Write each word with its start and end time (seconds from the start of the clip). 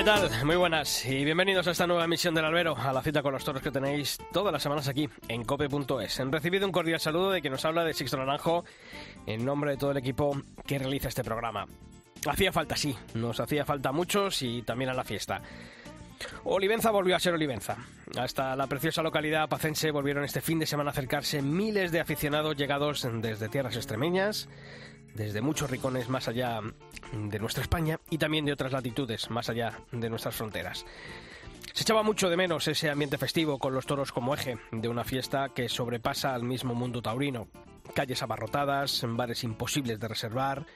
¿Qué 0.00 0.04
tal? 0.04 0.30
Muy 0.46 0.56
buenas 0.56 1.04
y 1.04 1.26
bienvenidos 1.26 1.66
a 1.66 1.72
esta 1.72 1.86
nueva 1.86 2.06
emisión 2.06 2.34
del 2.34 2.46
Albero, 2.46 2.74
a 2.74 2.90
la 2.90 3.02
cita 3.02 3.20
con 3.20 3.34
los 3.34 3.44
toros 3.44 3.60
que 3.60 3.70
tenéis 3.70 4.16
todas 4.32 4.50
las 4.50 4.62
semanas 4.62 4.88
aquí 4.88 5.06
en 5.28 5.44
cope.es. 5.44 6.20
Han 6.20 6.32
recibido 6.32 6.64
un 6.64 6.72
cordial 6.72 6.98
saludo 6.98 7.30
de 7.30 7.42
quien 7.42 7.52
nos 7.52 7.66
habla 7.66 7.84
de 7.84 7.92
Sixto 7.92 8.16
Naranjo 8.16 8.64
en 9.26 9.44
nombre 9.44 9.72
de 9.72 9.76
todo 9.76 9.90
el 9.90 9.98
equipo 9.98 10.40
que 10.66 10.78
realiza 10.78 11.08
este 11.08 11.22
programa. 11.22 11.66
Hacía 12.26 12.50
falta, 12.50 12.76
sí, 12.76 12.96
nos 13.12 13.40
hacía 13.40 13.66
falta 13.66 13.90
a 13.90 13.92
muchos 13.92 14.40
y 14.40 14.62
también 14.62 14.88
a 14.88 14.94
la 14.94 15.04
fiesta. 15.04 15.42
Olivenza 16.44 16.90
volvió 16.90 17.14
a 17.14 17.20
ser 17.20 17.34
Olivenza. 17.34 17.76
Hasta 18.18 18.56
la 18.56 18.68
preciosa 18.68 19.02
localidad 19.02 19.50
pacense 19.50 19.90
volvieron 19.90 20.24
este 20.24 20.40
fin 20.40 20.58
de 20.58 20.66
semana 20.66 20.88
a 20.88 20.92
acercarse 20.92 21.42
miles 21.42 21.92
de 21.92 22.00
aficionados 22.00 22.56
llegados 22.56 23.06
desde 23.20 23.50
tierras 23.50 23.76
extremeñas, 23.76 24.48
desde 25.14 25.40
muchos 25.40 25.70
rincones 25.70 26.08
más 26.08 26.28
allá 26.28 26.60
de 27.12 27.38
nuestra 27.38 27.62
España 27.62 27.98
y 28.10 28.18
también 28.18 28.44
de 28.44 28.52
otras 28.52 28.72
latitudes 28.72 29.30
más 29.30 29.48
allá 29.48 29.80
de 29.92 30.10
nuestras 30.10 30.34
fronteras. 30.34 30.84
Se 31.72 31.84
echaba 31.84 32.02
mucho 32.02 32.28
de 32.28 32.36
menos 32.36 32.66
ese 32.68 32.90
ambiente 32.90 33.18
festivo 33.18 33.58
con 33.58 33.74
los 33.74 33.86
toros 33.86 34.12
como 34.12 34.34
eje 34.34 34.58
de 34.72 34.88
una 34.88 35.04
fiesta 35.04 35.50
que 35.54 35.68
sobrepasa 35.68 36.34
al 36.34 36.42
mismo 36.42 36.74
mundo 36.74 37.00
taurino. 37.00 37.46
Calles 37.94 38.22
abarrotadas, 38.22 39.04
bares 39.06 39.44
imposibles 39.44 40.00
de 40.00 40.08
reservar, 40.08 40.66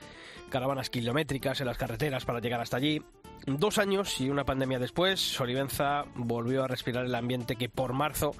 caravanas 0.50 0.90
kilométricas 0.90 1.60
en 1.60 1.66
las 1.66 1.78
carreteras 1.78 2.24
para 2.24 2.40
llegar 2.40 2.60
hasta 2.60 2.76
allí. 2.76 3.02
Dos 3.46 3.78
años 3.78 4.20
y 4.20 4.30
una 4.30 4.44
pandemia 4.44 4.78
después, 4.78 5.40
Olivenza 5.40 6.04
volvió 6.14 6.64
a 6.64 6.68
respirar 6.68 7.04
el 7.04 7.14
ambiente 7.14 7.56
que 7.56 7.68
por 7.68 7.92
marzo 7.92 8.32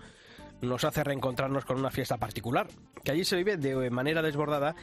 nos 0.62 0.84
hace 0.84 1.04
reencontrarnos 1.04 1.64
con 1.64 1.78
una 1.78 1.90
fiesta 1.90 2.16
particular, 2.16 2.68
que 3.02 3.12
allí 3.12 3.24
se 3.24 3.36
vive 3.36 3.56
de 3.56 3.90
manera 3.90 4.22
desbordada 4.22 4.74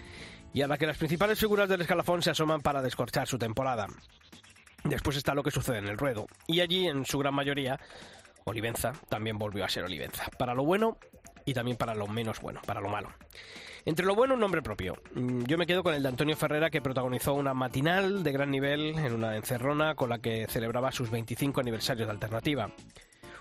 y 0.53 0.61
a 0.61 0.67
la 0.67 0.77
que 0.77 0.87
las 0.87 0.97
principales 0.97 1.39
figuras 1.39 1.69
del 1.69 1.81
escalafón 1.81 2.21
se 2.21 2.31
asoman 2.31 2.61
para 2.61 2.81
descorchar 2.81 3.27
su 3.27 3.37
temporada. 3.37 3.87
Después 4.83 5.17
está 5.17 5.33
lo 5.33 5.43
que 5.43 5.51
sucede 5.51 5.77
en 5.77 5.87
el 5.87 5.97
ruedo, 5.97 6.27
y 6.47 6.61
allí, 6.61 6.87
en 6.87 7.05
su 7.05 7.19
gran 7.19 7.35
mayoría, 7.35 7.79
Olivenza 8.45 8.93
también 9.09 9.37
volvió 9.37 9.63
a 9.63 9.69
ser 9.69 9.83
Olivenza, 9.83 10.25
para 10.37 10.53
lo 10.53 10.63
bueno 10.63 10.97
y 11.45 11.53
también 11.53 11.77
para 11.77 11.95
lo 11.95 12.07
menos 12.07 12.41
bueno, 12.41 12.61
para 12.65 12.81
lo 12.81 12.89
malo. 12.89 13.09
Entre 13.83 14.05
lo 14.05 14.13
bueno, 14.13 14.35
un 14.35 14.39
nombre 14.39 14.61
propio. 14.61 14.95
Yo 15.15 15.57
me 15.57 15.65
quedo 15.65 15.81
con 15.81 15.95
el 15.95 16.03
de 16.03 16.09
Antonio 16.09 16.35
Ferrera, 16.35 16.69
que 16.69 16.81
protagonizó 16.81 17.33
una 17.33 17.55
matinal 17.55 18.23
de 18.23 18.31
gran 18.31 18.51
nivel 18.51 18.97
en 18.99 19.13
una 19.13 19.35
encerrona 19.35 19.95
con 19.95 20.09
la 20.09 20.19
que 20.19 20.45
celebraba 20.47 20.91
sus 20.91 21.09
25 21.09 21.61
aniversarios 21.61 22.07
de 22.07 22.11
Alternativa. 22.11 22.71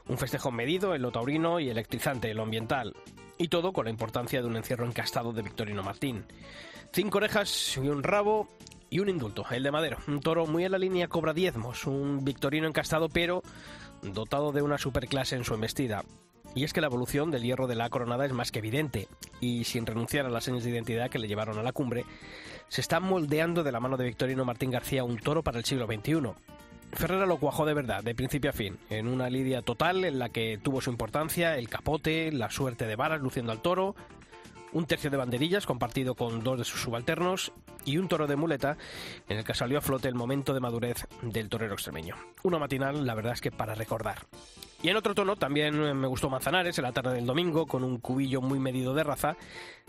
Un 0.08 0.16
festejo 0.16 0.50
medido 0.50 0.94
en 0.94 1.02
lo 1.02 1.12
taurino 1.12 1.60
y 1.60 1.68
electrizante 1.68 2.30
en 2.30 2.38
lo 2.38 2.44
ambiental. 2.44 2.94
Y 3.36 3.48
todo 3.48 3.72
con 3.72 3.84
la 3.84 3.90
importancia 3.90 4.40
de 4.40 4.46
un 4.46 4.56
encierro 4.56 4.86
encastado 4.86 5.32
de 5.34 5.42
Victorino 5.42 5.82
Martín. 5.82 6.24
Cinco 6.92 7.18
orejas 7.18 7.76
y 7.76 7.88
un 7.88 8.02
rabo 8.02 8.48
y 8.90 8.98
un 8.98 9.08
indulto, 9.08 9.46
el 9.52 9.62
de 9.62 9.70
Madero. 9.70 9.98
Un 10.08 10.20
toro 10.20 10.46
muy 10.46 10.64
en 10.64 10.72
la 10.72 10.78
línea 10.78 11.06
cobra 11.06 11.32
diezmos, 11.32 11.86
un 11.86 12.24
victorino 12.24 12.66
encastado 12.66 13.08
pero 13.08 13.44
dotado 14.02 14.50
de 14.50 14.62
una 14.62 14.76
superclase 14.76 15.36
en 15.36 15.44
su 15.44 15.54
embestida. 15.54 16.04
Y 16.52 16.64
es 16.64 16.72
que 16.72 16.80
la 16.80 16.88
evolución 16.88 17.30
del 17.30 17.44
hierro 17.44 17.68
de 17.68 17.76
la 17.76 17.88
coronada 17.90 18.26
es 18.26 18.32
más 18.32 18.50
que 18.50 18.58
evidente, 18.58 19.06
y 19.40 19.62
sin 19.62 19.86
renunciar 19.86 20.26
a 20.26 20.30
las 20.30 20.42
señas 20.42 20.64
de 20.64 20.70
identidad 20.70 21.10
que 21.10 21.20
le 21.20 21.28
llevaron 21.28 21.58
a 21.58 21.62
la 21.62 21.70
cumbre, 21.70 22.04
se 22.66 22.80
está 22.80 22.98
moldeando 22.98 23.62
de 23.62 23.70
la 23.70 23.78
mano 23.78 23.96
de 23.96 24.06
Victorino 24.06 24.44
Martín 24.44 24.72
García 24.72 25.04
un 25.04 25.18
toro 25.18 25.44
para 25.44 25.58
el 25.58 25.64
siglo 25.64 25.86
XXI. 25.86 26.32
Ferrera 26.92 27.24
lo 27.24 27.38
cuajó 27.38 27.66
de 27.66 27.74
verdad, 27.74 28.02
de 28.02 28.16
principio 28.16 28.50
a 28.50 28.52
fin, 28.52 28.78
en 28.90 29.06
una 29.06 29.30
lidia 29.30 29.62
total 29.62 30.04
en 30.04 30.18
la 30.18 30.30
que 30.30 30.58
tuvo 30.60 30.80
su 30.80 30.90
importancia 30.90 31.56
el 31.56 31.68
capote, 31.68 32.32
la 32.32 32.50
suerte 32.50 32.86
de 32.86 32.96
varas 32.96 33.20
luciendo 33.20 33.52
al 33.52 33.62
toro, 33.62 33.94
un 34.72 34.86
tercio 34.86 35.10
de 35.10 35.16
banderillas 35.16 35.66
compartido 35.66 36.14
con 36.14 36.42
dos 36.42 36.58
de 36.58 36.64
sus 36.64 36.80
subalternos 36.80 37.52
y 37.84 37.98
un 37.98 38.08
toro 38.08 38.26
de 38.26 38.36
muleta 38.36 38.76
en 39.28 39.38
el 39.38 39.44
que 39.44 39.54
salió 39.54 39.78
a 39.78 39.82
flote 39.82 40.08
el 40.08 40.14
momento 40.14 40.54
de 40.54 40.60
madurez 40.60 41.06
del 41.22 41.48
torero 41.48 41.74
extremeño. 41.74 42.16
Una 42.42 42.58
matinal, 42.58 43.06
la 43.06 43.14
verdad 43.14 43.32
es 43.32 43.40
que 43.40 43.50
para 43.50 43.74
recordar. 43.74 44.26
Y 44.82 44.88
en 44.88 44.96
otro 44.96 45.14
tono 45.14 45.36
también 45.36 45.74
me 45.98 46.06
gustó 46.06 46.30
Manzanares 46.30 46.78
en 46.78 46.84
la 46.84 46.92
tarde 46.92 47.12
del 47.12 47.26
domingo 47.26 47.66
con 47.66 47.84
un 47.84 47.98
cubillo 47.98 48.40
muy 48.40 48.58
medido 48.58 48.94
de 48.94 49.04
raza, 49.04 49.36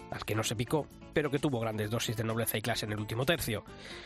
al 0.09 0.25
que 0.25 0.35
no 0.35 0.43
se 0.43 0.57
picó, 0.57 0.85
pero 1.13 1.31
que 1.31 1.39
tuvo 1.39 1.61
grandes 1.61 1.89
dosis 1.89 2.17
de 2.17 2.25
nobleza 2.25 2.57
y 2.57 2.61
clase 2.61 2.85
en 2.85 2.91
el 2.91 2.99
último 2.99 3.25
tercio. 3.25 3.63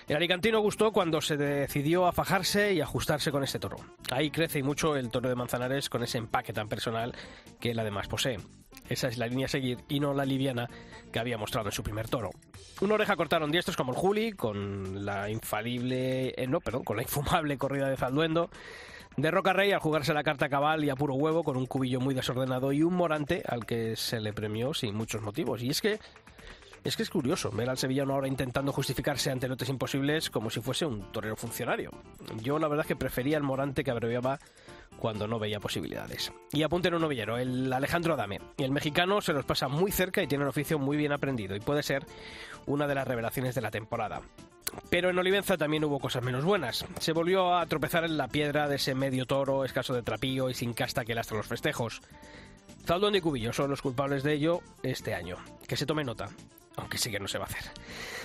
El 0.08 0.18
alicantino 0.18 0.60
gustó 0.60 0.92
cuando 0.92 1.22
se 1.22 1.38
decidió 1.38 2.06
a 2.06 2.12
fajarse 2.12 2.74
y 2.74 2.82
ajustarse 2.82 3.32
con 3.32 3.44
este 3.44 3.58
toro. 3.58 3.78
Ahí 4.12 4.30
crece 4.30 4.60
y 4.60 4.64
mucho 4.64 4.96
el 4.96 5.10
toro 5.10 5.28
de 5.28 5.36
Manzanares 5.36 5.90
con 5.90 6.04
ese 6.04 6.20
empaque 6.20 6.54
tan 6.54 6.70
personal 6.70 7.16
que 7.60 7.72
él 7.72 7.80
además 7.80 8.08
posee. 8.08 8.38
Esa 8.90 9.08
es 9.08 9.18
la 9.18 9.28
línea 9.28 9.46
a 9.46 9.50
seguir 9.50 9.80
y 9.90 10.00
no 10.00 10.14
la 10.14 10.26
liviana 10.26 10.70
que 11.12 11.20
había 11.20 11.38
mostrado 11.38 11.70
en 11.70 11.72
su 11.72 11.84
primer 11.84 12.08
toro. 12.08 12.32
Una 12.82 12.96
oreja 12.96 13.16
cortaron 13.16 13.52
diestros 13.52 13.78
como 13.78 13.92
el 13.94 13.98
Juli, 13.98 14.34
con 14.34 15.06
la 15.06 15.30
infalible, 15.30 16.34
eh, 16.38 16.48
no, 16.48 16.60
perdón, 16.60 16.84
con 16.84 16.98
la 16.98 17.04
infumable 17.04 17.58
corrida 17.58 17.90
de 17.90 17.98
Zalduendo. 17.98 18.50
De 19.18 19.32
Roca 19.32 19.54
Rey 19.54 19.72
al 19.72 19.80
jugarse 19.80 20.14
la 20.14 20.24
carta 20.24 20.50
cabal 20.50 20.84
y 20.84 20.90
a 20.90 20.96
puro 20.96 21.14
huevo 21.14 21.44
con 21.44 21.56
un 21.56 21.68
cubillo 21.68 22.02
muy 22.02 22.14
desordenado 22.14 22.74
y 22.74 22.84
un 22.84 22.96
morante 22.96 23.44
al 23.48 23.66
que 23.66 23.96
se 23.96 24.20
le 24.20 24.34
premió 24.34 24.74
sin 24.74 24.94
muchos 24.94 25.22
motivos. 25.22 25.64
Y 25.64 25.70
es 25.70 25.82
que 25.82 26.00
es 26.86 26.96
que 26.96 27.02
es 27.02 27.10
curioso 27.10 27.50
ver 27.50 27.68
al 27.68 27.80
sevillano 27.80 28.14
ahora 28.14 28.28
intentando 28.28 28.72
justificarse 28.72 29.32
ante 29.32 29.48
lotes 29.48 29.70
imposibles 29.70 30.30
como 30.30 30.52
si 30.52 30.62
fuese 30.62 30.86
un 30.86 31.12
torero 31.12 31.36
funcionario. 31.36 31.90
Yo 32.44 32.60
la 32.60 32.68
verdad 32.68 32.84
es 32.84 32.90
que 32.90 32.96
prefería 32.96 33.38
el 33.38 33.44
morante 33.44 33.84
que 33.84 33.90
abreviaba 33.90 34.38
cuando 35.00 35.28
no 35.28 35.40
veía 35.40 35.60
posibilidades. 35.60 36.32
Y 36.52 36.64
apunten 36.64 36.94
un 36.94 37.02
novillero, 37.02 37.38
el 37.38 37.72
Alejandro 37.72 38.14
Adame. 38.14 38.40
El 38.58 38.72
mexicano 38.72 39.22
se 39.22 39.34
los 39.34 39.46
pasa 39.46 39.68
muy 39.68 39.92
cerca 39.92 40.22
y 40.22 40.28
tiene 40.28 40.44
un 40.44 40.50
oficio 40.50 40.80
muy 40.80 40.98
bien 40.98 41.12
aprendido 41.12 41.56
y 41.56 41.60
puede 41.60 41.84
ser 41.84 42.06
una 42.66 42.88
de 42.88 42.96
las 42.96 43.08
revelaciones 43.08 43.56
de 43.56 43.62
la 43.62 43.72
temporada. 43.72 44.22
Pero 44.90 45.10
en 45.10 45.18
Olivenza 45.18 45.58
también 45.58 45.84
hubo 45.86 46.00
cosas 46.00 46.24
menos 46.24 46.44
buenas. 46.44 46.86
Se 47.00 47.14
volvió 47.14 47.56
a 47.56 47.66
tropezar 47.66 48.04
en 48.04 48.18
la 48.18 48.28
piedra 48.28 48.68
de 48.68 48.76
ese 48.76 48.96
medio 48.96 49.26
toro 49.26 49.64
escaso 49.64 49.94
de 49.94 50.04
trapío 50.04 50.50
y 50.50 50.54
sin 50.54 50.74
casta 50.74 51.06
que 51.06 51.16
lastra 51.16 51.38
los 51.38 51.48
festejos. 51.48 52.02
Zaldón 52.86 53.16
y 53.16 53.22
Cubillo 53.22 53.54
son 53.54 53.70
los 53.70 53.82
culpables 53.82 54.24
de 54.24 54.34
ello 54.34 54.62
este 54.84 55.14
año. 55.14 55.38
Que 55.68 55.78
se 55.78 55.86
tome 55.86 56.04
nota 56.04 56.30
aunque 56.78 56.98
sí 56.98 57.12
que 57.12 57.20
no 57.20 57.28
se 57.28 57.38
va 57.38 57.46
a 57.46 57.48
hacer. 57.48 57.64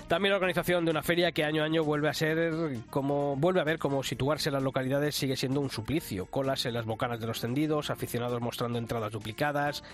También 0.08 0.30
la 0.30 0.36
organización 0.36 0.84
de 0.84 0.90
una 0.90 1.02
feria 1.02 1.32
que 1.32 1.44
año 1.44 1.62
a 1.62 1.66
año 1.66 1.84
vuelve 1.84 2.08
a 2.08 2.14
ser 2.14 2.80
como 2.90 3.36
vuelve 3.36 3.60
a 3.60 3.64
ver 3.64 3.78
cómo 3.78 4.02
situarse 4.02 4.48
en 4.48 4.54
las 4.54 4.62
localidades 4.62 5.14
sigue 5.14 5.36
siendo 5.36 5.60
un 5.60 5.70
suplicio. 5.70 6.26
Colas 6.26 6.66
en 6.66 6.74
las 6.74 6.84
bocanas 6.84 7.20
de 7.20 7.26
los 7.26 7.40
tendidos, 7.40 7.90
aficionados 7.90 8.40
mostrando 8.40 8.78
entradas 8.78 9.12
duplicadas, 9.12 9.84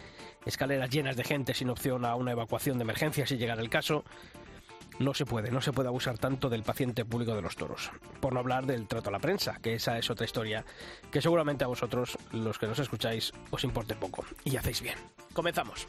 escaleras 0.44 0.90
llenas 0.90 1.16
de 1.16 1.24
gente 1.24 1.54
sin 1.54 1.70
opción 1.70 2.04
a 2.04 2.14
una 2.14 2.32
evacuación 2.32 2.78
de 2.78 2.84
emergencia 2.84 3.26
si 3.26 3.36
llegara 3.36 3.62
el 3.62 3.70
caso. 3.70 4.04
No 4.98 5.12
se 5.12 5.26
puede, 5.26 5.50
no 5.50 5.60
se 5.60 5.72
puede 5.72 5.88
abusar 5.88 6.16
tanto 6.16 6.48
del 6.48 6.62
paciente 6.62 7.04
público 7.04 7.34
de 7.34 7.42
los 7.42 7.56
toros. 7.56 7.90
Por 8.20 8.32
no 8.32 8.40
hablar 8.40 8.64
del 8.64 8.88
trato 8.88 9.10
a 9.10 9.12
la 9.12 9.18
prensa, 9.18 9.58
que 9.62 9.74
esa 9.74 9.98
es 9.98 10.08
otra 10.08 10.24
historia 10.24 10.64
que 11.10 11.20
seguramente 11.20 11.64
a 11.64 11.66
vosotros, 11.66 12.16
los 12.32 12.58
que 12.58 12.66
nos 12.66 12.78
escucháis, 12.78 13.32
os 13.50 13.64
importe 13.64 13.94
poco. 13.94 14.24
Y 14.44 14.56
hacéis 14.56 14.80
bien. 14.80 14.96
Comenzamos. 15.34 15.86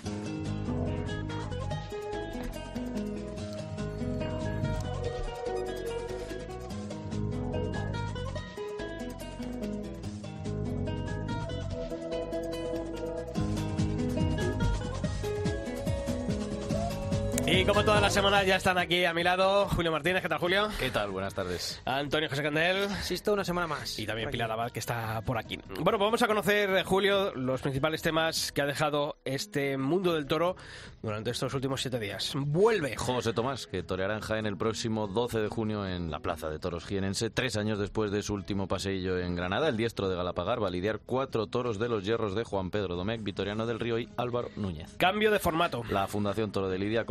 Y 17.49 17.63
como 17.63 17.81
todas 17.85 18.01
las 18.01 18.13
semanas 18.13 18.45
ya 18.45 18.57
están 18.57 18.77
aquí 18.77 19.05
a 19.05 19.13
mi 19.13 19.23
lado 19.23 19.69
Julio 19.69 19.89
Martínez, 19.89 20.21
¿qué 20.21 20.27
tal 20.27 20.37
Julio? 20.37 20.67
¿Qué 20.77 20.91
tal? 20.91 21.11
Buenas 21.11 21.33
tardes. 21.33 21.81
Antonio 21.85 22.27
José 22.27 22.43
Candel. 22.43 22.83
Asisto 22.91 23.31
una 23.31 23.45
semana 23.45 23.67
más. 23.67 23.97
Y 23.97 24.05
también 24.05 24.29
Pilar 24.29 24.51
Abad, 24.51 24.69
que 24.69 24.79
está 24.79 25.21
por 25.21 25.37
aquí. 25.37 25.57
Bueno, 25.79 25.97
pues 25.97 25.99
vamos 25.99 26.21
a 26.21 26.27
conocer, 26.27 26.83
Julio, 26.83 27.33
los 27.35 27.61
principales 27.61 28.01
temas 28.01 28.51
que 28.51 28.61
ha 28.61 28.65
dejado 28.65 29.19
este 29.23 29.77
mundo 29.77 30.13
del 30.13 30.25
toro 30.27 30.57
durante 31.01 31.31
estos 31.31 31.53
últimos 31.53 31.79
siete 31.81 31.99
días. 31.99 32.33
Vuelve. 32.35 32.97
José 32.97 33.31
Tomás, 33.31 33.65
que 33.65 33.81
toreará 33.81 34.15
en 34.15 34.21
Jaén 34.21 34.45
el 34.45 34.57
próximo 34.57 35.07
12 35.07 35.39
de 35.39 35.47
junio 35.47 35.87
en 35.87 36.11
la 36.11 36.19
Plaza 36.19 36.49
de 36.49 36.59
Toros 36.59 36.85
Jienense, 36.85 37.29
tres 37.29 37.55
años 37.55 37.79
después 37.79 38.11
de 38.11 38.23
su 38.23 38.33
último 38.33 38.67
paseillo 38.67 39.19
en 39.19 39.35
Granada. 39.35 39.69
El 39.69 39.77
diestro 39.77 40.09
de 40.09 40.17
Galapagar 40.17 40.61
va 40.61 40.67
a 40.67 40.71
lidiar 40.71 40.99
cuatro 40.99 41.47
toros 41.47 41.79
de 41.79 41.87
los 41.87 42.03
hierros 42.03 42.35
de 42.35 42.43
Juan 42.43 42.71
Pedro 42.71 42.97
Domecq, 42.97 43.23
Vitoriano 43.23 43.65
del 43.65 43.79
Río 43.79 43.99
y 43.99 44.09
Álvaro 44.17 44.49
Núñez. 44.57 44.97
Cambio 44.97 45.31
de 45.31 45.39
formato. 45.39 45.83
La 45.89 46.07
Fundación 46.07 46.51
Toro 46.51 46.67
de 46.67 46.77
Lidia 46.77 47.01
ha 47.01 47.05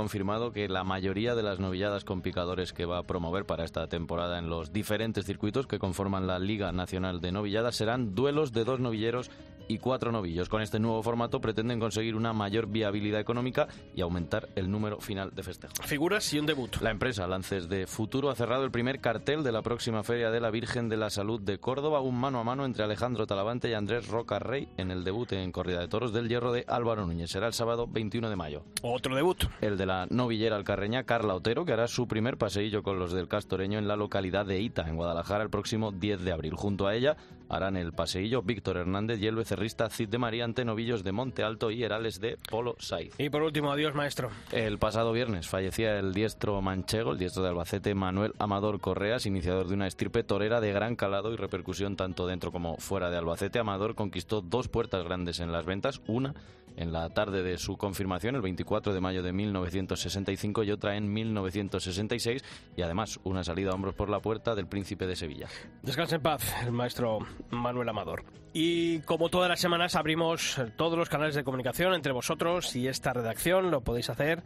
que 0.52 0.68
la 0.68 0.82
mayoría 0.82 1.36
de 1.36 1.44
las 1.44 1.60
novilladas 1.60 2.04
con 2.04 2.20
picadores 2.20 2.72
que 2.72 2.84
va 2.84 2.98
a 2.98 3.02
promover 3.04 3.44
para 3.46 3.64
esta 3.64 3.86
temporada 3.86 4.40
en 4.40 4.50
los 4.50 4.72
diferentes 4.72 5.24
circuitos 5.24 5.68
que 5.68 5.78
conforman 5.78 6.26
la 6.26 6.40
Liga 6.40 6.72
Nacional 6.72 7.20
de 7.20 7.30
Novilladas 7.30 7.76
serán 7.76 8.16
duelos 8.16 8.52
de 8.52 8.64
dos 8.64 8.80
novilleros 8.80 9.30
y 9.68 9.78
cuatro 9.78 10.12
novillos. 10.12 10.48
Con 10.48 10.62
este 10.62 10.78
nuevo 10.78 11.02
formato 11.02 11.40
pretenden 11.40 11.80
conseguir 11.80 12.16
una 12.16 12.32
mayor 12.32 12.66
viabilidad 12.66 13.20
económica 13.20 13.68
y 13.94 14.00
aumentar 14.00 14.48
el 14.54 14.70
número 14.70 15.00
final 15.00 15.32
de 15.34 15.42
festejos. 15.42 15.78
Figuras 15.84 16.32
y 16.32 16.38
un 16.38 16.46
debut. 16.46 16.76
La 16.80 16.90
empresa 16.90 17.26
Lances 17.26 17.68
de 17.68 17.86
Futuro 17.86 18.30
ha 18.30 18.34
cerrado 18.34 18.64
el 18.64 18.70
primer 18.70 19.00
cartel 19.00 19.42
de 19.42 19.52
la 19.52 19.62
próxima 19.62 20.02
Feria 20.02 20.30
de 20.30 20.40
la 20.40 20.50
Virgen 20.50 20.88
de 20.88 20.96
la 20.96 21.10
Salud 21.10 21.40
de 21.40 21.58
Córdoba, 21.58 22.00
un 22.00 22.18
mano 22.18 22.40
a 22.40 22.44
mano 22.44 22.64
entre 22.64 22.84
Alejandro 22.84 23.26
Talavante 23.26 23.68
y 23.68 23.74
Andrés 23.74 24.08
Roca 24.08 24.38
Rey 24.38 24.68
en 24.76 24.90
el 24.90 25.04
debut 25.04 25.32
en 25.32 25.52
corrida 25.52 25.80
de 25.80 25.88
toros 25.88 26.12
del 26.12 26.28
Hierro 26.28 26.52
de 26.52 26.64
Álvaro 26.68 27.06
Núñez. 27.06 27.30
Será 27.30 27.46
el 27.46 27.52
sábado 27.52 27.86
21 27.86 28.30
de 28.30 28.36
mayo. 28.36 28.64
Otro 28.82 29.14
debut. 29.14 29.44
El 29.60 29.76
de 29.76 29.86
la 29.86 30.06
novillera 30.10 30.56
alcarreña 30.56 31.04
Carla 31.04 31.34
Otero, 31.34 31.64
que 31.64 31.72
hará 31.72 31.88
su 31.88 32.06
primer 32.06 32.36
paseillo 32.36 32.82
con 32.82 32.98
los 32.98 33.12
del 33.12 33.28
Castoreño 33.28 33.78
en 33.78 33.88
la 33.88 33.96
localidad 33.96 34.46
de 34.46 34.60
Ita, 34.60 34.88
en 34.88 34.96
Guadalajara, 34.96 35.44
el 35.44 35.50
próximo 35.50 35.92
10 35.92 36.22
de 36.22 36.32
abril. 36.32 36.54
Junto 36.54 36.86
a 36.86 36.94
ella 36.94 37.16
harán 37.48 37.76
el 37.76 37.92
paseillo 37.92 38.42
Víctor 38.42 38.76
Hernández 38.76 39.20
y 39.20 39.26
el 39.26 39.36
becerrista 39.36 39.88
Cid 39.90 40.08
de 40.08 40.18
María 40.18 40.44
ante 40.44 40.64
novillos 40.64 41.04
de 41.04 41.12
Monte 41.12 41.42
Alto 41.42 41.70
y 41.70 41.82
Herales 41.82 42.20
de 42.20 42.38
Polo 42.50 42.76
Saiz. 42.78 43.14
Y 43.18 43.30
por 43.30 43.42
último, 43.42 43.72
adiós, 43.72 43.94
maestro. 43.94 44.30
El 44.52 44.78
pasado 44.78 45.12
viernes 45.12 45.48
fallecía 45.48 45.98
el 45.98 46.12
diestro 46.12 46.60
manchego, 46.62 47.12
el 47.12 47.18
diestro 47.18 47.42
de 47.42 47.50
Albacete, 47.50 47.94
Manuel 47.94 48.32
Amador 48.38 48.80
Correas, 48.80 49.26
iniciador 49.26 49.68
de 49.68 49.74
una 49.74 49.86
estirpe 49.86 50.24
torera 50.24 50.60
de 50.60 50.72
gran 50.72 50.96
calado 50.96 51.32
y 51.32 51.36
repercusión 51.36 51.96
tanto 51.96 52.26
dentro 52.26 52.52
como 52.52 52.76
fuera 52.76 53.10
de 53.10 53.16
Albacete. 53.16 53.58
Amador 53.58 53.94
conquistó 53.94 54.40
dos 54.40 54.68
puertas 54.68 55.04
grandes 55.04 55.40
en 55.40 55.52
las 55.52 55.66
ventas, 55.66 56.00
una 56.06 56.34
en 56.76 56.92
la 56.92 57.08
tarde 57.10 57.42
de 57.42 57.58
su 57.58 57.76
confirmación, 57.76 58.36
el 58.36 58.42
24 58.42 58.94
de 58.94 59.00
mayo 59.00 59.22
de 59.22 59.32
1965, 59.32 60.62
y 60.64 60.70
otra 60.70 60.96
en 60.96 61.12
1966, 61.12 62.44
y 62.76 62.82
además 62.82 63.18
una 63.24 63.42
salida 63.42 63.70
a 63.70 63.74
hombros 63.74 63.94
por 63.94 64.10
la 64.10 64.20
puerta 64.20 64.54
del 64.54 64.66
Príncipe 64.66 65.06
de 65.06 65.16
Sevilla. 65.16 65.48
Descanse 65.82 66.16
en 66.16 66.22
paz, 66.22 66.54
el 66.64 66.72
maestro 66.72 67.18
Manuel 67.50 67.88
Amador. 67.88 68.24
Y 68.58 69.00
como 69.00 69.28
todas 69.28 69.50
las 69.50 69.60
semanas 69.60 69.96
abrimos 69.96 70.58
todos 70.76 70.96
los 70.96 71.10
canales 71.10 71.34
de 71.34 71.44
comunicación 71.44 71.92
entre 71.92 72.12
vosotros 72.12 72.74
y 72.74 72.88
esta 72.88 73.12
redacción. 73.12 73.70
Lo 73.70 73.82
podéis 73.82 74.08
hacer 74.08 74.42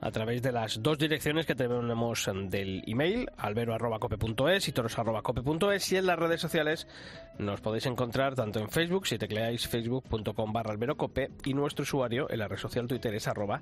a 0.00 0.10
través 0.10 0.40
de 0.40 0.50
las 0.50 0.82
dos 0.82 0.96
direcciones 0.96 1.44
que 1.44 1.54
tenemos 1.54 2.26
del 2.44 2.82
email, 2.86 3.28
albero.cope.es 3.36 4.66
y 4.66 4.72
toros.cope.es 4.72 5.92
y 5.92 5.96
en 5.98 6.06
las 6.06 6.18
redes 6.18 6.40
sociales 6.40 6.88
nos 7.38 7.60
podéis 7.60 7.84
encontrar 7.84 8.34
tanto 8.34 8.60
en 8.60 8.70
Facebook, 8.70 9.06
si 9.06 9.18
tecleáis 9.18 9.68
facebook.com 9.68 10.52
barra 10.54 10.70
alberocope 10.70 11.28
y 11.44 11.52
nuestro 11.52 11.82
usuario 11.82 12.30
en 12.30 12.38
la 12.38 12.48
red 12.48 12.56
social 12.56 12.86
Twitter 12.86 13.14
es 13.14 13.28
arroba 13.28 13.60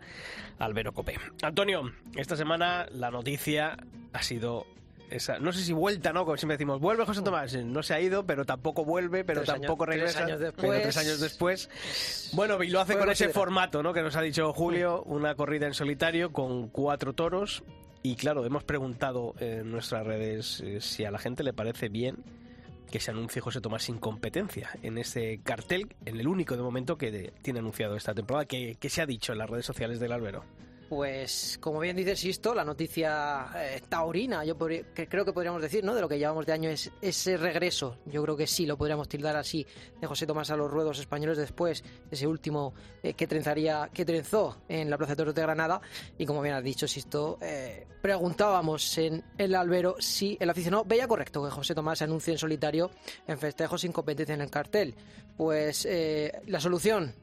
alberocope. 0.61 1.19
Antonio, 1.43 1.91
esta 2.15 2.37
semana 2.37 2.87
la 2.93 3.11
noticia 3.11 3.77
ha 4.13 4.23
sido 4.23 4.65
esa, 5.11 5.39
no 5.39 5.53
sé 5.53 5.63
si 5.63 5.73
vuelta, 5.73 6.13
¿no? 6.13 6.25
Como 6.25 6.37
siempre 6.37 6.57
decimos, 6.57 6.81
vuelve 6.81 7.05
José 7.05 7.23
Tomás. 7.23 7.55
No 7.55 7.83
se 7.83 7.95
ha 7.95 8.01
ido, 8.01 8.27
pero 8.27 8.45
tampoco 8.45 8.85
vuelve, 8.85 9.25
pero 9.25 9.43
Tres 9.43 9.55
tampoco 9.59 9.85
años- 9.85 9.95
tres 9.97 10.15
regresa. 10.15 10.25
años 10.25 10.39
pero 10.39 10.73
después. 10.73 10.83
tres 10.83 10.97
años 10.97 11.21
después. 11.21 12.31
Bueno, 12.35 12.63
y 12.63 12.69
lo 12.69 12.81
hace 12.81 12.93
Puede 12.95 13.05
con 13.07 13.13
ese 13.13 13.29
formato, 13.31 13.83
¿no? 13.83 13.93
Que 13.93 14.03
nos 14.03 14.17
ha 14.17 14.23
dicho 14.23 14.53
Julio, 14.53 15.03
una 15.05 15.35
corrida 15.35 15.67
en 15.67 15.75
solitario 15.75 16.33
con 16.33 16.69
cuatro 16.69 17.13
toros. 17.15 17.63
Y 18.03 18.15
claro, 18.17 18.45
hemos 18.47 18.63
preguntado 18.65 19.35
en 19.41 19.71
nuestras 19.71 20.07
redes 20.07 20.61
eh, 20.65 20.81
si 20.81 21.05
a 21.05 21.11
la 21.11 21.19
gente 21.19 21.43
le 21.43 21.53
parece 21.53 21.89
bien 21.89 22.17
que 22.91 23.01
se 23.01 23.11
anuncie 23.11 23.43
José 23.43 23.61
Tomás 23.61 23.83
sin 23.83 23.99
competencia 23.99 24.71
en 24.83 24.97
ese 24.97 25.41
cartel, 25.43 25.95
en 26.07 26.19
el 26.21 26.27
único 26.27 26.57
de 26.57 26.63
momento 26.63 26.97
que 26.97 27.33
tiene 27.43 27.59
anunciado 27.59 27.97
esta 27.97 28.15
temporada, 28.15 28.47
que, 28.47 28.77
que 28.77 28.89
se 28.89 29.03
ha 29.03 29.07
dicho 29.07 29.33
en 29.33 29.39
las 29.39 29.51
redes 29.51 29.67
sociales 29.67 30.01
del 30.01 30.13
Albero. 30.13 30.45
Pues, 30.89 31.59
como 31.61 31.81
bien 31.81 31.97
dice 31.97 32.17
Sisto, 32.17 32.55
la 32.55 32.65
noticia 32.65 33.49
eh, 33.57 33.83
taurina, 33.91 34.43
yo 34.47 34.57
podría- 34.57 34.85
creo 34.95 35.23
que 35.23 35.35
podríamos 35.35 35.61
decir, 35.61 35.85
¿no? 35.85 35.95
De 35.95 36.01
lo 36.01 36.09
que 36.09 36.19
llevamos 36.19 36.47
de 36.47 36.53
año 36.55 36.71
es 36.71 36.91
ese 37.03 37.37
regreso, 37.37 37.99
yo 38.07 38.23
creo 38.23 38.37
que 38.39 38.47
sí, 38.47 38.65
lo 38.65 38.79
podríamos 38.79 39.07
tildar 39.07 39.37
así, 39.37 39.67
de 40.01 40.07
José 40.07 40.27
Tomás 40.27 40.51
a 40.51 40.57
los 40.57 40.71
ruedos 40.71 40.99
españoles 40.99 41.37
después, 41.37 41.85
ese 42.11 42.27
último 42.27 42.73
eh, 43.03 43.13
que 43.13 43.27
trenzaría, 43.27 43.91
que 43.93 44.07
trenzó 44.07 44.63
en 44.67 44.89
la 44.89 44.97
Plaza 44.97 45.15
Toros 45.15 45.35
de 45.35 45.43
Granada. 45.43 45.79
Y 46.17 46.25
como 46.25 46.41
bien 46.41 46.55
has 46.55 46.65
dicho, 46.65 46.89
Sisto, 46.89 47.37
eh, 47.43 47.87
preguntábamos 48.01 48.97
en 48.97 49.23
el 49.37 49.55
albero 49.57 49.97
si 49.99 50.39
el 50.41 50.49
aficionado 50.49 50.85
veía 50.87 51.07
correcto 51.07 51.45
que 51.45 51.51
José 51.51 51.75
Tomás 51.75 52.01
anuncie 52.01 52.33
en 52.33 52.39
solitario 52.39 52.91
en 53.27 53.39
festejos 53.39 53.83
sin 53.83 53.93
competencia 53.93 54.35
en 54.35 54.41
el 54.41 54.51
cartel. 54.51 54.95
Pues 55.37 55.85
eh, 55.85 56.33
la 56.47 56.61
solución, 56.61 57.15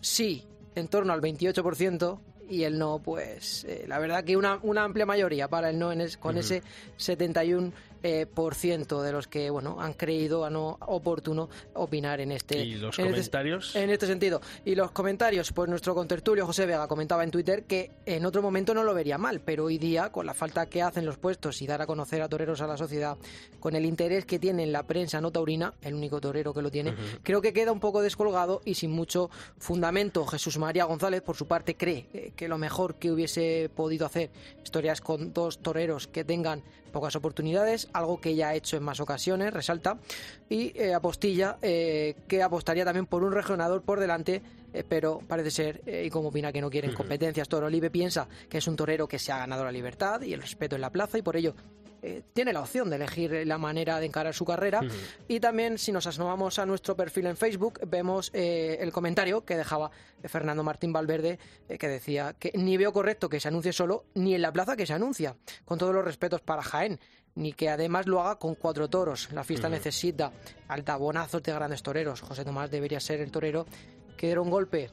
sí, 0.00 0.44
en 0.74 0.88
torno 0.88 1.12
al 1.12 1.20
28%, 1.20 2.20
y 2.48 2.64
el 2.64 2.78
no, 2.78 2.98
pues 2.98 3.64
eh, 3.68 3.84
la 3.86 3.98
verdad 3.98 4.24
que 4.24 4.36
una, 4.36 4.58
una 4.62 4.84
amplia 4.84 5.04
mayoría 5.06 5.48
para 5.48 5.70
el 5.70 5.78
no 5.78 5.92
en 5.92 6.00
es- 6.00 6.16
con 6.16 6.36
ese 6.38 6.62
71% 6.98 7.72
eh, 8.02 8.26
por 8.26 8.54
ciento 8.54 9.02
de 9.02 9.12
los 9.12 9.26
que 9.28 9.50
bueno 9.50 9.80
han 9.80 9.94
creído 9.94 10.44
a 10.44 10.50
no 10.50 10.78
oportuno 10.86 11.48
opinar 11.74 12.20
en 12.20 12.32
este 12.32 12.58
¿Y 12.64 12.74
los 12.74 12.98
en 12.98 13.06
este- 13.06 13.16
comentarios? 13.16 13.76
en 13.76 13.90
este 13.90 14.06
sentido. 14.06 14.40
Y 14.64 14.74
los 14.74 14.90
comentarios, 14.92 15.52
pues 15.52 15.68
nuestro 15.68 15.94
contertulio 15.94 16.46
José 16.46 16.66
Vega 16.66 16.86
comentaba 16.88 17.24
en 17.24 17.30
Twitter 17.30 17.64
que 17.64 17.90
en 18.06 18.24
otro 18.26 18.42
momento 18.42 18.74
no 18.74 18.82
lo 18.84 18.94
vería 18.94 19.18
mal, 19.18 19.40
pero 19.40 19.64
hoy 19.64 19.78
día, 19.78 20.10
con 20.12 20.26
la 20.26 20.34
falta 20.34 20.66
que 20.66 20.82
hacen 20.82 21.06
los 21.06 21.18
puestos 21.18 21.60
y 21.62 21.66
dar 21.66 21.82
a 21.82 21.86
conocer 21.86 22.22
a 22.22 22.28
toreros 22.28 22.60
a 22.60 22.66
la 22.66 22.76
sociedad, 22.76 23.16
con 23.60 23.74
el 23.76 23.84
interés 23.84 24.24
que 24.24 24.38
tiene 24.38 24.62
en 24.62 24.72
la 24.72 24.84
prensa 24.86 25.20
no 25.20 25.30
taurina, 25.30 25.74
el 25.82 25.94
único 25.94 26.20
torero 26.20 26.52
que 26.54 26.62
lo 26.62 26.70
tiene, 26.70 26.94
creo 27.22 27.40
que 27.42 27.52
queda 27.52 27.72
un 27.72 27.80
poco 27.80 28.02
descolgado 28.02 28.60
y 28.64 28.74
sin 28.74 28.90
mucho 28.90 29.30
fundamento. 29.58 30.26
Jesús 30.26 30.58
María 30.58 30.84
González, 30.84 31.22
por 31.22 31.36
su 31.36 31.46
parte, 31.46 31.76
cree 31.76 32.08
eh, 32.12 32.32
que 32.36 32.48
lo 32.48 32.58
mejor 32.58 32.96
que 32.96 33.10
hubiese 33.10 33.70
podido 33.74 34.06
hacer 34.06 34.30
historias 34.64 35.00
con 35.00 35.32
dos 35.32 35.58
toreros 35.58 36.06
que 36.06 36.24
tengan 36.24 36.62
pocas 36.88 37.16
oportunidades, 37.16 37.88
algo 37.92 38.20
que 38.20 38.34
ya 38.34 38.48
ha 38.48 38.54
hecho 38.54 38.76
en 38.76 38.82
más 38.82 39.00
ocasiones, 39.00 39.52
resalta, 39.52 39.98
y 40.48 40.72
eh, 40.78 40.94
apostilla 40.94 41.58
eh, 41.62 42.16
que 42.26 42.42
apostaría 42.42 42.84
también 42.84 43.06
por 43.06 43.22
un 43.22 43.32
regionador 43.32 43.82
por 43.82 44.00
delante, 44.00 44.42
eh, 44.72 44.84
pero 44.88 45.20
parece 45.26 45.50
ser, 45.50 45.82
y 45.86 46.10
como 46.10 46.28
opina 46.28 46.52
que 46.52 46.60
no 46.60 46.70
quieren 46.70 46.92
competencias, 46.94 47.48
Toro 47.48 47.66
Olive 47.66 47.90
piensa 47.90 48.28
que 48.48 48.58
es 48.58 48.66
un 48.66 48.76
torero 48.76 49.06
que 49.06 49.18
se 49.18 49.32
ha 49.32 49.38
ganado 49.38 49.64
la 49.64 49.72
libertad 49.72 50.22
y 50.22 50.32
el 50.32 50.40
respeto 50.40 50.76
en 50.76 50.82
la 50.82 50.90
plaza 50.90 51.18
y 51.18 51.22
por 51.22 51.36
ello 51.36 51.54
eh, 52.02 52.22
tiene 52.32 52.52
la 52.52 52.60
opción 52.60 52.90
de 52.90 52.96
elegir 52.96 53.46
la 53.46 53.58
manera 53.58 53.98
de 53.98 54.06
encarar 54.06 54.34
su 54.34 54.44
carrera. 54.44 54.80
Y 55.26 55.40
también, 55.40 55.78
si 55.78 55.92
nos 55.92 56.06
asomamos 56.06 56.58
a 56.58 56.66
nuestro 56.66 56.96
perfil 56.96 57.26
en 57.26 57.36
Facebook, 57.36 57.80
vemos 57.86 58.30
eh, 58.32 58.78
el 58.80 58.92
comentario 58.92 59.44
que 59.44 59.56
dejaba 59.56 59.90
Fernando 60.24 60.62
Martín 60.62 60.92
Valverde, 60.92 61.38
eh, 61.68 61.78
que 61.78 61.88
decía 61.88 62.34
que 62.38 62.52
ni 62.54 62.76
veo 62.76 62.92
correcto 62.92 63.28
que 63.28 63.40
se 63.40 63.48
anuncie 63.48 63.72
solo, 63.72 64.04
ni 64.14 64.34
en 64.34 64.42
la 64.42 64.52
plaza 64.52 64.76
que 64.76 64.86
se 64.86 64.92
anuncia, 64.92 65.36
con 65.64 65.78
todos 65.78 65.94
los 65.94 66.04
respetos 66.04 66.40
para 66.40 66.62
Jaén, 66.62 67.00
ni 67.34 67.52
que 67.52 67.68
además 67.68 68.06
lo 68.06 68.20
haga 68.20 68.38
con 68.38 68.54
cuatro 68.54 68.88
toros. 68.88 69.30
La 69.32 69.44
fiesta 69.44 69.68
necesita 69.68 70.32
altabonazos 70.68 71.42
de 71.42 71.52
grandes 71.52 71.82
toreros. 71.82 72.20
José 72.20 72.44
Tomás 72.44 72.70
debería 72.70 73.00
ser 73.00 73.20
el 73.20 73.30
torero 73.30 73.66
que 74.16 74.26
diera 74.26 74.40
un 74.40 74.50
golpe 74.50 74.90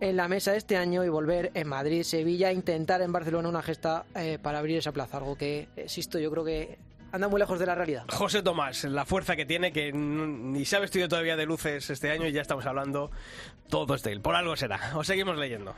en 0.00 0.16
la 0.16 0.28
mesa 0.28 0.54
este 0.54 0.76
año 0.76 1.04
y 1.04 1.08
volver 1.08 1.50
en 1.54 1.68
Madrid, 1.68 2.02
Sevilla, 2.02 2.52
intentar 2.52 3.02
en 3.02 3.12
Barcelona 3.12 3.48
una 3.48 3.62
gesta 3.62 4.04
eh, 4.14 4.38
para 4.40 4.58
abrir 4.58 4.78
esa 4.78 4.92
plaza, 4.92 5.18
algo 5.18 5.36
que, 5.36 5.68
existo, 5.76 6.18
yo 6.18 6.30
creo 6.30 6.44
que 6.44 6.78
anda 7.12 7.28
muy 7.28 7.40
lejos 7.40 7.58
de 7.58 7.66
la 7.66 7.74
realidad. 7.74 8.04
José 8.08 8.42
Tomás, 8.42 8.84
la 8.84 9.04
fuerza 9.04 9.36
que 9.36 9.46
tiene, 9.46 9.72
que 9.72 9.92
ni 9.92 10.64
se 10.64 10.76
ha 10.76 10.80
vestido 10.80 11.08
todavía 11.08 11.36
de 11.36 11.46
luces 11.46 11.88
este 11.88 12.10
año 12.10 12.26
y 12.26 12.32
ya 12.32 12.42
estamos 12.42 12.66
hablando 12.66 13.10
todos 13.68 14.02
de 14.02 14.12
él. 14.12 14.20
Por 14.20 14.34
algo 14.34 14.56
será. 14.56 14.92
Os 14.96 15.06
seguimos 15.06 15.38
leyendo. 15.38 15.74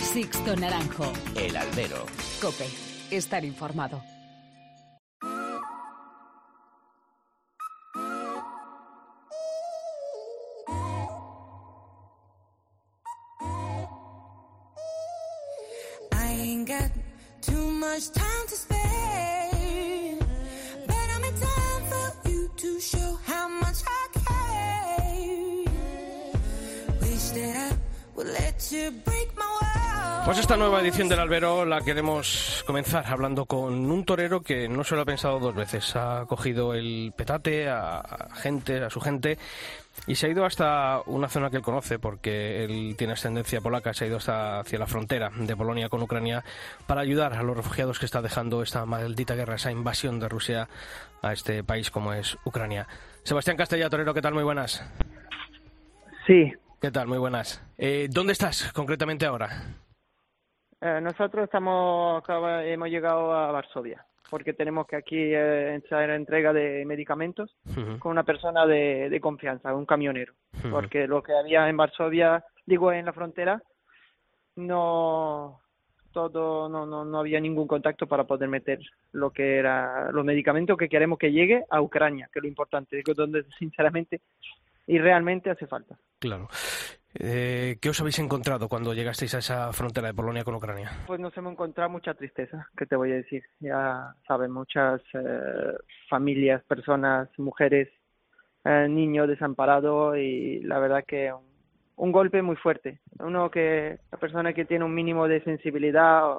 Sixto 0.00 0.56
Naranjo. 0.56 1.12
El 1.36 1.56
albero. 1.56 2.06
Cope. 2.40 2.66
Estar 3.10 3.44
informado. 3.44 4.02
Much 17.92 18.10
time 18.12 18.46
to 18.46 18.54
spare. 18.54 18.78
I'm 21.12 21.24
in 21.24 21.34
time 21.34 21.82
for 21.90 22.28
you 22.30 22.48
to 22.56 22.80
show 22.80 23.18
how 23.26 23.48
much 23.48 23.78
I 23.84 24.02
care. 24.22 25.64
Wish 27.00 27.30
that 27.30 27.56
I 27.56 27.76
would 28.14 28.28
let 28.28 28.70
you 28.70 28.92
break 29.04 29.36
my. 29.36 29.50
Pues 30.24 30.38
esta 30.38 30.56
nueva 30.56 30.80
edición 30.80 31.08
del 31.08 31.18
Albero 31.18 31.64
la 31.64 31.80
queremos 31.80 32.62
comenzar 32.64 33.04
hablando 33.06 33.46
con 33.46 33.90
un 33.90 34.04
torero 34.04 34.42
que 34.42 34.68
no 34.68 34.84
se 34.84 34.94
lo 34.94 35.00
ha 35.00 35.04
pensado 35.04 35.40
dos 35.40 35.54
veces. 35.54 35.96
Ha 35.96 36.26
cogido 36.28 36.74
el 36.74 37.12
petate 37.16 37.68
a 37.68 38.28
gente, 38.34 38.84
a 38.84 38.90
su 38.90 39.00
gente, 39.00 39.38
y 40.06 40.14
se 40.14 40.26
ha 40.26 40.30
ido 40.30 40.44
hasta 40.44 41.02
una 41.06 41.28
zona 41.28 41.50
que 41.50 41.56
él 41.56 41.62
conoce, 41.62 41.98
porque 41.98 42.64
él 42.64 42.94
tiene 42.96 43.12
ascendencia 43.12 43.60
polaca, 43.60 43.92
se 43.92 44.04
ha 44.04 44.08
ido 44.08 44.16
hasta 44.16 44.60
hacia 44.60 44.78
la 44.78 44.86
frontera 44.86 45.30
de 45.34 45.56
Polonia 45.56 45.88
con 45.88 46.02
Ucrania 46.02 46.44
para 46.86 47.00
ayudar 47.00 47.34
a 47.34 47.42
los 47.42 47.56
refugiados 47.56 47.98
que 47.98 48.06
está 48.06 48.22
dejando 48.22 48.62
esta 48.62 48.84
maldita 48.86 49.34
guerra, 49.34 49.56
esa 49.56 49.72
invasión 49.72 50.20
de 50.20 50.28
Rusia 50.28 50.68
a 51.22 51.32
este 51.32 51.62
país 51.64 51.90
como 51.90 52.12
es 52.12 52.36
Ucrania. 52.44 52.86
Sebastián 53.22 53.56
Castella, 53.56 53.90
torero, 53.90 54.14
¿qué 54.14 54.22
tal? 54.22 54.34
Muy 54.34 54.44
buenas. 54.44 54.82
Sí, 56.26 56.52
¿Qué 56.80 56.90
tal? 56.90 57.08
Muy 57.08 57.18
buenas. 57.18 57.62
Eh, 57.76 58.08
¿Dónde 58.10 58.32
estás 58.32 58.72
concretamente 58.72 59.26
ahora? 59.26 59.50
Eh, 60.80 60.98
nosotros 61.02 61.44
estamos 61.44 62.24
hemos 62.64 62.88
llegado 62.88 63.34
a 63.34 63.52
Varsovia 63.52 64.02
porque 64.30 64.52
tenemos 64.52 64.86
que 64.86 64.96
aquí 64.96 65.16
eh, 65.18 65.80
hacer 65.84 66.10
entrega 66.10 66.52
de 66.52 66.84
medicamentos 66.86 67.54
con 67.98 68.12
una 68.12 68.22
persona 68.22 68.66
de, 68.66 69.10
de 69.10 69.20
confianza, 69.20 69.74
un 69.74 69.86
camionero, 69.86 70.34
porque 70.70 71.06
lo 71.06 71.22
que 71.22 71.32
había 71.32 71.68
en 71.68 71.76
Varsovia, 71.76 72.44
digo 72.64 72.92
en 72.92 73.06
la 73.06 73.12
frontera, 73.12 73.62
no 74.56 75.60
todo 76.12 76.68
no, 76.68 76.86
no, 76.86 77.04
no 77.04 77.20
había 77.20 77.40
ningún 77.40 77.68
contacto 77.68 78.06
para 78.06 78.24
poder 78.24 78.48
meter 78.48 78.80
lo 79.12 79.30
que 79.30 79.58
era 79.58 80.10
los 80.10 80.24
medicamentos 80.24 80.76
que 80.76 80.88
queremos 80.88 81.18
que 81.18 81.32
llegue 81.32 81.64
a 81.70 81.80
Ucrania, 81.80 82.28
que 82.32 82.40
es 82.40 82.42
lo 82.42 82.48
importante, 82.48 82.96
digo 82.96 83.14
donde 83.14 83.44
sinceramente 83.58 84.20
y 84.86 84.98
realmente 84.98 85.50
hace 85.50 85.66
falta. 85.66 85.96
Claro. 86.18 86.48
Eh, 87.14 87.76
¿Qué 87.80 87.88
os 87.88 88.00
habéis 88.00 88.18
encontrado 88.20 88.68
cuando 88.68 88.94
llegasteis 88.94 89.34
a 89.34 89.38
esa 89.38 89.72
frontera 89.72 90.08
de 90.08 90.14
Polonia 90.14 90.44
con 90.44 90.54
Ucrania? 90.54 90.90
Pues 91.06 91.18
nos 91.18 91.36
hemos 91.36 91.52
encontrado 91.52 91.90
mucha 91.90 92.14
tristeza, 92.14 92.68
¿qué 92.76 92.86
te 92.86 92.96
voy 92.96 93.10
a 93.12 93.16
decir? 93.16 93.42
Ya 93.58 94.14
saben, 94.28 94.52
muchas 94.52 95.00
eh, 95.14 95.74
familias, 96.08 96.62
personas, 96.64 97.28
mujeres, 97.38 97.88
eh, 98.64 98.86
niños 98.88 99.26
desamparados 99.26 100.16
y 100.18 100.60
la 100.60 100.78
verdad 100.78 101.04
que 101.06 101.32
un, 101.32 101.50
un 101.96 102.12
golpe 102.12 102.42
muy 102.42 102.56
fuerte. 102.56 103.00
Uno 103.18 103.50
que, 103.50 103.98
la 104.10 104.18
persona 104.18 104.54
que 104.54 104.64
tiene 104.64 104.84
un 104.84 104.94
mínimo 104.94 105.28
de 105.28 105.42
sensibilidad, 105.42 106.36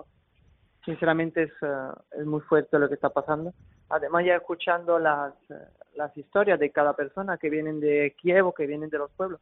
sinceramente 0.84 1.44
es, 1.44 1.52
eh, 1.62 2.20
es 2.20 2.26
muy 2.26 2.42
fuerte 2.42 2.80
lo 2.80 2.88
que 2.88 2.96
está 2.96 3.10
pasando. 3.10 3.54
Además 3.90 4.26
ya 4.26 4.36
escuchando 4.38 4.98
las, 4.98 5.34
eh, 5.50 5.56
las 5.96 6.16
historias 6.18 6.60
de 6.60 6.72
cada 6.72 6.96
persona 6.96 7.38
que 7.38 7.50
vienen 7.50 7.80
de 7.80 8.16
Kiev 8.18 8.48
o 8.48 8.54
que 8.54 8.66
vienen 8.66 8.90
de 8.90 8.98
los 8.98 9.12
pueblos 9.12 9.40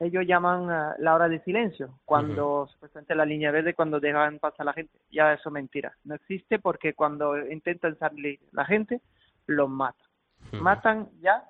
ellos 0.00 0.24
llaman 0.26 0.70
eh, 0.70 0.94
la 0.98 1.14
hora 1.14 1.28
de 1.28 1.40
silencio, 1.40 1.98
cuando 2.04 2.68
supuestamente 2.72 3.14
la 3.14 3.24
línea 3.24 3.50
verde, 3.50 3.74
cuando 3.74 3.98
dejan 3.98 4.38
pasar 4.38 4.62
a 4.62 4.64
la 4.66 4.72
gente. 4.72 4.98
Ya 5.10 5.32
eso 5.32 5.48
es 5.48 5.52
mentira. 5.52 5.92
No 6.04 6.14
existe 6.14 6.58
porque 6.58 6.94
cuando 6.94 7.36
intentan 7.50 7.98
salir 7.98 8.38
la 8.52 8.64
gente, 8.64 9.00
los 9.46 9.68
matan. 9.68 10.06
Matan 10.52 11.08
ya 11.20 11.44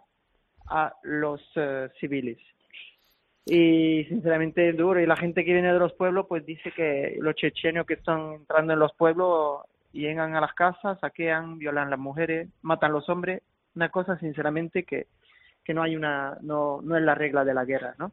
a 0.66 0.94
los 1.02 1.40
eh, 1.56 1.88
civiles. 2.00 2.38
Y 3.44 4.04
sinceramente 4.04 4.70
es 4.70 4.76
duro. 4.76 5.00
Y 5.00 5.06
la 5.06 5.16
gente 5.16 5.44
que 5.44 5.52
viene 5.52 5.72
de 5.72 5.78
los 5.78 5.92
pueblos, 5.94 6.26
pues 6.28 6.44
dice 6.44 6.72
que 6.72 7.16
los 7.20 7.34
chechenos 7.34 7.86
que 7.86 7.94
están 7.94 8.32
entrando 8.32 8.72
en 8.72 8.78
los 8.78 8.94
pueblos 8.94 9.62
llegan 9.92 10.36
a 10.36 10.40
las 10.40 10.54
casas, 10.54 10.98
saquean, 11.00 11.58
violan 11.58 11.88
a 11.88 11.90
las 11.90 11.98
mujeres, 11.98 12.48
matan 12.62 12.90
a 12.90 12.94
los 12.94 13.08
hombres. 13.08 13.42
Una 13.74 13.90
cosa, 13.90 14.18
sinceramente, 14.18 14.84
que, 14.84 15.06
que 15.68 15.74
no 15.74 15.82
hay 15.82 15.96
una, 15.96 16.38
no, 16.40 16.80
no 16.82 16.96
es 16.96 17.02
la 17.02 17.14
regla 17.14 17.44
de 17.44 17.52
la 17.52 17.66
guerra, 17.66 17.94
¿no? 17.98 18.10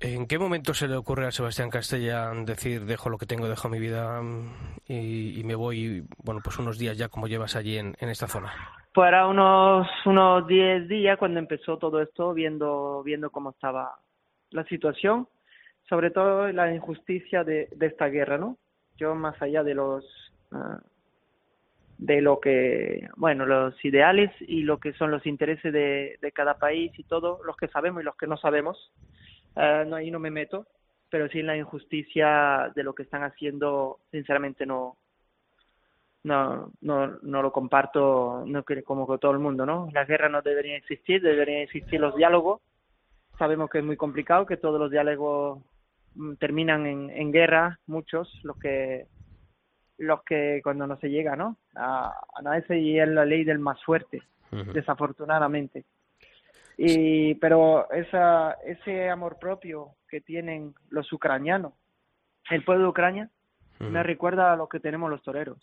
¿En 0.00 0.26
qué 0.26 0.38
momento 0.38 0.74
se 0.74 0.86
le 0.86 0.94
ocurre 0.94 1.26
a 1.26 1.30
Sebastián 1.30 1.70
Castellán 1.70 2.44
decir 2.44 2.84
dejo 2.84 3.08
lo 3.08 3.16
que 3.16 3.24
tengo, 3.24 3.48
dejo 3.48 3.70
mi 3.70 3.78
vida 3.78 4.20
mm, 4.20 4.80
y, 4.86 5.40
y 5.40 5.44
me 5.44 5.54
voy, 5.54 6.04
bueno, 6.22 6.42
pues 6.44 6.58
unos 6.58 6.78
días 6.78 6.98
ya 6.98 7.08
como 7.08 7.26
llevas 7.26 7.56
allí 7.56 7.78
en, 7.78 7.94
en 8.00 8.10
esta 8.10 8.28
zona? 8.28 8.52
Para 8.92 9.28
unos 9.28 9.88
unos 10.04 10.46
10 10.46 10.88
días 10.88 11.16
cuando 11.16 11.38
empezó 11.38 11.78
todo 11.78 12.02
esto, 12.02 12.34
viendo 12.34 13.02
viendo 13.02 13.30
cómo 13.30 13.52
estaba 13.52 13.94
la 14.50 14.64
situación, 14.64 15.26
sobre 15.88 16.10
todo 16.10 16.52
la 16.52 16.74
injusticia 16.74 17.44
de, 17.44 17.70
de 17.74 17.86
esta 17.86 18.08
guerra, 18.08 18.36
¿no? 18.36 18.58
Yo 18.98 19.14
más 19.14 19.40
allá 19.40 19.62
de 19.62 19.72
los 19.72 20.04
ah, 20.52 20.80
de 22.00 22.22
lo 22.22 22.40
que, 22.40 23.08
bueno, 23.16 23.44
los 23.44 23.84
ideales 23.84 24.30
y 24.40 24.62
lo 24.62 24.78
que 24.78 24.94
son 24.94 25.10
los 25.10 25.26
intereses 25.26 25.70
de, 25.70 26.18
de 26.22 26.32
cada 26.32 26.54
país 26.54 26.90
y 26.98 27.04
todo, 27.04 27.40
los 27.44 27.58
que 27.58 27.68
sabemos 27.68 28.00
y 28.00 28.06
los 28.06 28.16
que 28.16 28.26
no 28.26 28.38
sabemos, 28.38 28.90
eh, 29.54 29.84
no 29.86 29.96
ahí 29.96 30.10
no 30.10 30.18
me 30.18 30.30
meto, 30.30 30.66
pero 31.10 31.28
sí 31.28 31.40
en 31.40 31.48
la 31.48 31.58
injusticia 31.58 32.72
de 32.74 32.84
lo 32.84 32.94
que 32.94 33.02
están 33.02 33.22
haciendo, 33.22 33.98
sinceramente 34.10 34.64
no 34.64 34.96
no 36.22 36.70
no 36.82 37.18
no 37.22 37.42
lo 37.42 37.50
comparto 37.50 38.44
no 38.46 38.62
como 38.84 39.06
con 39.06 39.18
todo 39.18 39.32
el 39.32 39.38
mundo 39.38 39.64
no 39.64 39.88
las 39.94 40.06
guerras 40.06 40.30
no 40.30 40.42
deberían 40.42 40.76
existir 40.76 41.22
deberían 41.22 41.62
existir 41.62 42.00
los 42.00 42.14
diálogos. 42.16 42.60
Sabemos 43.38 43.70
que 43.70 43.78
es 43.78 43.84
muy 43.84 43.96
complicado 43.96 44.44
que 44.44 44.58
todos 44.58 44.78
los 44.78 44.90
diálogos 44.90 45.62
mm, 46.14 46.34
terminan 46.34 46.86
en, 46.86 47.10
en 47.10 47.32
guerra 47.32 47.78
muchos 47.86 48.28
los 48.42 48.58
que 48.58 49.06
los 50.00 50.22
que 50.24 50.60
cuando 50.62 50.86
no 50.86 50.96
se 50.98 51.08
llega 51.10 51.36
no 51.36 51.56
a, 51.76 52.12
a 52.34 52.58
ese 52.58 52.78
y 52.78 52.98
es 52.98 53.08
la 53.08 53.24
ley 53.24 53.44
del 53.44 53.58
más 53.58 53.82
fuerte 53.84 54.22
desafortunadamente 54.72 55.84
y 56.76 57.34
pero 57.34 57.90
esa 57.92 58.52
ese 58.66 59.10
amor 59.10 59.38
propio 59.38 59.90
que 60.08 60.20
tienen 60.20 60.74
los 60.88 61.12
ucranianos 61.12 61.74
el 62.50 62.64
pueblo 62.64 62.84
de 62.84 62.90
Ucrania 62.90 63.30
me 63.80 64.02
recuerda 64.02 64.52
a 64.52 64.56
lo 64.56 64.68
que 64.68 64.80
tenemos 64.80 65.08
los 65.10 65.22
toreros 65.22 65.58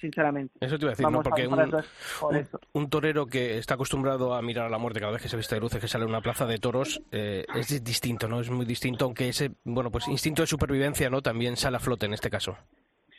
sinceramente 0.00 0.54
Eso 0.60 0.76
te 0.78 0.84
iba 0.84 0.90
a 0.90 0.92
decir, 0.92 1.04
¿no? 1.06 1.10
Vamos 1.22 1.24
Porque 1.24 1.48
por 1.48 1.58
un, 1.58 1.64
eso, 1.68 1.78
por 2.20 2.34
un- 2.34 2.40
eso. 2.40 2.60
un 2.74 2.90
torero 2.90 3.26
que 3.26 3.56
está 3.58 3.74
acostumbrado 3.74 4.34
a 4.34 4.42
mirar 4.42 4.66
a 4.66 4.68
la 4.68 4.76
muerte 4.78 5.00
cada 5.00 5.12
vez 5.12 5.22
que 5.22 5.28
se 5.28 5.36
viste 5.36 5.54
de 5.54 5.60
luces, 5.62 5.80
que 5.80 5.88
sale 5.88 6.04
a 6.04 6.08
una 6.08 6.20
plaza 6.20 6.44
de 6.46 6.58
toros, 6.58 7.02
eh, 7.10 7.44
es 7.54 7.68
di- 7.68 7.78
distinto, 7.80 8.28
¿no? 8.28 8.40
Es 8.40 8.50
muy 8.50 8.66
distinto, 8.66 9.06
aunque 9.06 9.28
ese, 9.28 9.52
bueno, 9.64 9.90
pues 9.90 10.06
instinto 10.08 10.42
de 10.42 10.46
supervivencia, 10.46 11.08
¿no? 11.08 11.22
También 11.22 11.56
sale 11.56 11.76
a 11.78 11.80
flote 11.80 12.04
en 12.06 12.12
este 12.12 12.28
caso. 12.28 12.56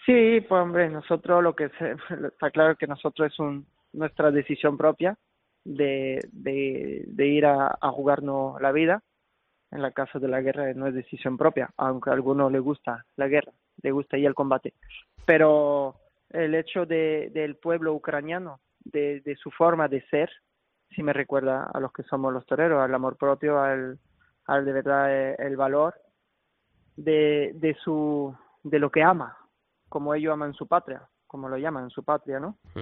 Sí, 0.05 0.41
pues 0.41 0.61
hombre, 0.61 0.89
nosotros 0.89 1.41
lo 1.41 1.55
que 1.55 1.69
se, 1.69 1.95
está 2.27 2.51
claro 2.51 2.75
que 2.75 2.87
nosotros 2.87 3.31
es 3.31 3.39
un, 3.39 3.65
nuestra 3.93 4.31
decisión 4.31 4.77
propia 4.77 5.17
de, 5.63 6.19
de, 6.31 7.27
ir 7.27 7.45
a, 7.45 7.77
a 7.81 7.89
jugarnos 7.89 8.61
la 8.61 8.71
vida. 8.71 9.01
En 9.71 9.81
la 9.81 9.91
casa 9.91 10.19
de 10.19 10.27
la 10.27 10.41
guerra 10.41 10.71
no 10.73 10.87
es 10.87 10.93
decisión 10.93 11.37
propia, 11.37 11.69
aunque 11.75 12.09
a 12.09 12.13
algunos 12.13 12.51
le 12.51 12.59
gusta 12.59 13.03
la 13.17 13.27
guerra, 13.27 13.51
le 13.81 13.91
gusta 13.91 14.17
ir 14.17 14.27
al 14.27 14.35
combate. 14.35 14.73
Pero 15.25 15.95
el 16.29 16.53
hecho 16.53 16.85
de, 16.85 17.31
del 17.33 17.55
pueblo 17.55 17.93
ucraniano, 17.93 18.59
de, 18.83 19.21
de 19.21 19.35
su 19.35 19.49
forma 19.51 19.87
de 19.87 20.01
ser, 20.03 20.29
sí 20.95 21.01
me 21.03 21.13
recuerda 21.13 21.69
a 21.73 21.79
los 21.79 21.91
que 21.91 22.03
somos 22.03 22.31
los 22.31 22.45
toreros, 22.45 22.81
al 22.81 22.93
amor 22.93 23.17
propio, 23.17 23.59
al, 23.59 23.99
al 24.45 24.65
de 24.65 24.71
verdad 24.71 25.13
eh, 25.13 25.35
el 25.39 25.57
valor 25.57 25.95
de, 26.95 27.51
de 27.55 27.75
su 27.83 28.33
de 28.63 28.79
lo 28.79 28.89
que 28.91 29.03
ama, 29.03 29.37
como 29.95 30.13
ellos 30.13 30.33
aman 30.33 30.53
su 30.53 30.67
patria, 30.67 31.07
como 31.25 31.47
lo 31.47 31.55
llaman 31.57 31.89
su 31.89 32.03
patria, 32.03 32.37
¿no? 32.37 32.57
Se- 32.73 32.81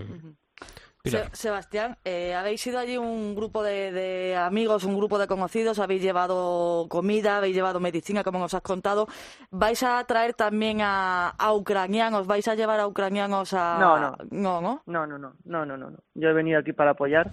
Pilar. 1.03 1.29
Sebastián, 1.36 1.98
eh, 2.03 2.34
habéis 2.34 2.65
ido 2.65 2.79
allí 2.79 2.98
un 2.98 3.36
grupo 3.36 3.62
de, 3.62 3.91
de 3.91 4.36
amigos, 4.36 4.84
un 4.84 4.98
grupo 4.98 5.20
de 5.20 5.27
conocidos, 5.27 5.77
habéis 5.77 6.01
llevado 6.01 6.88
comida, 6.89 7.38
habéis 7.38 7.55
llevado 7.55 7.79
medicina, 7.79 8.24
como 8.24 8.39
nos 8.39 8.55
has 8.55 8.63
contado. 8.63 9.05
¿Vais 9.51 9.84
a 9.84 10.03
traer 10.05 10.34
también 10.34 10.79
a, 10.82 11.29
a 11.38 11.53
ucranianos? 11.53 12.25
¿Vais 12.25 12.48
a 12.48 12.55
llevar 12.55 12.79
a 12.79 12.88
ucranianos 12.88 13.53
a...? 13.53 13.77
No, 13.79 14.00
no. 14.00 14.17
No, 14.32 14.62
¿no? 14.62 14.82
No, 14.88 15.05
no, 15.05 15.20
no, 15.20 15.34
no, 15.43 15.65
no, 15.67 15.77
no, 15.77 15.91
no. 15.91 15.98
Yo 16.15 16.29
he 16.29 16.34
venido 16.34 16.60
aquí 16.60 16.74
para 16.74 16.91
apoyar, 16.91 17.32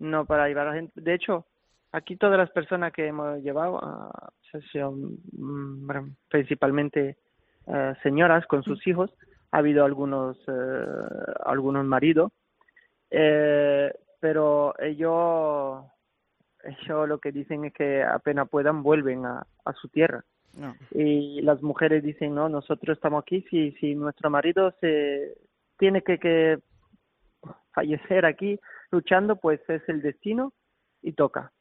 no 0.00 0.24
para 0.24 0.48
llevar 0.48 0.66
a 0.66 0.70
la 0.70 0.76
gente. 0.76 0.98
De 1.00 1.14
hecho, 1.14 1.46
aquí 1.92 2.16
todas 2.16 2.38
las 2.38 2.50
personas 2.50 2.92
que 2.92 3.06
hemos 3.06 3.38
llevado 3.42 3.78
ah, 3.82 4.30
mm, 5.32 5.86
principalmente 6.28 7.18
eh, 7.66 7.94
señoras 8.02 8.46
con 8.46 8.62
sus 8.62 8.86
hijos. 8.86 9.10
Ha 9.50 9.58
habido 9.58 9.84
algunos 9.84 10.36
eh, 10.48 10.84
algunos 11.44 11.84
maridos, 11.84 12.32
eh, 13.10 13.92
pero 14.20 14.74
ellos 14.78 15.84
ellos 16.64 17.08
lo 17.08 17.18
que 17.18 17.32
dicen 17.32 17.64
es 17.66 17.74
que 17.74 18.02
apenas 18.02 18.48
puedan 18.48 18.82
vuelven 18.82 19.26
a, 19.26 19.46
a 19.64 19.72
su 19.74 19.88
tierra. 19.88 20.24
No. 20.54 20.74
y 20.90 21.40
las 21.40 21.62
mujeres 21.62 22.02
dicen 22.02 22.34
no 22.34 22.46
nosotros 22.50 22.98
estamos 22.98 23.22
aquí 23.22 23.40
si 23.48 23.72
si 23.80 23.94
nuestro 23.94 24.28
marido 24.28 24.70
se 24.82 25.34
tiene 25.78 26.02
que, 26.02 26.18
que 26.18 26.58
fallecer 27.72 28.26
aquí 28.26 28.60
luchando 28.90 29.36
pues 29.36 29.60
es 29.70 29.80
el 29.88 30.02
destino 30.02 30.52
y 31.00 31.12
toca 31.12 31.52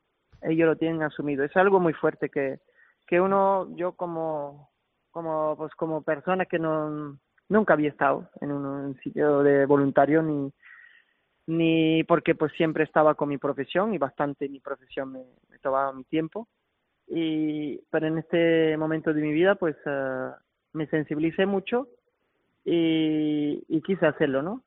ellos 0.41 0.67
lo 0.67 0.75
tienen 0.75 1.03
asumido 1.03 1.45
es 1.45 1.55
algo 1.55 1.79
muy 1.79 1.93
fuerte 1.93 2.27
que 2.27 2.59
que 3.07 3.21
uno 3.21 3.73
yo 3.77 3.93
como 3.93 4.70
como 5.11 5.55
pues 5.57 5.73
como 5.75 6.01
persona 6.01 6.45
que 6.45 6.59
no 6.59 7.17
nunca 7.49 7.73
había 7.73 7.89
estado 7.89 8.29
en 8.39 8.51
un, 8.51 8.99
sitio 9.01 9.43
de 9.43 9.65
voluntario 9.65 10.21
ni 10.21 10.51
ni 11.47 12.03
porque 12.05 12.35
pues 12.35 12.51
siempre 12.53 12.83
estaba 12.83 13.15
con 13.15 13.29
mi 13.29 13.37
profesión 13.37 13.93
y 13.93 13.97
bastante 13.97 14.47
mi 14.47 14.59
profesión 14.59 15.11
me, 15.11 15.23
me 15.49 15.59
tomaba 15.59 15.91
mi 15.91 16.03
tiempo. 16.05 16.47
Y 17.07 17.77
pero 17.89 18.07
en 18.07 18.19
este 18.19 18.77
momento 18.77 19.13
de 19.13 19.21
mi 19.21 19.33
vida 19.33 19.55
pues 19.55 19.75
eh, 19.85 20.29
me 20.73 20.87
sensibilicé 20.87 21.45
mucho 21.45 21.87
y, 22.63 23.63
y 23.67 23.81
quise 23.81 24.05
hacerlo 24.05 24.41
no 24.41 24.63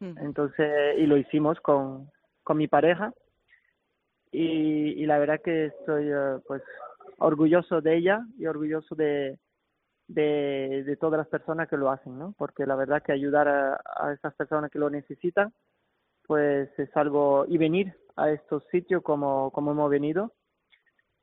Mm. 0.00 0.16
entonces 0.18 0.98
y 0.98 1.06
lo 1.06 1.16
hicimos 1.16 1.60
con 1.60 2.10
con 2.42 2.56
mi 2.56 2.68
pareja. 2.68 3.12
Y, 4.32 5.02
y 5.02 5.06
la 5.06 5.18
verdad 5.18 5.40
que 5.44 5.66
estoy 5.66 6.08
eh, 6.08 6.38
pues 6.46 6.62
orgulloso 7.18 7.80
de 7.80 7.96
ella 7.96 8.24
y 8.38 8.46
orgulloso 8.46 8.94
de, 8.94 9.38
de 10.14 10.84
de 10.84 10.96
todas 10.96 11.18
las 11.18 11.28
personas 11.28 11.68
que 11.68 11.76
lo 11.76 11.90
hacen 11.90 12.18
no 12.18 12.34
porque 12.36 12.66
la 12.66 12.76
verdad 12.76 13.02
que 13.02 13.12
ayudar 13.12 13.48
a, 13.48 13.80
a 13.96 14.12
esas 14.12 14.34
personas 14.34 14.70
que 14.70 14.78
lo 14.78 14.90
necesitan 14.90 15.52
pues 16.26 16.68
es 16.78 16.96
algo 16.96 17.44
y 17.48 17.58
venir 17.58 17.94
a 18.16 18.30
estos 18.30 18.64
sitios 18.70 19.02
como 19.02 19.50
como 19.50 19.72
hemos 19.72 19.90
venido 19.90 20.32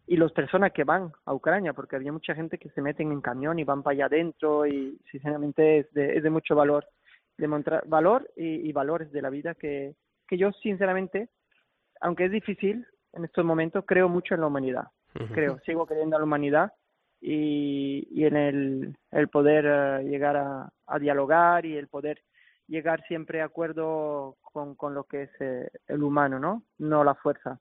y 0.08 0.16
las 0.16 0.32
personas 0.32 0.72
que 0.72 0.86
van 0.86 1.12
a 1.26 1.34
Ucrania, 1.34 1.74
porque 1.74 1.98
había 1.98 2.14
mucha 2.14 2.34
gente 2.34 2.58
que 2.58 2.70
se 2.70 2.82
meten 2.82 3.12
en 3.12 3.20
camión 3.20 3.60
y 3.60 3.66
van 3.66 3.84
para 3.84 3.94
allá 3.94 4.06
adentro 4.06 4.66
y 4.66 4.98
sinceramente 5.12 5.80
es 5.80 5.94
de, 5.94 6.16
es 6.16 6.24
de 6.24 6.30
mucho 6.30 6.56
valor, 6.56 6.88
demostrar 7.38 7.86
valor 7.88 8.32
y, 8.38 8.68
y 8.68 8.72
valores 8.72 9.12
de 9.12 9.22
la 9.22 9.30
vida 9.30 9.54
que, 9.54 9.96
que 10.26 10.38
yo 10.38 10.52
sinceramente, 10.54 11.30
aunque 12.00 12.26
es 12.26 12.32
difícil 12.32 12.88
en 13.14 13.26
estos 13.26 13.44
momentos, 13.44 13.84
creo 13.86 14.08
mucho 14.08 14.34
en 14.34 14.42
la 14.42 14.48
humanidad, 14.48 14.86
creo, 15.34 15.60
sigo 15.66 15.86
creyendo 15.86 16.16
en 16.16 16.22
la 16.22 16.26
humanidad 16.26 16.72
y, 17.22 18.08
y 18.12 18.26
en 18.26 18.36
el, 18.36 18.98
el 19.12 19.28
poder 19.30 19.66
eh, 19.68 20.04
llegar 20.10 20.38
a, 20.38 20.70
a 20.86 21.00
dialogar 21.00 21.66
y 21.66 21.76
el 21.78 21.88
poder 21.88 22.22
llegar 22.68 23.04
siempre 23.08 23.42
a 23.42 23.46
acuerdo 23.46 24.38
con, 24.42 24.76
con 24.76 24.94
lo 24.94 25.06
que 25.06 25.24
es 25.24 25.30
eh, 25.40 25.70
el 25.88 26.04
humano, 26.04 26.40
¿no? 26.40 26.64
No 26.78 27.04
la 27.04 27.16
fuerza. 27.16 27.60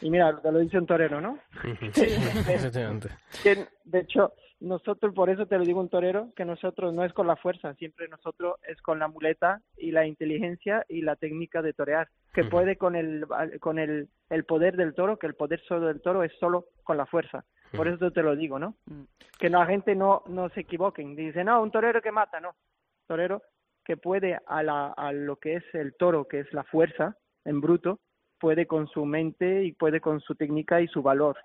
Y 0.00 0.10
mira, 0.10 0.40
te 0.40 0.52
lo 0.52 0.58
dice 0.58 0.78
un 0.78 0.86
torero, 0.86 1.20
¿no? 1.20 1.38
Sí, 1.92 2.04
efectivamente. 2.04 3.08
que 3.42 3.66
de 3.84 4.00
hecho 4.00 4.32
nosotros 4.60 5.14
por 5.14 5.30
eso 5.30 5.46
te 5.46 5.56
lo 5.56 5.64
digo 5.64 5.80
un 5.80 5.88
torero 5.88 6.28
que 6.36 6.44
nosotros 6.44 6.92
no 6.92 7.02
es 7.04 7.14
con 7.14 7.26
la 7.26 7.36
fuerza 7.36 7.72
siempre 7.76 8.08
nosotros 8.08 8.56
es 8.68 8.80
con 8.82 8.98
la 8.98 9.08
muleta 9.08 9.62
y 9.78 9.90
la 9.90 10.06
inteligencia 10.06 10.84
y 10.86 11.00
la 11.00 11.16
técnica 11.16 11.62
de 11.62 11.72
torear 11.72 12.08
que 12.34 12.44
puede 12.44 12.76
con 12.76 12.94
el 12.94 13.26
con 13.58 13.78
el, 13.78 14.10
el 14.28 14.44
poder 14.44 14.76
del 14.76 14.92
toro 14.92 15.18
que 15.18 15.26
el 15.26 15.34
poder 15.34 15.62
solo 15.66 15.86
del 15.86 16.02
toro 16.02 16.24
es 16.24 16.32
solo 16.38 16.66
con 16.84 16.98
la 16.98 17.06
fuerza 17.06 17.46
por 17.76 17.88
eso 17.88 18.10
te 18.10 18.22
lo 18.22 18.36
digo 18.36 18.58
no 18.58 18.74
que 19.38 19.48
la 19.48 19.66
gente 19.66 19.94
no 19.94 20.22
no 20.26 20.48
se 20.50 20.60
equivoquen. 20.60 21.16
Dice 21.16 21.44
no 21.44 21.62
un 21.62 21.70
torero 21.70 22.02
que 22.02 22.12
mata 22.12 22.40
no 22.40 22.54
torero 23.06 23.42
que 23.84 23.96
puede 23.96 24.38
a 24.46 24.62
la 24.62 24.88
a 24.88 25.12
lo 25.12 25.36
que 25.36 25.56
es 25.56 25.64
el 25.74 25.94
toro 25.96 26.26
que 26.26 26.40
es 26.40 26.52
la 26.52 26.64
fuerza 26.64 27.16
en 27.44 27.60
bruto 27.60 28.00
puede 28.40 28.66
con 28.66 28.88
su 28.88 29.04
mente 29.04 29.64
y 29.64 29.72
puede 29.72 30.00
con 30.00 30.20
su 30.20 30.34
técnica 30.34 30.80
y 30.80 30.88
su 30.88 31.02
valor. 31.02 31.36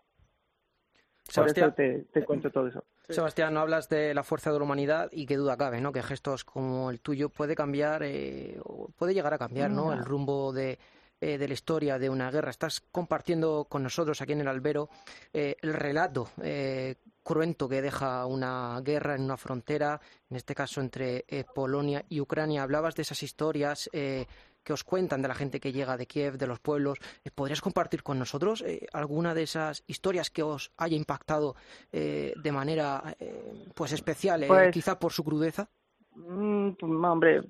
Por 1.33 1.47
eso 1.49 1.73
te, 1.73 2.05
te 2.13 2.23
cuento 2.23 2.51
todo 2.51 2.67
eso. 2.67 2.85
Sebastián, 3.09 3.53
no 3.53 3.59
hablas 3.59 3.89
de 3.89 4.13
la 4.13 4.23
fuerza 4.23 4.51
de 4.51 4.59
la 4.59 4.63
humanidad 4.63 5.09
y 5.11 5.25
qué 5.25 5.37
duda 5.37 5.57
cabe, 5.57 5.81
¿no? 5.81 5.91
Que 5.91 6.03
gestos 6.03 6.43
como 6.43 6.89
el 6.91 7.01
tuyo 7.01 7.29
puede 7.29 7.55
cambiar, 7.55 8.03
eh, 8.03 8.57
o 8.63 8.89
puede 8.95 9.13
llegar 9.13 9.33
a 9.33 9.37
cambiar, 9.37 9.71
¿no? 9.71 9.91
El 9.91 10.05
rumbo 10.05 10.53
de, 10.53 10.77
eh, 11.25 11.37
de 11.37 11.47
la 11.47 11.53
historia 11.53 11.97
de 11.97 12.09
una 12.09 12.29
guerra. 12.29 12.51
Estás 12.51 12.81
compartiendo 12.91 13.65
con 13.69 13.83
nosotros 13.83 14.21
aquí 14.21 14.33
en 14.33 14.41
el 14.41 14.47
albero 14.47 14.89
eh, 15.33 15.55
el 15.61 15.73
relato 15.73 16.29
eh, 16.41 16.95
cruento 17.23 17.67
que 17.67 17.81
deja 17.81 18.25
una 18.25 18.79
guerra 18.81 19.15
en 19.15 19.23
una 19.23 19.37
frontera, 19.37 19.99
en 20.29 20.37
este 20.37 20.53
caso 20.53 20.81
entre 20.81 21.25
Polonia 21.55 22.05
y 22.07 22.21
Ucrania. 22.21 22.61
Hablabas 22.61 22.95
de 22.95 23.01
esas 23.01 23.23
historias 23.23 23.89
que 24.65 24.73
os 24.73 24.83
cuentan 24.83 25.21
de 25.21 25.27
la 25.27 25.35
gente 25.35 25.59
que 25.59 25.71
llega 25.71 25.95
de 25.95 26.07
Kiev, 26.07 26.37
de 26.37 26.47
los 26.47 26.59
pueblos. 26.59 26.97
¿Podrías 27.33 27.61
compartir 27.61 28.03
con 28.03 28.19
nosotros 28.19 28.61
eh, 28.61 28.87
alguna 28.91 29.33
de 29.33 29.43
esas 29.43 29.83
historias 29.87 30.29
que 30.31 30.43
os 30.43 30.71
haya 30.77 30.97
impactado 30.97 31.55
eh, 31.91 32.33
de 32.35 32.51
manera 32.51 33.15
eh, 33.19 33.69
pues 33.73 33.91
especial, 33.93 34.43
Pues- 34.47 34.73
quizá 34.73 34.99
por 34.99 35.13
su 35.13 35.23
crudeza? 35.23 35.69
Mm, 36.15 36.71
pues, 36.71 36.91
hombre, 36.91 37.41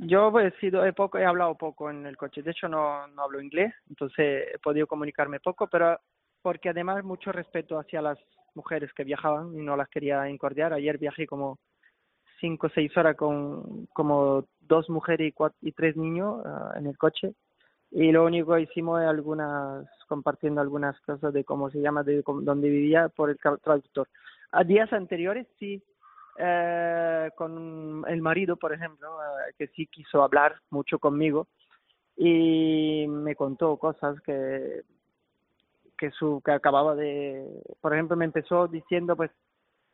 yo 0.00 0.38
he 0.40 0.50
sido, 0.58 0.84
he 0.84 1.24
hablado 1.24 1.54
poco 1.56 1.90
en 1.90 2.06
el 2.06 2.16
coche. 2.16 2.42
De 2.42 2.50
hecho, 2.50 2.68
no, 2.68 3.04
hablo 3.16 3.40
inglés, 3.40 3.74
entonces 3.88 4.48
he 4.54 4.58
podido 4.58 4.86
comunicarme 4.86 5.40
poco, 5.40 5.66
pero 5.66 5.98
porque 6.42 6.68
además 6.70 7.04
mucho 7.04 7.32
respeto 7.32 7.78
hacia 7.78 8.00
las 8.00 8.18
mujeres 8.54 8.92
que 8.92 9.04
viajaban 9.04 9.54
y 9.54 9.62
no 9.62 9.76
las 9.76 9.88
quería 9.88 10.28
incordiar. 10.28 10.72
Ayer 10.72 10.98
viajé 10.98 11.26
como 11.26 11.58
cinco 12.40 12.68
o 12.68 12.70
seis 12.70 12.96
horas 12.96 13.16
con 13.16 13.86
como 13.92 14.46
dos 14.60 14.88
mujeres 14.90 15.28
y, 15.28 15.32
cuatro, 15.32 15.58
y 15.60 15.72
tres 15.72 15.96
niños 15.96 16.40
ah, 16.44 16.74
en 16.76 16.86
el 16.86 16.96
coche 16.96 17.34
y 17.90 18.12
lo 18.12 18.24
único 18.24 18.54
que 18.54 18.62
hicimos 18.62 19.00
es 19.00 19.08
algunas 19.08 19.86
compartiendo 20.08 20.60
algunas 20.60 21.00
cosas 21.00 21.32
de 21.32 21.44
cómo 21.44 21.70
se 21.70 21.80
llama 21.80 22.02
de 22.02 22.22
donde 22.24 22.68
vivía 22.68 23.08
por 23.08 23.30
el 23.30 23.38
tra- 23.38 23.60
traductor 23.60 24.08
a 24.52 24.62
días 24.62 24.92
anteriores 24.92 25.46
sí 25.58 25.82
eh, 26.38 27.30
con 27.36 28.04
el 28.06 28.22
marido 28.22 28.56
por 28.56 28.72
ejemplo 28.72 29.08
eh, 29.20 29.54
que 29.58 29.68
sí 29.68 29.86
quiso 29.86 30.22
hablar 30.22 30.56
mucho 30.70 30.98
conmigo 30.98 31.48
y 32.16 33.06
me 33.08 33.34
contó 33.34 33.76
cosas 33.76 34.20
que 34.20 34.82
que 35.96 36.10
su 36.12 36.40
que 36.44 36.52
acababa 36.52 36.94
de 36.94 37.44
por 37.80 37.92
ejemplo 37.92 38.16
me 38.16 38.24
empezó 38.24 38.68
diciendo 38.68 39.16
pues 39.16 39.30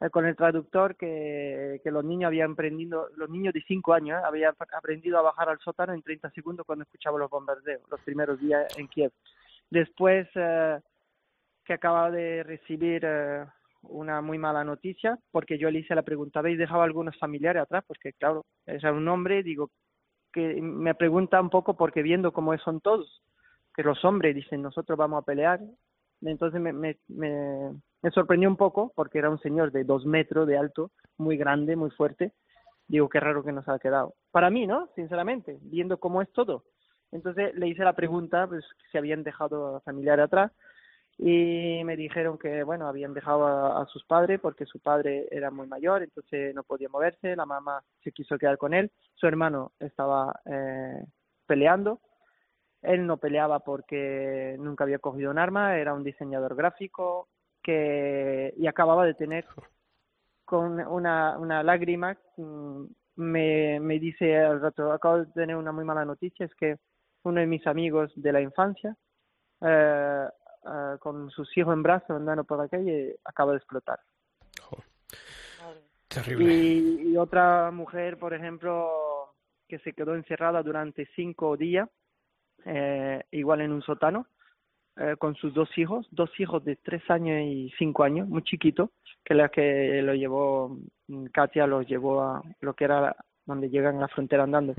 eh, 0.01 0.11
con 0.11 0.27
el 0.27 0.37
traductor 0.37 0.97
que, 0.97 1.81
que 1.83 1.91
los 1.91 2.05
niños 2.05 2.29
habían 2.29 2.53
aprendido, 2.53 3.09
los 3.17 3.31
niños 3.31 3.55
de 3.55 3.63
5 3.63 3.95
años 3.95 4.23
habían 4.25 4.55
aprendido 4.77 5.19
a 5.19 5.23
bajar 5.23 5.49
al 5.49 5.61
sótano 5.61 5.95
en 5.95 6.03
30 6.03 6.31
segundos 6.31 6.67
cuando 6.67 6.83
escuchaban 6.83 7.21
los 7.21 7.31
bombardeos, 7.31 7.83
los 7.91 8.01
primeros 8.01 8.41
días 8.41 8.67
en 8.77 8.89
Kiev. 8.89 9.13
Después 9.71 10.29
eh, 10.35 10.81
que 11.65 11.73
acaba 11.73 12.11
de 12.11 12.43
recibir 12.43 13.07
una 13.89 14.21
muy 14.21 14.39
mala 14.39 14.65
noticia, 14.65 15.19
porque 15.31 15.59
yo 15.59 15.71
le 15.71 15.81
hice 15.81 15.95
la 15.95 16.03
pregunta, 16.03 16.41
¿habéis 16.41 16.59
dejado 16.59 16.83
algunos 16.83 17.19
familiares 17.19 17.63
atrás? 17.63 17.85
Porque 17.87 18.13
claro, 18.15 18.45
es 18.67 18.83
un 18.85 19.09
hombre, 19.09 19.43
digo, 19.43 19.71
que 20.33 20.61
me 20.61 20.95
pregunta 20.95 21.41
un 21.41 21.51
poco 21.51 21.77
porque 21.77 22.03
viendo 22.03 22.33
cómo 22.33 22.57
son 22.59 22.81
todos, 22.81 23.23
que 23.75 23.83
los 23.83 24.05
hombres 24.05 24.35
dicen, 24.35 24.63
nosotros 24.63 24.99
vamos 24.99 25.23
a 25.23 25.27
pelear, 25.27 25.61
entonces 26.23 26.61
me, 26.61 26.73
me, 26.73 26.99
me, 27.09 28.11
sorprendió 28.13 28.49
un 28.49 28.57
poco 28.57 28.93
porque 28.95 29.19
era 29.19 29.31
un 29.31 29.39
señor 29.41 29.73
de 29.73 29.85
dos 29.85 30.07
metros 30.07 30.47
de 30.47 30.57
alto, 30.57 30.91
muy 31.19 31.37
grande, 31.37 31.77
muy 31.77 31.91
fuerte. 31.91 32.33
Digo, 32.87 33.09
qué 33.09 33.21
raro 33.21 33.45
que 33.45 33.53
nos 33.53 33.69
ha 33.69 33.79
quedado. 33.79 34.15
Para 34.31 34.51
mí, 34.51 34.67
¿no? 34.67 34.89
Sinceramente, 34.95 35.59
viendo 35.63 35.99
cómo 35.99 36.23
es 36.23 36.31
todo. 36.33 36.65
Entonces 37.13 37.55
le 37.55 37.69
hice 37.69 37.85
la 37.85 37.95
pregunta, 37.95 38.47
pues, 38.47 38.65
si 38.91 38.99
habían 38.99 39.23
dejado 39.23 39.77
a 39.77 39.81
familiares 39.81 40.25
atrás 40.25 40.53
y 41.19 41.83
me 41.85 41.97
dijeron 41.97 42.39
que, 42.39 42.65
bueno, 42.65 42.89
habían 42.89 43.15
dejado 43.15 43.47
a, 43.47 43.87
sus 43.87 44.05
padres 44.05 44.41
porque 44.41 44.67
su 44.67 44.81
padre 44.81 45.29
era 45.31 45.51
muy 45.51 45.67
mayor, 45.67 46.03
entonces 46.03 46.55
no 46.55 46.65
podía 46.65 46.89
moverse, 46.89 47.37
la 47.37 47.47
mamá 47.47 47.83
se 48.03 48.13
quiso 48.13 48.37
quedar 48.37 48.59
con 48.59 48.75
él, 48.75 48.91
su 49.15 49.27
hermano 49.27 49.73
estaba 49.79 50.41
eh, 50.45 51.05
peleando, 51.47 52.01
él 52.83 53.07
no 53.07 53.17
peleaba 53.19 53.61
porque 53.61 54.57
nunca 54.59 54.85
había 54.85 54.99
cogido 54.99 55.31
un 55.31 55.39
arma, 55.39 55.79
era 55.79 55.95
un 55.95 56.05
diseñador 56.05 56.57
gráfico 56.57 57.29
que 57.63 58.53
y 58.57 58.67
acababa 58.67 59.07
de 59.07 59.15
tener 59.15 59.47
con 60.45 60.81
una, 60.81 61.39
una 61.39 61.63
lágrima 61.63 62.19
mm, 62.37 62.85
me, 63.17 63.81
me 63.81 63.99
dice 63.99 64.39
al 64.39 64.61
rato, 64.61 64.93
acabo 64.93 65.19
de 65.19 65.27
tener 65.27 65.57
una 65.57 65.73
muy 65.73 65.85
mala 65.85 66.05
noticia, 66.05 66.45
es 66.45 66.55
que 66.57 66.77
uno 67.23 67.41
de 67.41 67.47
mis 67.47 67.67
amigos 67.67 68.13
de 68.17 68.33
la 68.33 68.41
infancia 68.41 68.97
eh, 69.61 70.29
eh, 70.67 70.97
con 70.99 71.31
sus 71.31 71.57
hijos 71.57 71.75
en 71.75 71.83
brazos 71.83 72.11
andando 72.11 72.45
por 72.45 72.59
la 72.59 72.69
calle 72.69 73.17
acaba 73.25 73.53
de 73.53 73.59
explotar. 73.59 74.01
Terrible. 76.09 76.55
Y, 76.55 77.13
y 77.13 77.17
otra 77.17 77.71
mujer, 77.71 78.19
por 78.19 78.35
ejemplo, 78.35 78.89
que 79.69 79.79
se 79.81 79.93
quedó 79.93 80.15
encerrada 80.15 80.63
durante 80.63 81.07
cinco 81.17 81.57
días, 81.57 81.89
eh, 82.65 83.23
igual 83.33 83.63
en 83.63 83.73
un 83.73 83.83
sótano, 83.83 84.27
eh, 84.97 85.17
con 85.19 85.35
sus 85.35 85.53
dos 85.53 85.69
hijos, 85.77 86.07
dos 86.13 86.31
hijos 86.39 86.65
de 86.65 86.77
tres 86.77 87.03
años 87.11 87.41
y 87.43 87.73
cinco 87.79 88.05
años, 88.05 88.29
muy 88.29 88.43
chiquitos, 88.43 88.91
que 89.25 89.35
la 89.35 89.49
que 89.49 90.01
lo 90.03 90.15
llevó, 90.15 90.79
mm, 91.09 91.27
Katia 91.27 91.67
los 91.67 91.87
llevó 91.87 92.23
a 92.23 92.43
lo 92.61 92.75
que 92.75 92.85
era 92.85 93.17
donde 93.45 93.69
llegan 93.69 93.97
a 93.97 94.03
la 94.03 94.09
frontera 94.09 94.45
andando, 94.45 94.75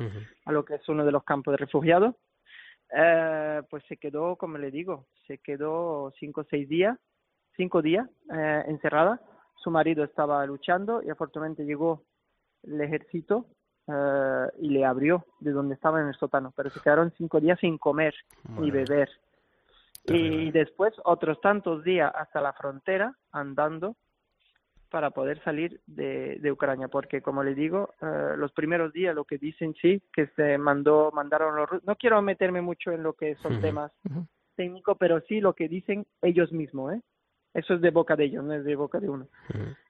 a 0.46 0.52
lo 0.52 0.64
que 0.64 0.76
es 0.76 0.90
uno 0.90 1.06
de 1.06 1.12
los 1.12 1.24
campos 1.24 1.52
de 1.52 1.58
refugiados. 1.58 2.16
Eh, 2.92 3.62
pues 3.70 3.84
se 3.88 3.98
quedó, 3.98 4.36
como 4.36 4.58
le 4.58 4.72
digo, 4.72 5.08
se 5.28 5.40
quedó 5.40 6.12
cinco 6.20 6.42
o 6.42 6.46
seis 6.50 6.68
días, 6.70 6.98
cinco 7.56 7.82
días 7.82 8.08
eh, 8.34 8.64
encerrada. 8.68 9.22
Su 9.58 9.72
marido 9.72 10.04
estaba 10.04 10.46
luchando 10.46 11.02
y 11.02 11.10
afortunadamente 11.10 11.66
llegó 11.66 12.04
el 12.64 12.80
ejército 12.82 13.48
eh, 13.88 14.48
y 14.60 14.70
le 14.70 14.86
abrió 14.86 15.26
de 15.40 15.52
donde 15.52 15.76
estaba 15.76 16.02
en 16.02 16.08
el 16.08 16.16
sótano, 16.16 16.54
pero 16.56 16.70
se 16.70 16.80
quedaron 16.80 17.12
cinco 17.18 17.40
días 17.40 17.60
sin 17.60 17.78
comer 17.78 18.14
ni 18.60 18.72
beber. 18.72 19.10
Terrible. 20.06 20.44
Y 20.44 20.52
después 20.52 20.94
otros 21.04 21.42
tantos 21.42 21.84
días 21.84 22.12
hasta 22.16 22.42
la 22.42 22.54
frontera 22.54 23.16
andando 23.32 23.96
para 24.90 25.12
poder 25.12 25.44
salir 25.44 25.82
de, 25.88 26.38
de 26.40 26.52
Ucrania, 26.52 26.88
porque 26.88 27.22
como 27.22 27.44
le 27.44 27.56
digo, 27.56 27.94
eh, 28.02 28.36
los 28.38 28.52
primeros 28.54 28.94
días 28.94 29.16
lo 29.16 29.26
que 29.26 29.38
dicen 29.38 29.74
sí, 29.82 30.02
que 30.14 30.28
se 30.36 30.58
mandó, 30.58 31.12
mandaron 31.14 31.56
los 31.56 31.70
rusos. 31.70 31.86
No 31.86 31.96
quiero 31.96 32.22
meterme 32.22 32.62
mucho 32.62 32.92
en 32.92 33.04
lo 33.04 33.14
que 33.14 33.36
son 33.36 33.62
temas 33.62 33.92
técnicos, 34.56 34.98
pero 35.00 35.20
sí 35.22 35.42
lo 35.42 35.54
que 35.54 35.68
dicen 35.68 36.06
ellos 36.22 36.52
mismos, 36.52 36.94
¿eh? 36.94 37.02
Eso 37.54 37.76
es 37.76 37.82
de 37.82 37.90
boca 37.90 38.18
de 38.18 38.26
ellos, 38.26 38.44
no 38.44 38.54
es 38.54 38.66
de 38.66 38.76
boca 38.76 39.00
de 39.00 39.10
uno. 39.10 39.28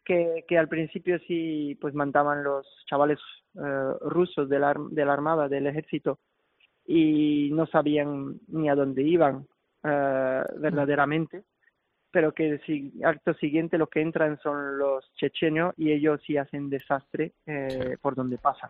Que, 0.03 0.45
que 0.47 0.57
al 0.57 0.67
principio 0.67 1.17
sí, 1.27 1.75
pues 1.81 1.95
mandaban 1.95 2.43
los 2.43 2.67
chavales 2.87 3.17
eh, 3.55 3.93
rusos 4.01 4.47
de 4.47 4.59
la, 4.59 4.75
de 4.91 5.03
la 5.03 5.13
armada, 5.13 5.49
del 5.49 5.65
ejército, 5.65 6.19
y 6.85 7.49
no 7.53 7.65
sabían 7.65 8.39
ni 8.47 8.69
a 8.69 8.75
dónde 8.75 9.01
iban 9.01 9.47
eh, 9.83 10.43
verdaderamente, 10.57 11.43
pero 12.15 12.31
que 12.33 12.59
si, 12.65 12.93
acto 13.03 13.33
siguiente 13.33 13.77
lo 13.77 13.87
que 13.87 13.99
entran 13.99 14.39
son 14.41 14.77
los 14.77 15.03
chechenios 15.15 15.73
y 15.75 15.91
ellos 15.91 16.21
sí 16.25 16.37
hacen 16.37 16.69
desastre 16.69 17.33
eh, 17.45 17.97
por 18.01 18.15
donde 18.15 18.37
pasan. 18.37 18.69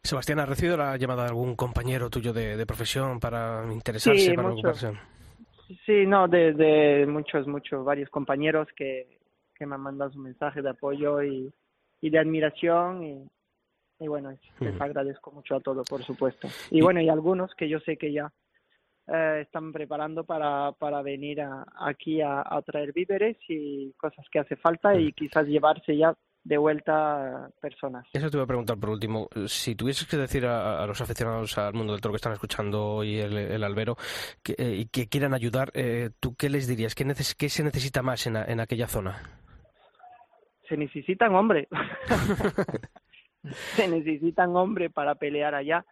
Sebastián, 0.00 0.38
¿has 0.38 0.48
recibido 0.48 0.76
la 0.76 0.96
llamada 0.96 1.24
de 1.24 1.30
algún 1.30 1.56
compañero 1.56 2.08
tuyo 2.08 2.32
de, 2.32 2.56
de 2.56 2.64
profesión 2.64 3.18
para 3.18 3.64
interesarse, 3.72 4.30
Sí, 4.30 4.32
para 4.36 4.50
mucho. 4.50 4.68
ocuparse? 4.68 4.92
Sí, 5.84 6.06
no, 6.06 6.28
de, 6.28 6.52
de 6.52 7.04
muchos, 7.08 7.48
muchos, 7.48 7.84
varios 7.84 8.08
compañeros 8.10 8.68
que, 8.76 9.18
que 9.56 9.66
me 9.66 9.74
han 9.74 9.80
mandado 9.80 10.12
su 10.12 10.20
mensaje 10.20 10.62
de 10.62 10.70
apoyo 10.70 11.20
y, 11.20 11.52
y 12.00 12.10
de 12.10 12.18
admiración 12.20 13.02
y, 13.02 13.28
y 13.98 14.06
bueno, 14.06 14.30
es- 14.30 14.40
les 14.60 14.80
agradezco 14.80 15.32
mucho 15.32 15.56
a 15.56 15.60
todos, 15.60 15.84
por 15.88 16.04
supuesto. 16.04 16.48
Y 16.70 16.80
bueno, 16.80 17.00
y 17.00 17.08
algunos 17.08 17.52
que 17.56 17.68
yo 17.68 17.80
sé 17.80 17.96
que 17.96 18.12
ya 18.12 18.32
eh, 19.08 19.40
están 19.42 19.72
preparando 19.72 20.24
para, 20.24 20.72
para 20.72 21.02
venir 21.02 21.40
a- 21.40 21.64
aquí 21.80 22.20
a, 22.20 22.42
a 22.44 22.62
traer 22.62 22.92
víveres 22.92 23.36
y 23.48 23.92
cosas 23.94 24.24
que 24.30 24.38
hace 24.38 24.56
falta 24.56 24.94
y 24.94 25.12
quizás 25.12 25.46
llevarse 25.46 25.96
ya 25.96 26.14
de 26.44 26.58
vuelta 26.58 27.48
personas. 27.60 28.04
Eso 28.12 28.28
te 28.28 28.36
voy 28.36 28.42
a 28.44 28.48
preguntar 28.48 28.76
por 28.76 28.90
último. 28.90 29.28
Si 29.46 29.76
tuvieses 29.76 30.08
que 30.08 30.16
decir 30.16 30.44
a, 30.46 30.82
a 30.82 30.86
los 30.88 31.00
aficionados 31.00 31.56
al 31.56 31.72
mundo 31.74 31.92
del 31.92 32.02
toro 32.02 32.12
que 32.12 32.16
están 32.16 32.32
escuchando 32.32 32.84
hoy 32.96 33.20
el, 33.20 33.38
el 33.38 33.62
albero 33.62 33.96
que, 34.42 34.54
eh, 34.58 34.74
y 34.78 34.86
que 34.86 35.08
quieran 35.08 35.34
ayudar, 35.34 35.70
eh, 35.74 36.10
¿tú 36.18 36.34
qué 36.34 36.50
les 36.50 36.66
dirías? 36.66 36.96
¿Qué, 36.96 37.06
neces- 37.06 37.36
qué 37.38 37.48
se 37.48 37.62
necesita 37.62 38.02
más 38.02 38.26
en, 38.26 38.36
en 38.36 38.58
aquella 38.60 38.88
zona? 38.88 39.22
se 40.68 40.76
necesitan 40.78 41.34
hombres. 41.34 41.68
se 43.76 43.88
necesitan 43.88 44.56
hombres 44.56 44.90
para 44.92 45.14
pelear 45.16 45.54
allá 45.54 45.84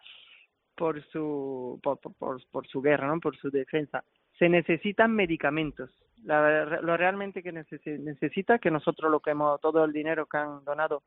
por 0.81 1.03
su 1.12 1.79
por, 1.83 1.99
por, 2.01 2.40
por- 2.51 2.66
su 2.66 2.81
guerra, 2.81 3.07
¿no? 3.07 3.21
Por 3.21 3.37
su 3.37 3.51
defensa. 3.51 4.03
Se 4.38 4.49
necesitan 4.49 5.14
medicamentos. 5.14 5.90
La- 6.25 6.81
lo 6.81 6.97
realmente 6.97 7.43
que 7.43 7.53
necesi- 7.53 7.99
necesita 7.99 8.59
que 8.59 8.71
nosotros 8.71 9.11
lo 9.11 9.21
que 9.21 9.33
hemos 9.33 9.61
todo 9.61 9.85
el 9.85 9.93
dinero 9.93 10.25
que 10.25 10.38
han 10.38 10.64
donado 10.64 11.03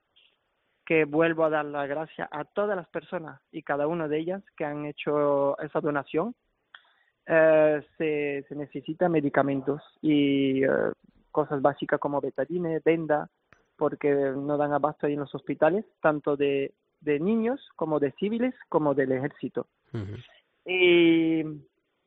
que 0.85 1.05
vuelvo 1.05 1.43
a 1.45 1.49
dar 1.49 1.65
las 1.65 1.89
gracias 1.89 2.27
a 2.31 2.43
todas 2.45 2.75
las 2.75 2.87
personas 2.89 3.41
y 3.51 3.63
cada 3.63 3.87
una 3.87 4.07
de 4.07 4.19
ellas 4.19 4.43
que 4.55 4.65
han 4.65 4.85
hecho 4.85 5.57
esa 5.59 5.79
donación. 5.81 6.35
Eh, 7.25 7.81
se, 7.97 8.45
se 8.47 8.55
necesitan 8.55 9.11
medicamentos 9.11 9.81
y 10.01 10.63
eh, 10.63 10.69
cosas 11.31 11.61
básicas 11.61 11.99
como 11.99 12.21
betadine, 12.21 12.79
venda, 12.85 13.27
porque 13.77 14.13
no 14.35 14.55
dan 14.57 14.73
abasto 14.73 15.07
ahí 15.07 15.13
en 15.13 15.21
los 15.21 15.33
hospitales, 15.33 15.83
tanto 16.01 16.35
de, 16.35 16.73
de 17.03 17.19
niños 17.19 17.59
como 17.75 17.99
de 17.99 18.11
civiles 18.13 18.55
como 18.69 18.93
del 18.93 19.11
ejército. 19.11 19.67
Y, 20.65 21.43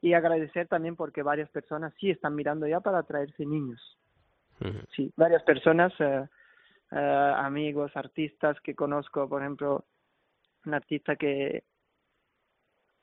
y 0.01 0.13
agradecer 0.15 0.67
también 0.69 0.97
porque 0.97 1.23
varias 1.23 1.51
personas 1.51 1.93
sí 2.01 2.11
están 2.11 2.35
mirando 2.35 2.67
ya 2.67 2.81
para 2.81 3.03
traerse 3.03 3.45
niños. 3.45 3.81
Sí, 4.95 5.13
varias 5.17 5.43
personas, 5.43 5.93
eh, 5.99 6.27
eh, 6.93 7.33
amigos, 7.37 7.93
artistas 7.95 8.59
que 8.61 8.75
conozco, 8.75 9.29
por 9.29 9.43
ejemplo, 9.43 9.85
un 10.65 10.75
artista 10.75 11.17
que 11.17 11.65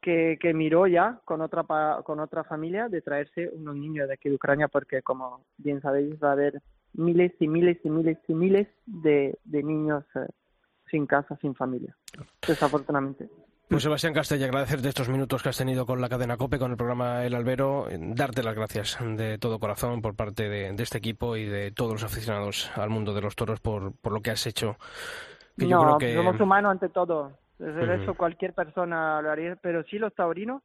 que, 0.02 0.38
que 0.40 0.54
miró 0.54 0.86
ya 0.86 1.22
con 1.24 1.40
otra 1.42 1.64
pa- 1.64 2.04
con 2.04 2.20
otra 2.20 2.44
familia 2.44 2.90
de 2.90 3.02
traerse 3.02 3.50
unos 3.54 3.76
niños 3.78 4.08
de 4.08 4.16
aquí 4.16 4.28
de 4.28 4.36
Ucrania 4.36 4.68
porque 4.68 5.02
como 5.02 5.46
bien 5.58 5.80
sabéis 5.82 6.22
va 6.22 6.30
a 6.30 6.34
haber 6.34 6.62
miles 6.94 7.32
y 7.40 7.48
miles 7.48 7.78
y 7.86 7.90
miles 7.90 8.18
y 8.28 8.34
miles 8.34 8.68
de, 8.86 9.40
de 9.46 9.64
niños 9.64 10.04
eh, 10.16 10.28
sin 10.94 11.08
casa, 11.08 11.36
sin 11.42 11.56
familia, 11.56 11.98
desafortunadamente. 12.48 13.28
Pues 13.68 13.82
Sebastián 13.82 14.14
Castella, 14.14 14.46
agradecerte 14.46 14.90
estos 14.90 15.10
minutos 15.10 15.42
que 15.42 15.50
has 15.50 15.58
tenido 15.58 15.88
con 15.88 16.00
la 16.00 16.08
cadena 16.08 16.38
COPE, 16.38 16.60
con 16.60 16.70
el 16.70 16.78
programa 16.78 17.26
El 17.26 17.34
Albero, 17.34 17.90
eh, 17.90 17.98
darte 18.00 18.44
las 18.44 18.54
gracias 18.54 19.00
de 19.02 19.40
todo 19.40 19.58
corazón 19.58 20.04
por 20.04 20.16
parte 20.16 20.48
de, 20.48 20.72
de 20.72 20.84
este 20.84 21.00
equipo 21.00 21.36
y 21.36 21.46
de 21.46 21.72
todos 21.72 21.94
los 21.94 22.04
aficionados 22.04 22.70
al 22.78 22.92
mundo 22.92 23.16
de 23.16 23.22
los 23.22 23.36
toros 23.36 23.60
por, 23.60 23.94
por 23.98 24.14
lo 24.14 24.22
que 24.22 24.30
has 24.30 24.46
hecho. 24.46 24.78
Que 25.58 25.68
yo 25.68 25.78
no, 25.78 25.98
creo 25.98 25.98
que... 25.98 26.16
somos 26.16 26.40
humanos 26.40 26.72
ante 26.72 26.90
todo. 26.90 27.32
Desde 27.58 27.84
Ujú. 27.84 28.04
eso 28.04 28.14
cualquier 28.14 28.54
persona 28.54 29.20
lo 29.24 29.32
haría, 29.32 29.56
pero 29.56 29.84
sí 29.86 29.98
los 29.98 30.14
taurinos, 30.14 30.62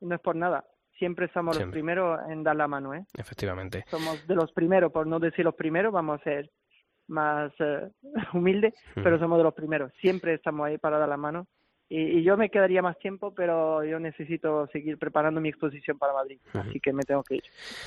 no 0.00 0.14
es 0.14 0.20
por 0.22 0.36
nada. 0.36 0.64
Siempre 0.98 1.30
somos 1.34 1.56
Siempre. 1.56 1.66
los 1.66 1.72
primeros 1.74 2.20
en 2.30 2.42
dar 2.42 2.56
la 2.56 2.68
mano, 2.68 2.94
¿eh? 2.94 3.04
Efectivamente. 3.18 3.84
Somos 3.90 4.26
de 4.26 4.34
los 4.34 4.50
primeros, 4.52 4.90
por 4.92 5.06
no 5.06 5.18
decir 5.18 5.44
los 5.44 5.54
primeros, 5.54 5.92
vamos 5.92 6.20
a 6.20 6.24
ser 6.24 6.50
más 7.08 7.52
eh, 7.58 7.90
humildes, 8.34 8.74
pero 8.94 9.18
somos 9.18 9.38
de 9.38 9.44
los 9.44 9.54
primeros. 9.54 9.92
Siempre 10.00 10.34
estamos 10.34 10.66
ahí 10.66 10.78
para 10.78 10.98
dar 10.98 11.08
la 11.08 11.16
mano. 11.16 11.46
Y, 11.88 12.18
y 12.18 12.22
yo 12.24 12.36
me 12.36 12.50
quedaría 12.50 12.82
más 12.82 12.98
tiempo, 12.98 13.32
pero 13.32 13.84
yo 13.84 14.00
necesito 14.00 14.66
seguir 14.72 14.98
preparando 14.98 15.40
mi 15.40 15.50
exposición 15.50 15.98
para 15.98 16.12
Madrid. 16.12 16.40
Así 16.52 16.80
que 16.80 16.92
me 16.92 17.04
tengo 17.04 17.22
que 17.22 17.36
ir 17.36 17.44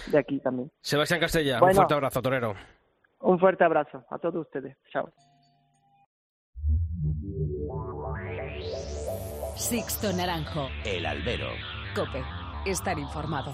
de 0.07 0.17
aquí 0.17 0.39
también. 0.39 0.71
Sebastián 0.79 1.19
Castella, 1.19 1.61
un 1.61 1.73
fuerte 1.73 1.93
abrazo, 1.93 2.21
torero. 2.21 2.55
Un 3.19 3.37
fuerte 3.39 3.65
abrazo 3.65 4.05
a 4.09 4.17
todos 4.17 4.45
ustedes. 4.45 4.77
Chao. 4.89 5.11
Sixto 9.55 10.13
Naranjo. 10.13 10.69
El 10.85 11.05
albero. 11.05 11.49
Cope. 11.93 12.23
Estar 12.65 12.97
informado. 12.97 13.51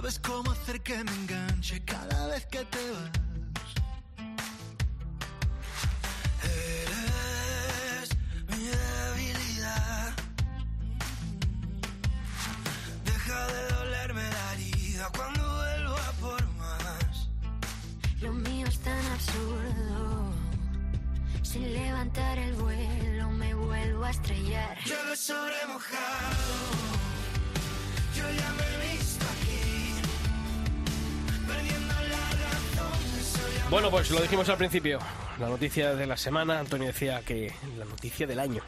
Sabes 0.00 0.18
cómo 0.18 0.50
hacer 0.50 0.80
que 0.80 0.94
me 1.04 1.12
enganche 1.12 1.84
cada 1.84 2.28
vez 2.28 2.46
que 2.46 2.64
te 2.64 2.90
vas. 2.90 3.29
Bueno, 33.70 33.88
pues 33.88 34.10
lo 34.10 34.20
dijimos 34.20 34.48
al 34.48 34.56
principio. 34.56 34.98
La 35.38 35.48
noticia 35.48 35.94
de 35.94 36.04
la 36.04 36.16
semana, 36.16 36.58
Antonio 36.58 36.88
decía 36.88 37.20
que 37.20 37.52
la 37.78 37.84
noticia 37.84 38.26
del 38.26 38.40
año 38.40 38.62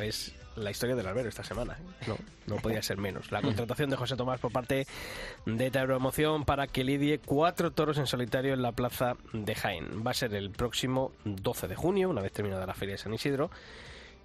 es 0.00 0.32
la 0.56 0.70
historia 0.70 0.96
del 0.96 1.06
albero 1.06 1.28
esta 1.28 1.44
semana. 1.44 1.74
¿eh? 1.74 2.04
No, 2.06 2.16
no 2.46 2.56
podía 2.56 2.82
ser 2.82 2.96
menos. 2.96 3.30
La 3.30 3.42
contratación 3.42 3.90
de 3.90 3.96
José 3.96 4.16
Tomás 4.16 4.40
por 4.40 4.52
parte 4.52 4.86
de 5.44 5.70
Tauroemoción 5.70 6.46
para 6.46 6.66
que 6.66 6.82
lidie 6.82 7.18
cuatro 7.18 7.72
toros 7.72 7.98
en 7.98 8.06
solitario 8.06 8.54
en 8.54 8.62
la 8.62 8.72
plaza 8.72 9.16
de 9.34 9.54
Jaén. 9.54 10.02
Va 10.04 10.12
a 10.12 10.14
ser 10.14 10.34
el 10.34 10.50
próximo 10.50 11.12
12 11.26 11.68
de 11.68 11.76
junio, 11.76 12.08
una 12.08 12.22
vez 12.22 12.32
terminada 12.32 12.64
la 12.64 12.74
feria 12.74 12.94
de 12.94 12.98
San 12.98 13.12
Isidro. 13.12 13.50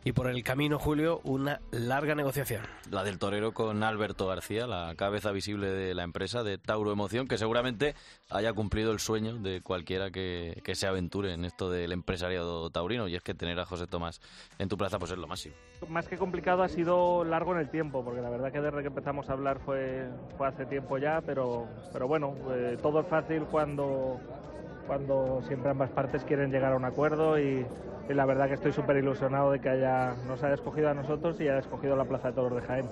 Y 0.07 0.13
por 0.13 0.27
el 0.27 0.41
camino, 0.41 0.79
Julio, 0.79 1.19
una 1.25 1.59
larga 1.69 2.15
negociación. 2.15 2.61
La 2.89 3.03
del 3.03 3.19
torero 3.19 3.51
con 3.51 3.83
Alberto 3.83 4.25
García, 4.25 4.65
la 4.65 4.95
cabeza 4.95 5.33
visible 5.33 5.67
de 5.67 5.93
la 5.93 6.03
empresa 6.03 6.43
de 6.43 6.57
Tauro 6.57 6.93
Emoción, 6.93 7.27
que 7.27 7.37
seguramente 7.37 7.93
haya 8.29 8.53
cumplido 8.53 8.93
el 8.93 8.99
sueño 8.99 9.35
de 9.35 9.59
cualquiera 9.59 10.09
que, 10.09 10.61
que 10.63 10.75
se 10.75 10.87
aventure 10.87 11.33
en 11.33 11.43
esto 11.43 11.69
del 11.69 11.91
empresariado 11.91 12.69
taurino. 12.69 13.09
Y 13.09 13.15
es 13.15 13.21
que 13.21 13.33
tener 13.33 13.59
a 13.59 13.65
José 13.65 13.85
Tomás 13.85 14.21
en 14.59 14.69
tu 14.69 14.77
plaza 14.77 14.97
pues 14.97 15.11
es 15.11 15.17
lo 15.17 15.27
máximo. 15.27 15.55
Más 15.89 16.07
que 16.07 16.17
complicado 16.17 16.63
ha 16.63 16.69
sido 16.69 17.25
largo 17.25 17.53
en 17.53 17.59
el 17.59 17.69
tiempo, 17.69 18.05
porque 18.05 18.21
la 18.21 18.29
verdad 18.29 18.53
que 18.53 18.61
desde 18.61 18.79
que 18.79 18.87
empezamos 18.87 19.29
a 19.29 19.33
hablar 19.33 19.59
fue, 19.65 20.07
fue 20.37 20.47
hace 20.47 20.65
tiempo 20.67 20.97
ya, 20.97 21.19
pero, 21.19 21.67
pero 21.91 22.07
bueno, 22.07 22.33
eh, 22.51 22.77
todo 22.81 23.01
es 23.01 23.07
fácil 23.07 23.43
cuando, 23.51 24.21
cuando 24.87 25.41
siempre 25.47 25.69
ambas 25.69 25.91
partes 25.91 26.23
quieren 26.23 26.51
llegar 26.51 26.73
a 26.73 26.77
un 26.77 26.85
acuerdo 26.85 27.37
y, 27.37 27.65
y 28.09 28.13
la 28.13 28.25
verdad 28.25 28.47
que 28.47 28.55
estoy 28.55 28.71
súper 28.71 28.97
ilusionado 28.97 29.51
de 29.51 29.59
que 29.59 29.69
haya, 29.69 30.15
nos 30.25 30.41
haya 30.41 30.55
escogido 30.55 30.89
a 30.89 30.93
nosotros 30.93 31.39
y 31.39 31.43
haya 31.43 31.59
escogido 31.59 31.95
la 31.95 32.05
Plaza 32.05 32.29
de 32.29 32.33
Toros 32.33 32.61
de 32.61 32.67
Jaén. 32.67 32.89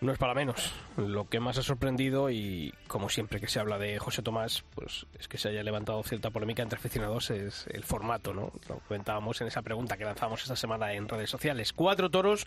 No 0.00 0.12
es 0.12 0.18
para 0.18 0.32
menos. 0.32 0.72
Lo 0.96 1.28
que 1.28 1.40
más 1.40 1.58
ha 1.58 1.62
sorprendido 1.62 2.30
y 2.30 2.72
como 2.86 3.08
siempre 3.08 3.40
que 3.40 3.48
se 3.48 3.58
habla 3.58 3.78
de 3.78 3.98
José 3.98 4.22
Tomás, 4.22 4.62
pues 4.76 5.06
es 5.18 5.26
que 5.26 5.38
se 5.38 5.48
haya 5.48 5.64
levantado 5.64 6.00
cierta 6.04 6.30
polémica 6.30 6.62
entre 6.62 6.78
aficionados 6.78 7.30
es 7.30 7.66
el 7.66 7.82
formato, 7.82 8.32
¿no? 8.32 8.52
Lo 8.68 8.78
comentábamos 8.86 9.40
en 9.40 9.48
esa 9.48 9.62
pregunta 9.62 9.96
que 9.96 10.04
lanzamos 10.04 10.40
esta 10.42 10.54
semana 10.54 10.92
en 10.92 11.08
redes 11.08 11.30
sociales. 11.30 11.72
Cuatro 11.72 12.10
toros 12.10 12.46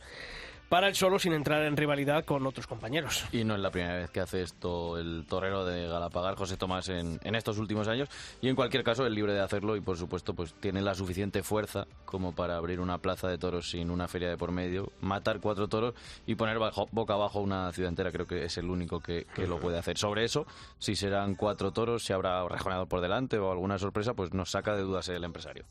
para 0.72 0.88
el 0.88 0.96
solo 0.96 1.20
sin 1.20 1.34
entrar 1.34 1.64
en 1.64 1.76
rivalidad 1.76 2.24
con 2.24 2.48
otros 2.48 2.66
compañeros. 2.66 3.26
Y 3.34 3.44
no 3.44 3.56
es 3.56 3.60
la 3.60 3.72
primera 3.72 3.96
vez 3.98 4.10
que 4.10 4.22
hace 4.22 4.42
esto 4.42 4.98
el 4.98 5.26
torero 5.28 5.66
de 5.66 5.86
Galapagar, 5.90 6.36
José 6.36 6.56
Tomás, 6.56 6.88
en, 6.88 7.20
estos 7.36 7.58
últimos 7.58 7.90
años. 7.90 8.08
Y 8.42 8.48
en 8.48 8.56
cualquier 8.56 8.86
caso, 8.86 9.06
es 9.06 9.12
libre 9.12 9.34
de 9.34 9.42
hacerlo 9.42 9.76
y, 9.76 9.82
por 9.82 9.98
supuesto, 9.98 10.34
pues 10.34 10.54
tiene 10.62 10.82
la 10.82 10.96
suficiente 10.96 11.44
fuerza 11.44 11.88
como 12.06 12.34
para 12.34 12.56
abrir 12.56 12.80
una 12.80 13.00
plaza 13.00 13.28
de 13.28 13.38
toros 13.38 13.70
sin 13.70 13.92
una 13.92 14.08
feria 14.08 14.30
de 14.30 14.38
por 14.38 14.54
medio, 14.54 14.94
matar 15.02 15.42
cuatro 15.42 15.68
toros 15.68 15.94
y 16.26 16.36
poner 16.36 16.58
bajo- 16.58 16.88
boca 16.94 17.16
abajo 17.16 17.42
una 17.42 17.70
ciudad 17.74 17.90
entera. 17.90 18.14
Creo 18.14 18.26
que 18.26 18.46
es 18.46 18.58
el 18.58 18.70
único 18.70 19.02
que, 19.02 19.28
que 19.36 19.48
lo 19.48 19.60
puede 19.60 19.78
hacer. 19.78 19.98
Sobre 19.98 20.24
eso, 20.24 20.48
si 20.80 20.96
serán 20.96 21.36
cuatro 21.36 21.72
toros, 21.74 22.06
si 22.06 22.14
habrá 22.14 22.48
rejonador 22.48 22.88
por 22.88 23.02
delante 23.02 23.38
o 23.40 23.52
alguna 23.52 23.78
sorpresa, 23.78 24.14
pues 24.14 24.34
nos 24.34 24.52
saca 24.52 24.74
de 24.78 24.84
dudas 24.84 25.10
el 25.10 25.26
empresario. 25.26 25.66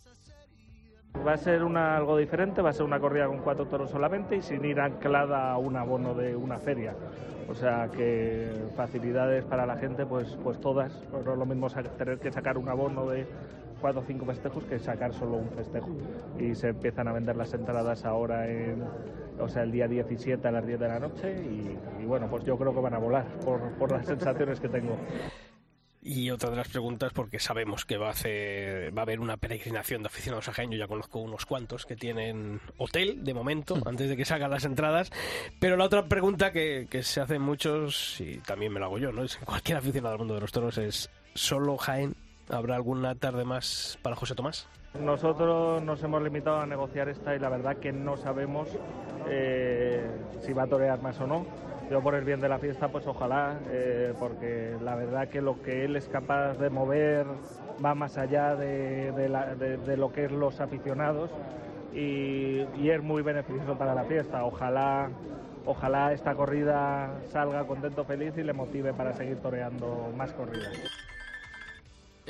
Va 1.27 1.35
a 1.35 1.37
ser 1.37 1.65
una, 1.65 1.97
algo 1.97 2.17
diferente, 2.17 2.63
va 2.63 2.71
a 2.71 2.73
ser 2.73 2.85
una 2.87 2.99
corrida 2.99 3.27
con 3.27 3.39
cuatro 3.39 3.67
toros 3.67 3.91
solamente 3.91 4.37
y 4.37 4.43
sin 4.43 4.65
ir 4.65 4.81
anclada 4.81 5.53
a 5.53 5.59
un 5.59 5.77
abono 5.77 6.15
de 6.15 6.35
una 6.35 6.59
feria. 6.59 6.95
O 7.49 7.55
sea 7.55 7.89
que 7.89 8.49
facilidades 8.75 9.45
para 9.45 9.67
la 9.67 9.77
gente, 9.77 10.07
pues, 10.07 10.39
pues 10.43 10.59
todas. 10.61 10.93
No 11.13 11.33
es 11.33 11.39
lo 11.39 11.45
mismo 11.45 11.69
tener 11.99 12.19
que 12.19 12.33
sacar 12.33 12.57
un 12.57 12.69
abono 12.69 13.07
de 13.07 13.27
cuatro 13.81 14.01
o 14.01 14.05
cinco 14.05 14.25
festejos 14.25 14.65
que 14.65 14.79
sacar 14.79 15.13
solo 15.13 15.37
un 15.37 15.51
festejo. 15.51 15.89
Y 16.39 16.55
se 16.55 16.69
empiezan 16.69 17.09
a 17.09 17.13
vender 17.13 17.37
las 17.37 17.53
entradas 17.53 18.05
ahora, 18.05 18.49
en, 18.49 18.83
o 19.39 19.49
sea, 19.49 19.65
el 19.65 19.73
día 19.73 19.89
17 19.89 20.47
a 20.47 20.53
las 20.53 20.67
10 20.67 20.81
de 20.81 20.89
la 20.89 21.01
noche. 21.01 21.37
Y, 22.01 22.05
bueno, 22.07 22.29
pues 22.31 22.45
yo 22.45 22.57
creo 22.57 22.73
que 22.73 22.81
van 22.81 22.95
a 22.95 22.99
volar 22.99 23.27
por 23.45 23.93
las 23.93 24.07
sensaciones 24.07 24.59
que 24.59 24.69
tengo. 24.69 24.97
Y 26.03 26.31
otra 26.31 26.49
de 26.49 26.57
las 26.57 26.69
preguntas, 26.69 27.13
porque 27.13 27.39
sabemos 27.39 27.85
que 27.85 27.99
va 27.99 28.09
a, 28.09 28.11
hacer, 28.13 28.97
va 28.97 29.03
a 29.03 29.05
haber 29.05 29.21
una 29.21 29.37
peregrinación 29.37 30.03
de 30.03 30.07
aficionados 30.07 30.49
a 30.49 30.53
Jaén, 30.53 30.71
yo 30.71 30.79
ya 30.79 30.89
conozco 30.89 31.19
unos 31.19 31.45
cuantos 31.45 31.85
que 31.85 31.95
tienen 31.95 32.59
hotel 32.79 33.23
de 33.23 33.35
momento, 33.35 33.77
antes 33.85 34.09
de 34.09 34.17
que 34.17 34.25
salgan 34.25 34.51
las 34.51 34.65
entradas, 34.65 35.11
pero 35.61 35.77
la 35.77 35.85
otra 35.85 36.07
pregunta 36.07 36.53
que, 36.53 36.87
que 36.89 37.03
se 37.03 37.21
hacen 37.21 37.43
muchos, 37.43 38.19
y 38.19 38.39
también 38.39 38.73
me 38.73 38.81
la 38.81 38.87
hago 38.87 38.97
yo, 38.97 39.13
¿no? 39.13 39.25
Es 39.25 39.37
cualquier 39.45 39.77
aficionado 39.77 40.15
al 40.15 40.19
mundo 40.21 40.35
de 40.35 40.41
los 40.41 40.53
toros 40.53 40.79
es, 40.79 41.11
¿solo 41.35 41.77
Jaén? 41.77 42.17
¿Habrá 42.49 42.77
alguna 42.77 43.15
tarde 43.15 43.45
más 43.45 43.99
para 44.03 44.17
José 44.17 44.35
Tomás? 44.35 44.67
Nosotros 44.99 45.83
nos 45.83 46.03
hemos 46.03 46.23
limitado 46.23 46.61
a 46.61 46.67
negociar 46.67 47.09
esta 47.09 47.37
y 47.37 47.39
la 47.39 47.49
verdad 47.49 47.77
que 47.77 47.93
no 47.93 48.17
sabemos 48.17 48.69
eh, 49.29 50.05
si 50.41 50.53
va 50.53 50.65
a 50.65 50.67
torear 50.67 51.01
más 51.01 51.21
o 51.21 51.27
no. 51.27 51.47
Yo 51.91 52.01
por 52.01 52.15
el 52.15 52.25
bien 52.25 52.41
de 52.41 52.49
la 52.49 52.61
fiesta, 52.61 52.87
pues 52.89 53.05
ojalá, 53.09 53.59
eh, 53.69 54.15
porque 54.17 54.77
la 54.81 54.95
verdad 54.95 55.29
que 55.29 55.41
lo 55.41 55.61
que 55.61 55.85
él 55.85 55.97
es 55.97 56.09
capaz 56.09 56.55
de 56.55 56.71
mover 56.71 57.27
va 57.85 57.97
más 57.97 58.17
allá 58.17 58.55
de, 58.55 59.11
de 59.11 59.97
lo 59.97 60.13
que 60.13 60.27
es 60.27 60.31
los 60.31 60.61
aficionados 60.61 61.31
y, 61.93 62.65
y 62.79 62.91
es 62.91 63.03
muy 63.03 63.23
beneficioso 63.23 63.77
para 63.77 63.93
la 63.95 64.05
fiesta. 64.05 64.45
Ojalá, 64.45 65.09
ojalá 65.67 66.13
esta 66.13 66.37
corrida 66.37 67.11
salga 67.33 67.67
contento, 67.67 68.05
feliz 68.05 68.35
y 68.37 68.45
le 68.45 68.53
motive 68.53 68.93
para 68.93 69.13
seguir 69.15 69.39
toreando 69.39 70.13
más 70.17 70.33
corridas. 70.33 70.73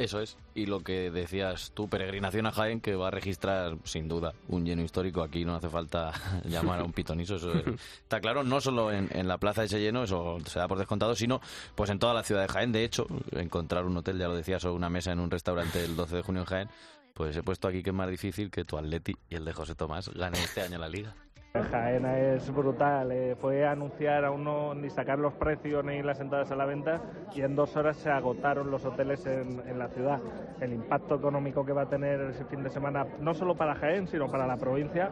Eso 0.01 0.19
es. 0.21 0.39
Y 0.55 0.65
lo 0.65 0.81
que 0.81 1.11
decías 1.11 1.73
tú, 1.75 1.87
peregrinación 1.89 2.47
a 2.47 2.53
Jaén, 2.53 2.81
que 2.81 2.95
va 2.97 3.09
a 3.09 3.11
registrar 3.11 3.77
sin 3.85 4.09
duda 4.09 4.33
un 4.49 4.65
lleno 4.65 4.83
histórico. 4.83 5.23
Aquí 5.23 5.45
no 5.45 5.55
hace 5.55 5.69
falta 5.69 6.13
llamar 6.45 6.81
a 6.81 6.85
un 6.85 6.93
pitoniso. 6.95 7.37
Eso 7.37 7.53
es- 7.53 7.67
está 8.03 8.19
claro, 8.21 8.43
no 8.43 8.63
solo 8.63 8.91
en, 8.93 9.29
la 9.29 9.37
plaza 9.37 9.61
de 9.61 9.67
ese 9.67 9.79
lleno, 9.79 10.03
eso 10.05 10.39
se 10.47 10.59
da 10.59 10.67
por 10.69 10.79
descontado, 10.79 11.15
sino 11.15 11.43
pues 11.75 11.91
en 11.91 11.99
toda 11.99 12.15
la 12.15 12.23
ciudad 12.23 12.41
de 12.43 12.49
Jaén. 12.49 12.73
De 12.73 12.83
hecho, 12.83 13.07
encontrar 13.33 13.85
un 13.85 13.95
hotel, 13.97 14.19
ya 14.19 14.27
lo 14.29 14.35
decías, 14.37 14.65
o 14.65 14.73
una 14.73 14.89
mesa 14.89 15.13
en 15.13 15.21
un 15.21 15.31
restaurante 15.31 15.85
el 15.85 15.95
12 15.97 16.17
de 16.17 16.23
junio 16.23 16.41
en 16.43 16.47
Jaén, 16.47 16.69
pues 17.13 17.37
he 17.37 17.43
puesto 17.43 17.69
aquí 17.69 17.83
que 17.83 17.91
es 17.91 17.97
más 17.97 18.09
difícil 18.09 18.51
que 18.51 18.65
tu 18.65 18.79
Atleti 18.79 19.15
y 19.29 19.35
el 19.35 19.45
de 19.45 19.53
José 19.53 19.75
Tomás 19.75 20.09
gane 20.09 20.39
este 20.43 20.63
año 20.63 20.79
la 20.79 20.89
liga. 20.89 21.15
Jaena 21.53 22.17
es 22.17 22.49
brutal, 22.55 23.11
eh, 23.11 23.35
fue 23.35 23.67
anunciar 23.67 24.25
aún 24.25 24.45
no 24.45 24.73
ni 24.73 24.89
sacar 24.89 25.19
los 25.19 25.35
precios 25.35 25.85
ni 25.85 26.01
las 26.01 26.21
entradas 26.21 26.53
a 26.53 26.55
la 26.55 26.65
venta 26.65 27.01
y 27.35 27.43
en 27.43 27.57
dos 27.57 27.75
horas 27.77 27.97
se 27.97 28.09
agotaron 28.09 28.71
los 28.71 28.85
hoteles 28.85 29.27
en, 29.27 29.61
en 29.67 29.77
la 29.77 29.89
ciudad. 29.89 30.21
El 30.61 30.73
impacto 30.73 31.17
económico 31.17 31.65
que 31.65 31.73
va 31.73 31.83
a 31.83 31.89
tener 31.89 32.21
ese 32.21 32.45
fin 32.45 32.63
de 32.63 32.71
semana, 32.71 33.05
no 33.21 33.35
solo 33.35 33.57
para 33.57 33.75
Jaén, 33.75 34.07
sino 34.07 34.31
para 34.31 34.47
la 34.47 34.59
provincia, 34.59 35.11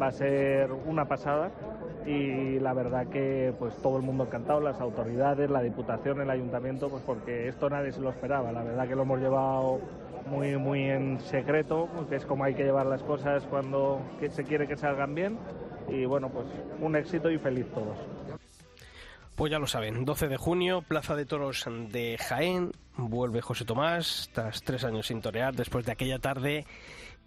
va 0.00 0.06
a 0.06 0.10
ser 0.10 0.72
una 0.72 1.04
pasada 1.04 1.50
y 2.06 2.58
la 2.60 2.72
verdad 2.72 3.06
que 3.08 3.54
pues 3.58 3.76
todo 3.76 3.98
el 3.98 4.02
mundo 4.02 4.24
encantado, 4.24 4.60
las 4.60 4.80
autoridades, 4.80 5.50
la 5.50 5.60
Diputación, 5.60 6.18
el 6.22 6.30
Ayuntamiento, 6.30 6.88
pues 6.88 7.02
porque 7.02 7.48
esto 7.48 7.68
nadie 7.68 7.92
se 7.92 8.00
lo 8.00 8.08
esperaba. 8.08 8.52
La 8.52 8.62
verdad 8.62 8.88
que 8.88 8.96
lo 8.96 9.02
hemos 9.02 9.20
llevado 9.20 9.80
muy 10.26 10.56
muy 10.56 10.84
en 10.84 11.20
secreto, 11.20 11.88
que 12.08 12.16
es 12.16 12.24
como 12.24 12.44
hay 12.44 12.54
que 12.54 12.64
llevar 12.64 12.86
las 12.86 13.02
cosas 13.02 13.46
cuando 13.46 14.00
se 14.30 14.44
quiere 14.44 14.66
que 14.66 14.76
salgan 14.76 15.14
bien 15.14 15.36
y 15.88 16.04
bueno, 16.04 16.28
pues 16.28 16.46
un 16.80 16.96
éxito 16.96 17.30
y 17.30 17.38
feliz 17.38 17.66
todos. 17.74 17.96
Pues 19.34 19.50
ya 19.50 19.58
lo 19.58 19.66
saben, 19.66 20.04
12 20.04 20.28
de 20.28 20.36
junio, 20.36 20.82
Plaza 20.82 21.16
de 21.16 21.26
Toros 21.26 21.64
de 21.90 22.16
Jaén, 22.18 22.70
vuelve 22.96 23.40
José 23.40 23.64
Tomás, 23.64 24.30
tras 24.32 24.62
tres 24.62 24.84
años 24.84 25.08
sin 25.08 25.20
torear, 25.20 25.54
después 25.56 25.84
de 25.84 25.92
aquella 25.92 26.20
tarde 26.20 26.66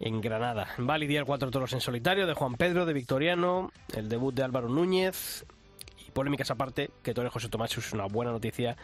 en 0.00 0.20
Granada. 0.20 0.68
Va 0.78 0.94
a 0.94 0.98
lidiar 0.98 1.26
cuatro 1.26 1.50
toros 1.50 1.72
en 1.74 1.80
solitario 1.80 2.26
de 2.26 2.34
Juan 2.34 2.54
Pedro, 2.54 2.86
de 2.86 2.94
Victoriano, 2.94 3.72
el 3.94 4.08
debut 4.08 4.34
de 4.34 4.42
Álvaro 4.42 4.68
Núñez, 4.68 5.44
y 6.06 6.10
polémicas 6.12 6.50
aparte, 6.50 6.90
que 7.02 7.12
tore 7.12 7.28
José 7.28 7.48
Tomás 7.48 7.76
es 7.76 7.92
una 7.92 8.06
buena 8.06 8.32
noticia 8.32 8.76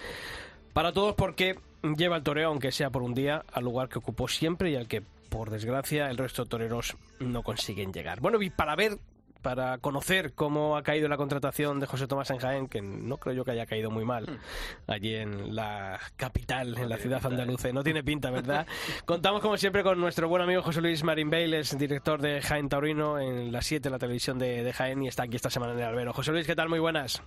para 0.75 0.93
todos 0.93 1.15
porque 1.15 1.59
lleva 1.97 2.17
el 2.17 2.23
toreo, 2.23 2.49
aunque 2.49 2.73
sea 2.73 2.91
por 2.91 3.03
un 3.03 3.15
día, 3.15 3.45
al 3.53 3.65
lugar 3.65 3.89
que 3.89 3.99
ocupó 3.99 4.29
siempre 4.29 4.71
y 4.71 4.77
al 4.77 4.89
que, 4.89 5.03
por 5.29 5.51
desgracia, 5.51 6.11
el 6.11 6.19
resto 6.19 6.45
de 6.45 6.51
toreros 6.51 6.97
no 7.21 7.43
consiguen 7.43 7.93
llegar. 7.93 8.21
Bueno, 8.21 8.43
y 8.43 8.51
para 8.51 8.75
ver 8.75 8.99
para 9.45 9.77
conocer 9.77 10.33
cómo 10.33 10.75
ha 10.75 10.83
caído 10.83 11.07
la 11.07 11.19
contratación 11.19 11.79
de 11.79 11.87
José 11.87 12.07
Tomás 12.07 12.31
en 12.31 12.39
Jaén, 12.39 12.67
que 12.67 12.81
no 12.81 13.19
creo 13.19 13.35
yo 13.35 13.45
que 13.45 13.51
haya 13.51 13.67
caído 13.67 13.91
muy 13.91 14.07
mal 14.07 14.41
allí 14.87 15.15
en 15.15 15.55
la 15.55 16.01
capital, 16.17 16.79
en 16.79 16.89
la 16.89 16.97
ciudad 16.97 17.25
andaluza. 17.25 17.71
No 17.71 17.85
tiene 17.85 18.03
pinta, 18.03 18.31
¿verdad? 18.31 18.67
Contamos 19.05 19.43
como 19.43 19.59
siempre 19.59 19.83
con 19.83 20.01
nuestro 20.01 20.29
buen 20.29 20.41
amigo 20.41 20.63
José 20.63 20.81
Luis 20.81 21.05
Marín 21.05 21.29
Bale, 21.29 21.59
es 21.59 21.77
director 21.77 22.23
de 22.23 22.41
Jaén 22.41 22.71
Taurino 22.71 23.21
en 23.21 23.53
las 23.53 23.67
7 23.67 23.83
de 23.83 23.91
la 23.91 23.99
televisión 23.99 24.39
de, 24.39 24.65
de 24.65 24.73
Jaén 24.73 25.03
y 25.03 25.09
está 25.09 25.25
aquí 25.25 25.37
esta 25.37 25.51
semana 25.51 25.75
en 25.75 25.81
el 25.81 25.85
albero. 25.85 26.15
José 26.15 26.33
Luis, 26.33 26.47
¿qué 26.47 26.57
tal? 26.57 26.71
Muy 26.71 26.79
buenas. 26.79 27.23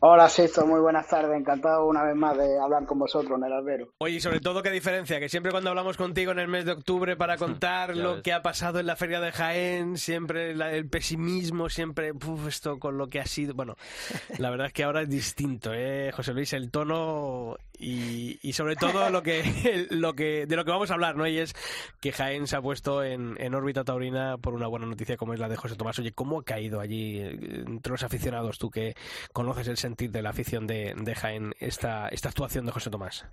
Hola, 0.00 0.28
Sisto, 0.28 0.64
muy 0.64 0.78
buenas 0.80 1.08
tardes. 1.08 1.36
Encantado 1.36 1.84
una 1.88 2.04
vez 2.04 2.14
más 2.14 2.36
de 2.38 2.56
hablar 2.60 2.86
con 2.86 3.00
vosotros 3.00 3.36
en 3.36 3.44
el 3.46 3.52
albero. 3.52 3.88
Oye, 3.98 4.14
y 4.16 4.20
sobre 4.20 4.38
todo, 4.38 4.62
qué 4.62 4.70
diferencia, 4.70 5.18
que 5.18 5.28
siempre 5.28 5.50
cuando 5.50 5.70
hablamos 5.70 5.96
contigo 5.96 6.30
en 6.30 6.38
el 6.38 6.46
mes 6.46 6.64
de 6.64 6.70
octubre 6.72 7.16
para 7.16 7.36
contar 7.36 7.96
lo 7.96 8.14
ves. 8.14 8.22
que 8.22 8.32
ha 8.32 8.40
pasado 8.40 8.78
en 8.78 8.86
la 8.86 8.94
feria 8.94 9.18
de 9.18 9.32
Jaén, 9.32 9.98
siempre 9.98 10.54
la- 10.54 10.72
el 10.72 10.88
pesimismo, 10.88 11.68
siempre 11.68 12.12
uf, 12.12 12.46
esto 12.46 12.78
con 12.78 12.96
lo 12.96 13.08
que 13.08 13.18
ha 13.18 13.26
sido. 13.26 13.54
Bueno, 13.54 13.74
la 14.38 14.50
verdad 14.50 14.68
es 14.68 14.72
que 14.72 14.84
ahora 14.84 15.02
es 15.02 15.08
distinto, 15.10 15.72
¿eh, 15.74 16.12
José 16.14 16.32
Luis? 16.32 16.52
El 16.52 16.70
tono 16.70 17.56
y, 17.76 18.38
y 18.40 18.52
sobre 18.52 18.76
todo 18.76 19.10
lo 19.10 19.24
que, 19.24 19.42
lo 19.90 20.14
que 20.14 20.46
de 20.46 20.54
lo 20.54 20.64
que 20.64 20.70
vamos 20.70 20.92
a 20.92 20.94
hablar, 20.94 21.16
¿no? 21.16 21.26
Y 21.26 21.38
es 21.38 21.54
que 22.00 22.12
Jaén 22.12 22.46
se 22.46 22.54
ha 22.54 22.62
puesto 22.62 23.02
en, 23.02 23.34
en 23.40 23.52
órbita 23.52 23.82
taurina 23.82 24.36
por 24.38 24.54
una 24.54 24.68
buena 24.68 24.86
noticia 24.86 25.16
como 25.16 25.34
es 25.34 25.40
la 25.40 25.48
de 25.48 25.56
José 25.56 25.74
Tomás. 25.74 25.98
Oye, 25.98 26.12
¿cómo 26.12 26.38
ha 26.38 26.44
caído 26.44 26.78
allí 26.78 27.18
eh, 27.18 27.64
entre 27.66 27.90
los 27.90 28.04
aficionados, 28.04 28.58
tú 28.58 28.70
que 28.70 28.94
conoces 29.32 29.66
el 29.66 29.76
sentir 29.88 30.10
de 30.10 30.22
la 30.22 30.30
afición 30.30 30.66
de, 30.66 30.94
de 30.96 31.14
Jaén, 31.14 31.54
esta, 31.60 32.08
esta 32.08 32.28
actuación 32.28 32.66
de 32.66 32.72
José 32.72 32.90
Tomás? 32.90 33.24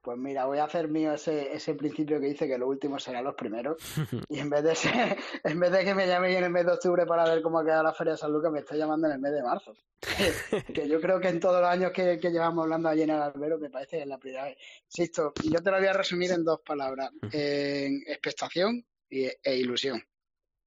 Pues 0.00 0.16
mira, 0.18 0.44
voy 0.46 0.58
a 0.58 0.64
hacer 0.64 0.86
mío 0.88 1.12
ese, 1.14 1.52
ese 1.52 1.74
principio 1.74 2.20
que 2.20 2.26
dice 2.28 2.46
que 2.46 2.56
los 2.56 2.68
últimos 2.68 3.02
serán 3.02 3.24
los 3.24 3.34
primeros. 3.34 3.76
Y 4.28 4.38
en 4.38 4.48
vez 4.48 4.62
de 4.62 4.74
ser- 4.76 5.16
en 5.44 5.58
vez 5.58 5.72
de 5.72 5.84
que 5.84 5.94
me 5.94 6.06
llaméis 6.06 6.36
en 6.36 6.44
el 6.44 6.50
mes 6.50 6.64
de 6.64 6.72
octubre 6.72 7.04
para 7.06 7.24
ver 7.24 7.42
cómo 7.42 7.58
ha 7.58 7.64
quedado 7.64 7.82
la 7.82 7.92
Feria 7.92 8.12
de 8.12 8.18
San 8.18 8.32
Lucas, 8.32 8.52
me 8.52 8.60
estoy 8.60 8.78
llamando 8.78 9.08
en 9.08 9.14
el 9.14 9.18
mes 9.20 9.32
de 9.32 9.42
marzo. 9.42 9.74
que 10.74 10.88
yo 10.88 11.00
creo 11.00 11.18
que 11.20 11.28
en 11.28 11.40
todos 11.40 11.60
los 11.60 11.68
años 11.68 11.90
que, 11.92 12.18
que 12.20 12.30
llevamos 12.30 12.62
hablando 12.62 12.88
allí 12.88 13.02
en 13.02 13.10
el 13.10 13.20
albero, 13.20 13.58
me 13.58 13.68
parece 13.68 13.96
que 13.96 14.02
es 14.04 14.08
la 14.08 14.18
primera 14.18 14.44
vez. 14.44 14.56
Insisto, 14.84 15.32
yo 15.44 15.60
te 15.60 15.70
lo 15.72 15.78
voy 15.78 15.88
a 15.88 15.92
resumir 15.92 16.30
en 16.30 16.44
dos 16.44 16.60
palabras: 16.64 17.10
en 17.32 18.02
expectación 18.06 18.84
y, 19.10 19.24
e 19.24 19.56
ilusión. 19.56 20.00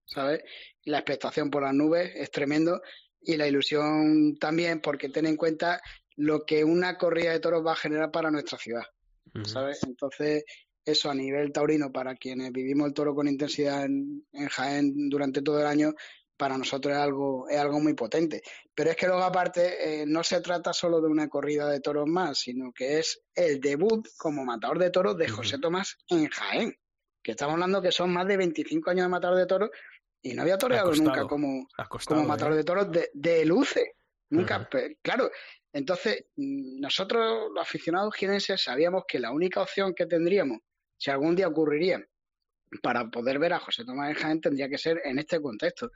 ¿Sabes? 0.05 0.41
La 0.85 0.97
expectación 0.97 1.49
por 1.49 1.61
las 1.63 1.73
nubes 1.73 2.11
es 2.15 2.29
tremendo 2.31 2.81
y 3.21 3.37
la 3.37 3.47
ilusión 3.47 4.37
también, 4.37 4.81
porque 4.81 5.09
ten 5.09 5.25
en 5.25 5.35
cuenta 5.35 5.81
lo 6.15 6.45
que 6.45 6.63
una 6.63 6.97
corrida 6.97 7.31
de 7.31 7.39
toros 7.39 7.65
va 7.65 7.73
a 7.73 7.77
generar 7.77 8.11
para 8.11 8.31
nuestra 8.31 8.57
ciudad. 8.57 8.83
¿sabes? 9.43 9.83
Entonces, 9.83 10.43
eso 10.83 11.09
a 11.09 11.15
nivel 11.15 11.51
taurino, 11.51 11.91
para 11.91 12.15
quienes 12.15 12.51
vivimos 12.51 12.87
el 12.87 12.93
toro 12.93 13.13
con 13.13 13.27
intensidad 13.27 13.85
en, 13.85 14.25
en 14.33 14.47
Jaén 14.47 15.09
durante 15.09 15.41
todo 15.41 15.59
el 15.59 15.67
año, 15.67 15.93
para 16.39 16.57
nosotros 16.57 16.93
es 16.93 16.99
algo, 16.99 17.49
es 17.49 17.57
algo 17.57 17.81
muy 17.81 17.93
potente. 17.93 18.41
Pero 18.73 18.91
es 18.91 18.95
que 18.95 19.07
luego, 19.07 19.23
aparte, 19.23 20.01
eh, 20.01 20.05
no 20.07 20.23
se 20.23 20.39
trata 20.39 20.71
solo 20.71 21.01
de 21.01 21.09
una 21.09 21.27
corrida 21.27 21.69
de 21.69 21.81
toros 21.81 22.07
más, 22.07 22.39
sino 22.39 22.71
que 22.71 22.99
es 22.99 23.21
el 23.35 23.59
debut 23.59 24.07
como 24.17 24.45
matador 24.45 24.79
de 24.79 24.89
toros 24.89 25.17
de 25.17 25.27
José 25.27 25.59
Tomás 25.59 25.97
en 26.07 26.29
Jaén. 26.29 26.73
Que 27.21 27.31
estamos 27.31 27.55
hablando 27.55 27.81
que 27.81 27.91
son 27.91 28.13
más 28.13 28.25
de 28.25 28.37
25 28.37 28.89
años 28.89 29.03
de 29.03 29.09
matador 29.09 29.37
de 29.37 29.45
toros 29.47 29.69
y 30.21 30.33
no 30.33 30.41
había 30.41 30.57
toreado 30.57 30.89
nunca 30.99 31.21
como, 31.29 31.67
como 32.15 32.27
matador 32.27 32.53
¿eh? 32.53 32.57
de 32.57 32.63
toros 32.63 32.91
de, 32.91 33.09
de 33.13 33.45
luce. 33.45 33.93
Nunca, 34.31 34.69
pe- 34.69 34.97
claro. 35.01 35.29
Entonces, 35.73 36.25
mm, 36.35 36.79
nosotros, 36.81 37.49
los 37.53 37.61
aficionados 37.61 38.13
jienenses, 38.15 38.61
sabíamos 38.61 39.03
que 39.07 39.19
la 39.19 39.31
única 39.31 39.61
opción 39.61 39.93
que 39.95 40.05
tendríamos, 40.05 40.59
si 40.97 41.09
algún 41.11 41.35
día 41.35 41.47
ocurriría, 41.47 42.03
para 42.83 43.09
poder 43.09 43.39
ver 43.39 43.53
a 43.53 43.59
José 43.59 43.83
Tomás 43.85 44.09
en 44.09 44.15
Jaén, 44.15 44.41
tendría 44.41 44.69
que 44.69 44.77
ser 44.77 45.01
en 45.03 45.17
este 45.19 45.41
contexto. 45.41 45.89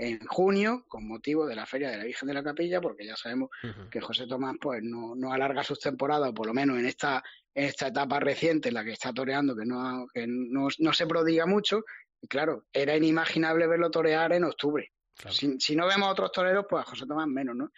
En 0.00 0.24
junio, 0.26 0.84
con 0.86 1.08
motivo 1.08 1.44
de 1.46 1.56
la 1.56 1.66
Feria 1.66 1.90
de 1.90 1.96
la 1.96 2.04
Virgen 2.04 2.28
de 2.28 2.34
la 2.34 2.44
Capilla, 2.44 2.80
porque 2.80 3.04
ya 3.06 3.16
sabemos 3.16 3.48
que 3.90 4.00
José 4.00 4.26
Tomás 4.28 4.54
pues 4.60 4.80
no, 4.82 5.14
no 5.16 5.32
alarga 5.32 5.64
sus 5.64 5.80
temporadas, 5.80 6.30
o 6.30 6.34
por 6.34 6.46
lo 6.46 6.54
menos 6.54 6.78
en 6.78 6.86
esta, 6.86 7.22
en 7.54 7.64
esta 7.64 7.88
etapa 7.88 8.20
reciente 8.20 8.68
en 8.68 8.74
la 8.74 8.84
que 8.84 8.92
está 8.92 9.12
toreando, 9.12 9.56
que 9.56 9.64
no, 9.66 10.06
que 10.14 10.26
no, 10.28 10.68
no 10.78 10.92
se 10.92 11.06
prodiga 11.06 11.46
mucho, 11.46 11.82
claro, 12.28 12.66
era 12.72 12.96
inimaginable 12.96 13.66
verlo 13.66 13.90
torear 13.90 14.32
en 14.32 14.44
octubre. 14.44 14.92
Si, 15.30 15.58
si 15.58 15.76
no 15.76 15.86
vemos 15.86 16.08
a 16.08 16.12
otros 16.12 16.32
toreros, 16.32 16.66
pues 16.68 16.82
a 16.82 16.90
José 16.90 17.06
Tomás 17.06 17.26
menos, 17.26 17.56
¿no? 17.56 17.70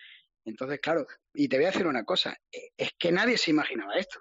Entonces, 0.45 0.81
claro, 0.81 1.07
y 1.35 1.49
te 1.49 1.57
voy 1.57 1.67
a 1.67 1.71
decir 1.71 1.87
una 1.87 2.05
cosa, 2.05 2.37
eh, 2.53 2.71
es 2.77 2.93
que 2.99 3.13
nadie 3.13 3.37
se 3.37 3.51
imaginaba 3.51 3.95
esto. 3.95 4.21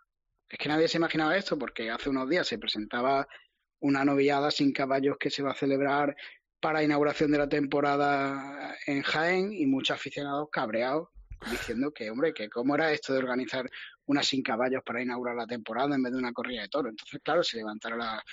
Es 0.49 0.58
que 0.58 0.69
nadie 0.69 0.88
se 0.88 0.97
imaginaba 0.97 1.38
esto 1.38 1.58
porque 1.58 1.89
hace 1.89 2.10
unos 2.10 2.29
días 2.29 2.47
se 2.47 2.58
presentaba 2.58 3.27
una 3.82 4.03
novillada 4.03 4.51
sin 4.51 4.73
caballos 4.73 5.17
que 5.19 5.29
se 5.29 5.43
va 5.43 5.51
a 5.51 5.55
celebrar 5.55 6.15
para 6.60 6.84
inauguración 6.84 7.32
de 7.32 7.38
la 7.38 7.47
temporada 7.47 8.75
en 8.86 9.01
Jaén 9.01 9.53
y 9.53 9.65
muchos 9.65 9.95
aficionados 9.95 10.49
cabreados 10.51 11.10
diciendo 11.49 11.91
que, 11.91 12.10
hombre, 12.10 12.34
que 12.34 12.49
cómo 12.49 12.75
era 12.75 12.91
esto 12.91 13.13
de 13.13 13.19
organizar 13.19 13.69
una 14.10 14.24
sin 14.24 14.41
caballos 14.41 14.82
para 14.84 15.02
inaugurar 15.04 15.36
la 15.36 15.45
temporada 15.45 15.95
en 15.95 16.02
vez 16.04 16.12
de 16.12 16.17
una 16.17 16.34
corrida 16.34 16.63
de 16.63 16.69
toros. 16.69 16.89
Entonces, 16.89 17.19
claro, 17.24 17.43
se 17.43 17.58
levantaron 17.58 18.00
la- 18.00 18.24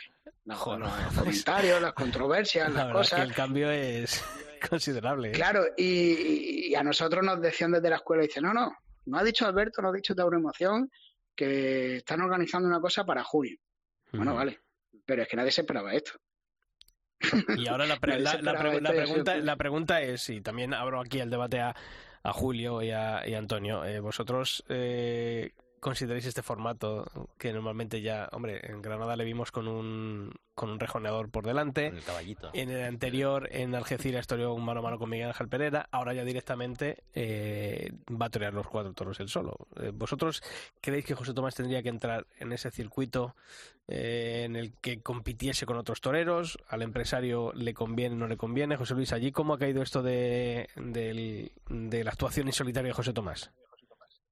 la- 0.44 0.54
Joder. 0.54 0.80
los 0.80 0.90
comentarios, 1.18 1.82
las 1.82 1.92
controversias, 1.92 2.68
La 2.70 2.78
las 2.78 2.86
verdad 2.86 3.02
es 3.02 3.10
cosas. 3.10 3.20
que 3.20 3.28
el 3.28 3.34
cambio 3.34 3.70
es 3.70 4.24
considerable. 4.70 5.28
¿eh? 5.28 5.32
Claro, 5.32 5.64
y, 5.76 6.68
y 6.70 6.74
a 6.74 6.82
nosotros 6.82 7.22
nos 7.24 7.40
decían 7.42 7.72
desde 7.72 7.90
la 7.90 7.96
escuela, 7.96 8.22
dice, 8.22 8.40
no, 8.40 8.54
no, 8.54 8.74
no 9.04 9.18
ha 9.18 9.22
dicho 9.22 9.46
Alberto, 9.46 9.82
no 9.82 9.88
ha 9.90 9.92
dicho 9.92 10.14
Tauro 10.14 10.38
Emoción 10.38 10.90
que 11.34 11.96
están 11.96 12.22
organizando 12.22 12.66
una 12.68 12.80
cosa 12.80 13.04
para 13.04 13.22
junio. 13.22 13.56
Bueno, 14.12 14.34
vale, 14.34 14.60
pero 15.04 15.22
es 15.22 15.28
que 15.28 15.36
nadie 15.36 15.50
se 15.52 15.60
esperaba 15.60 15.92
esto. 15.92 16.12
Y 17.56 17.66
ahora 17.68 17.86
la, 17.86 17.96
pre- 18.00 18.18
la- 18.20 18.40
la 18.40 18.52
la 18.80 18.90
pregunta, 18.92 19.36
la 19.36 19.56
pregunta 19.56 20.00
es, 20.00 20.30
y 20.30 20.40
también 20.40 20.72
abro 20.72 21.00
aquí 21.00 21.20
el 21.20 21.28
debate 21.28 21.60
a, 21.60 21.74
a 22.22 22.32
Julio 22.32 22.82
y 22.82 22.90
a, 22.90 23.26
y 23.28 23.34
a 23.34 23.38
Antonio, 23.38 23.84
eh, 23.84 24.00
¿vosotros 24.00 24.64
eh, 24.68 25.52
consideráis 25.86 26.26
este 26.26 26.42
formato 26.42 27.06
que 27.38 27.52
normalmente 27.52 28.02
ya, 28.02 28.28
hombre, 28.32 28.60
en 28.68 28.82
Granada 28.82 29.14
le 29.14 29.22
vimos 29.22 29.52
con 29.52 29.68
un, 29.68 30.32
con 30.56 30.68
un 30.70 30.80
rejoneador 30.80 31.30
por 31.30 31.46
delante? 31.46 31.90
Con 31.90 31.98
el 31.98 32.04
caballito. 32.04 32.50
En 32.54 32.70
el 32.70 32.82
anterior, 32.82 33.48
en 33.52 33.72
Algeciras, 33.76 34.26
toreó 34.26 34.52
un 34.52 34.64
mano 34.64 34.80
a 34.80 34.82
mano 34.82 34.98
con 34.98 35.08
Miguel 35.08 35.28
Ángel 35.28 35.48
Pereira. 35.48 35.88
Ahora 35.92 36.12
ya 36.12 36.24
directamente 36.24 37.04
eh, 37.14 37.92
va 38.10 38.26
a 38.26 38.30
torear 38.30 38.52
los 38.52 38.66
cuatro 38.66 38.92
toros 38.94 39.20
él 39.20 39.28
solo. 39.28 39.56
Eh, 39.80 39.92
¿Vosotros 39.94 40.42
creéis 40.80 41.04
que 41.04 41.14
José 41.14 41.32
Tomás 41.34 41.54
tendría 41.54 41.82
que 41.84 41.88
entrar 41.88 42.26
en 42.40 42.52
ese 42.52 42.72
circuito 42.72 43.36
eh, 43.86 44.42
en 44.44 44.56
el 44.56 44.72
que 44.80 45.00
compitiese 45.02 45.66
con 45.66 45.76
otros 45.76 46.00
toreros? 46.00 46.58
¿Al 46.68 46.82
empresario 46.82 47.52
le 47.54 47.74
conviene 47.74 48.16
o 48.16 48.18
no 48.18 48.26
le 48.26 48.36
conviene? 48.36 48.76
José 48.76 48.94
Luis, 48.94 49.12
¿allí 49.12 49.30
cómo 49.30 49.54
ha 49.54 49.58
caído 49.58 49.82
esto 49.82 50.02
de, 50.02 50.68
del- 50.74 51.52
de 51.68 52.02
la 52.02 52.10
actuación 52.10 52.48
insolitaria 52.48 52.88
de 52.88 52.94
José 52.94 53.12
Tomás? 53.12 53.52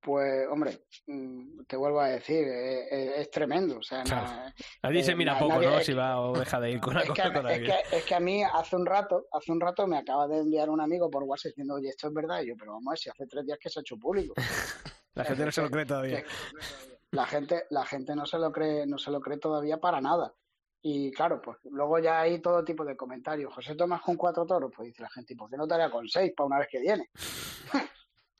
Pues, 0.04 0.46
hombre, 0.50 0.80
mm, 1.06 1.64
te 1.66 1.76
vuelvo 1.76 1.98
a 2.00 2.08
decir, 2.08 2.46
eh, 2.46 2.88
eh, 2.90 3.12
es, 3.22 3.30
tremendo. 3.30 3.78
O 3.78 3.82
sea, 3.82 4.02
Claro. 4.02 4.26
na- 4.26 4.54
Allí 4.82 5.02
se 5.02 5.12
eh, 5.12 5.16
mira 5.16 5.32
na- 5.32 5.38
poco, 5.38 5.54
nadie- 5.54 5.66
¿no? 5.70 5.78
es 5.78 5.86
Si 5.86 5.94
va 5.94 6.20
o 6.20 6.38
deja 6.38 6.60
de 6.60 6.70
ir 6.72 6.80
con 6.80 6.92
que, 7.02 7.08
cosa 7.08 7.32
con 7.32 7.46
que, 7.46 7.74
es 7.90 8.04
que 8.04 8.14
a 8.14 8.20
mí 8.20 8.42
hace 8.44 8.76
un 8.76 8.84
rato, 8.84 9.26
hace 9.32 9.50
un 9.50 9.60
rato 9.60 9.86
me 9.86 9.96
acaba 9.96 10.28
de 10.28 10.40
enviar 10.40 10.68
un 10.68 10.82
amigo 10.82 11.08
por 11.10 11.22
WhatsApp 11.22 11.52
diciendo, 11.52 11.76
oye, 11.76 11.88
esto 11.88 12.08
es 12.08 12.12
verdad. 12.14 12.42
Y 12.42 12.48
yo, 12.48 12.54
pero 12.58 12.72
vamos 12.72 12.88
a 12.88 12.90
ver 12.90 12.98
si 12.98 13.08
hace 13.08 13.26
tres 13.26 13.46
días 13.46 13.58
que 13.58 13.70
se 13.70 13.78
ha 13.78 13.82
hecho 13.82 13.96
público. 13.96 14.34
La 15.14 15.24
gente 15.24 15.44
no 15.46 15.52
se 15.52 15.62
lo 15.62 15.70
cree 15.70 15.86
todavía. 15.86 16.22
La 17.12 17.24
gente, 17.26 17.64
la 17.70 17.86
gente 17.86 18.14
no 18.16 18.26
se 18.26 18.38
lo 18.38 18.50
cree, 18.50 18.86
no 18.88 18.98
se 18.98 19.10
lo 19.10 19.20
cree 19.20 19.38
todavía 19.38 19.78
para 19.78 20.00
nada. 20.00 20.34
Y 20.82 21.12
claro, 21.12 21.40
pues 21.40 21.58
luego 21.70 21.98
ya 22.00 22.20
hay 22.20 22.40
todo 22.40 22.62
tipo 22.64 22.84
de 22.84 22.96
comentarios. 22.96 23.54
José 23.54 23.76
Tomás 23.76 24.02
con 24.02 24.16
cuatro 24.16 24.44
toros, 24.44 24.70
pues 24.76 24.88
dice 24.88 25.02
la 25.02 25.08
gente, 25.10 25.32
¿y 25.32 25.36
por 25.36 25.48
qué 25.48 25.56
no 25.56 25.66
tarea 25.68 25.88
con 25.90 26.06
seis 26.08 26.32
para 26.36 26.46
una 26.48 26.58
vez 26.58 26.66
que 26.68 26.80
viene? 26.80 27.08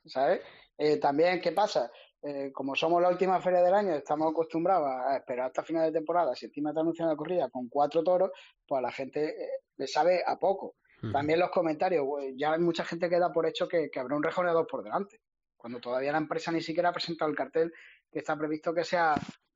¿Sabes? 0.05 0.41
Eh, 0.77 0.97
también, 0.97 1.39
¿qué 1.41 1.51
pasa? 1.51 1.89
Eh, 2.21 2.51
como 2.51 2.75
somos 2.75 3.01
la 3.01 3.09
última 3.09 3.39
feria 3.39 3.61
del 3.61 3.73
año, 3.73 3.93
estamos 3.93 4.31
acostumbrados 4.31 4.87
a 4.87 5.17
esperar 5.17 5.47
hasta 5.47 5.63
final 5.63 5.83
de 5.85 5.91
temporada. 5.99 6.35
Si 6.35 6.45
encima 6.47 6.73
te 6.73 6.79
anuncian 6.79 7.07
la 7.07 7.15
corrida 7.15 7.49
con 7.49 7.69
cuatro 7.69 8.03
toros, 8.03 8.31
pues 8.67 8.79
a 8.79 8.81
la 8.81 8.91
gente 8.91 9.29
eh, 9.29 9.49
le 9.77 9.87
sabe 9.87 10.23
a 10.25 10.37
poco. 10.37 10.75
También 11.11 11.39
los 11.39 11.51
comentarios, 11.51 12.03
pues, 12.07 12.33
ya 12.35 12.53
hay 12.53 12.59
mucha 12.59 12.83
gente 12.83 13.07
que 13.07 13.19
da 13.19 13.31
por 13.31 13.45
hecho 13.45 13.67
que, 13.67 13.91
que 13.91 13.99
habrá 13.99 14.15
un 14.15 14.23
rejoneador 14.23 14.65
por 14.65 14.83
delante, 14.83 15.19
cuando 15.55 15.79
todavía 15.79 16.11
la 16.11 16.17
empresa 16.17 16.51
ni 16.51 16.61
siquiera 16.61 16.89
ha 16.89 16.93
presentado 16.93 17.29
el 17.29 17.37
cartel 17.37 17.71
que 18.11 18.19
está 18.19 18.35
previsto 18.35 18.73
que 18.73 18.83
sea 18.83 19.13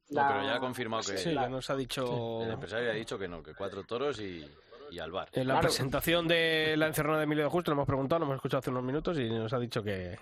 No, 0.10 0.21
la... 0.21 0.27
pero 0.27 0.43
ya 0.43 0.55
ha 0.55 0.60
confirmado 0.60 1.01
que 1.01 1.17
Sí, 1.17 1.34
ya 1.34 1.49
nos 1.49 1.67
ha 1.71 1.75
dicho... 1.75 2.43
el 2.43 2.51
empresario 2.51 2.91
ha 2.91 2.93
dicho 2.93 3.17
que 3.17 3.27
no, 3.27 3.41
que 3.41 3.55
cuatro 3.55 3.84
toros 3.84 4.19
y, 4.21 4.45
y 4.91 4.99
al 4.99 5.12
bar. 5.12 5.29
En 5.34 5.47
la 5.47 5.55
Claro. 5.55 5.67
presentación 5.69 6.27
de 6.27 6.75
la 6.77 6.86
encerrona 6.86 7.17
de 7.17 7.23
Emilio 7.23 7.45
de 7.45 7.49
Justo, 7.49 7.71
lo 7.71 7.75
hemos 7.77 7.88
preguntado, 7.88 8.19
lo 8.19 8.25
hemos 8.25 8.36
escuchado 8.36 8.60
hace 8.60 8.69
unos 8.69 8.84
minutos 8.84 9.17
y 9.17 9.27
nos 9.27 9.51
ha 9.51 9.58
dicho 9.60 9.82
que. 9.82 10.19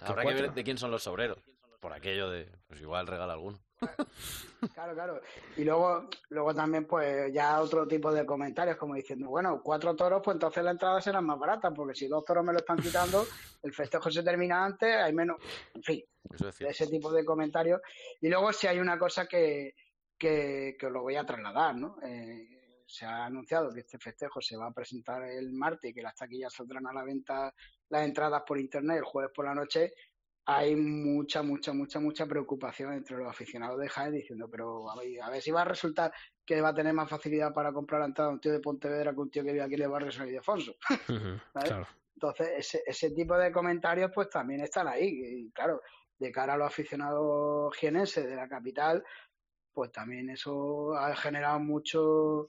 Habrá 0.00 0.24
que 0.24 0.34
ver 0.34 0.52
de 0.52 0.64
quién 0.64 0.78
son 0.78 0.90
los 0.90 1.06
obreros. 1.06 1.38
Por 1.80 1.92
aquello 1.94 2.28
de, 2.28 2.50
pues 2.66 2.80
igual 2.80 3.06
regala 3.06 3.32
alguno. 3.34 3.58
Claro, 4.74 4.92
claro. 4.92 5.20
Y 5.56 5.64
luego, 5.64 6.06
luego 6.28 6.54
también, 6.54 6.84
pues, 6.84 7.32
ya 7.32 7.62
otro 7.62 7.88
tipo 7.88 8.12
de 8.12 8.26
comentarios, 8.26 8.76
como 8.76 8.94
diciendo, 8.94 9.30
bueno, 9.30 9.62
cuatro 9.62 9.96
toros, 9.96 10.20
pues 10.22 10.34
entonces 10.34 10.62
la 10.62 10.72
entrada 10.72 11.00
será 11.00 11.22
más 11.22 11.38
barata, 11.38 11.70
porque 11.70 11.94
si 11.94 12.06
dos 12.06 12.22
toros 12.26 12.44
me 12.44 12.52
lo 12.52 12.58
están 12.58 12.76
quitando, 12.76 13.24
el 13.62 13.72
festejo 13.72 14.10
se 14.10 14.22
termina 14.22 14.62
antes, 14.62 14.94
hay 14.94 15.14
menos. 15.14 15.38
En 15.72 15.82
fin, 15.82 16.04
Eso 16.30 16.48
es 16.48 16.56
cierto. 16.56 16.72
ese 16.72 16.86
tipo 16.88 17.10
de 17.10 17.24
comentarios. 17.24 17.80
Y 18.20 18.28
luego 18.28 18.52
si 18.52 18.66
hay 18.66 18.78
una 18.78 18.98
cosa 18.98 19.26
que, 19.26 19.74
que, 20.18 20.76
que 20.78 20.86
os 20.86 20.92
lo 20.92 21.00
voy 21.00 21.16
a 21.16 21.24
trasladar, 21.24 21.74
¿no? 21.74 21.96
Eh, 22.02 22.84
se 22.86 23.06
ha 23.06 23.24
anunciado 23.24 23.72
que 23.72 23.80
este 23.80 23.98
festejo 23.98 24.42
se 24.42 24.58
va 24.58 24.66
a 24.66 24.72
presentar 24.72 25.22
el 25.22 25.52
martes 25.52 25.90
y 25.90 25.94
que 25.94 26.02
las 26.02 26.16
taquillas 26.16 26.52
saldrán 26.52 26.86
a 26.86 26.92
la 26.92 27.04
venta 27.04 27.54
las 27.90 28.04
entradas 28.04 28.42
por 28.46 28.58
internet 28.58 28.98
el 28.98 29.04
jueves 29.04 29.32
por 29.34 29.44
la 29.44 29.54
noche. 29.54 29.92
Hay 30.46 30.74
mucha, 30.74 31.42
mucha, 31.42 31.72
mucha, 31.72 32.00
mucha 32.00 32.26
preocupación 32.26 32.94
entre 32.94 33.18
los 33.18 33.28
aficionados 33.28 33.78
de 33.78 33.88
Jaén 33.88 34.12
diciendo, 34.12 34.48
pero 34.50 34.90
a 34.90 34.96
ver, 34.96 35.22
a 35.22 35.30
ver 35.30 35.42
si 35.42 35.50
va 35.50 35.62
a 35.62 35.66
resultar 35.66 36.12
que 36.44 36.60
va 36.60 36.70
a 36.70 36.74
tener 36.74 36.92
más 36.92 37.08
facilidad 37.08 37.52
para 37.52 37.72
comprar 37.72 38.00
la 38.00 38.06
entrada 38.06 38.30
un 38.30 38.40
tío 38.40 38.52
de 38.52 38.60
Pontevedra 38.60 39.12
que 39.12 39.20
un 39.20 39.30
tío 39.30 39.44
que 39.44 39.52
vive 39.52 39.62
aquí 39.62 39.74
en 39.74 39.82
el 39.82 39.90
barrio 39.90 40.10
San 40.10 40.26
Ildefonso. 40.26 40.74
¿sabes? 41.52 41.68
claro. 41.68 41.86
Entonces, 42.14 42.48
ese, 42.56 42.82
ese 42.86 43.10
tipo 43.12 43.36
de 43.36 43.50
comentarios 43.50 44.10
pues 44.14 44.28
también 44.28 44.60
están 44.60 44.88
ahí. 44.88 45.08
Y 45.08 45.50
claro, 45.52 45.80
de 46.18 46.30
cara 46.30 46.54
a 46.54 46.56
los 46.56 46.66
aficionados 46.66 47.74
jienenses 47.76 48.26
de 48.26 48.36
la 48.36 48.46
capital, 48.46 49.02
pues 49.72 49.90
también 49.90 50.28
eso 50.28 50.94
ha 50.94 51.16
generado 51.16 51.58
mucho, 51.60 52.48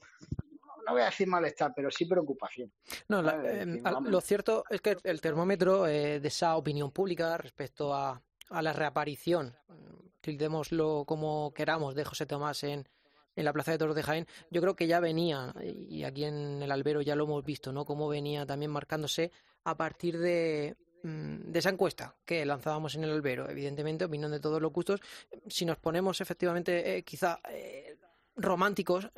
no 0.86 0.92
voy 0.92 1.02
a 1.02 1.06
decir 1.06 1.26
malestar, 1.28 1.72
pero 1.74 1.90
sí 1.90 2.04
preocupación. 2.06 2.72
No, 3.08 3.22
la- 3.22 3.40
eh, 3.44 3.78
vamos, 3.82 4.10
lo 4.10 4.20
cierto 4.20 4.64
es 4.70 4.80
que 4.80 4.96
el 5.04 5.20
termómetro 5.20 5.86
eh, 5.86 6.20
de 6.20 6.28
esa 6.28 6.56
opinión 6.56 6.90
pública 6.90 7.36
respecto 7.38 7.94
a, 7.94 8.20
a 8.50 8.62
la 8.62 8.72
reaparición, 8.72 9.54
tildémoslo 10.20 11.04
como 11.06 11.52
queramos, 11.54 11.94
de 11.94 12.04
José 12.04 12.26
Tomás 12.26 12.62
en, 12.64 12.88
en 13.34 13.44
la 13.44 13.52
Plaza 13.52 13.72
de 13.72 13.78
Toros 13.78 13.96
de 13.96 14.02
Jaén, 14.02 14.26
yo 14.50 14.60
creo 14.60 14.76
que 14.76 14.86
ya 14.86 15.00
venía, 15.00 15.52
y 15.62 16.04
aquí 16.04 16.24
en 16.24 16.62
el 16.62 16.70
albero 16.70 17.00
ya 17.00 17.16
lo 17.16 17.24
hemos 17.24 17.44
visto, 17.44 17.72
¿no? 17.72 17.84
Cómo 17.84 18.08
venía 18.08 18.46
también 18.46 18.70
marcándose 18.70 19.32
a 19.64 19.76
partir 19.76 20.18
de, 20.18 20.76
mm, 21.02 21.50
de 21.50 21.58
esa 21.58 21.70
encuesta 21.70 22.14
que 22.24 22.44
lanzábamos 22.44 22.94
en 22.94 23.04
el 23.04 23.10
albero. 23.10 23.48
Evidentemente, 23.48 24.04
opinión 24.04 24.30
de 24.30 24.40
todos 24.40 24.60
los 24.60 24.72
gustos. 24.72 25.00
Si 25.48 25.64
nos 25.64 25.78
ponemos 25.78 26.20
efectivamente, 26.20 26.96
eh, 26.98 27.02
quizá 27.04 27.40
eh, 27.50 27.96
románticos, 28.36 29.08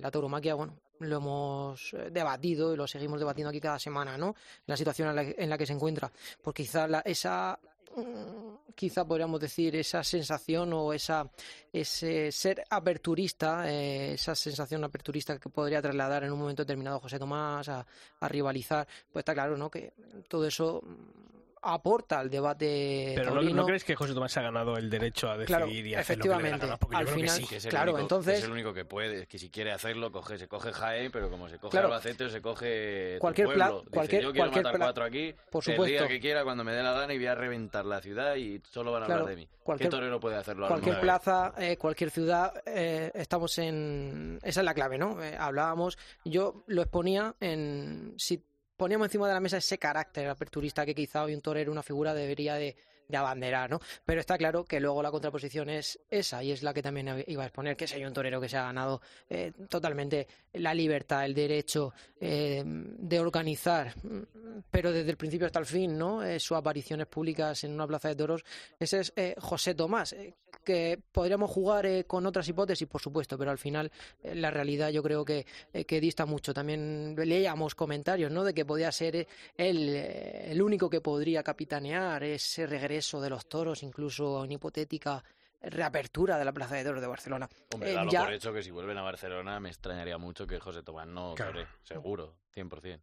la 0.00 0.10
tauromaquia, 0.10 0.54
bueno, 0.54 0.74
lo 1.00 1.16
hemos 1.16 1.92
eh, 1.94 2.10
debatido 2.10 2.72
y 2.72 2.76
lo 2.76 2.86
seguimos 2.86 3.18
debatiendo 3.18 3.50
aquí 3.50 3.60
cada 3.60 3.78
semana, 3.78 4.16
¿no? 4.18 4.34
La 4.66 4.76
situación 4.76 5.08
en 5.10 5.16
la, 5.16 5.22
en 5.22 5.50
la 5.50 5.58
que 5.58 5.66
se 5.66 5.72
encuentra. 5.72 6.10
Pues 6.42 6.54
quizá 6.54 6.86
la- 6.86 7.00
esa, 7.00 7.58
mm, 7.96 8.72
quizá 8.74 9.04
podríamos 9.04 9.40
decir, 9.40 9.74
esa 9.76 10.02
sensación 10.04 10.72
o 10.72 10.92
esa, 10.92 11.28
ese 11.72 12.30
ser 12.32 12.64
aperturista, 12.70 13.70
eh, 13.70 14.14
esa 14.14 14.34
sensación 14.34 14.84
aperturista 14.84 15.38
que 15.38 15.48
podría 15.48 15.80
trasladar 15.82 16.24
en 16.24 16.32
un 16.32 16.38
momento 16.38 16.62
determinado 16.62 17.00
José 17.00 17.18
Tomás 17.18 17.68
a, 17.68 17.86
a 18.20 18.28
rivalizar, 18.28 18.86
pues 19.12 19.22
está 19.22 19.32
claro, 19.34 19.56
¿no? 19.56 19.70
Que 19.70 19.92
todo 20.28 20.46
eso 20.46 20.80
mm, 20.84 21.43
aporta 21.64 22.20
al 22.20 22.30
debate 22.30 23.12
Pero 23.16 23.30
¿no, 23.30 23.34
taurino. 23.40 23.62
¿no 23.62 23.66
crees 23.66 23.84
que 23.84 23.94
José 23.94 24.14
Tomás 24.14 24.36
ha 24.36 24.42
ganado 24.42 24.76
el 24.76 24.88
derecho 24.90 25.28
a 25.30 25.36
decidir 25.36 25.46
Claro, 25.56 25.68
y 25.70 25.94
hacer 25.94 26.18
lo 26.18 26.22
que 26.22 26.28
le 26.28 26.34
da 26.34 26.40
la 26.40 26.48
efectivamente. 26.48 26.66
gana? 26.66 26.76
Porque 26.78 26.94
yo 26.94 26.98
Al 26.98 27.04
creo 27.06 27.16
que 27.16 27.22
final- 27.22 27.36
sí. 27.36 27.46
Que 27.46 27.56
es 27.56 27.64
el 27.64 27.70
Claro, 27.70 27.92
único, 27.92 28.00
entonces- 28.02 28.38
es 28.38 28.44
el 28.44 28.50
único 28.52 28.74
que 28.74 28.84
puede, 28.84 29.26
que 29.26 29.38
si 29.38 29.50
quiere 29.50 29.72
hacerlo, 29.72 30.12
coge, 30.12 30.38
se 30.38 30.48
coge 30.48 30.72
Jaén, 30.72 31.10
pero 31.12 31.30
como 31.30 31.48
se 31.48 31.58
coge 31.58 31.70
Claro. 31.72 31.86
Albacete 31.88 32.24
o 32.24 32.28
se 32.28 32.40
coge 32.42 33.16
Cualquier 33.20 33.46
pueblo. 33.46 33.78
Dice, 33.80 33.90
cualquier- 33.90 34.22
yo 34.22 34.32
quiero 34.32 34.44
cualquier 34.50 34.64
matar 34.64 34.80
cuatro 34.80 35.04
aquí, 35.04 35.34
Por 35.50 35.62
el 35.66 35.74
supuesto. 35.74 35.84
día 35.84 36.08
que 36.08 36.20
quiera, 36.20 36.44
cuando 36.44 36.64
me 36.64 36.72
dé 36.72 36.82
la 36.82 36.92
gana 36.92 37.12
y 37.14 37.18
voy 37.18 37.26
a 37.26 37.34
reventar 37.34 37.84
la 37.84 38.00
ciudad 38.00 38.34
y 38.36 38.60
solo 38.70 38.92
van 38.92 39.02
a 39.02 39.06
hablar 39.06 39.26
de 39.26 39.36
mí. 39.36 39.48
cualquier- 39.62 39.88
¿Qué 39.88 39.96
torero 39.96 40.20
puede 40.20 40.36
hacerlo? 40.36 40.68
cualquier 40.68 41.00
plaza, 41.00 41.54
eh, 41.58 41.76
cualquier 41.78 42.10
ciudad, 42.10 42.52
eh, 42.66 43.10
estamos 43.14 43.56
en... 43.58 44.38
Esa 44.42 44.60
es 44.60 44.64
la 44.64 44.74
clave, 44.74 44.98
¿no? 44.98 45.22
Eh, 45.22 45.36
hablábamos, 45.38 45.96
yo 46.24 46.64
lo 46.66 46.82
exponía 46.82 47.34
en... 47.40 48.14
Si 48.18 48.42
poníamos 48.76 49.06
encima 49.06 49.28
de 49.28 49.34
la 49.34 49.40
mesa 49.40 49.56
ese 49.56 49.78
carácter 49.78 50.28
aperturista 50.28 50.84
que 50.84 50.94
quizá 50.94 51.24
hoy 51.24 51.34
un 51.34 51.40
torero, 51.40 51.72
una 51.72 51.82
figura 51.82 52.14
debería 52.14 52.54
de, 52.54 52.76
de 53.08 53.16
abanderar, 53.16 53.70
¿no? 53.70 53.80
Pero 54.04 54.20
está 54.20 54.38
claro 54.38 54.64
que 54.64 54.80
luego 54.80 55.02
la 55.02 55.10
contraposición 55.10 55.68
es 55.68 55.98
esa 56.10 56.42
y 56.42 56.52
es 56.52 56.62
la 56.62 56.72
que 56.72 56.82
también 56.82 57.24
iba 57.26 57.42
a 57.42 57.46
exponer, 57.46 57.76
que 57.76 57.86
hay 57.92 58.04
un 58.04 58.12
torero 58.12 58.40
que 58.40 58.48
se 58.48 58.56
ha 58.56 58.64
ganado 58.64 59.00
eh, 59.28 59.52
totalmente 59.68 60.26
la 60.54 60.74
libertad, 60.74 61.24
el 61.24 61.34
derecho 61.34 61.92
eh, 62.20 62.62
de 62.64 63.20
organizar, 63.20 63.94
mm, 64.02 64.60
pero 64.70 64.92
desde 64.92 65.10
el 65.10 65.16
principio 65.16 65.46
hasta 65.46 65.58
el 65.58 65.66
fin, 65.66 65.96
¿no? 65.98 66.22
Eh, 66.22 66.40
sus 66.40 66.56
apariciones 66.56 67.06
públicas 67.06 67.64
en 67.64 67.72
una 67.72 67.86
plaza 67.86 68.08
de 68.08 68.16
toros, 68.16 68.44
ese 68.78 69.00
es 69.00 69.12
eh, 69.16 69.34
José 69.38 69.74
Tomás, 69.74 70.12
eh, 70.12 70.34
que 70.64 70.98
podríamos 71.12 71.50
jugar 71.50 71.86
eh, 71.86 72.04
con 72.04 72.26
otras 72.26 72.48
hipótesis, 72.48 72.88
por 72.88 73.00
supuesto, 73.00 73.36
pero 73.38 73.50
al 73.50 73.58
final 73.58 73.92
eh, 74.22 74.34
la 74.34 74.50
realidad 74.50 74.88
yo 74.90 75.02
creo 75.02 75.24
que, 75.24 75.46
eh, 75.72 75.84
que 75.84 76.00
dista 76.00 76.26
mucho. 76.26 76.52
También 76.52 77.14
leíamos 77.16 77.74
comentarios, 77.74 78.32
¿no? 78.32 78.42
De 78.42 78.54
que 78.54 78.64
podía 78.64 78.90
ser 78.90 79.16
eh, 79.16 79.28
él 79.56 79.88
eh, 79.90 80.50
el 80.50 80.60
único 80.62 80.88
que 80.90 81.00
podría 81.00 81.42
capitanear 81.42 82.24
ese 82.24 82.66
regreso 82.66 83.20
de 83.20 83.30
los 83.30 83.46
toros, 83.46 83.82
incluso 83.82 84.44
en 84.44 84.52
hipotética 84.52 85.22
reapertura 85.62 86.36
de 86.38 86.44
la 86.44 86.52
Plaza 86.52 86.74
de 86.76 86.84
Toros 86.84 87.00
de 87.00 87.06
Barcelona. 87.06 87.48
Hombre, 87.72 87.90
Eh, 87.92 87.94
dalo 87.94 88.10
ya- 88.10 88.24
por 88.24 88.32
hecho 88.34 88.52
que 88.52 88.62
si 88.62 88.70
vuelven 88.70 88.98
a 88.98 89.02
Barcelona 89.02 89.58
me 89.60 89.70
extrañaría 89.70 90.18
mucho 90.18 90.46
que 90.46 90.60
José 90.60 90.82
Tomás 90.82 91.06
no 91.06 91.34
Claro. 91.34 91.66
seguro, 91.82 92.34
100%. 92.54 93.00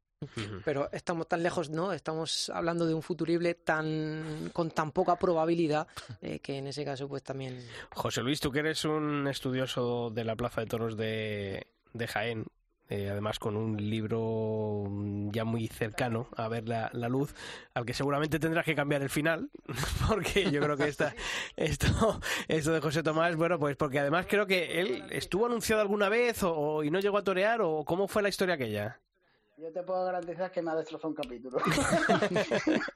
Pero 0.64 0.90
estamos 0.92 1.28
tan 1.28 1.42
lejos, 1.44 1.70
¿no? 1.70 1.94
Estamos 1.94 2.50
hablando 2.54 2.86
de 2.86 2.94
un 2.94 3.02
futurible 3.02 3.56
tan 3.56 4.50
con 4.54 4.70
tan 4.72 4.92
poca 4.92 5.16
probabilidad 5.18 5.88
eh, 6.22 6.40
que 6.40 6.58
en 6.58 6.68
ese 6.68 6.86
caso 6.86 7.08
pues 7.08 7.24
también 7.24 7.60
José 7.94 8.22
Luis, 8.22 8.40
tú 8.40 8.52
que 8.52 8.60
eres 8.60 8.86
un 8.86 9.28
estudioso 9.28 10.10
de 10.12 10.24
la 10.24 10.36
Plaza 10.36 10.62
de 10.62 10.68
Toros 10.68 10.96
de, 10.98 11.68
de 11.94 12.08
Jaén, 12.08 12.46
eh, 12.90 13.10
además 13.10 13.40
con 13.40 13.56
un 13.56 13.78
libro 13.90 14.84
ya 15.32 15.44
muy 15.46 15.68
cercano 15.68 16.28
a 16.36 16.48
ver 16.50 16.68
la, 16.68 16.90
la 16.94 17.08
luz, 17.10 17.34
al 17.74 17.86
que 17.86 17.94
seguramente 17.94 18.38
tendrás 18.38 18.66
que 18.66 18.76
cambiar 18.76 19.02
el 19.02 19.10
final, 19.10 19.50
porque 20.10 20.52
yo 20.52 20.62
creo 20.62 20.76
que 20.78 20.88
esta, 20.90 21.16
esto, 21.56 22.20
esto 22.48 22.72
de 22.72 22.82
José 22.82 23.02
Tomás, 23.02 23.36
bueno, 23.38 23.58
pues 23.60 23.76
porque 23.78 24.00
además 24.00 24.26
creo 24.30 24.46
que 24.46 24.82
él 24.82 25.04
estuvo 25.10 25.46
anunciado 25.46 25.82
alguna 25.82 26.10
vez 26.10 26.44
o- 26.44 26.84
y 26.84 26.92
no 26.92 27.00
llegó 27.00 27.18
a 27.18 27.24
torear, 27.24 27.62
o 27.62 27.84
cómo 27.86 28.08
fue 28.08 28.22
la 28.22 28.30
historia 28.30 28.56
aquella. 28.56 29.00
Yo 29.62 29.72
te 29.72 29.84
puedo 29.84 30.04
garantizar 30.06 30.52
que 30.52 30.64
me 30.64 30.72
ha 30.72 30.76
destrozado 30.76 31.10
un 31.10 31.16
capítulo. 31.16 31.60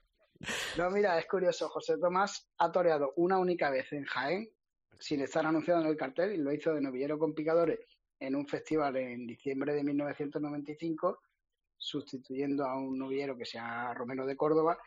no, 0.80 0.90
mira, 0.90 1.20
es 1.20 1.28
curioso. 1.28 1.70
José 1.70 2.00
Tomás 2.00 2.50
ha 2.58 2.72
toreado 2.72 3.14
una 3.18 3.38
única 3.38 3.70
vez 3.70 3.94
en 3.94 4.04
Jaén, 4.04 4.50
sin 4.98 5.22
estar 5.22 5.46
anunciado 5.46 5.82
en 5.82 5.88
el 5.88 5.96
cartel, 5.96 6.34
y 6.34 6.38
lo 6.38 6.52
hizo 6.52 6.74
de 6.74 6.82
novillero 6.82 7.20
con 7.20 7.36
picadores 7.36 7.82
en 8.20 8.36
un 8.36 8.48
festival 8.48 8.96
en 8.96 9.28
diciembre 9.28 9.76
de 9.76 9.84
1995, 9.84 11.20
sustituyendo 11.78 12.66
a 12.66 12.76
un 12.80 12.98
novillero 12.98 13.38
que 13.38 13.46
se 13.46 13.60
llama 13.60 13.94
Romero 13.94 14.26
de 14.26 14.36
Córdoba. 14.36 14.80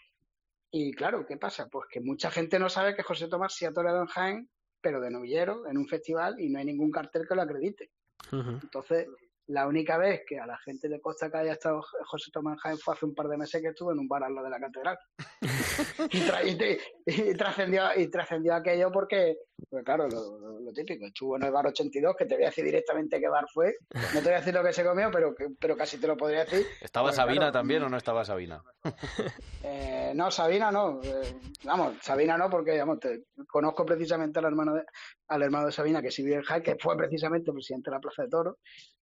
Y 0.73 0.93
claro, 0.95 1.25
¿qué 1.27 1.37
pasa? 1.37 1.69
Pues 1.69 1.87
que 1.89 2.01
mucha 2.01 2.33
gente 2.33 2.59
no 2.59 2.69
sabe 2.69 2.97
que 2.97 3.05
José 3.05 3.29
Tomás 3.29 3.55
sí 3.55 3.67
ha 3.67 3.73
toreado 3.73 4.01
en 4.01 4.09
Jaén, 4.09 4.51
pero 4.81 5.01
de 5.01 5.13
novillero, 5.13 5.69
en 5.69 5.79
un 5.79 5.87
festival, 5.87 6.41
y 6.41 6.49
no 6.49 6.59
hay 6.59 6.65
ningún 6.65 6.91
cartel 6.91 7.29
que 7.29 7.37
lo 7.37 7.43
acredite. 7.43 7.93
Entonces, 8.33 9.07
la 9.49 9.67
única 9.67 9.99
vez 9.99 10.23
que 10.27 10.39
a 10.39 10.47
la 10.47 10.57
gente 10.59 10.89
le 10.89 11.01
consta 11.01 11.31
que 11.31 11.39
haya 11.39 11.53
estado 11.53 11.83
José 12.07 12.31
Tomás 12.31 12.61
Jaén 12.61 12.79
fue 12.79 12.95
hace 12.95 13.07
un 13.07 13.15
par 13.15 13.29
de 13.29 13.37
meses 13.37 13.61
que 13.63 13.69
estuvo 13.69 13.93
en 13.93 13.99
un 13.99 14.07
bar 14.09 14.23
al 14.25 14.35
lado 14.35 14.45
de 14.47 14.51
la 14.51 14.61
catedral. 14.61 14.99
y, 16.13 16.21
tra- 16.21 16.79
y 17.07 17.35
trascendió, 17.35 17.83
y 17.97 18.09
trascendió 18.11 18.55
aquello 18.55 18.91
porque, 18.93 19.37
pues 19.71 19.85
claro, 19.85 20.07
lo, 20.09 20.39
lo- 20.39 20.61
lo 20.61 20.73
típico, 20.73 21.07
estuvo 21.07 21.37
en 21.37 21.45
el 21.45 21.51
bar 21.51 21.67
82, 21.67 22.15
que 22.17 22.27
te 22.27 22.35
voy 22.35 22.45
a 22.45 22.49
decir 22.49 22.65
directamente 22.65 23.19
qué 23.21 23.29
bar 23.29 23.47
fue. 23.53 23.77
No 24.15 24.21
te 24.21 24.25
voy 24.27 24.33
a 24.35 24.39
decir 24.39 24.53
lo 24.55 24.63
que 24.63 24.73
se 24.73 24.85
comió, 24.85 25.11
pero, 25.11 25.35
que- 25.35 25.49
pero 25.59 25.77
casi 25.77 25.99
te 25.99 26.07
lo 26.07 26.17
podría 26.17 26.45
decir. 26.45 26.67
¿Estaba 26.81 27.07
Porque, 27.07 27.17
Sabina 27.17 27.37
claro, 27.41 27.53
también 27.53 27.83
o 27.85 27.89
no 27.89 27.97
estaba 27.97 28.25
Sabina? 28.25 28.63
eh, 29.63 30.13
no, 30.15 30.31
Sabina 30.31 30.71
no. 30.71 31.01
eh, 31.03 31.35
vamos, 31.65 31.95
Sabina 32.03 32.37
no, 32.37 32.51
porque 32.51 32.79
vamos, 32.79 33.01
te- 33.01 33.25
conozco 33.49 33.85
precisamente 33.85 34.39
al 34.39 34.47
hermano 34.47 34.75
de, 34.75 34.85
al 35.29 35.43
hermano 35.43 35.67
de 35.67 35.73
Sabina, 35.73 36.03
que 36.03 36.11
sí 36.11 36.23
vive 36.23 36.37
en 36.37 36.43
Jaén, 36.43 36.63
que 36.63 36.77
fue 36.79 36.97
precisamente 36.97 37.53
presidente 37.53 37.91
de 37.91 37.97
la 37.97 38.01
Plaza 38.01 38.23
de 38.23 38.29
Toros, 38.29 38.57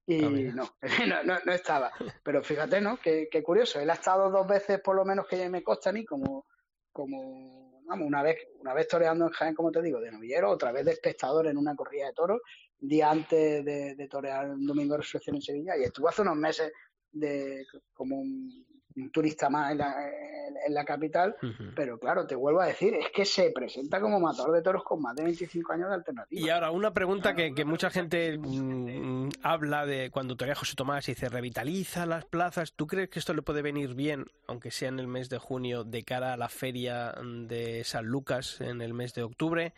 y 0.07 0.25
Ah, 0.25 0.31
mira. 0.31 0.53
no, 0.53 0.71
no, 1.09 1.23
no, 1.25 1.39
no 1.45 1.53
estaba. 1.53 1.93
Pero 2.23 2.43
fíjate, 2.43 2.81
¿no? 2.81 2.99
Qué, 2.99 3.29
qué 3.31 3.43
curioso. 3.43 3.81
Él 3.81 3.91
ha 3.91 3.95
estado 3.95 4.31
dos 4.31 4.47
veces, 4.47 4.81
por 4.81 4.97
lo 4.97 5.05
menos 5.05 5.27
que 5.27 5.49
me 5.49 5.63
consta 5.63 5.91
a 5.91 5.93
mí, 5.93 6.05
como, 6.05 6.47
como 6.93 7.83
vamos, 7.87 8.07
una 8.07 8.23
vez, 8.23 8.37
una 8.61 8.75
vez 8.75 8.89
toreando 8.89 9.27
en 9.27 9.33
Jaén, 9.33 9.55
como 9.55 9.71
te 9.71 9.83
digo, 9.83 10.01
de 10.01 10.11
novillero, 10.11 10.51
otra 10.51 10.73
vez 10.73 10.85
de 10.85 10.93
espectador 10.93 11.47
en 11.47 11.57
una 11.57 11.75
corrida 11.75 12.07
de 12.07 12.13
toros, 12.13 12.41
día 12.79 13.11
antes 13.11 13.65
de, 13.65 13.95
de 13.95 14.09
torear 14.09 14.51
un 14.51 14.67
domingo 14.67 14.95
de 14.95 14.99
resurrección 14.99 15.37
en 15.37 15.43
Sevilla, 15.43 15.77
y 15.77 15.85
estuvo 15.85 16.09
hace 16.09 16.23
unos 16.23 16.37
meses 16.37 16.73
de 17.13 17.65
como 17.95 18.17
un, 18.19 18.67
un 18.97 19.11
turista 19.11 19.49
más 19.51 19.73
en 19.73 19.79
la, 19.79 20.09
en- 20.09 20.75
la 20.75 20.85
capital, 20.85 21.37
pero 21.77 21.97
claro, 21.99 22.27
te 22.27 22.35
vuelvo 22.35 22.61
a 22.61 22.67
decir, 22.67 22.93
es 22.95 23.11
que 23.15 23.25
se 23.25 23.51
presenta 23.51 24.01
como 24.01 24.19
matador 24.19 24.53
de 24.53 24.63
toros 24.63 24.83
con 24.83 25.01
más 25.01 25.15
de 25.15 25.23
25 25.23 25.73
años 25.73 25.89
de 25.91 25.95
alternativa. 25.95 26.41
Y 26.41 26.49
ahora, 26.49 26.73
una 26.73 26.93
pregunta 26.93 27.35
que, 27.37 27.55
que 27.55 27.65
mucha 27.65 27.89
gente 27.91 28.37
mm, 28.37 29.29
habla 29.43 29.87
de 29.87 30.11
cuando 30.11 30.35
torea 30.37 30.57
José 30.57 30.75
Tomás 30.75 31.09
y 31.09 31.13
dice, 31.13 31.29
revitaliza 31.29 32.05
las 32.07 32.25
plazas. 32.25 32.73
¿Tú 32.73 32.87
crees 32.89 33.11
que 33.11 33.21
esto 33.21 33.33
le 33.33 33.43
puede 33.43 33.63
venir 33.63 33.95
bien, 33.95 34.25
aunque 34.49 34.73
sea 34.73 34.89
en 34.89 34.99
el 34.99 35.07
mes 35.07 35.29
de 35.29 35.39
junio, 35.39 35.85
de 35.85 36.03
cara 36.03 36.33
a 36.33 36.37
la 36.37 36.49
feria 36.49 37.13
de 37.23 37.85
San 37.85 38.07
Lucas 38.07 38.61
en 38.61 38.81
el 38.83 38.93
mes 38.93 39.15
de 39.15 39.23
octubre? 39.23 39.73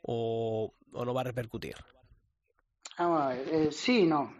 ¿O, 0.00 0.72
o 0.92 1.04
no 1.04 1.12
va 1.12 1.20
a 1.22 1.24
repercutir? 1.24 1.74
Vamos 2.98 3.20
a 3.22 3.28
ver, 3.28 3.48
eh, 3.50 3.68
sí 3.72 4.02
y 4.02 4.06
no. 4.06 4.32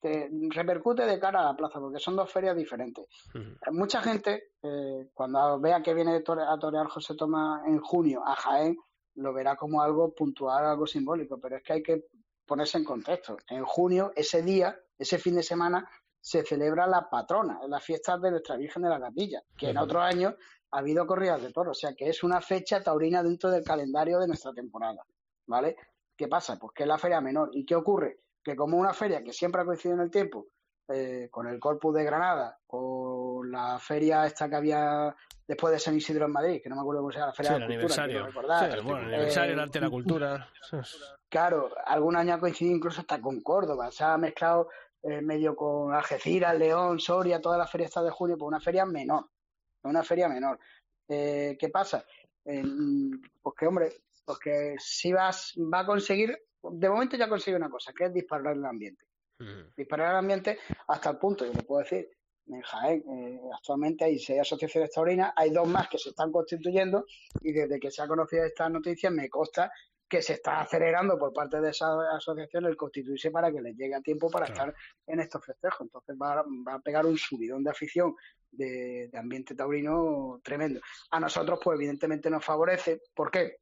Te 0.00 0.30
repercute 0.48 1.04
de 1.04 1.20
cara 1.20 1.40
a 1.40 1.44
la 1.44 1.56
plaza, 1.56 1.78
porque 1.78 1.98
son 1.98 2.16
dos 2.16 2.32
ferias 2.32 2.56
diferentes. 2.56 3.06
Mucha 3.70 4.00
gente, 4.00 4.52
eh, 4.62 5.10
cuando 5.12 5.60
vea 5.60 5.82
que 5.82 5.92
viene 5.92 6.16
a 6.16 6.58
torear 6.58 6.86
José 6.88 7.14
Tomás 7.14 7.66
en 7.66 7.80
junio 7.80 8.22
a 8.26 8.34
Jaén, 8.34 8.76
lo 9.16 9.34
verá 9.34 9.56
como 9.56 9.82
algo 9.82 10.14
puntual, 10.14 10.64
algo 10.64 10.86
simbólico, 10.86 11.38
pero 11.38 11.56
es 11.56 11.62
que 11.62 11.72
hay 11.74 11.82
que 11.82 12.04
ponerse 12.46 12.78
en 12.78 12.84
contexto. 12.84 13.36
En 13.48 13.64
junio, 13.64 14.12
ese 14.16 14.42
día, 14.42 14.76
ese 14.98 15.18
fin 15.18 15.36
de 15.36 15.42
semana, 15.42 15.88
se 16.20 16.42
celebra 16.42 16.86
la 16.86 17.08
patrona, 17.08 17.60
la 17.66 17.80
fiesta 17.80 18.18
de 18.18 18.30
nuestra 18.30 18.56
Virgen 18.56 18.82
de 18.82 18.88
la 18.88 19.00
Capilla, 19.00 19.42
que 19.56 19.70
en 19.70 19.78
otros 19.78 20.02
años 20.02 20.34
ha 20.70 20.78
habido 20.78 21.06
corridas 21.06 21.42
de 21.42 21.52
toros, 21.52 21.76
o 21.76 21.80
sea 21.80 21.94
que 21.94 22.08
es 22.08 22.22
una 22.22 22.40
fecha 22.40 22.82
taurina 22.82 23.22
dentro 23.22 23.50
del 23.50 23.64
calendario 23.64 24.18
de 24.18 24.28
nuestra 24.28 24.52
temporada, 24.52 25.04
¿vale? 25.46 25.76
¿Qué 26.16 26.28
pasa? 26.28 26.58
Pues 26.58 26.72
que 26.74 26.82
es 26.82 26.88
la 26.88 26.98
feria 26.98 27.20
menor. 27.20 27.50
¿Y 27.52 27.64
qué 27.64 27.74
ocurre? 27.74 28.20
Que 28.42 28.56
como 28.56 28.78
una 28.78 28.94
feria 28.94 29.22
que 29.22 29.32
siempre 29.32 29.62
ha 29.62 29.64
coincidido 29.64 29.96
en 29.96 30.04
el 30.04 30.10
tiempo, 30.10 30.46
eh, 30.88 31.28
con 31.30 31.46
el 31.46 31.60
Corpus 31.60 31.94
de 31.94 32.04
Granada, 32.04 32.58
con 32.66 33.50
la 33.50 33.78
feria 33.78 34.26
esta 34.26 34.48
que 34.48 34.56
había 34.56 35.14
después 35.46 35.72
de 35.72 35.78
San 35.78 35.96
Isidro 35.96 36.26
en 36.26 36.32
Madrid, 36.32 36.60
que 36.62 36.68
no 36.68 36.76
me 36.76 36.82
acuerdo 36.82 37.00
cómo 37.00 37.12
se 37.12 37.18
llama, 37.18 37.28
la 37.28 37.34
Feria 37.34 37.52
el 37.52 37.60
de 37.60 37.60
la 37.60 37.80
Cultura, 37.80 38.04
aniversario. 38.04 38.80
Sí, 38.80 38.86
bueno, 38.86 38.98
el 39.00 39.14
aniversario, 39.14 39.50
Eh, 39.50 39.54
el 39.54 39.60
arte 39.60 39.78
y 39.78 39.82
la 39.82 39.90
cultura. 39.90 40.48
Claro, 41.28 41.70
algún 41.86 42.16
año 42.16 42.34
ha 42.34 42.40
coincidido 42.40 42.76
incluso 42.76 43.00
hasta 43.00 43.20
con 43.20 43.40
Córdoba. 43.40 43.90
Se 43.90 44.04
ha 44.04 44.16
mezclado 44.16 44.68
eh, 45.02 45.20
medio 45.22 45.54
con 45.56 45.94
Algeciras, 45.94 46.56
León, 46.58 46.98
Soria, 47.00 47.40
todas 47.40 47.58
las 47.58 47.70
ferias 47.70 47.92
de 47.94 48.10
junio, 48.10 48.36
pues 48.38 48.48
una 48.48 48.60
feria 48.60 48.84
menor. 48.84 49.28
Una 49.82 50.02
feria 50.02 50.28
menor. 50.28 50.58
Eh, 51.08 51.56
¿Qué 51.58 51.68
pasa? 51.68 52.04
Pues 52.44 53.54
que, 53.56 53.66
hombre, 53.66 53.92
pues 54.24 54.38
que 54.38 54.74
si 54.78 55.12
vas, 55.12 55.54
va 55.56 55.80
a 55.80 55.86
conseguir, 55.86 56.36
de 56.62 56.88
momento 56.88 57.16
ya 57.16 57.28
consigue 57.28 57.56
una 57.56 57.70
cosa, 57.70 57.92
que 57.92 58.04
es 58.04 58.14
disparar 58.14 58.56
el 58.56 58.64
ambiente. 58.64 59.04
Disparar 59.74 60.10
el 60.10 60.16
ambiente 60.18 60.58
hasta 60.88 61.10
el 61.10 61.18
punto, 61.18 61.46
yo 61.46 61.52
lo 61.54 61.62
puedo 61.62 61.82
decir, 61.82 62.10
en 62.46 62.60
Jaén 62.60 63.02
eh, 63.08 63.40
actualmente 63.54 64.04
hay 64.04 64.18
seis 64.18 64.40
asociaciones 64.40 64.90
taurinas, 64.90 65.32
hay 65.36 65.50
dos 65.50 65.66
más 65.66 65.88
que 65.88 65.98
se 65.98 66.10
están 66.10 66.30
constituyendo 66.30 67.06
y 67.40 67.52
desde 67.52 67.78
que 67.78 67.90
se 67.90 68.02
ha 68.02 68.08
conocido 68.08 68.44
esta 68.44 68.68
noticia 68.68 69.10
me 69.10 69.30
consta 69.30 69.70
que 70.08 70.20
se 70.20 70.34
está 70.34 70.60
acelerando 70.60 71.16
por 71.16 71.32
parte 71.32 71.60
de 71.60 71.70
esa 71.70 71.86
asociación 72.16 72.64
el 72.66 72.76
constituirse 72.76 73.30
para 73.30 73.52
que 73.52 73.62
les 73.62 73.76
llegue 73.76 73.94
a 73.94 74.00
tiempo 74.00 74.28
para 74.28 74.46
estar 74.46 74.74
en 75.06 75.20
estos 75.20 75.46
festejos. 75.46 75.82
Entonces 75.82 76.16
va, 76.20 76.44
va 76.66 76.74
a 76.74 76.80
pegar 76.80 77.06
un 77.06 77.16
subidón 77.16 77.62
de 77.62 77.70
afición 77.70 78.16
de, 78.50 79.08
de 79.10 79.18
ambiente 79.18 79.54
taurino 79.54 80.40
tremendo. 80.42 80.80
A 81.12 81.20
nosotros, 81.20 81.60
pues 81.62 81.76
evidentemente 81.76 82.28
nos 82.28 82.44
favorece. 82.44 83.02
¿Por 83.14 83.30
qué? 83.30 83.58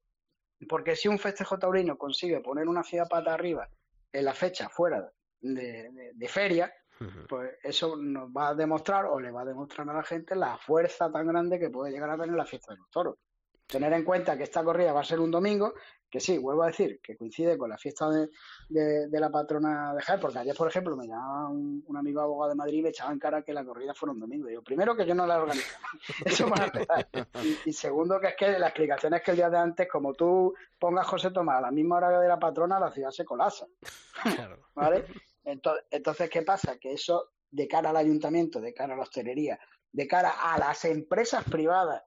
Porque 0.69 0.97
si 0.97 1.09
un 1.09 1.19
festejo 1.19 1.59
taurino 1.59 1.97
consigue 1.99 2.41
poner 2.41 2.67
una 2.69 2.83
ciudad 2.83 3.09
pata 3.09 3.35
arriba 3.35 3.69
en 4.13 4.25
la 4.25 4.35
fecha 4.35 4.69
fuera 4.69 5.11
de, 5.41 5.91
de- 5.93 6.13
de 6.15 6.29
feria, 6.29 6.73
pues 7.29 7.53
eso 7.63 7.97
nos 7.97 8.29
va 8.31 8.49
a 8.49 8.55
demostrar 8.55 9.05
o 9.07 9.21
le 9.21 9.31
va 9.31 9.43
a 9.43 9.45
demostrar 9.45 9.89
a 9.89 9.93
la 9.95 10.03
gente 10.03 10.35
la 10.35 10.59
fuerza 10.59 11.13
tan 11.13 11.29
grande 11.29 11.59
que 11.61 11.71
puede 11.71 11.93
llegar 11.93 12.11
a 12.11 12.17
tener 12.19 12.35
la 12.35 12.45
fiesta 12.45 12.73
de 12.73 12.79
los 12.79 12.91
toros. 12.91 13.17
Tener 13.69 13.93
en 13.93 14.03
cuenta 14.03 14.37
que 14.37 14.43
esta 14.45 14.65
corrida 14.65 14.93
va 14.93 15.03
a 15.03 15.05
ser 15.05 15.21
un 15.21 15.31
domingo, 15.31 15.75
que 16.11 16.21
sí, 16.21 16.39
vuelvo 16.39 16.63
a 16.63 16.69
decir, 16.69 17.01
que 17.03 17.17
coincide 17.17 17.59
con 17.59 17.69
la 17.71 17.77
fiesta 17.79 18.09
de, 18.11 18.31
de- 18.69 19.09
de 19.09 19.21
la 19.21 19.31
patrona 19.31 19.93
de 19.95 20.01
Jaén, 20.03 20.21
porque 20.21 20.39
ayer, 20.39 20.57
por 20.57 20.69
ejemplo, 20.69 20.97
me 20.97 21.07
llamaba 21.07 21.49
un, 21.49 21.85
un 21.87 21.97
amigo 21.97 22.21
abogado 22.21 22.51
de 22.51 22.57
Madrid 22.57 22.79
y 22.79 22.83
me 22.83 22.89
echaba 22.91 23.13
en 23.13 23.19
cara 23.19 23.43
que 23.43 23.53
la 23.53 23.65
corrida 23.65 23.93
fuera 23.95 24.13
un 24.13 24.21
domingo. 24.21 24.49
Y 24.49 24.55
yo, 24.55 24.63
primero, 24.63 24.97
que 24.97 25.05
yo 25.07 25.15
no 25.15 25.27
la 25.27 25.37
he 25.37 25.39
organizado. 25.41 25.85
Eso 26.25 26.49
para 26.49 26.65
empezar. 26.67 27.09
Y, 27.45 27.71
y 27.71 27.73
segundo, 27.73 28.19
que 28.21 28.29
es 28.29 28.37
que 28.37 28.59
la 28.59 28.69
explicación 28.69 29.15
es 29.15 29.23
que 29.23 29.31
el 29.33 29.37
día 29.37 29.51
de 29.51 29.59
antes, 29.59 29.89
como 29.89 30.15
tú 30.15 30.55
pongas 30.79 31.07
José 31.07 31.31
Tomás 31.31 31.59
a 31.59 31.63
la 31.63 31.71
misma 31.71 31.97
hora 31.97 32.21
de 32.21 32.29
la 32.29 32.39
patrona, 32.39 32.81
la 32.81 32.91
ciudad 32.91 33.11
se 33.11 33.25
colapsa. 33.25 33.67
¿Vale? 34.75 35.05
Entonces, 35.45 35.85
entonces, 35.91 36.31
¿qué 36.31 36.43
pasa? 36.43 36.79
Que 36.79 36.93
eso, 36.93 37.31
de 37.51 37.67
cara 37.69 37.91
al 37.91 37.97
ayuntamiento, 37.97 38.61
de 38.61 38.75
cara 38.75 38.95
a 38.95 38.97
la 38.97 39.03
hostelería, 39.03 39.59
de 39.93 40.07
cara 40.07 40.31
a 40.31 40.59
las 40.59 40.85
empresas 40.85 41.45
privadas 41.45 42.03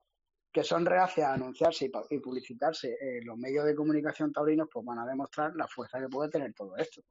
que 0.52 0.62
son 0.62 0.84
reacias 0.84 1.28
a 1.28 1.34
anunciarse 1.34 1.86
y, 1.86 2.14
y 2.14 2.18
publicitarse 2.18 2.96
en 3.00 3.24
los 3.26 3.38
medios 3.38 3.64
de 3.64 3.74
comunicación 3.74 4.32
taurinos, 4.32 4.68
pues 4.70 4.84
van 4.84 4.98
a 4.98 5.06
demostrar 5.06 5.54
la 5.56 5.66
fuerza 5.66 5.98
que 5.98 6.08
puede 6.08 6.30
tener 6.30 6.52
todo 6.52 6.76
esto. 6.76 7.02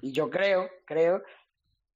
Y 0.00 0.12
yo 0.12 0.30
creo, 0.30 0.70
creo 0.84 1.22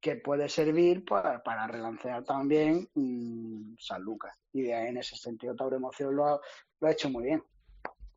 que 0.01 0.16
puede 0.16 0.49
servir 0.49 1.05
para, 1.05 1.42
para 1.42 1.66
relancear 1.68 2.24
también 2.24 2.88
mm, 2.94 3.74
San 3.78 4.03
Lucas. 4.03 4.36
Y 4.53 4.62
de 4.62 4.74
ahí, 4.74 4.88
en 4.88 4.99
ese 4.99 5.16
sentido, 5.16 5.55
Tauremoción 5.55 6.14
lo 6.16 6.26
ha, 6.26 6.40
lo 6.80 6.88
ha 6.88 6.90
hecho 6.90 7.09
muy 7.09 7.24
bien. 7.24 7.44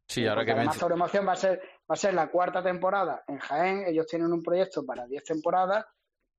Sí, 0.07 0.25
ahora 0.25 0.43
que 0.43 0.51
además 0.51 0.77
Tauremoción 0.77 1.27
va 1.27 1.33
a 1.33 1.37
ser 1.37 1.61
va 1.89 1.93
a 1.93 1.97
ser 1.97 2.13
la 2.13 2.29
cuarta 2.29 2.63
temporada 2.63 3.23
en 3.27 3.37
Jaén. 3.37 3.83
Ellos 3.85 4.07
tienen 4.07 4.31
un 4.31 4.41
proyecto 4.41 4.85
para 4.85 5.05
10 5.05 5.23
temporadas 5.23 5.85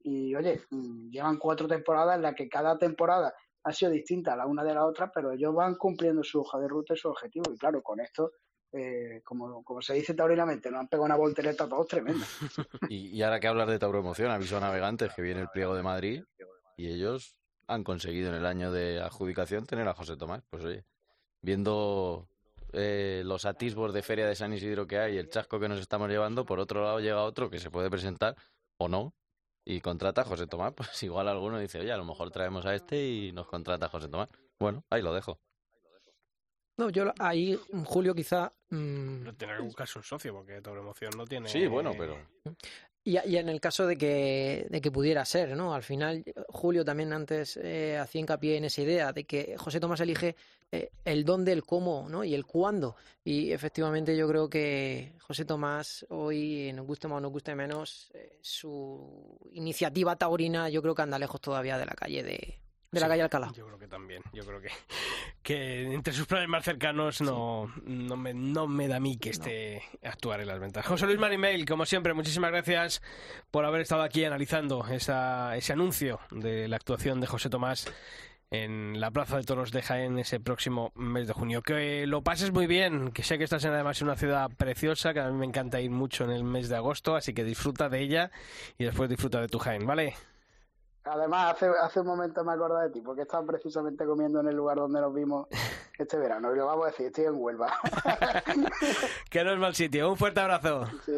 y, 0.01 0.35
oye, 0.35 0.63
mm, 0.71 1.11
llevan 1.11 1.37
cuatro 1.37 1.69
temporadas 1.69 2.17
en 2.17 2.23
las 2.23 2.35
que 2.35 2.49
cada 2.49 2.79
temporada 2.79 3.35
ha 3.65 3.73
sido 3.73 3.91
distinta 3.91 4.37
la 4.37 4.47
una 4.47 4.65
de 4.65 4.75
la 4.75 4.87
otra, 4.87 5.11
pero 5.13 5.33
ellos 5.33 5.55
van 5.55 5.77
cumpliendo 5.77 6.23
su 6.23 6.41
hoja 6.41 6.59
de 6.59 6.69
ruta 6.69 6.95
y 6.95 6.97
su 6.97 7.09
objetivo. 7.09 7.53
Y 7.53 7.59
claro, 7.59 7.83
con 7.83 8.01
esto 8.01 8.33
eh, 8.75 9.21
como, 9.23 9.63
como 9.63 9.83
se 9.83 9.93
dice 9.93 10.15
taurinamente, 10.15 10.71
nos 10.71 10.81
han 10.81 10.89
pegado 10.89 11.05
una 11.05 11.17
voltereta 11.17 11.65
a 11.65 11.69
todos 11.69 11.87
tremenda. 11.87 12.27
Y, 12.89 13.21
ahora 13.23 13.39
que 13.39 13.47
hablas 13.47 13.69
de 13.69 13.79
Tauroemoción, 13.79 14.31
aviso 14.31 14.57
a 14.57 14.61
navegantes 14.61 15.13
que 15.15 15.23
viene 15.23 15.43
el 15.43 15.49
pliego 15.49 15.75
de 15.75 15.83
Madrid 15.83 16.25
y 16.77 16.89
ellos 16.89 17.37
han 17.67 17.85
conseguido 17.85 18.31
en 18.31 18.37
el 18.37 18.47
año 18.47 18.73
de 18.73 19.01
adjudicación 19.01 19.67
tener 19.67 19.87
a 19.89 19.95
José 19.95 20.17
Tomás. 20.17 20.43
Pues 20.49 20.65
oye, 20.65 20.85
viendo 21.43 22.29
eh, 22.73 23.23
los 23.27 23.45
atisbos 23.45 23.93
de 23.93 24.03
Feria 24.03 24.27
de 24.27 24.35
San 24.35 24.55
Isidro 24.55 24.87
que 24.87 24.99
hay, 24.99 25.19
el 25.19 25.29
chasco 25.29 25.61
que 25.61 25.69
nos 25.69 25.79
estamos 25.79 26.09
llevando, 26.09 26.47
por 26.47 26.59
otro 26.59 26.83
lado 26.83 27.01
llega 27.01 27.23
otro 27.23 27.51
que 27.51 27.59
se 27.59 27.71
puede 27.71 27.91
presentar 27.91 28.37
o 28.79 28.89
no 28.89 29.15
y 29.65 29.81
contrata 29.81 30.23
a 30.23 30.25
José 30.25 30.47
Tomás. 30.47 30.73
Pues 30.77 31.03
igual 31.03 31.29
alguno 31.29 31.59
dice, 31.59 31.79
oye, 31.81 31.93
a 31.93 31.97
lo 31.97 32.05
mejor 32.05 32.31
traemos 32.31 32.65
a 32.67 32.75
este 32.75 33.05
y 33.07 33.33
nos 33.33 33.47
contrata 33.49 33.87
a 33.87 33.89
José 33.89 34.09
Tomás. 34.09 34.29
Bueno, 34.59 34.85
ahí 34.91 35.03
lo 35.03 35.13
dejo. 35.15 35.39
No, 36.79 36.89
yo 36.91 37.05
la- 37.05 37.15
ahí, 37.19 37.59
Julio, 37.85 38.15
quizá. 38.15 38.53
mm, 38.71 39.25
No 39.25 39.35
tiene 39.35 39.53
algún 39.55 39.73
caso 39.73 39.99
un 39.99 40.05
socio, 40.05 40.33
porque 40.33 40.61
Tauromoción 40.63 41.13
no 41.17 41.27
tiene. 41.27 41.49
Sí, 41.49 41.67
bueno, 41.67 41.93
pero 41.97 42.17
Y, 43.05 43.19
y 43.29 43.37
en 43.37 43.49
el 43.49 43.61
caso 43.61 43.87
de 43.87 43.99
que, 43.99 44.67
de 44.71 44.81
que 44.81 44.91
pudiera 44.91 45.25
ser, 45.25 45.57
¿no? 45.57 45.75
Al 45.75 45.83
final, 45.83 46.25
Julio 46.49 46.85
también 46.85 47.13
antes 47.13 47.57
eh, 47.57 47.99
hacía 47.99 48.21
hincapié 48.21 48.57
en 48.57 48.65
esa 48.65 48.81
idea 48.83 49.13
de 49.13 49.25
que 49.25 49.57
José 49.59 49.81
Tomás 49.81 50.01
elige 50.01 50.37
el 51.05 51.25
dónde, 51.25 51.53
el 51.53 51.65
cómo, 51.65 52.09
¿no? 52.09 52.25
Y 52.25 52.35
el 52.35 52.47
cuándo. 52.47 52.97
Y 53.25 53.53
efectivamente 53.53 54.17
yo 54.17 54.27
creo 54.27 54.49
que 54.49 55.13
José 55.21 55.45
Tomás 55.45 56.07
hoy, 56.09 56.69
eh, 56.69 56.73
nos 56.73 56.87
guste 56.87 57.09
más 57.09 57.19
o 57.19 57.21
nos 57.21 57.31
guste 57.31 57.55
menos, 57.55 58.11
eh, 58.15 58.39
su 58.41 59.39
iniciativa 59.53 60.17
taurina 60.17 60.69
yo 60.69 60.83
creo 60.83 60.95
que 60.95 61.03
anda 61.03 61.19
lejos 61.19 61.41
todavía 61.41 61.79
de 61.79 61.87
la 61.87 61.95
calle 61.95 62.23
de, 62.23 62.59
de 62.91 63.01
la 63.01 63.07
Sí, 63.07 63.11
calle 63.11 63.23
Alcalá. 63.23 63.53
Yo 63.55 63.67
creo 63.67 63.79
que 63.79 63.87
también. 63.87 64.23
Yo 64.33 64.45
creo 64.45 64.61
que, 64.61 64.69
que 65.43 65.93
entre 65.93 66.15
sus 66.15 66.27
planes 66.27 66.49
más 66.49 66.65
cercanos 66.65 67.21
no, 67.21 67.73
no, 67.85 68.17
me, 68.17 68.33
no 68.33 68.67
me 68.67 68.89
da 68.89 68.97
a 68.97 69.01
mí 69.01 69.19
que 69.19 69.31
esté 69.31 69.83
actuar 70.03 70.41
en 70.41 70.49
las 70.49 70.59
ventas. 70.59 70.87
José 70.87 71.07
Luis 71.07 71.19
Marimel, 71.19 71.67
como 71.67 71.85
siempre, 71.85 72.15
muchísimas 72.15 72.51
gracias 72.51 73.03
por 73.51 73.65
haber 73.67 73.83
estado 73.83 74.03
aquí 74.03 74.25
analizando 74.25 74.87
esa, 74.89 75.55
ese 75.57 75.75
anuncio 75.75 76.19
de 76.31 76.67
la 76.67 76.77
actuación 76.77 77.21
de 77.21 77.27
José 77.27 77.51
Tomás 77.51 77.87
en 78.53 79.01
la 79.01 79.11
Plaza 79.11 79.39
de 79.39 79.45
Toros 79.45 79.73
de 79.73 79.83
Jaén 79.83 80.19
ese 80.19 80.39
próximo 80.39 80.93
mes 80.95 81.27
de 81.27 81.33
junio. 81.33 81.63
Que 81.63 82.07
lo 82.07 82.23
pases 82.23 82.53
muy 82.53 82.67
bien, 82.67 83.11
que 83.11 83.23
sé 83.23 83.39
que 83.39 83.45
estás 83.45 83.65
en 83.65 83.73
además 83.73 84.01
en 84.01 84.09
una 84.09 84.17
ciudad 84.17 84.51
preciosa, 84.57 85.15
que 85.15 85.21
a 85.21 85.31
mí 85.31 85.39
me 85.39 85.47
encanta 85.47 85.81
ir 85.81 85.91
mucho 85.91 86.25
en 86.25 86.31
el 86.31 86.45
mes 86.45 86.69
de 86.69 86.77
agosto, 86.77 87.17
así 87.17 87.33
que 87.33 87.45
disfruta 87.45 87.89
de 87.89 88.01
ella 88.01 88.31
y 88.79 88.85
después 88.85 89.09
disfruta 89.09 89.41
de 89.41 89.49
tu 89.49 89.59
Jaén, 89.59 89.87
¿vale? 89.87 90.15
Además, 91.05 91.55
hace, 91.55 91.67
hace 91.83 92.01
un 92.01 92.07
momento 92.07 92.45
me 92.45 92.53
acordé 92.53 92.85
de 92.85 92.91
ti, 92.91 93.01
porque 93.01 93.23
estaba 93.23 93.45
precisamente 93.45 94.05
comiendo 94.05 94.41
en 94.41 94.49
el 94.49 94.55
lugar 94.55 94.77
donde 94.77 95.01
nos 95.01 95.13
vimos 95.13 95.49
este 95.99 96.17
verano. 96.19 96.53
Y 96.53 96.59
lo 96.59 96.67
vamos 96.67 96.85
a 96.85 96.91
decir, 96.91 97.07
estoy 97.07 97.25
en 97.25 97.35
Huelva. 97.35 97.73
Que 99.31 99.43
no 99.43 99.53
es 99.53 99.59
mal 99.59 99.75
sitio. 99.75 100.11
Un 100.11 100.17
fuerte 100.17 100.41
abrazo. 100.41 100.87
Sí, 101.07 101.13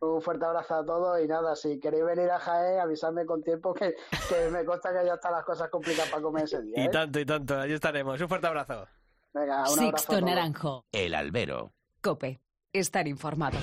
un 0.00 0.22
fuerte 0.22 0.44
abrazo 0.44 0.76
a 0.76 0.84
todos 0.84 1.22
y 1.22 1.28
nada, 1.28 1.54
si 1.54 1.78
queréis 1.78 2.04
venir 2.04 2.30
a 2.30 2.38
Jaén, 2.38 2.80
avisadme 2.80 3.26
con 3.26 3.42
tiempo 3.42 3.74
que, 3.74 3.94
que 4.28 4.50
me 4.50 4.64
consta 4.64 4.92
que 4.92 5.06
ya 5.06 5.14
están 5.14 5.32
las 5.32 5.44
cosas 5.44 5.68
complicadas 5.68 6.10
para 6.10 6.22
comer 6.22 6.44
ese 6.44 6.62
día. 6.62 6.74
Y 6.76 6.86
¿eh? 6.86 6.88
tanto, 6.88 7.20
y 7.20 7.26
tanto. 7.26 7.58
Allí 7.58 7.74
estaremos. 7.74 8.20
Un 8.20 8.28
fuerte 8.28 8.46
abrazo. 8.46 8.86
Venga, 9.32 9.54
un 9.54 9.60
abrazo 9.60 9.80
a 9.80 9.84
Sixto 9.84 10.12
todos. 10.12 10.22
Naranjo. 10.22 10.84
El 10.92 11.14
albero. 11.14 11.72
Cope. 12.00 12.40
Estar 12.72 13.06
informado. 13.08 13.58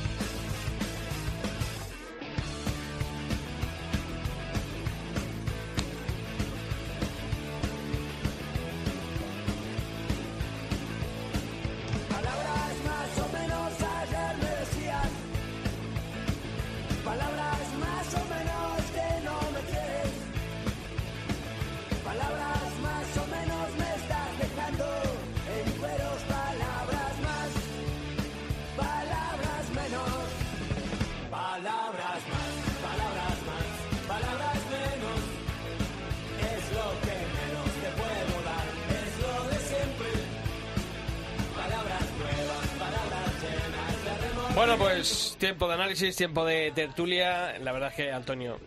Tiempo 45.48 45.68
de 45.70 45.74
análisis, 45.76 46.14
tiempo 46.14 46.44
de 46.44 46.72
tertulia. 46.76 47.58
La 47.60 47.72
verdad 47.72 47.90
es 47.90 47.96
que, 47.96 48.12
Antonio, 48.12 48.58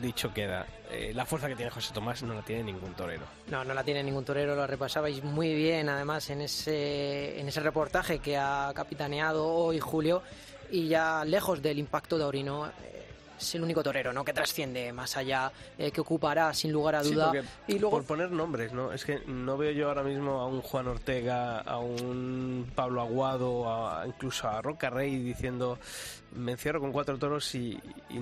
dicho 0.00 0.32
queda. 0.32 0.66
eh, 0.90 1.12
la 1.14 1.26
fuerza 1.26 1.46
que 1.46 1.56
tiene 1.56 1.70
José 1.70 1.92
Tomás 1.92 2.22
no 2.22 2.32
la 2.32 2.40
tiene 2.40 2.62
ningún 2.62 2.94
torero. 2.94 3.24
No, 3.48 3.62
no 3.64 3.74
la 3.74 3.84
tiene 3.84 4.02
ningún 4.02 4.24
torero, 4.24 4.54
lo 4.54 4.66
repasabais 4.66 5.22
muy 5.22 5.54
bien 5.54 5.90
además 5.90 6.30
en 6.30 6.40
ese, 6.40 7.38
en 7.38 7.48
ese 7.48 7.60
reportaje 7.60 8.18
que 8.18 8.38
ha 8.38 8.72
capitaneado 8.74 9.46
hoy 9.46 9.78
Julio 9.78 10.22
y 10.70 10.88
ya 10.88 11.22
lejos 11.26 11.60
del 11.60 11.78
impacto 11.78 12.18
taurino 12.18 12.66
eh, 12.66 13.01
es 13.42 13.54
el 13.54 13.62
único 13.62 13.82
torero 13.82 14.12
¿no? 14.12 14.24
que 14.24 14.32
trasciende 14.32 14.92
más 14.92 15.16
allá, 15.16 15.52
eh, 15.78 15.90
que 15.90 16.00
ocupará 16.00 16.52
sin 16.54 16.72
lugar 16.72 16.94
a 16.96 17.02
duda. 17.02 17.32
y 17.66 17.78
luego 17.78 17.96
Por 17.96 18.04
poner 18.04 18.30
nombres, 18.30 18.72
¿no? 18.72 18.92
Es 18.92 19.04
que 19.04 19.20
no 19.26 19.56
veo 19.56 19.72
yo 19.72 19.88
ahora 19.88 20.02
mismo 20.02 20.40
a 20.40 20.46
un 20.46 20.60
Juan 20.62 20.88
Ortega, 20.88 21.60
a 21.60 21.78
un 21.78 22.70
Pablo 22.74 23.00
Aguado, 23.02 23.72
a- 23.72 24.06
incluso 24.06 24.48
a 24.48 24.60
Roca 24.62 24.90
Rey 24.90 25.16
diciendo 25.18 25.78
me 26.34 26.52
encierro 26.52 26.80
con 26.80 26.92
cuatro 26.92 27.18
toros 27.18 27.54
y, 27.54 27.78
y 28.08 28.18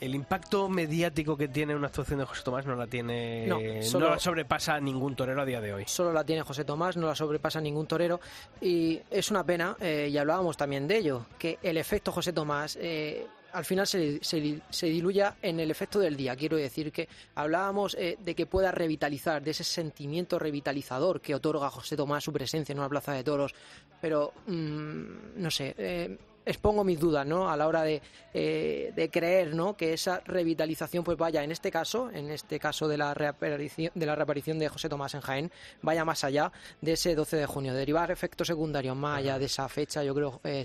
el 0.00 0.14
impacto 0.14 0.66
mediático 0.70 1.36
que 1.36 1.46
tiene 1.48 1.76
una 1.76 1.88
actuación 1.88 2.18
de 2.20 2.24
José 2.24 2.42
Tomás 2.42 2.64
no 2.64 2.74
la 2.74 2.86
tiene, 2.86 3.46
No, 3.46 3.60
la 4.00 4.18
sobrepasa 4.18 4.80
ningún 4.80 5.14
torero 5.14 5.42
a 5.42 5.44
día 5.44 5.60
de 5.60 5.74
hoy. 5.74 5.84
solo 5.86 6.10
la 6.10 6.24
tiene 6.24 6.40
José 6.40 6.64
Tomás, 6.64 6.96
no 6.96 7.06
la 7.06 7.14
sobrepasa 7.14 7.60
ningún 7.60 7.86
torero 7.86 8.18
y 8.62 8.98
es 9.10 9.30
una 9.30 9.44
pena, 9.44 9.76
eh, 9.78 10.08
y 10.10 10.16
hablábamos 10.16 10.56
también 10.56 10.88
de 10.88 10.96
ello, 10.96 11.26
que 11.38 11.58
el 11.62 11.76
efecto 11.76 12.12
José 12.12 12.32
Tomás 12.32 12.78
eh, 12.80 13.26
al 13.52 13.64
final 13.64 13.86
se, 13.86 14.18
se- 14.22 14.60
se 14.70 14.86
diluya 14.86 15.36
en 15.42 15.60
el 15.60 15.70
efecto 15.70 15.98
del 15.98 16.16
día. 16.16 16.36
Quiero 16.36 16.56
decir 16.56 16.92
que 16.92 17.08
hablábamos 17.34 17.94
eh, 17.98 18.16
de 18.20 18.34
que 18.34 18.46
pueda 18.46 18.72
revitalizar, 18.72 19.42
de 19.42 19.50
ese 19.52 19.64
sentimiento 19.64 20.38
revitalizador 20.38 21.20
que 21.20 21.34
otorga 21.34 21.70
José 21.70 21.96
Tomás 21.96 22.24
su 22.24 22.32
presencia 22.32 22.72
en 22.72 22.78
una 22.78 22.88
plaza 22.88 23.12
de 23.12 23.24
toros, 23.24 23.54
pero 24.00 24.32
mm, 24.46 25.04
no 25.36 25.50
sé. 25.50 25.74
eh, 25.78 26.18
expongo 26.44 26.84
mis 26.84 26.98
dudas, 26.98 27.26
¿no? 27.26 27.50
A 27.50 27.56
la 27.56 27.66
hora 27.66 27.82
de, 27.82 28.02
eh, 28.34 28.92
de 28.94 29.10
creer, 29.10 29.54
¿no? 29.54 29.76
Que 29.76 29.92
esa 29.92 30.20
revitalización, 30.24 31.04
pues 31.04 31.16
vaya, 31.16 31.42
en 31.42 31.52
este 31.52 31.70
caso, 31.70 32.10
en 32.10 32.30
este 32.30 32.58
caso 32.58 32.88
de 32.88 32.98
la 32.98 33.14
reaparición 33.14 33.92
de 33.94 34.06
la 34.06 34.14
reaparición 34.14 34.58
de 34.58 34.68
José 34.68 34.88
Tomás 34.88 35.14
en 35.14 35.20
Jaén, 35.20 35.52
vaya 35.82 36.04
más 36.04 36.24
allá 36.24 36.52
de 36.80 36.92
ese 36.92 37.14
12 37.14 37.36
de 37.36 37.46
junio. 37.46 37.74
Derivar 37.74 38.10
efectos 38.10 38.46
secundarios 38.46 38.96
más 38.96 39.18
allá 39.18 39.38
de 39.38 39.46
esa 39.46 39.68
fecha, 39.68 40.02
yo 40.02 40.14
creo, 40.14 40.40
eh, 40.44 40.64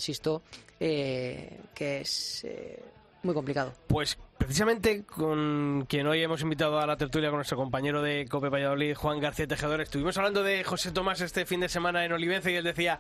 eh, 0.80 1.60
que 1.74 2.02
es 2.02 2.44
eh, 2.44 2.84
muy 3.24 3.34
complicado. 3.34 3.74
Pues 3.88 4.18
precisamente 4.38 5.04
con 5.04 5.86
quien 5.88 6.08
hoy 6.08 6.22
hemos 6.22 6.42
invitado 6.42 6.80
a 6.80 6.86
la 6.86 6.98
tertulia 6.98 7.30
con 7.30 7.38
nuestro 7.38 7.58
compañero 7.58 8.02
de 8.02 8.26
Cope 8.28 8.50
Valladolid, 8.50 8.96
Juan 8.96 9.20
García 9.20 9.48
Tejedor, 9.48 9.82
estuvimos 9.82 10.18
hablando 10.18 10.44
de 10.44 10.64
José 10.64 10.92
Tomás 10.92 11.22
este 11.22 11.46
fin 11.46 11.60
de 11.60 11.70
semana 11.70 12.06
en 12.06 12.12
Olivenza 12.12 12.52
y 12.52 12.56
él 12.56 12.64
decía 12.64 13.00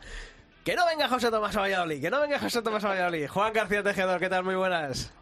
que 0.65 0.75
no 0.75 0.83
venga 0.87 1.07
José 1.07 1.29
Tomás 1.29 1.55
a 1.55 1.61
Valladolid, 1.61 2.01
que 2.01 2.09
no 2.09 2.19
venga 2.19 2.39
José 2.39 2.61
Tomás 2.63 2.83
a 2.83 2.89
Valladolid. 2.89 3.27
Juan 3.27 3.53
García 3.53 3.83
Tejedor, 3.83 4.19
¿qué 4.19 4.29
tal? 4.29 4.43
Muy 4.43 4.55
buenas. 4.55 5.13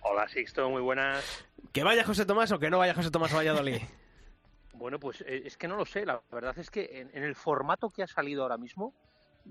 Hola 0.00 0.26
Sixto, 0.28 0.68
muy 0.68 0.82
buenas. 0.82 1.46
¿Que 1.72 1.84
vaya 1.84 2.02
José 2.02 2.26
Tomás 2.26 2.50
o 2.50 2.58
que 2.58 2.68
no 2.68 2.78
vaya 2.78 2.92
José 2.92 3.10
Tomás 3.10 3.32
a 3.32 3.36
Valladolid? 3.36 3.80
Bueno, 4.78 5.00
pues 5.00 5.22
eh, 5.22 5.44
es 5.46 5.56
que 5.56 5.68
no 5.68 5.76
lo 5.76 5.86
sé, 5.86 6.04
la 6.04 6.20
verdad 6.30 6.58
es 6.58 6.70
que 6.70 7.00
en, 7.00 7.10
en 7.14 7.24
el 7.24 7.34
formato 7.34 7.88
que 7.88 8.02
ha 8.02 8.06
salido 8.06 8.42
ahora 8.42 8.58
mismo, 8.58 8.92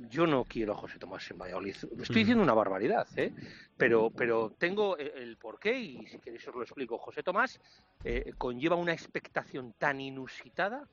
yo 0.10 0.28
no 0.28 0.44
quiero 0.46 0.74
a 0.74 0.78
José 0.78 1.00
Tomás 1.00 1.30
en 1.32 1.38
Valladolid. 1.38 1.76
Estoy 1.76 1.94
Mm. 1.98 2.20
diciendo 2.20 2.44
una 2.44 2.54
barbaridad, 2.54 3.08
¿eh? 3.16 3.34
Pero, 3.78 4.10
pero 4.10 4.54
tengo 4.58 4.98
el, 4.98 5.08
el 5.16 5.38
porqué 5.38 5.78
y 5.80 6.06
si 6.08 6.20
queréis 6.20 6.48
os 6.48 6.56
lo 6.56 6.64
explico. 6.64 6.98
José 6.98 7.24
Tomás 7.24 7.60
eh, 8.04 8.34
conlleva 8.38 8.76
una 8.76 8.94
expectación 8.94 9.74
tan 9.78 10.00
inusitada 10.02 10.88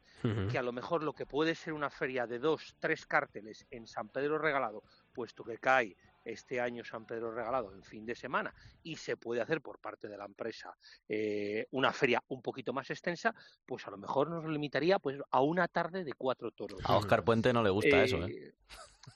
que 0.51 0.57
a 0.57 0.63
lo 0.63 0.71
mejor 0.73 1.03
lo 1.03 1.15
que 1.15 1.27
puede 1.27 1.57
ser 1.57 1.73
una 1.73 1.91
feria 1.91 2.29
de 2.29 2.39
dos, 2.39 2.77
tres 2.79 3.07
cárteles 3.07 3.67
en 3.71 3.89
San 3.89 4.09
Pedro 4.09 4.39
Regalado, 4.39 4.85
puesto 5.13 5.43
que 5.43 5.59
cae 5.59 5.97
este 6.25 6.61
año 6.61 6.85
San 6.85 7.05
Pedro 7.07 7.33
Regalado 7.33 7.75
en 7.75 7.83
fin 7.83 8.07
de 8.07 8.15
semana 8.15 8.55
y 8.85 8.95
se 8.95 9.17
puede 9.17 9.41
hacer 9.41 9.61
por 9.61 9.81
parte 9.81 10.07
de 10.07 10.17
la 10.17 10.25
empresa 10.25 10.77
eh, 11.09 11.67
una 11.73 11.93
feria 11.93 12.23
un 12.29 12.41
poquito 12.41 12.73
más 12.73 12.89
extensa, 12.91 13.35
pues 13.67 13.85
a 13.89 13.91
lo 13.91 13.97
mejor 13.97 14.31
nos 14.31 14.45
limitaría 14.45 15.01
pues 15.01 15.19
a 15.29 15.41
una 15.41 15.67
tarde 15.67 16.05
de 16.05 16.13
cuatro 16.13 16.53
toros. 16.53 16.81
A 16.85 16.97
Oscar 16.97 17.25
Puente 17.25 17.53
no 17.53 17.65
le 17.65 17.71
gusta 17.71 18.05
eso, 18.05 18.25
¿eh? 18.25 18.55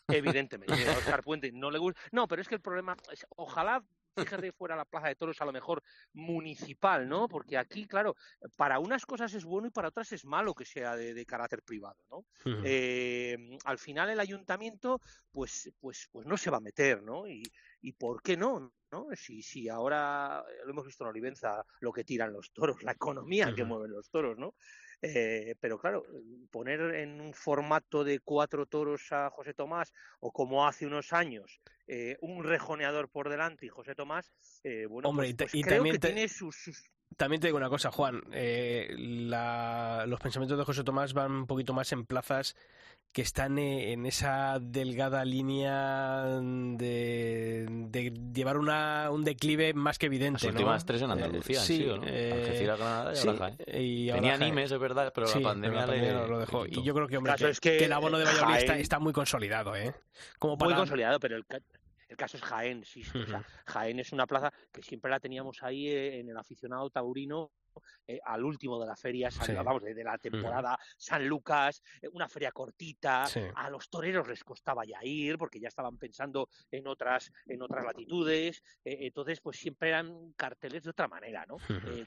Evidentemente, 0.09 0.75
a 0.75 0.77
Oscar 1.19 1.23
Puente 1.23 1.51
no 1.53 1.71
le 1.71 1.79
gusta. 1.79 2.01
No, 2.13 2.27
pero 2.29 2.43
es 2.43 2.49
que 2.49 2.55
el 2.57 2.61
problema 2.61 2.97
es, 3.11 3.27
ojalá 3.37 3.83
fíjate 4.17 4.53
fuera 4.53 4.77
la 4.77 4.85
plaza 4.85 5.09
de 5.09 5.15
toros 5.15 5.41
a 5.41 5.45
lo 5.45 5.53
mejor 5.53 5.83
municipal, 6.15 7.09
¿no? 7.09 7.29
Porque 7.29 7.59
aquí, 7.59 7.87
claro, 7.87 8.17
para 8.57 8.79
unas 8.79 9.05
cosas 9.05 9.35
es 9.35 9.45
bueno 9.45 9.69
y 9.69 9.71
para 9.71 9.89
otras 9.89 10.13
es 10.13 10.25
malo 10.25 10.55
que 10.55 10.65
sea 10.65 10.97
de, 10.97 11.13
de 11.13 11.27
carácter 11.27 11.63
privado, 11.63 11.97
¿no? 12.11 12.25
Eh, 12.65 13.59
al 13.65 13.79
final 13.79 14.11
el 14.11 14.21
ayuntamiento, 14.21 15.01
pues, 15.31 15.71
pues, 15.81 16.09
pues 16.11 16.27
no 16.27 16.37
se 16.37 16.51
va 16.51 16.59
a 16.59 16.61
meter, 16.61 17.03
¿no? 17.03 17.29
Y, 17.29 17.43
y 17.83 17.93
¿por 17.93 18.23
qué 18.23 18.37
no? 18.37 18.73
¿no? 18.91 19.09
Si, 19.15 19.43
si 19.43 19.69
ahora 19.69 20.45
eh, 20.49 20.61
lo 20.65 20.71
hemos 20.71 20.87
visto 20.87 21.05
en 21.05 21.11
Olivenza, 21.11 21.65
lo 21.81 21.93
que 21.93 22.05
tiran 22.05 22.33
los 22.33 22.53
toros, 22.53 22.83
la 22.83 22.93
economía 22.93 23.55
que 23.55 23.65
mueven 23.65 23.93
los 23.93 24.09
toros, 24.09 24.39
¿no? 24.39 24.55
Eh, 25.03 25.55
pero 25.61 25.79
claro, 25.79 26.05
poner 26.51 26.81
en 26.95 27.21
un 27.21 27.35
formato 27.35 28.03
de 28.03 28.21
cuatro 28.21 28.67
toros 28.67 29.13
a 29.13 29.31
José 29.31 29.53
Tomás, 29.55 29.93
o 30.21 30.33
como 30.33 30.67
hace 30.67 30.87
unos 30.87 31.13
años, 31.13 31.61
eh, 31.87 32.17
un 32.21 32.43
rejoneador 32.45 33.09
por 33.11 33.29
delante 33.29 33.67
y 33.67 33.69
José 33.69 33.95
Tomás, 33.95 34.33
eh, 34.65 34.87
bueno, 34.87 35.11
Hombre, 35.11 35.35
pues, 35.37 35.53
pues 35.53 35.55
y 35.55 35.63
creo 35.63 35.77
también 35.77 35.95
que 35.95 35.99
te- 36.01 36.09
tiene 36.13 36.29
sus, 36.29 36.57
sus- 36.57 36.91
También 37.17 37.41
te 37.41 37.47
digo 37.49 37.57
una 37.59 37.69
cosa, 37.69 37.91
Juan. 37.93 38.23
eh, 38.33 38.95
la- 38.99 40.05
los 40.09 40.19
pensamientos 40.21 40.59
de 40.59 40.65
José 40.65 40.83
Tomás 40.83 41.13
van 41.15 41.31
un 41.33 41.47
poquito 41.47 41.73
más 41.73 41.93
en 41.93 42.05
plazas 42.05 42.57
que 43.13 43.23
están 43.23 43.59
eh, 43.59 43.93
en 43.93 44.05
esa 44.05 44.59
delgada 44.61 45.25
línea 45.25 46.25
de, 46.27 47.67
de 47.89 48.13
llevar 48.35 48.59
una, 48.59 49.11
un 49.11 49.25
declive 49.25 49.73
más 49.73 49.99
que 49.99 50.07
evidente. 50.07 50.45
Las 50.47 50.55
¿no? 50.55 50.61
últimas 50.61 50.85
tres 50.85 51.01
en 51.03 51.11
Eh, 51.11 51.13
Andalucía, 51.15 51.61
sí, 51.61 51.77
sí, 51.79 51.89
¿o 51.89 51.97
no? 51.97 52.03
eh, 52.07 52.33
Algeciras, 52.33 52.79
Granada 52.79 53.13
y 53.13 53.17
sí, 53.17 53.29
Jaén. 53.39 53.57
y 53.83 54.11
ahora 54.11 54.21
Tenía 54.21 54.37
Jaén. 54.37 54.43
animes, 54.43 54.73
es 54.73 54.79
verdad, 54.79 55.13
pero 55.15 55.27
Sí, 55.29 55.39
la 55.41 55.49
pandemia, 55.49 55.71
pero 55.71 55.81
la 55.81 55.87
pandemia 55.93 56.23
le, 56.23 56.29
lo 56.29 56.39
dejó. 56.39 56.67
Y 56.67 56.83
yo 56.83 56.95
creo 56.95 57.09
que, 57.09 57.17
hombre, 57.17 57.35
que, 57.37 57.49
es 57.49 57.61
que 57.61 57.79
que 57.79 57.85
el 57.87 57.93
abono 57.95 58.19
de 58.19 58.25
Valladolid 58.27 58.57
está, 58.59 58.75
Jaén- 58.75 58.81
está 58.83 58.99
muy 58.99 59.13
consolidado, 59.15 59.75
¿eh? 59.77 59.95
Como 60.39 60.57
muy 60.57 60.67
para... 60.69 60.77
consolidado, 60.77 61.19
pero 61.19 61.37
el, 61.37 61.45
el 62.09 62.17
caso 62.17 62.37
es 62.37 62.43
Jaén, 62.43 62.85
sí, 62.85 63.03
o 63.15 63.27
sea. 63.27 63.45
Jaén 63.67 63.99
es 64.01 64.13
una 64.13 64.27
plaza 64.27 64.53
que 64.73 64.83
siempre 64.83 65.11
la 65.11 65.21
teníamos 65.21 65.63
ahí 65.63 65.89
eh, 65.89 66.21
en 66.21 66.29
el 66.31 66.37
aficionado 66.37 66.89
taurino 66.91 67.51
eh, 68.07 68.19
al 68.25 68.43
último 68.43 68.81
de 68.81 68.87
la 68.87 68.97
feria, 68.97 69.31
Sí. 69.31 69.53
vamos, 69.53 69.83
de, 69.83 69.93
de 69.93 70.03
la 70.05 70.17
temporada 70.17 70.79
San 70.97 71.27
Lucas, 71.29 71.83
eh, 72.01 72.09
una 72.13 72.27
feria 72.29 72.51
cortita, 72.53 73.27
Sí. 73.27 73.41
a 73.55 73.69
los 73.69 73.91
toreros 73.91 74.27
les 74.29 74.43
costaba 74.45 74.85
ya 74.87 75.05
ir 75.05 75.37
porque 75.37 75.61
ya 75.61 75.69
estaban 75.69 75.99
pensando 75.99 76.49
en 76.71 76.87
otras, 76.87 77.31
en 77.45 77.61
otras 77.61 77.85
latitudes, 77.85 78.63
eh, 78.85 78.97
entonces 79.01 79.41
pues 79.43 79.59
siempre 79.59 79.91
eran 79.91 80.33
carteles 80.33 80.85
de 80.85 80.91
otra 80.91 81.07
manera, 81.09 81.45
¿no? 81.47 81.57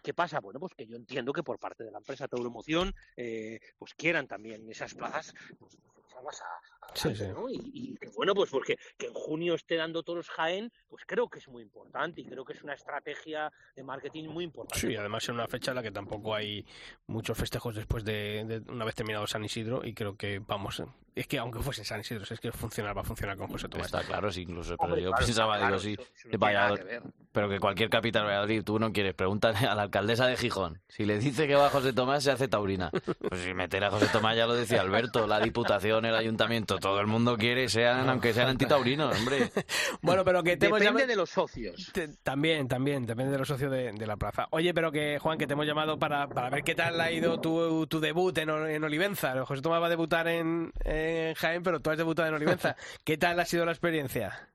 ¿Qué 0.01 0.13
pasa? 0.15 0.39
Bueno, 0.39 0.59
pues 0.59 0.73
que 0.73 0.87
yo 0.87 0.95
entiendo 0.95 1.33
que 1.33 1.43
por 1.43 1.59
parte 1.59 1.83
de 1.83 1.91
la 1.91 1.99
empresa 1.99 2.27
Tauromoción 2.27 2.95
eh, 3.15 3.59
pues 3.77 3.93
quieran 3.93 4.27
también 4.27 4.67
esas 4.71 4.95
plazas 4.95 5.33
pues, 5.59 5.77
echarlas 6.19 6.41
a, 6.41 6.45
a 6.45 6.95
Sí. 6.95 7.09
¿no? 7.33 7.49
Y, 7.49 7.97
bueno, 8.15 8.33
pues 8.33 8.49
porque 8.49 8.77
que 8.97 9.07
en 9.07 9.13
junio 9.13 9.53
esté 9.53 9.75
dando 9.75 10.03
toros 10.03 10.29
Jaén, 10.29 10.71
pues 10.87 11.03
creo 11.05 11.29
que 11.29 11.39
es 11.39 11.47
muy 11.47 11.63
importante 11.63 12.21
y 12.21 12.25
creo 12.25 12.43
que 12.43 12.53
es 12.53 12.63
una 12.63 12.73
estrategia 12.73 13.51
de 13.75 13.83
marketing 13.83 14.25
muy 14.29 14.43
importante. 14.43 14.79
Sí, 14.79 14.95
además 14.95 15.27
en 15.29 15.35
una 15.35 15.47
fecha 15.47 15.71
en 15.71 15.75
la 15.75 15.83
que 15.83 15.91
tampoco 15.91 16.33
hay 16.33 16.65
muchos 17.07 17.37
festejos 17.37 17.75
después 17.75 18.03
de, 18.03 18.43
de 18.45 18.71
una 18.71 18.85
vez 18.85 18.95
terminado 18.95 19.27
San 19.27 19.43
Isidro 19.45 19.85
y 19.85 19.93
creo 19.93 20.17
que 20.17 20.39
vamos, 20.39 20.81
es 21.15 21.27
que 21.27 21.37
aunque 21.37 21.59
fuese 21.59 21.83
San 21.83 21.99
Isidro, 22.01 22.23
es 22.29 22.39
que 22.39 22.51
funcionar 22.51 22.95
va 22.97 23.01
a 23.01 23.05
funcionar 23.05 23.37
con 23.37 23.47
José 23.47 23.67
Tomás. 23.69 23.87
Está 23.87 24.01
claro, 24.03 24.31
sí, 24.31 24.41
incluso, 24.43 24.75
pero 24.77 24.87
Hombre, 24.89 25.01
yo 25.03 25.11
claro, 25.11 25.25
pensaba, 25.25 25.57
claro, 25.57 25.79
digo, 25.79 26.03
sí, 26.15 26.27
no 26.31 26.39
Valladolid, 26.39 26.83
que 26.83 27.01
pero 27.31 27.47
que 27.49 27.59
cualquier 27.59 27.89
capital 27.89 28.23
de 28.23 28.27
Valladolid, 28.29 28.63
tú 28.63 28.79
no 28.79 28.91
quieres, 28.91 29.13
pregúntale 29.13 29.57
a 29.67 29.75
la 29.75 29.83
alcaldesa 29.83 30.25
de 30.27 30.35
Gijón, 30.37 30.81
si 30.87 31.05
le 31.05 31.19
dice 31.19 31.47
que 31.47 31.55
va 31.55 31.69
José 31.69 31.93
Tomás, 31.93 32.23
se 32.23 32.31
hace 32.31 32.47
taurina. 32.47 32.89
Pues 33.29 33.41
si 33.41 33.53
meter 33.53 33.83
a 33.83 33.91
José 33.91 34.07
Tomás, 34.11 34.35
ya 34.35 34.47
lo 34.47 34.55
decía 34.55 34.81
Alberto, 34.81 35.27
la 35.27 35.39
diputación, 35.39 36.05
el 36.05 36.15
ayuntamiento, 36.15 36.77
todo 36.79 36.99
el 36.99 37.07
mundo 37.07 37.37
quiere, 37.37 37.69
sean, 37.69 38.09
aunque 38.09 38.33
sean 38.33 38.47
antitaurinos, 38.49 39.17
hombre. 39.17 39.51
Bueno, 40.01 40.23
pero 40.25 40.41
que 40.43 40.57
te 40.57 40.67
hemos 40.67 40.79
Depende 40.79 41.01
llamado- 41.01 41.07
de 41.11 41.15
los 41.15 41.29
socios. 41.29 41.91
Te- 41.93 42.07
También, 42.23 42.67
también, 42.67 43.05
depende 43.05 43.31
de 43.33 43.37
los 43.37 43.47
socios 43.47 43.71
de, 43.71 43.91
de 43.91 44.07
la 44.07 44.17
plaza. 44.17 44.47
Oye, 44.51 44.73
pero 44.73 44.91
que, 44.91 45.19
Juan, 45.19 45.37
que 45.37 45.45
te 45.45 45.53
hemos 45.53 45.65
llamado 45.67 45.99
para, 45.99 46.27
para 46.27 46.49
ver 46.49 46.63
qué 46.63 46.73
tal 46.75 46.99
ha 47.01 47.11
ido 47.11 47.39
tu, 47.41 47.85
tu 47.87 47.99
debut 47.99 48.35
en, 48.37 48.49
en 48.49 48.83
Olivenza. 48.83 49.45
José 49.45 49.61
Tomás 49.61 49.81
va 49.81 49.87
a 49.87 49.89
debutar 49.89 50.27
en, 50.27 50.71
en 50.85 50.98
Jaén, 51.37 51.63
pero 51.63 51.79
tú 51.79 51.89
has 51.89 51.97
debutado 51.97 52.27
en 52.27 52.33
Olivenza. 52.35 52.75
¿Qué 53.03 53.17
tal 53.17 53.39
ha 53.39 53.45
sido 53.45 53.65
la 53.65 53.71
experiencia? 53.71 54.49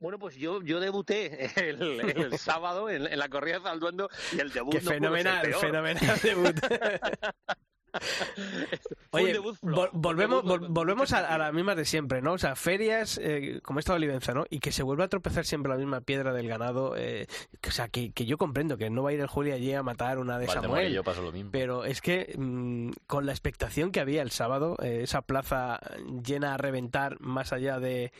Bueno, 0.00 0.18
pues 0.18 0.36
yo, 0.36 0.60
yo 0.62 0.80
debuté 0.80 1.50
el, 1.70 2.00
el 2.00 2.38
sábado 2.38 2.90
en, 2.90 3.06
en 3.06 3.18
la 3.18 3.28
corrida 3.28 3.58
de 3.58 3.62
Zalduendo 3.64 4.10
y 4.32 4.40
el 4.40 4.52
debut 4.52 4.72
Qué 4.72 4.78
no 4.78 4.84
pudo 4.84 4.90
ser 4.90 5.00
fenomenal, 5.00 5.42
peor. 5.42 5.60
fenomenal 5.60 6.20
debut. 6.22 6.60
Oye, 9.10 9.32
vol- 9.62 9.90
volvemos, 9.92 10.44
vol- 10.44 10.66
volvemos 10.68 11.12
a, 11.12 11.26
a 11.32 11.38
las 11.38 11.52
mismas 11.52 11.76
de 11.76 11.84
siempre, 11.84 12.20
¿no? 12.22 12.32
O 12.32 12.38
sea, 12.38 12.56
ferias, 12.56 13.18
eh, 13.22 13.60
como 13.62 13.78
esta 13.78 13.92
de 13.92 13.96
Olivenza, 13.96 14.34
¿no? 14.34 14.44
Y 14.50 14.58
que 14.60 14.72
se 14.72 14.82
vuelva 14.82 15.04
a 15.04 15.08
tropezar 15.08 15.44
siempre 15.44 15.70
la 15.70 15.78
misma 15.78 16.00
piedra 16.00 16.32
del 16.32 16.48
ganado. 16.48 16.94
eh, 16.96 17.26
que- 17.60 17.68
o 17.68 17.72
sea, 17.72 17.88
que, 17.88 18.12
que 18.12 18.26
yo 18.26 18.38
comprendo 18.38 18.76
que 18.76 18.90
no 18.90 19.02
va 19.02 19.10
a 19.10 19.12
ir 19.12 19.20
el 19.20 19.26
Juli 19.26 19.52
allí 19.52 19.72
a 19.72 19.82
matar 19.82 20.18
una 20.18 20.38
de 20.38 20.46
Samuel. 20.62 20.82
y 20.90 20.94
yo 20.94 21.04
pasó 21.04 21.22
lo 21.22 21.32
mismo. 21.32 21.50
Pero 21.52 21.84
es 21.84 22.00
que 22.00 22.34
mm, 22.36 22.90
con 23.06 23.26
la 23.26 23.32
expectación 23.32 23.92
que 23.92 24.00
había 24.00 24.22
el 24.22 24.30
sábado, 24.30 24.76
eh, 24.82 25.00
esa 25.02 25.22
plaza 25.22 25.78
llena 26.24 26.54
a 26.54 26.56
reventar 26.56 27.20
más 27.20 27.52
allá 27.52 27.78
de, 27.78 28.12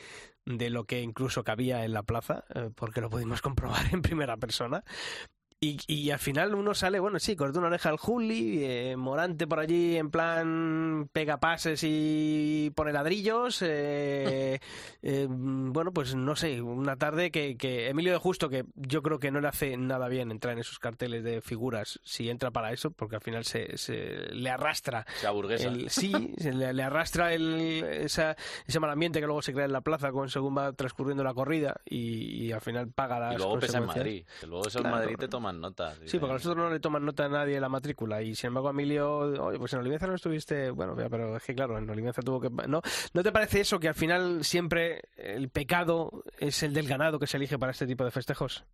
de 0.47 0.71
lo 0.71 0.85
que 0.85 1.01
incluso 1.01 1.43
cabía 1.45 1.85
en 1.85 1.93
la 1.93 2.03
plaza, 2.03 2.45
eh, 2.55 2.71
porque 2.75 3.01
lo 3.01 3.11
pudimos 3.11 3.43
comprobar 3.43 3.87
en 3.93 4.03
primera 4.03 4.37
persona. 4.37 4.85
Y, 5.61 5.79
y 5.87 6.11
al 6.11 6.19
final 6.19 6.55
uno 6.55 6.75
sale, 6.75 7.01
bueno, 7.01 7.19
sí, 7.19 7.37
cortó 7.37 7.59
una 7.59 7.69
oreja 7.69 7.89
al 7.89 7.97
Juli, 7.97 8.63
eh, 8.65 8.97
Morante 8.99 9.47
por 9.47 9.61
allí 9.61 9.97
en 9.97 10.11
plan 10.11 11.09
pega 11.11 11.39
pases 11.41 11.81
y 11.85 12.71
pone 12.75 12.93
ladrillos. 12.93 13.63
eh, 13.63 14.59
eh, 15.03 15.27
bueno, 15.31 15.91
pues 15.93 16.15
no 16.15 16.37
sé, 16.37 16.61
una 16.61 16.97
tarde 16.97 17.31
que, 17.31 17.57
que 17.57 17.89
Emilio 17.89 18.13
de 18.13 18.19
Justo, 18.19 18.51
que 18.51 18.67
yo 18.75 19.01
creo 19.03 19.19
que 19.19 19.31
no 19.31 19.41
le 19.41 19.49
hace 19.49 19.75
nada 19.79 20.09
bien 20.09 20.31
entrar 20.31 20.53
en 20.53 20.59
esos 20.59 20.79
carteles 20.79 21.25
de 21.25 21.41
figuras, 21.41 21.99
si 22.05 22.29
entra 22.29 22.51
para 22.51 22.71
eso, 22.73 22.91
porque 22.91 23.17
al 23.17 23.23
final 23.23 23.45
se, 23.47 23.79
se 23.79 23.95
le 24.33 24.51
arrastra. 24.51 25.07
Se 25.19 25.27
aburguesa. 25.27 25.69
el- 25.69 25.89
sí, 25.89 26.35
se 26.37 26.53
le, 26.53 26.75
le 26.75 26.83
arrastra 26.83 27.33
el, 27.33 27.83
esa, 27.85 28.37
ese 28.67 28.81
mal 28.81 28.91
ambiente 28.91 29.19
que 29.19 29.27
luego 29.27 29.41
se 29.41 29.55
crea 29.55 29.65
en 29.65 29.73
la 29.73 29.81
plaza 29.81 30.13
con 30.13 30.29
según 30.29 30.59
va 30.59 30.75
transcurriendo 30.75 31.25
la 31.25 31.33
corrida 31.33 31.81
y, 31.87 32.45
y 32.49 32.53
al 32.53 32.61
final 32.61 32.89
paga 32.91 33.19
las 33.19 33.35
Y 33.35 33.39
luego 33.39 33.59
pesa 33.61 33.79
en 33.79 33.85
consecuencias. 33.87 33.97
Madrid, 33.97 34.27
que 34.41 34.47
luego 34.47 34.67
eso 34.69 34.79
en 34.79 34.83
Claro. 34.83 34.97
Madrid 34.99 35.17
te 35.17 35.29
toman 35.29 35.54
nota. 35.61 35.95
Sí, 36.05 36.19
porque 36.19 36.33
a 36.33 36.35
nosotros 36.35 36.57
no 36.57 36.71
le 36.71 36.81
toman 36.81 37.05
nota 37.05 37.27
a 37.27 37.29
nadie 37.29 37.61
la 37.61 37.69
matrícula 37.69 38.23
y 38.23 38.35
sin 38.35 38.49
embargo 38.49 38.71
Emilio, 38.71 39.19
oye, 39.19 39.59
pues 39.59 39.73
en 39.73 39.81
Olivenza 39.81 40.07
no 40.07 40.15
estuviste, 40.15 40.71
bueno, 40.71 40.95
pero 40.97 41.37
es 41.37 41.43
que 41.43 41.55
claro, 41.55 41.79
en 41.79 41.89
Olivenza 41.89 42.23
tuvo 42.23 42.41
que... 42.41 42.51
¿no? 42.51 42.81
¿No 43.13 43.23
te 43.23 43.33
parece 43.33 43.61
eso 43.61 43.79
que 43.79 43.89
al 43.89 43.95
final 43.95 44.45
siempre 44.45 45.03
el 45.17 45.49
pecado 45.49 46.25
es 46.39 46.63
el 46.63 46.75
del 46.75 46.89
ganado 46.89 47.19
que 47.19 47.27
se 47.27 47.37
elige 47.37 47.59
para 47.59 47.73
este 47.73 47.87
tipo 47.87 48.05
de 48.05 48.11
festejos? 48.11 48.65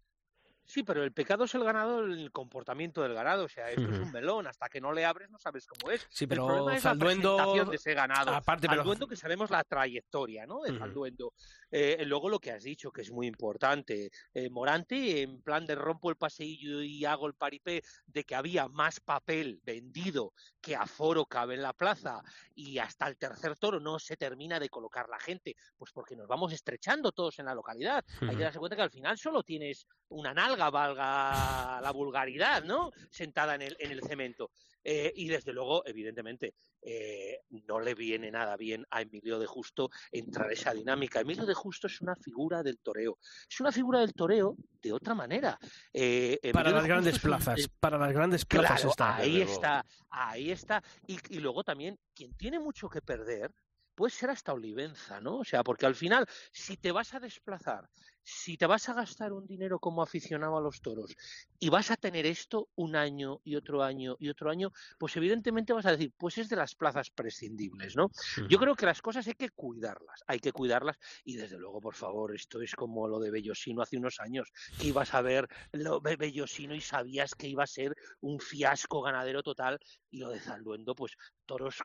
Sí, 0.71 0.85
pero 0.85 1.03
el 1.03 1.13
pecado 1.13 1.45
es 1.45 1.55
el 1.57 1.65
ganado, 1.65 2.05
el 2.05 2.31
comportamiento 2.31 3.03
del 3.03 3.13
ganado. 3.13 3.45
O 3.45 3.49
sea, 3.49 3.69
esto 3.71 3.83
es 3.91 3.99
un 3.99 4.13
melón. 4.13 4.47
Hasta 4.47 4.69
que 4.69 4.81
no 4.81 4.93
le 4.93 5.05
abres 5.05 5.29
no 5.31 5.39
sabes 5.39 5.67
cómo 5.67 5.91
es. 5.91 6.07
Sí, 6.11 6.25
el 6.25 6.29
pero 6.29 6.47
problema 6.47 6.77
es 6.77 6.85
la 6.85 6.95
presentación 6.95 7.71
de 7.71 7.77
ese 7.77 7.95
ganado. 7.95 8.31
aparte, 8.33 8.69
pero- 8.69 8.83
Zalduendo 8.83 9.07
que 9.09 9.17
sabemos 9.17 9.51
la 9.51 9.65
trayectoria, 9.65 10.47
¿no? 10.47 10.61
De 10.63 10.71
Ujú. 10.71 10.79
Zalduendo. 10.79 11.35
Eh, 11.73 12.05
luego 12.07 12.29
lo 12.29 12.39
que 12.39 12.53
has 12.53 12.63
dicho, 12.63 12.93
que 12.93 13.03
es 13.03 13.11
muy 13.11 13.27
importante. 13.27 14.11
Eh, 14.33 14.49
Morante, 14.51 15.23
en 15.23 15.43
plan 15.43 15.67
de 15.67 15.75
rompo 15.75 16.09
el 16.11 16.17
paseillo 16.17 16.83
y 16.83 17.05
hago 17.05 17.27
el 17.27 17.35
paripé, 17.35 17.83
de 18.07 18.25
que 18.25 18.35
había 18.37 18.69
más 18.69 19.01
papel 19.01 19.61
vendido 19.65 20.33
que 20.61 20.77
aforo 20.77 21.25
cabe 21.27 21.55
en 21.55 21.63
la 21.63 21.73
plaza 21.73 22.23
y 22.55 22.79
hasta 22.79 23.07
el 23.09 23.17
tercer 23.17 23.57
toro 23.57 23.81
no 23.81 23.99
se 23.99 24.17
termina 24.17 24.61
de 24.61 24.69
colocar 24.69 25.09
la 25.09 25.19
gente, 25.19 25.57
pues 25.77 25.91
porque 25.93 26.15
nos 26.15 26.29
vamos 26.29 26.53
estrechando 26.53 27.13
todos 27.13 27.39
en 27.39 27.47
la 27.47 27.55
localidad. 27.55 28.05
Hay 28.21 28.37
que 28.37 28.43
darse 28.43 28.59
cuenta 28.59 28.77
que 28.77 28.83
al 28.83 28.91
final 28.91 29.17
solo 29.19 29.43
tienes 29.43 29.87
una 30.11 30.35
nalga, 30.35 30.60
valga 30.69 31.81
la 31.81 31.91
vulgaridad, 31.93 32.63
¿no? 32.65 32.91
Sentada 33.09 33.55
en 33.55 33.63
el, 33.63 33.77
en 33.79 33.93
el 33.93 34.03
cemento. 34.03 34.51
Eh, 34.83 35.13
y 35.15 35.29
desde 35.29 35.53
luego, 35.53 35.83
evidentemente, 35.87 36.55
eh, 36.83 37.41
no 37.67 37.81
le 37.81 37.95
viene 37.95 38.31
nada 38.31 38.57
bien 38.57 38.87
a 38.91 39.03
Emilio 39.03 39.39
de 39.39 39.47
Justo 39.47 39.91
entrar 40.11 40.51
esa 40.51 40.73
dinámica. 40.73 41.21
Emilio 41.21 41.45
de 41.45 41.53
Justo 41.55 41.87
es 41.87 42.01
una 42.01 42.17
figura 42.17 42.63
del 42.63 42.79
toreo. 42.79 43.19
Es 43.49 43.61
una 43.61 43.73
figura 43.73 44.01
del 44.01 44.15
toreo 44.15 44.57
de 44.83 44.93
otra 44.93 45.15
manera. 45.15 45.59
Eh, 45.93 46.39
Para 46.53 46.71
las 46.71 46.87
grandes 46.87 47.15
un- 47.17 47.21
plazas, 47.21 47.69
para 47.79 47.99
las 47.99 48.13
grandes 48.13 48.45
plazas 48.47 48.77
Claro, 48.81 48.91
está. 48.91 49.17
ahí 49.17 49.41
está, 49.43 49.87
ahí 50.09 50.51
está. 50.51 50.83
Y, 51.07 51.19
y 51.29 51.41
luego 51.41 51.63
también, 51.63 51.99
quien 52.15 52.35
tiene 52.35 52.59
mucho 52.59 52.89
que 52.89 53.03
perder 53.03 53.53
puede 53.95 54.13
ser 54.13 54.31
hasta 54.31 54.55
Olivenza, 54.55 55.21
¿no? 55.21 55.41
O 55.41 55.45
sea, 55.45 55.63
porque 55.63 55.85
al 55.85 55.95
final, 55.95 56.27
si 56.53 56.79
te 56.79 56.91
vas 56.91 57.13
a 57.13 57.21
desplazar, 57.21 57.87
si 58.31 58.57
te 58.57 58.67
vas 58.67 58.89
a 58.89 58.95
gastar 58.95 59.33
un 59.33 59.47
dinero 59.47 59.79
como 59.79 60.03
aficionado 60.03 60.57
a 60.57 60.61
los 60.61 60.81
toros 60.81 61.17
y 61.59 61.69
vas 61.69 61.91
a 61.91 61.97
tener 61.97 62.27
esto 62.27 62.69
un 62.77 62.95
año 62.95 63.41
y 63.45 63.57
otro 63.57 63.83
año 63.83 64.17
y 64.19 64.29
otro 64.29 64.51
año, 64.51 64.73
pues 64.99 65.17
evidentemente 65.17 65.73
vas 65.73 65.87
a 65.87 65.93
decir, 65.93 66.13
pues 66.17 66.39
es 66.39 66.49
de 66.49 66.57
las 66.57 66.75
plazas 66.75 67.11
prescindibles, 67.11 67.97
¿no? 67.97 68.11
Yo 68.49 68.59
creo 68.59 68.77
que 68.77 68.87
las 68.87 69.03
cosas 69.03 69.27
hay 69.27 69.35
que 69.35 69.51
cuidarlas, 69.51 70.23
hay 70.27 70.39
que 70.39 70.53
cuidarlas 70.53 70.97
y 71.25 71.37
desde 71.37 71.59
luego, 71.59 71.81
por 71.81 71.95
favor, 71.95 72.35
esto 72.35 72.63
es 72.63 72.75
como 72.75 73.09
lo 73.09 73.19
de 73.19 73.31
Bellosino 73.31 73.83
hace 73.83 73.97
unos 73.97 74.21
años, 74.21 74.53
que 74.79 74.87
ibas 74.89 75.13
a 75.15 75.23
ver 75.23 75.49
lo 75.73 76.01
de 76.01 76.17
Bellosino 76.17 76.75
y 76.75 76.81
sabías 76.81 77.35
que 77.35 77.49
iba 77.49 77.65
a 77.65 77.67
ser 77.67 77.97
un 78.21 78.39
fiasco 78.39 79.03
ganadero 79.03 79.43
total 79.43 79.79
y 80.11 80.19
lo 80.19 80.31
de 80.31 80.41
Zalduendo, 80.41 80.95
pues 80.95 81.17
toros, 81.47 81.79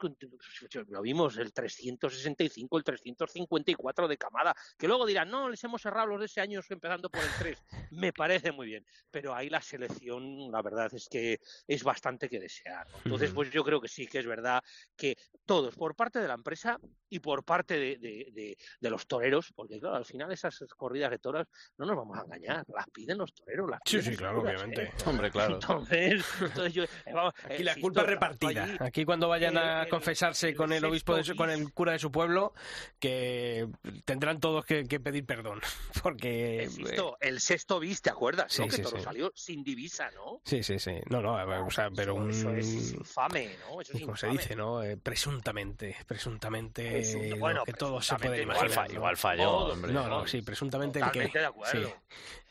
lo 0.88 1.02
vimos, 1.02 1.38
el 1.38 1.52
365, 1.52 2.78
el 2.78 2.84
354 2.84 4.08
de 4.08 4.18
camada, 4.18 4.56
que 4.78 4.88
luego 4.88 5.06
dirán, 5.08 5.30
no, 5.30 5.50
les 5.50 5.64
hemos 5.64 5.82
cerrado 5.82 6.08
los 6.08 6.22
de 6.22 6.28
14 6.36 6.42
años 6.42 6.70
empezando 6.70 7.10
por 7.10 7.22
el 7.24 7.30
3, 7.40 7.64
me 7.92 8.12
parece 8.14 8.52
muy 8.52 8.68
bien. 8.68 8.86
Pero 9.12 9.34
ahí 9.34 9.50
la 9.50 9.62
selección, 9.62 10.52
la 10.52 10.62
verdad 10.62 10.94
es 10.94 11.08
que 11.10 11.40
es 11.68 11.84
bastante 11.84 12.30
que 12.30 12.40
desear. 12.40 12.86
Entonces, 13.06 13.32
pues 13.32 13.52
yo 13.52 13.64
creo 13.64 13.80
que 13.82 13.88
sí, 13.88 14.06
que 14.08 14.20
es 14.20 14.26
verdad 14.26 14.62
que 14.98 15.16
todos, 15.46 15.76
por 15.76 15.96
parte 15.96 16.20
de 16.20 16.28
la 16.28 16.34
empresa 16.34 16.78
y 17.10 17.20
por 17.20 17.44
parte 17.44 17.76
de, 17.76 17.98
de- 17.98 18.28
de- 18.34 18.58
de 18.80 18.90
los 18.90 19.08
toreros, 19.08 19.54
porque 19.56 19.80
claro, 19.80 19.96
al 19.98 20.06
final 20.06 20.32
esas 20.32 20.60
corridas 20.76 21.12
de 21.12 21.20
toros 21.20 21.48
no 21.78 21.86
nos 21.86 21.96
vamos 21.96 22.18
a 22.18 22.24
engañar, 22.24 22.66
las 22.68 22.90
piden 22.90 23.18
los 23.18 23.34
toreros. 23.34 23.70
Las 23.70 23.80
Sí, 23.86 23.98
piden 23.98 24.04
sí, 24.04 24.10
las 24.12 24.18
claro, 24.20 24.36
figuras, 24.42 24.56
obviamente. 24.64 24.84
¿eh? 24.84 24.92
Hombre, 25.06 25.32
claro. 25.32 25.54
Entonces, 25.56 26.26
entonces 26.42 26.74
yo, 26.74 26.84
eh, 26.84 27.14
vamos, 27.14 27.34
Aquí 27.46 27.54
eh, 27.62 27.64
la 27.64 27.76
culpa 27.76 28.02
es 28.02 28.08
repartida. 28.08 28.64
allí- 28.64 28.78
Aquí 28.82 29.06
cuando 29.06 29.30
vayan 29.30 29.58
a 29.58 29.84
el- 29.84 29.90
confesarse 29.90 30.50
el 30.50 30.56
con 30.56 30.74
el 30.74 30.84
obispo, 30.84 31.16
de 31.16 31.24
su- 31.24 31.36
con 31.36 31.50
el 31.50 31.72
cura 31.74 31.94
de 31.94 32.00
su 32.00 32.12
pueblo, 32.12 32.54
que 33.00 33.68
tendrán 34.04 34.40
todos 34.40 34.66
que, 34.66 34.84
que 34.86 35.00
pedir 35.00 35.26
perdón, 35.26 35.62
porque 36.16 36.64
el 36.64 36.70
sexto, 36.72 37.18
el 37.22 37.40
sexto 37.40 37.80
bis, 37.80 38.02
¿te 38.02 38.10
acuerdas? 38.10 38.52
Sí, 38.52 38.62
¿no? 38.62 38.68
Que 38.68 38.78
todo 38.80 38.98
sí. 38.98 39.04
salió 39.04 39.32
sin 39.36 39.64
divisa, 39.64 40.10
¿no? 40.12 40.42
sí, 40.44 40.64
sí, 40.64 40.80
sí, 40.80 40.94
no, 41.10 41.22
no, 41.22 41.36
o 41.66 41.72
sea, 41.72 41.90
pero 41.96 42.16
un, 42.16 42.30
Eso 42.32 42.52
es 42.52 42.94
infame, 42.94 43.56
¿no? 43.70 43.82
Eso 43.82 43.94
es 43.94 44.02
como 44.02 44.16
se 44.18 44.28
dice, 44.28 44.56
no, 44.56 44.84
Eh, 44.84 44.98
presuntamente, 44.98 45.96
presuntamente, 46.08 47.36
bueno, 47.40 47.64
que 47.64 47.74
todos 47.74 48.06
se 48.06 48.16
presuntamente, 48.16 48.44
imaginar. 48.44 48.72
igual 48.72 48.88
¿no? 48.90 48.94
Igual 48.96 49.18
falló, 49.18 49.44
Todos, 49.44 49.74
hombre. 49.74 49.94
No, 49.94 50.08
no, 50.08 50.28
sí, 50.28 50.42
presuntamente 50.42 51.00
el 51.00 51.06
que. 51.06 51.10
Totalmente 51.12 51.40
de 51.40 51.46
acuerdo. 51.46 51.94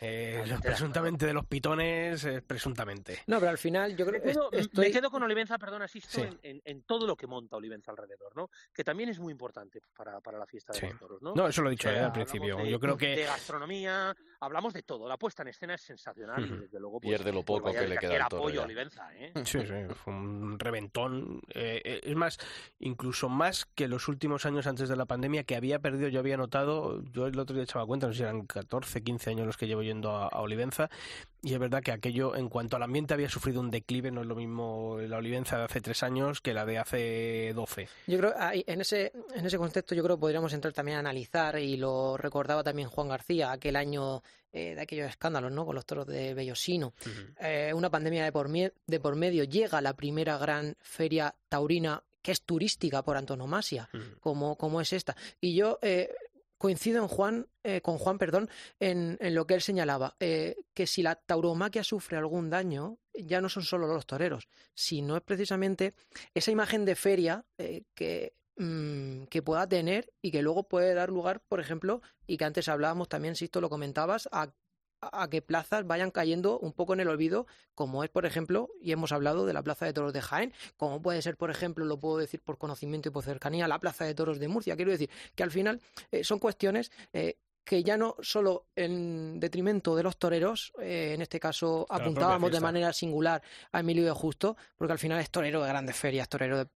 Eh, 0.01 0.45
presuntamente 0.62 1.27
de 1.27 1.33
los 1.33 1.47
pitones, 1.47 2.25
eh, 2.25 2.43
presuntamente. 2.43 3.21
No, 3.27 3.39
pero 3.39 3.51
al 3.51 3.59
final 3.59 3.97
yo 3.97 4.05
creo 4.05 4.21
que 4.23 4.31
estoy... 4.59 4.87
me 4.87 4.91
quedo 4.93 5.11
con 5.11 5.23
Olivenza, 5.23 5.57
perdona, 5.59 5.87
asisto 5.87 6.09
Sí. 6.11 6.21
en, 6.21 6.39
en- 6.43 6.62
en 6.65 6.83
todo 6.83 7.07
lo 7.07 7.17
que 7.17 7.27
monta 7.27 7.57
Olivenza 7.57 7.91
alrededor, 7.91 8.37
¿no? 8.37 8.51
Que 8.75 8.85
también 8.85 9.09
es 9.09 9.19
muy 9.19 9.31
importante 9.33 9.81
para, 9.97 10.21
para 10.21 10.39
la 10.39 10.47
fiesta 10.47 10.73
de 10.73 10.81
Sí. 10.81 10.87
los 10.89 10.99
toros, 10.99 11.23
¿no? 11.23 11.35
No, 11.35 11.49
eso 11.49 11.62
lo 11.62 11.69
he 11.69 11.73
dicho 11.73 11.89
O 11.89 11.93
sea, 11.93 12.01
eh, 12.03 12.05
al 12.05 12.12
principio. 12.12 12.57
de- 12.59 12.71
Yo 12.71 12.79
creo 12.81 12.97
que 12.97 13.17
De 13.17 13.29
gastronomía, 13.55 14.15
hablamos 14.41 14.73
de 14.73 14.83
todo. 14.83 15.09
La 15.09 15.17
puesta 15.17 15.43
en 15.43 15.49
escena 15.49 15.75
es 15.75 15.83
sensacional 15.83 16.45
Ujú. 16.45 16.55
y 16.55 16.59
desde 16.61 16.81
luego... 16.81 17.01
Y 17.03 17.13
es 17.13 17.25
de 17.25 17.33
lo 17.33 17.45
poco 17.45 17.73
que 17.73 17.87
le 17.87 17.97
queda 17.97 18.17
el 18.17 18.23
apoyo 18.23 18.57
ya. 18.57 18.63
a 18.63 18.65
Olivenza, 18.65 19.15
¿eh? 19.15 19.33
Sí, 19.45 19.61
sí, 19.61 19.95
fue 19.95 20.13
un 20.13 20.59
reventón. 20.59 21.41
Eh, 21.49 21.81
eh, 21.85 22.01
es 22.03 22.17
más, 22.17 22.39
incluso 22.81 23.29
más 23.29 23.67
que 23.67 23.89
los 23.89 24.09
últimos 24.09 24.45
años 24.47 24.67
antes 24.67 24.89
de 24.89 24.97
la 24.97 25.07
pandemia, 25.07 25.45
que 25.45 25.57
había 25.57 25.79
perdido, 25.79 26.09
yo 26.09 26.21
había 26.21 26.37
notado, 26.37 27.03
yo 27.13 27.27
el 27.27 27.39
otro 27.39 27.55
día 27.55 27.65
echaba 27.65 27.87
cuenta, 27.87 28.07
no 28.07 28.13
sé 28.13 28.19
si 28.19 28.23
eran 28.25 28.47
14, 28.47 29.03
15 29.03 29.31
años 29.31 29.47
los 29.47 29.57
que 29.57 29.67
llevo 29.67 29.83
yendo 29.83 30.11
a, 30.11 30.29
a 30.29 30.41
Olivenza, 30.41 30.91
y 31.45 31.53
es 31.53 31.59
verdad 31.59 31.82
que 31.82 31.92
aquello, 31.92 32.34
en 32.34 32.49
cuanto 32.49 32.76
al 32.76 32.82
ambiente, 32.82 33.12
había 33.12 33.28
sufrido 33.28 33.61
un 33.61 33.70
declive, 33.70 34.11
no 34.11 34.22
es 34.22 34.26
lo 34.26 34.34
mismo 34.34 34.97
la 34.99 35.18
Olivenza 35.18 35.59
de 35.59 35.64
hace 35.64 35.82
tres 35.82 36.03
años 36.03 36.40
que 36.40 36.55
la 36.55 36.64
de 36.64 36.78
hace 36.78 37.53
12. 37.55 37.86
Yo 38.07 38.18
creo 38.18 38.34
en 38.53 38.80
ese 38.80 39.12
en 39.34 39.45
ese 39.45 39.59
contexto 39.59 39.95
yo 39.95 40.03
creo 40.03 40.16
que 40.16 40.20
podríamos 40.20 40.55
entrar 40.55 40.72
también 40.72 40.97
a 40.97 41.01
analizar 41.01 41.59
y 41.59 41.76
lo 41.76 42.16
recordaba 42.16 42.64
también 42.64 42.88
Juan 42.88 43.09
García 43.09 43.53
aquel 43.53 43.76
año 43.76 44.22
eh, 44.53 44.74
de 44.74 44.80
aquellos 44.80 45.11
escándalos, 45.11 45.53
¿no? 45.53 45.66
Con 45.66 45.74
los 45.74 45.84
toros 45.84 46.07
de 46.07 46.32
Bellosino. 46.32 46.95
Eh, 47.40 47.72
una 47.74 47.90
pandemia 47.90 48.24
de 48.24 48.32
por, 48.32 48.49
de 48.49 49.01
por 49.01 49.16
medio 49.16 49.45
llega 49.45 49.82
la 49.82 49.95
primera 49.95 50.38
gran 50.38 50.76
feria 50.80 51.34
taurina 51.51 52.03
que 52.22 52.32
es 52.32 52.40
turística 52.40 53.03
por 53.03 53.18
antonomasia, 53.18 53.90
como, 54.20 54.57
como 54.57 54.80
es 54.80 54.95
esta. 54.95 55.14
Y 55.42 55.55
yo 55.55 55.78
eh, 55.82 56.09
coincido 56.65 57.03
en 57.03 57.09
Juan, 57.09 57.47
eh, 57.62 57.83
con 57.83 57.99
Juan, 57.99 58.17
perdón, 58.17 58.49
en, 58.81 59.19
en 59.21 59.35
lo 59.35 59.47
que 59.47 59.53
él 59.53 59.61
señalaba, 59.61 60.17
eh, 60.19 60.57
que 60.73 60.87
si 60.87 61.03
la 61.03 61.15
tauromaquia 61.15 61.85
sufre 61.85 62.17
algún 62.17 62.49
daño, 62.49 62.97
ya 63.12 63.43
no 63.43 63.51
son 63.51 63.65
solo 63.65 63.87
los 63.87 64.07
toreros, 64.07 64.49
sino 64.75 65.15
es 65.15 65.23
precisamente 65.23 65.93
esa 66.33 66.53
imagen 66.53 66.87
de 66.87 66.95
feria 66.95 67.45
eh, 67.59 67.83
que, 67.95 68.33
mm, 68.57 69.25
que 69.25 69.43
pueda 69.43 69.69
tener 69.69 70.11
y 70.23 70.31
que 70.31 70.41
luego 70.41 70.67
puede 70.67 70.95
dar 70.95 71.11
lugar, 71.11 71.43
por 71.47 71.61
ejemplo, 71.61 72.01
y 72.27 72.39
que 72.39 72.47
antes 72.47 72.67
hablábamos 72.71 73.11
también, 73.11 73.37
Sisto, 73.37 73.61
lo 73.61 73.69
comentabas, 73.69 74.27
a 74.33 74.51
a 75.13 75.29
que 75.29 75.43
plazas 75.43 75.87
vayan 75.87 76.11
cayendo 76.11 76.59
un 76.59 76.73
poco 76.73 76.95
en 76.95 77.01
el 77.01 77.09
olvido, 77.09 77.47
como 77.75 78.05
es, 78.05 78.11
por 78.11 78.27
ejemplo, 78.27 78.71
y 78.81 78.93
hemos 78.93 79.13
hablado 79.13 79.47
de 79.47 79.53
la 79.53 79.63
Plaza 79.63 79.87
de 79.87 79.93
Toros 79.93 80.13
de 80.13 80.23
Jaén, 80.23 80.53
como 80.77 81.03
puede 81.03 81.23
ser, 81.23 81.37
por 81.37 81.51
ejemplo, 81.51 81.85
lo 81.85 81.99
puedo 81.99 82.19
decir 82.19 82.41
por 82.41 82.59
conocimiento 82.59 83.09
y 83.09 83.13
por 83.13 83.25
cercanía, 83.25 83.69
la 83.69 83.79
Plaza 83.79 84.05
de 84.05 84.15
Toros 84.15 84.39
de 84.39 84.49
Murcia. 84.49 84.77
Quiero 84.77 84.91
decir 84.91 85.11
que 85.35 85.43
al 85.43 85.51
final 85.51 85.81
eh, 86.11 86.25
son 86.25 86.39
cuestiones 86.39 86.91
eh, 87.13 87.37
que 87.65 87.83
ya 87.83 87.97
no 87.97 88.17
solo 88.21 88.67
en 88.77 89.41
detrimento 89.41 89.97
de 89.97 90.03
los 90.03 90.19
toreros, 90.19 90.73
eh, 90.81 91.13
en 91.15 91.23
este 91.23 91.41
caso 91.41 91.87
la 91.89 91.97
apuntábamos 91.97 92.53
de 92.53 92.61
manera 92.61 92.93
singular 92.93 93.43
a 93.73 93.81
Emilio 93.81 94.05
de 94.05 94.11
Justo, 94.11 94.57
porque 94.77 94.93
al 94.93 94.99
final 94.99 95.19
es 95.21 95.31
torero 95.31 95.63
de 95.63 95.69
grandes 95.69 95.97
ferias, 95.97 96.29
torero 96.29 96.59
de, 96.59 96.69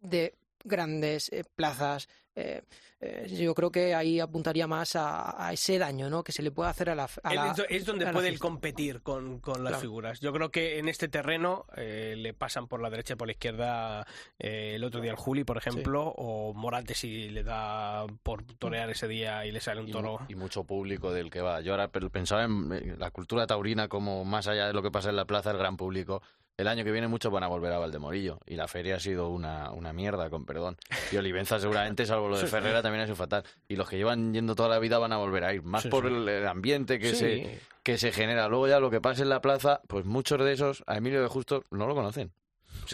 de 0.00 0.34
grandes 0.64 1.30
eh, 1.32 1.44
plazas. 1.54 2.08
Eh, 2.34 2.62
eh, 3.00 3.26
yo 3.28 3.54
creo 3.54 3.70
que 3.70 3.94
ahí 3.94 4.20
apuntaría 4.20 4.66
más 4.66 4.94
a, 4.96 5.46
a 5.46 5.52
ese 5.52 5.76
daño 5.78 6.08
¿no? 6.08 6.22
que 6.22 6.32
se 6.32 6.42
le 6.42 6.50
puede 6.50 6.70
hacer 6.70 6.88
a 6.90 6.94
la, 6.94 7.08
a 7.22 7.30
Él 7.30 7.36
la- 7.36 7.50
es 7.50 7.56
do- 7.56 7.64
es 7.68 7.84
donde 7.84 8.04
a 8.04 8.08
la 8.08 8.12
puede 8.12 8.28
él 8.28 8.38
competir 8.38 9.02
con, 9.02 9.40
con 9.40 9.62
las 9.64 9.72
Claro. 9.72 9.80
figuras. 9.80 10.20
Yo 10.20 10.32
creo 10.32 10.50
que 10.50 10.78
en 10.78 10.88
este 10.88 11.08
terreno 11.08 11.66
eh, 11.76 12.14
le 12.16 12.32
pasan 12.32 12.68
por 12.68 12.80
la 12.80 12.90
derecha 12.90 13.14
y 13.14 13.16
por 13.16 13.26
la 13.28 13.32
izquierda 13.32 14.06
eh, 14.38 14.72
el 14.76 14.84
otro 14.84 15.00
día 15.00 15.10
el 15.10 15.16
Juli, 15.16 15.44
por 15.44 15.56
ejemplo, 15.58 16.04
o 16.16 16.54
Morante 16.54 16.94
si 16.94 17.28
le 17.30 17.42
da 17.42 18.06
por 18.22 18.44
torear 18.44 18.88
ese 18.90 19.08
día 19.08 19.44
y 19.46 19.52
le 19.52 19.60
sale 19.60 19.80
un 19.80 19.88
Y, 19.88 19.92
toro. 19.92 20.18
mu- 20.20 20.26
y 20.28 20.34
mucho 20.34 20.64
público 20.64 21.12
del 21.12 21.30
que 21.30 21.40
va. 21.40 21.60
Yo 21.60 21.72
ahora 21.72 21.88
pe- 21.88 22.08
pensaba 22.08 22.44
en 22.44 22.72
eh, 22.72 22.94
la 22.98 23.10
cultura 23.10 23.46
taurina 23.46 23.88
como 23.88 24.24
más 24.24 24.46
allá 24.46 24.68
de 24.68 24.72
lo 24.72 24.82
que 24.82 24.90
pasa 24.90 25.10
en 25.10 25.16
la 25.16 25.24
plaza, 25.26 25.50
el 25.50 25.58
gran 25.58 25.76
público. 25.76 26.22
El 26.58 26.68
año 26.68 26.84
que 26.84 26.92
viene 26.92 27.08
muchos 27.08 27.32
van 27.32 27.42
a 27.42 27.48
volver 27.48 27.72
a 27.72 27.78
Valdemorillo 27.78 28.38
y 28.46 28.56
la 28.56 28.68
feria 28.68 28.96
ha 28.96 29.00
sido 29.00 29.30
una, 29.30 29.70
una 29.72 29.92
mierda, 29.92 30.28
con 30.30 30.44
perdón. 30.44 30.76
Y 31.10 31.16
Olivenza 31.16 31.58
seguramente, 31.58 32.04
salvo 32.06 32.28
lo 32.28 32.38
de. 32.38 32.46
Ferrera, 32.46 32.82
también 32.82 33.02
ha 33.02 33.06
sido 33.06 33.16
fatal. 33.16 33.42
Y 33.68 33.76
los 33.76 33.88
que 33.88 33.96
llevan 33.96 34.34
yendo 34.34 34.54
toda 34.54 34.68
la 34.68 34.78
vida 34.78 34.98
van 34.98 35.12
a 35.12 35.16
volver 35.16 35.44
a 35.44 35.54
ir, 35.54 35.62
más 35.62 35.82
Sí, 35.82 35.88
por 35.88 36.06
sí. 36.06 36.14
El, 36.14 36.28
el 36.28 36.46
ambiente 36.46 36.98
que, 36.98 37.10
Sí. 37.10 37.16
se, 37.16 37.60
que 37.82 37.96
se 37.98 38.12
genera. 38.12 38.48
Luego 38.48 38.68
ya 38.68 38.80
lo 38.80 38.90
que 38.90 39.00
pasa 39.00 39.22
en 39.22 39.30
la 39.30 39.40
plaza, 39.40 39.80
pues 39.88 40.04
muchos 40.04 40.38
de 40.44 40.52
esos 40.52 40.84
a 40.86 40.96
Emilio 40.98 41.22
de 41.22 41.28
Justo 41.28 41.64
no 41.70 41.86
lo 41.86 41.94
conocen. 41.94 42.32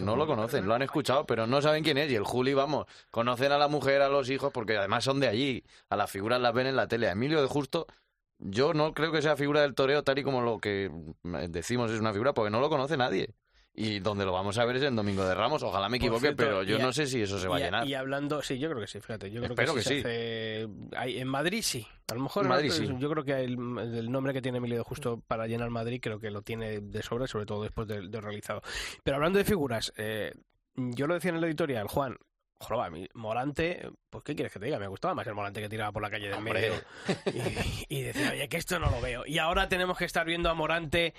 No 0.02 0.16
lo 0.16 0.26
conocen, 0.26 0.66
lo 0.66 0.74
han 0.74 0.82
escuchado, 0.82 1.24
pero 1.26 1.46
no 1.46 1.60
saben 1.62 1.82
quién 1.82 1.98
es. 1.98 2.10
Y 2.10 2.14
el 2.14 2.24
Juli, 2.24 2.52
vamos, 2.54 2.86
conocen 3.10 3.52
a 3.52 3.58
la 3.58 3.68
mujer, 3.68 4.02
a 4.02 4.08
los 4.08 4.28
hijos, 4.30 4.52
porque 4.52 4.76
además 4.76 5.04
son 5.04 5.18
de 5.20 5.28
allí. 5.28 5.64
A 5.88 5.96
las 5.96 6.10
figuras 6.10 6.40
las 6.40 6.52
ven 6.52 6.66
en 6.66 6.76
la 6.76 6.86
tele. 6.88 7.08
A 7.08 7.12
Emilio 7.12 7.40
de 7.40 7.48
Justo, 7.48 7.86
yo 8.38 8.74
no 8.74 8.92
creo 8.92 9.12
que 9.12 9.22
sea 9.22 9.36
figura 9.36 9.62
del 9.62 9.74
toreo 9.74 10.02
tal 10.04 10.18
y 10.18 10.22
como 10.24 10.42
lo 10.42 10.58
que 10.58 10.90
decimos 11.48 11.90
es 11.90 12.00
una 12.00 12.12
figura, 12.12 12.34
porque 12.34 12.50
no 12.50 12.60
lo 12.60 12.68
conoce 12.68 12.96
nadie. 12.96 13.34
Y 13.80 14.00
donde 14.00 14.24
lo 14.24 14.32
vamos 14.32 14.58
a 14.58 14.64
ver 14.64 14.74
es 14.76 14.82
en 14.82 14.96
Domingo 14.96 15.24
de 15.24 15.34
Ramos. 15.36 15.62
Ojalá 15.62 15.88
me 15.88 15.98
equivoque, 15.98 16.20
cierto, 16.20 16.42
pero 16.42 16.62
yo 16.64 16.76
a- 16.76 16.80
no 16.80 16.92
sé 16.92 17.06
si 17.06 17.22
eso 17.22 17.38
se 17.38 17.46
va 17.46 17.56
a 17.56 17.60
llenar. 17.60 17.86
y 17.86 17.94
hablando, 17.94 18.42
sí, 18.42 18.58
yo 18.58 18.68
creo 18.68 18.80
que 18.80 18.88
sí, 18.88 18.98
fíjate, 19.00 19.30
yo 19.30 19.40
creo 19.40 19.52
Espero 19.52 19.72
que, 19.74 19.78
que 19.80 19.84
sí. 19.88 20.02
se 20.02 20.64
hace- 20.64 20.68
hay- 20.96 21.18
en 21.20 21.28
Madrid 21.28 21.62
sí, 21.62 21.86
a 22.10 22.14
lo 22.14 22.20
mejor 22.22 22.48
Madrid 22.48 22.70
sí. 22.72 22.88
yo 22.98 23.08
creo 23.08 23.24
que 23.24 23.34
el, 23.44 23.52
el 23.78 24.10
nombre 24.10 24.32
que 24.32 24.42
tiene 24.42 24.58
Emilio 24.58 24.82
Justo 24.82 25.22
para 25.28 25.46
llenar 25.46 25.70
Madrid 25.70 26.00
creo 26.02 26.18
que 26.18 26.30
lo 26.32 26.42
tiene 26.42 26.80
de 26.80 27.02
sobra, 27.04 27.28
sobre 27.28 27.46
todo 27.46 27.62
después 27.62 27.86
de, 27.86 28.08
de 28.08 28.20
realizado. 28.20 28.62
Pero 29.04 29.16
hablando 29.16 29.38
de 29.38 29.44
figuras, 29.44 29.92
eh, 29.96 30.32
yo 30.74 31.06
lo 31.06 31.14
decía 31.14 31.30
en 31.30 31.36
el 31.36 31.44
editorial, 31.44 31.86
Juan, 31.86 32.16
Joroba, 32.60 32.90
Morante, 33.14 33.88
pues 34.10 34.24
¿qué 34.24 34.34
quieres 34.34 34.52
que 34.52 34.58
te 34.58 34.64
diga? 34.64 34.80
Me 34.80 34.88
gustaba 34.88 35.14
más 35.14 35.24
el 35.28 35.34
Morante 35.36 35.60
que 35.60 35.68
tiraba 35.68 35.92
por 35.92 36.02
la 36.02 36.10
calle 36.10 36.28
del 36.28 36.40
medio. 36.42 36.72
Y, 37.88 37.98
y 37.98 38.02
decía, 38.02 38.30
oye, 38.32 38.48
que 38.48 38.56
esto 38.56 38.80
no 38.80 38.90
lo 38.90 39.00
veo. 39.00 39.22
Y 39.24 39.38
ahora 39.38 39.68
tenemos 39.68 39.96
que 39.96 40.04
estar 40.04 40.26
viendo 40.26 40.50
a 40.50 40.54
Morante. 40.54 41.14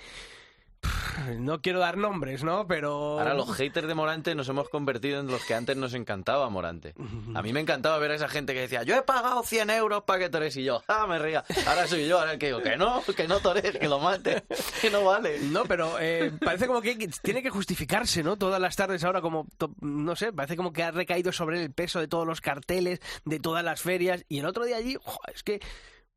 No 1.38 1.60
quiero 1.60 1.80
dar 1.80 1.96
nombres, 1.96 2.44
¿no? 2.44 2.66
Pero. 2.66 3.18
Ahora 3.18 3.34
los 3.34 3.52
haters 3.54 3.86
de 3.86 3.94
Morante 3.94 4.34
nos 4.34 4.48
hemos 4.48 4.68
convertido 4.68 5.20
en 5.20 5.26
los 5.26 5.44
que 5.44 5.54
antes 5.54 5.76
nos 5.76 5.94
encantaba 5.94 6.48
Morante. 6.48 6.94
A 7.34 7.42
mí 7.42 7.52
me 7.52 7.60
encantaba 7.60 7.98
ver 7.98 8.12
a 8.12 8.14
esa 8.14 8.28
gente 8.28 8.54
que 8.54 8.60
decía, 8.60 8.82
yo 8.82 8.96
he 8.96 9.02
pagado 9.02 9.42
100 9.42 9.70
euros 9.70 10.02
para 10.04 10.18
que 10.18 10.30
tores 10.30 10.56
y 10.56 10.64
yo, 10.64 10.82
ah, 10.88 11.06
me 11.06 11.18
ría. 11.18 11.44
Ahora 11.66 11.86
soy 11.86 12.06
yo, 12.06 12.18
ahora 12.18 12.32
el 12.32 12.38
que 12.38 12.46
digo, 12.46 12.62
que 12.62 12.76
no, 12.76 13.02
que 13.16 13.28
no 13.28 13.40
tores, 13.40 13.78
que 13.78 13.88
lo 13.88 13.98
mate, 13.98 14.44
que 14.80 14.90
no 14.90 15.04
vale. 15.04 15.38
No, 15.40 15.64
pero 15.64 15.98
eh, 16.00 16.32
parece 16.44 16.66
como 16.66 16.80
que 16.80 16.96
tiene 17.22 17.42
que 17.42 17.50
justificarse, 17.50 18.22
¿no? 18.22 18.36
Todas 18.36 18.60
las 18.60 18.76
tardes 18.76 19.04
ahora 19.04 19.20
como, 19.20 19.46
no 19.80 20.16
sé, 20.16 20.32
parece 20.32 20.56
como 20.56 20.72
que 20.72 20.82
ha 20.82 20.90
recaído 20.90 21.32
sobre 21.32 21.62
el 21.62 21.72
peso 21.72 22.00
de 22.00 22.08
todos 22.08 22.26
los 22.26 22.40
carteles, 22.40 23.00
de 23.24 23.40
todas 23.40 23.64
las 23.64 23.80
ferias. 23.80 24.24
Y 24.28 24.38
el 24.38 24.46
otro 24.46 24.64
día 24.64 24.76
allí, 24.76 24.96
jo, 25.02 25.18
es 25.32 25.42
que, 25.42 25.60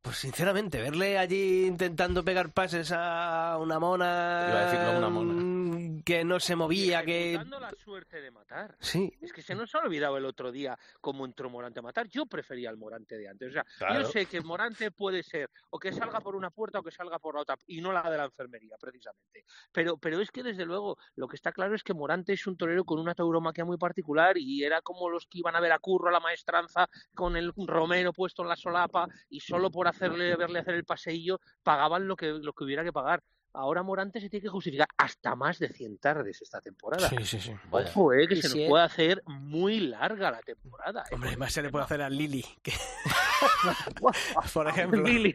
pues 0.04 0.18
sinceramente, 0.18 0.82
verle 0.82 1.16
allí 1.16 1.64
intentando 1.64 2.22
pegar 2.22 2.52
pases 2.52 2.92
a 2.94 3.56
una 3.58 3.78
mona, 3.78 4.46
Iba 4.50 4.60
a 4.60 4.64
decir, 4.66 4.78
no, 4.80 4.98
una 4.98 5.08
mona. 5.08 5.32
mm, 5.32 6.02
que 6.02 6.22
no 6.24 6.38
se 6.38 6.54
movía, 6.54 7.02
que... 7.02 7.30
Ejecutando 7.30 7.58
la 7.58 7.72
suerte 7.82 8.20
de 8.20 8.30
matar. 8.30 8.76
Sí, 8.80 9.10
Es 9.22 9.32
que 9.32 9.40
se 9.40 9.54
nos 9.54 9.74
ha 9.74 9.78
olvidado 9.78 10.18
el 10.18 10.26
otro 10.26 10.52
día 10.52 10.78
cómo 11.00 11.24
entró 11.24 11.48
Morante 11.48 11.78
a 11.78 11.82
matar. 11.82 12.06
Yo 12.08 12.26
prefería 12.26 12.68
al 12.68 12.76
Morante 12.76 13.16
de 13.16 13.28
antes. 13.30 13.48
O 13.48 13.52
sea, 13.54 13.64
Claro. 13.78 14.02
yo 14.02 14.06
sé 14.10 14.26
que 14.26 14.42
Morante 14.42 14.90
puede 14.90 15.22
ser 15.22 15.48
o 15.70 15.78
que 15.78 15.90
salga 15.90 16.20
por 16.20 16.36
una 16.36 16.50
puerta 16.50 16.80
o 16.80 16.82
que 16.82 16.90
salga 16.90 17.18
por 17.18 17.36
la 17.36 17.40
otra, 17.40 17.56
y 17.66 17.80
no 17.80 17.90
la 17.90 18.02
de 18.10 18.18
la 18.18 18.26
enfermería, 18.26 18.76
precisamente. 18.78 19.46
Pero, 19.72 19.96
pero 19.96 20.20
es 20.20 20.30
que 20.30 20.42
desde 20.42 20.66
luego 20.66 20.98
lo 21.16 21.26
que 21.28 21.36
está 21.36 21.50
claro 21.50 21.74
es 21.74 21.82
que 21.82 21.94
Morante 21.94 22.34
es 22.34 22.46
un 22.46 22.58
torero 22.58 22.84
con 22.84 23.00
una 23.00 23.14
tauromaquia 23.14 23.64
muy 23.64 23.78
particular 23.78 24.36
y 24.36 24.64
era 24.64 24.82
como 24.82 25.08
los 25.08 25.24
que 25.26 25.38
iban 25.38 25.56
a 25.56 25.60
ver 25.60 25.72
a 25.72 25.78
Curro 25.78 26.10
a 26.10 26.12
la 26.12 26.20
maestranza 26.20 26.90
con 27.14 27.38
el 27.38 27.54
Romero 27.56 28.12
puesto 28.12 28.42
en 28.42 28.48
la 28.50 28.56
solapa 28.56 29.08
y 29.30 29.40
solo 29.40 29.70
por 29.70 29.88
hacerle 29.94 30.36
verle 30.36 30.58
hacer 30.60 30.74
el 30.74 30.84
paseillo 30.84 31.40
pagaban 31.62 32.06
lo 32.06 32.16
que, 32.16 32.26
lo 32.32 32.52
que 32.52 32.64
hubiera 32.64 32.84
que 32.84 32.92
pagar. 32.92 33.22
Ahora 33.56 33.84
Morante 33.84 34.20
se 34.20 34.28
tiene 34.28 34.42
que 34.42 34.48
justificar 34.48 34.88
hasta 34.98 35.36
más 35.36 35.60
de 35.60 35.68
100 35.68 35.98
tardes 35.98 36.42
esta 36.42 36.60
temporada. 36.60 37.08
sí, 37.08 37.16
sí, 37.24 37.38
sí. 37.40 37.54
Ojo, 37.70 38.12
eh, 38.12 38.26
que 38.26 38.34
se 38.34 38.42
si 38.42 38.48
nos 38.48 38.56
es- 38.64 38.68
puede 38.68 38.84
hacer 38.84 39.22
muy 39.26 39.78
larga 39.78 40.32
la 40.32 40.40
temporada. 40.40 41.04
eh, 41.08 41.14
Hombre, 41.14 41.36
más 41.36 41.52
se 41.52 41.62
le 41.62 41.70
puede 41.70 41.84
hacer 41.84 42.02
a 42.02 42.10
Lili. 42.10 42.44
que- 42.62 42.72
Por 44.52 44.68
ejemplo. 44.68 45.08
Y, 45.08 45.34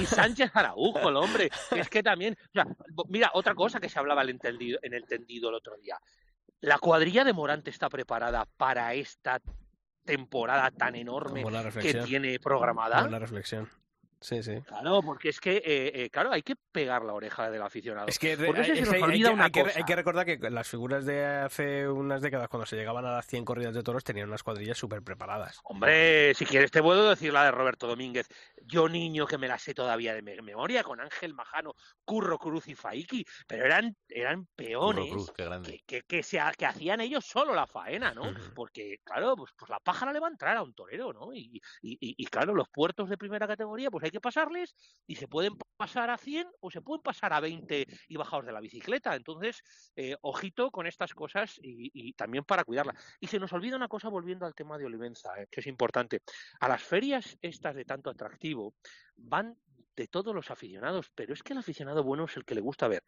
y 0.00 0.06
Sánchez 0.06 0.50
Araujo, 0.54 1.08
el 1.08 1.16
hombre. 1.16 1.50
Es 1.70 1.88
que 1.88 2.02
también. 2.02 2.36
o 2.48 2.52
sea, 2.52 2.66
mira, 3.08 3.30
otra 3.34 3.54
cosa 3.54 3.78
que 3.80 3.88
se 3.88 3.98
hablaba 3.98 4.22
en 4.22 4.30
el 4.30 4.38
tendido, 4.40 4.78
en 4.82 4.94
el 4.94 5.04
tendido 5.06 5.48
el 5.50 5.54
otro 5.56 5.76
día. 5.76 5.98
La 6.60 6.78
cuadrilla 6.78 7.24
de 7.24 7.32
Morante 7.32 7.70
está 7.70 7.88
preparada 7.88 8.46
para 8.56 8.94
esta 8.94 9.40
temporada 10.04 10.70
tan 10.72 10.96
enorme 10.96 11.44
que 11.80 11.94
tiene 12.04 12.38
programada. 12.40 13.02
Buena 13.02 13.18
reflexión. 13.18 13.68
Sí, 14.22 14.42
sí. 14.42 14.60
Claro, 14.66 15.02
porque 15.02 15.28
es 15.28 15.40
que, 15.40 15.56
eh, 15.56 15.92
eh, 16.04 16.10
claro, 16.10 16.32
hay 16.32 16.42
que 16.42 16.54
pegar 16.72 17.02
la 17.04 17.12
oreja 17.12 17.50
del 17.50 17.60
aficionado. 17.62 18.06
Es 18.08 18.18
que, 18.18 18.32
es 18.32 18.40
hay, 18.40 18.46
que- 18.46 19.28
una 19.28 19.44
hay 19.44 19.50
que- 19.50 19.62
cosa. 19.62 19.78
hay 19.78 19.84
que 19.84 19.96
recordar 19.96 20.24
que 20.24 20.38
las 20.50 20.68
figuras 20.68 21.04
de 21.04 21.24
hace 21.24 21.88
unas 21.88 22.22
décadas, 22.22 22.48
cuando 22.48 22.64
se 22.66 22.76
llegaban 22.76 23.04
a 23.04 23.12
las 23.12 23.26
100 23.26 23.44
corridas 23.44 23.74
de 23.74 23.82
toros, 23.82 24.04
tenían 24.04 24.28
unas 24.28 24.42
cuadrillas 24.42 24.78
súper 24.78 25.02
preparadas. 25.02 25.58
Hombre, 25.64 26.32
si 26.34 26.46
quieres 26.46 26.70
te 26.70 26.80
puedo 26.82 27.10
decir 27.10 27.32
la 27.32 27.44
de 27.44 27.50
Roberto 27.50 27.86
Domínguez. 27.86 28.28
Yo 28.64 28.88
niño 28.88 29.26
que 29.26 29.38
me 29.38 29.48
la 29.48 29.58
sé 29.58 29.74
todavía 29.74 30.14
de 30.14 30.22
me- 30.22 30.40
memoria 30.40 30.84
con 30.84 31.00
Ángel 31.00 31.34
Majano, 31.34 31.74
Curro 32.04 32.38
Cruz 32.38 32.68
y 32.68 32.74
Faiki, 32.76 33.24
pero 33.46 33.64
eran 33.66 33.96
eran 34.08 34.46
peones 34.54 35.10
Cruz, 35.10 35.32
qué 35.36 35.44
grande. 35.44 35.82
que, 35.86 36.02
que, 36.02 36.22
se 36.22 36.38
ha- 36.38 36.52
que 36.52 36.66
hacían 36.66 37.00
ellos 37.00 37.24
solo 37.24 37.54
la 37.54 37.66
faena, 37.66 38.14
¿no? 38.14 38.32
Porque, 38.54 38.98
claro, 39.02 39.34
pues, 39.36 39.50
pues 39.58 39.68
la 39.68 39.80
pájara 39.80 40.12
le 40.12 40.20
va 40.20 40.28
a 40.28 40.30
entrar 40.30 40.56
a 40.56 40.62
un 40.62 40.74
torero, 40.74 41.12
¿no? 41.12 41.32
Y, 41.34 41.60
y, 41.82 41.92
y- 41.92 42.14
y, 42.16 42.26
claro, 42.26 42.54
los 42.54 42.68
puertos 42.68 43.08
de 43.08 43.16
primera 43.18 43.48
categoría, 43.48 43.90
pues 43.90 44.04
hay 44.04 44.11
que 44.12 44.20
pasarles 44.20 44.76
y 45.06 45.16
se 45.16 45.26
pueden 45.26 45.54
pasar 45.76 46.10
a 46.10 46.16
100 46.16 46.46
o 46.60 46.70
se 46.70 46.80
pueden 46.80 47.02
pasar 47.02 47.32
a 47.32 47.40
20 47.40 47.86
y 48.08 48.16
bajados 48.16 48.46
de 48.46 48.52
la 48.52 48.60
bicicleta. 48.60 49.16
Entonces, 49.16 49.62
eh, 49.96 50.14
ojito 50.20 50.70
con 50.70 50.86
estas 50.86 51.14
cosas 51.14 51.58
y, 51.60 52.12
también 52.12 52.44
para 52.44 52.64
cuidarlas. 52.64 52.96
Y 53.18 53.26
se 53.26 53.40
nos 53.40 53.52
olvida 53.52 53.76
una 53.76 53.88
cosa 53.88 54.08
volviendo 54.08 54.46
al 54.46 54.54
tema 54.54 54.78
de 54.78 54.84
Olivenza, 54.84 55.30
eh, 55.40 55.48
que 55.50 55.60
es 55.60 55.66
importante. 55.66 56.20
A 56.60 56.68
las 56.68 56.82
ferias 56.82 57.36
estas 57.40 57.74
de 57.74 57.84
tanto 57.84 58.10
atractivo 58.10 58.74
van 59.16 59.56
de 59.96 60.06
todos 60.06 60.34
los 60.34 60.50
aficionados, 60.50 61.10
pero 61.14 61.34
es 61.34 61.42
que 61.42 61.52
el 61.52 61.58
aficionado 61.58 62.04
bueno 62.04 62.24
es 62.24 62.36
el 62.36 62.44
que 62.44 62.54
le 62.54 62.60
gusta 62.60 62.88
ver 62.88 63.02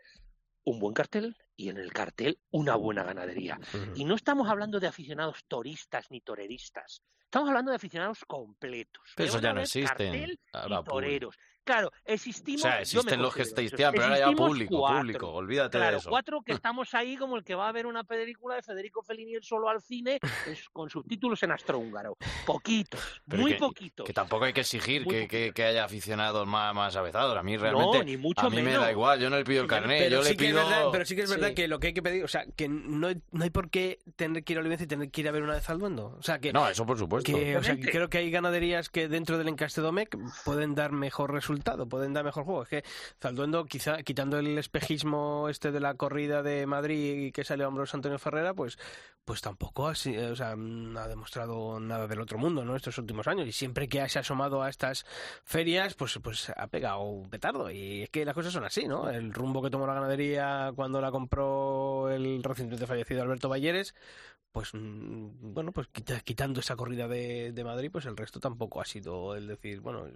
un 0.65 0.79
buen 0.79 0.95
cartel 0.95 1.37
y 1.57 1.69
en 1.69 1.79
el 1.79 1.93
cartel 1.93 2.39
una 2.51 2.77
buena 2.77 3.05
ganadería. 3.05 3.59
Y 3.95 4.05
no 4.05 4.15
estamos 4.15 4.49
hablando 4.49 4.81
de 4.81 4.87
aficionados 4.87 5.45
toristas 5.47 6.11
ni 6.11 6.21
toreristas. 6.21 7.03
Estamos 7.25 7.49
hablando 7.49 7.71
de 7.71 7.77
aficionados 7.77 8.25
completos. 8.27 9.13
Pero 9.17 9.29
eso 9.29 9.41
ya 9.41 9.53
no 9.53 9.61
existen. 9.61 9.89
cartel 9.89 10.41
y 10.69 10.85
toreros. 10.85 11.37
Claro, 11.65 11.91
existimos. 12.05 12.61
O 12.61 12.69
sea, 12.69 12.71
yo 12.71 12.77
me 12.77 12.83
existen 12.83 13.23
los 13.23 13.35
que 13.35 13.45
pero 13.93 14.05
ahora 14.05 14.19
ya 14.19 14.31
público, 14.33 14.79
cuatro. 14.79 14.99
público, 14.99 15.33
olvídate 15.33 15.79
Claro, 15.79 15.93
de 15.93 15.99
eso. 15.99 16.11
cuatro 16.11 16.43
que 16.43 16.53
estamos 16.63 16.93
ahí 16.95 17.17
como 17.17 17.37
el 17.37 17.45
que 17.45 17.55
va 17.55 17.69
a 17.69 17.73
ver 17.73 17.87
una 17.87 18.05
película 18.05 18.55
de 18.57 18.63
Federico 18.63 19.03
Fellini 19.03 19.35
él 19.35 19.43
solo 19.43 19.69
al 19.69 19.81
cine 19.81 20.21
es- 20.47 20.69
con 20.71 20.91
subtítulos 20.91 21.43
en 21.43 21.53
astrohúngaro. 21.53 22.17
Poquitos, 22.47 23.01
Pero 23.29 23.43
muy 23.43 23.53
que, 23.55 23.59
poquitos. 23.59 24.07
que 24.07 24.13
tampoco 24.13 24.45
hay 24.45 24.53
que 24.53 24.61
exigir 24.61 25.07
que, 25.07 25.27
que- 25.27 25.53
que 25.55 25.65
haya 25.65 25.85
aficionados 25.85 26.47
más, 26.47 26.75
más 26.75 26.95
avezados. 26.97 27.37
A 27.37 27.43
mí 27.43 27.57
realmente. 27.57 28.05
ni 28.05 28.17
mucho 28.17 28.47
a 28.47 28.51
mí 28.51 28.57
me 28.57 28.63
menos. 28.65 28.83
da 28.83 28.91
igual, 28.91 29.19
yo 29.21 29.31
no 29.31 29.37
le 29.37 29.45
pido 29.45 29.63
el 29.63 29.69
carnet, 29.69 29.99
pero, 29.99 30.17
yo 30.19 30.23
sí 30.23 30.31
le 30.31 30.37
que 30.37 30.45
es 30.47 30.51
pido. 30.53 30.65
verdad, 30.69 30.85
pero 30.93 31.05
sí 31.05 31.17
que 31.17 31.23
es 31.23 31.31
verdad 31.31 31.49
Sí. 31.49 31.55
que 31.55 31.69
lo 31.69 31.79
que 31.81 31.87
hay 31.89 31.95
que 31.95 32.03
pedir, 32.03 32.25
o 32.25 32.29
sea, 32.29 32.45
que 32.57 32.69
no 32.69 33.07
hay, 33.09 33.17
no 33.33 33.45
hay 33.45 33.51
por 33.51 33.71
qué 33.71 33.99
tener 34.17 34.45
que 34.45 34.53
ir 34.53 34.59
a 34.59 34.61
Olivenza 34.61 34.85
y 34.85 34.87
tener 34.87 35.11
que 35.11 35.21
ir 35.23 35.29
a 35.29 35.33
ver 35.33 35.43
una 35.43 35.55
vez 35.55 35.69
al 35.71 35.79
duendo. 35.79 36.17
O 36.19 36.23
sea, 36.23 36.39
que, 36.39 36.53
No, 36.53 36.69
eso 36.69 36.85
por 36.85 36.99
supuesto. 36.99 37.33
que, 37.33 37.57
o 37.57 37.63
sea, 37.63 37.77
que 37.77 37.91
creo 37.91 38.09
que 38.09 38.19
hay 38.19 38.31
ganaderías 38.31 38.89
que 38.91 39.09
dentro 39.09 39.39
del 39.39 39.49
encaste 39.49 39.81
Domecq 39.81 40.17
pueden 40.45 40.75
dar 40.75 40.93
mejor 40.93 41.33
resultado, 41.33 41.54
pueden 41.89 42.13
dar 42.13 42.25
mejor 42.25 42.45
juego. 42.45 42.63
Es 42.63 42.69
que 42.69 42.85
Zalduendo, 43.21 43.65
quizá 43.67 44.03
quitando 44.03 44.39
el 44.39 44.59
espejismo 44.59 45.49
este 45.49 45.73
de 45.73 45.81
la 45.81 45.95
corrida 45.95 46.43
de 46.43 46.67
Madrid 46.67 47.33
que 47.33 47.45
salió 47.45 47.67
a 47.67 47.69
hombros 47.69 47.95
Antonio 47.95 48.19
Ferrera, 48.19 48.55
pues 48.55 48.79
pues 49.25 49.41
tampoco 49.41 49.95
sea, 49.95 50.55
mm, 50.55 50.97
ha 50.99 51.09
demostrado 51.09 51.81
nada 51.81 52.07
del 52.07 52.21
otro 52.21 52.37
mundo, 52.39 52.65
¿no? 52.65 52.77
Estos 52.77 52.99
últimos 52.99 53.27
años 53.27 53.49
y 53.49 53.53
siempre 53.53 53.89
que 53.89 54.07
se 54.09 54.19
ha 54.19 54.21
asomado 54.21 54.63
a 54.63 54.69
estas 54.69 55.07
ferias, 55.45 55.95
pues 55.95 56.19
pues 56.23 56.51
ha 56.55 56.67
pegado 56.67 57.01
un 57.01 57.31
petardo 57.31 57.71
y 57.71 58.03
es 58.03 58.11
que 58.11 58.25
las 58.25 58.35
cosas 58.35 58.53
son 58.53 58.65
así, 58.65 58.87
¿no? 58.87 59.09
El 59.09 59.33
rumbo 59.33 59.63
que 59.63 59.71
tomó 59.71 59.87
la 59.87 59.95
ganadería 59.95 60.73
cuando 60.77 61.01
la 61.01 61.11
compró 61.11 62.11
el 62.11 62.43
recientemente 62.43 62.87
fallecido 62.87 63.23
Alberto 63.23 63.49
Balleres, 63.49 63.95
pues 64.55 64.73
mm, 64.73 65.53
bueno, 65.53 65.73
pues 65.73 65.89
quita- 65.89 66.21
quitando 66.21 66.61
esa 66.61 66.77
corrida 66.77 67.09
de, 67.09 67.51
de 67.51 67.65
Madrid, 67.65 67.91
pues 67.91 68.07
el 68.07 68.17
resto 68.17 68.39
tampoco 68.39 68.81
ha 68.81 68.85
sido 68.85 69.35
el 69.35 69.49
decir, 69.49 69.81
bueno, 69.81 70.07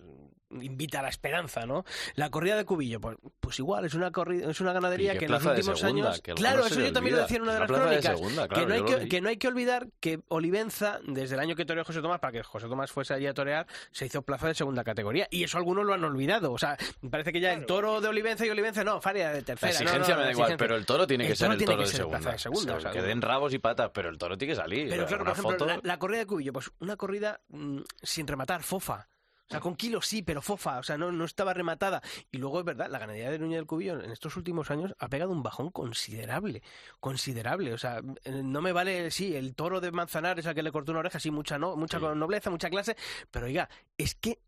invita 0.53 1.01
a 1.01 1.03
la 1.03 1.09
esperanza, 1.09 1.67
¿no? 1.67 1.85
La 2.15 2.31
corrida 2.31 2.57
de 2.57 2.65
Cubillo, 2.65 3.01
pues, 3.01 3.19
pues 3.41 3.59
igual, 3.59 3.85
es 3.85 3.95
una 3.95 4.13
corrida, 4.13 4.49
es 4.49 4.61
una 4.61 4.73
ganadería 4.73 5.19
que 5.19 5.25
en 5.25 5.33
los 5.33 5.45
últimos 5.45 5.81
segunda, 5.81 6.09
años. 6.11 6.21
que 6.23 6.35
Claro, 6.35 6.61
no 6.61 6.67
eso 6.67 6.81
yo 6.81 6.93
también 6.93 7.17
lo 7.17 7.23
olvida, 7.23 7.27
decía 7.27 7.37
en 7.37 7.43
una 7.43 7.53
de 7.55 7.59
las 7.59 7.69
plaza 7.69 7.83
de 7.83 7.89
crónicas. 7.99 8.17
segunda, 8.17 8.43
que, 8.49 8.55
claro, 8.55 8.69
no 8.69 8.75
hay 8.75 8.83
que, 8.85 9.09
que 9.09 9.21
no 9.21 9.29
hay 9.29 9.37
que 9.39 9.49
olvidar 9.49 9.89
que 9.99 10.21
Olivenza, 10.29 11.01
desde 11.05 11.35
el 11.35 11.41
año 11.41 11.57
que 11.57 11.65
toreó 11.65 11.85
José 11.85 12.01
Tomás, 12.01 12.21
para 12.21 12.31
que 12.33 12.43
José 12.45 12.69
Tomás 12.69 12.93
fuese 12.93 13.13
allí 13.15 13.27
a 13.27 13.35
torear, 13.35 13.67
se 13.91 14.07
hizo 14.07 14.23
plaza 14.23 14.47
de 14.47 14.55
segunda 14.55 14.85
categoría. 14.85 15.27
Y 15.33 15.43
eso 15.43 15.59
algunos 15.59 15.85
lo 15.85 15.95
han 15.95 16.05
olvidado. 16.05 16.53
O 16.53 16.59
sea, 16.59 16.77
me 17.03 17.11
parece 17.11 17.33
que 17.33 17.41
ya 17.41 17.53
el 17.53 17.67
toro 17.67 18.01
de 18.01 18.07
Olivenza 18.07 18.47
y 18.47 18.51
Olivenza, 18.51 18.85
no, 18.85 19.01
Faria 19.01 19.31
de 19.31 19.41
La 19.41 19.45
tercera. 19.45 19.73
no, 19.73 19.79
exigencia 19.81 20.15
no, 20.15 20.21
me 20.21 20.23
da 20.23 20.27
la 20.27 20.33
igual, 20.33 20.47
exigencia. 20.47 20.57
pero 20.59 20.77
el 20.77 20.87
toro 20.87 21.07
tiene 21.09 21.25
que 21.25 21.33
El 21.33 21.37
ser 21.37 21.47
toro 21.49 21.53
el 21.55 21.59
tiene 21.59 21.73
toro 21.73 21.79
que 21.83 21.85
de 21.85 21.91
ser 21.91 21.97
segunda. 21.99 22.31
de 22.33 22.39
segunda, 22.39 22.63
O 22.77 22.81
sea, 22.81 22.91
o 22.91 22.93
sea, 22.93 23.03
que 23.03 23.07
den 23.07 23.21
rabos 23.23 23.53
y 23.55 23.59
patas, 23.59 23.91
pero 23.93 24.09
el 24.09 24.19
toro 24.19 24.28
tiene 24.37 24.53
que 24.53 24.61
salir. 24.61 24.89
Pero 24.89 25.07
claro, 25.07 25.25
por 25.25 25.33
ejemplo, 25.33 25.53
foto... 25.53 25.67
la, 25.67 25.81
la 25.83 25.99
corrida 25.99 26.19
de 26.19 26.27
Cubillo, 26.27 26.53
pues 26.53 26.71
una 26.81 26.97
corrida 26.97 27.41
mm, 27.49 27.81
sin 28.03 28.27
rematar, 28.27 28.63
fofa. 28.63 29.09
O 29.49 29.51
sea, 29.51 29.61
con 29.61 29.77
kilos 29.77 30.07
sí, 30.07 30.23
pero 30.23 30.43
fofa, 30.43 30.79
o 30.79 30.83
sea, 30.83 30.99
no, 30.99 31.11
no 31.11 31.25
estaba 31.25 31.55
rematada. 31.55 32.03
Y 32.31 32.37
luego 32.37 32.59
es 32.59 32.67
verdad, 32.67 32.91
la 32.91 32.99
ganadería 32.99 33.31
de 33.31 33.39
Núñez 33.39 33.57
del 33.57 33.67
Cubillo 33.67 33.99
en 33.99 34.11
estos 34.11 34.37
últimos 34.37 34.71
años 34.71 34.95
ha 34.99 35.09
pegado 35.09 35.33
un 35.33 35.43
bajón 35.43 35.71
considerable, 35.71 36.63
considerable. 37.01 37.73
O 37.73 37.79
sea, 37.79 38.03
eh, 38.25 38.43
no 38.45 38.61
me 38.61 38.73
vale, 38.73 39.11
sí, 39.11 39.35
el 39.35 39.55
toro 39.55 39.81
de 39.81 39.91
Manzanares 39.91 40.47
al 40.47 40.55
que 40.55 40.63
le 40.63 40.71
cortó 40.71 40.93
una 40.93 41.01
oreja, 41.01 41.19
sí, 41.19 41.31
mucha, 41.31 41.59
no, 41.59 41.77
mucha 41.77 41.99
nobleza, 41.99 42.51
mucha 42.51 42.69
clase, 42.69 42.95
pero 43.31 43.47
oiga, 43.47 43.71
es 43.97 44.15
que 44.15 44.39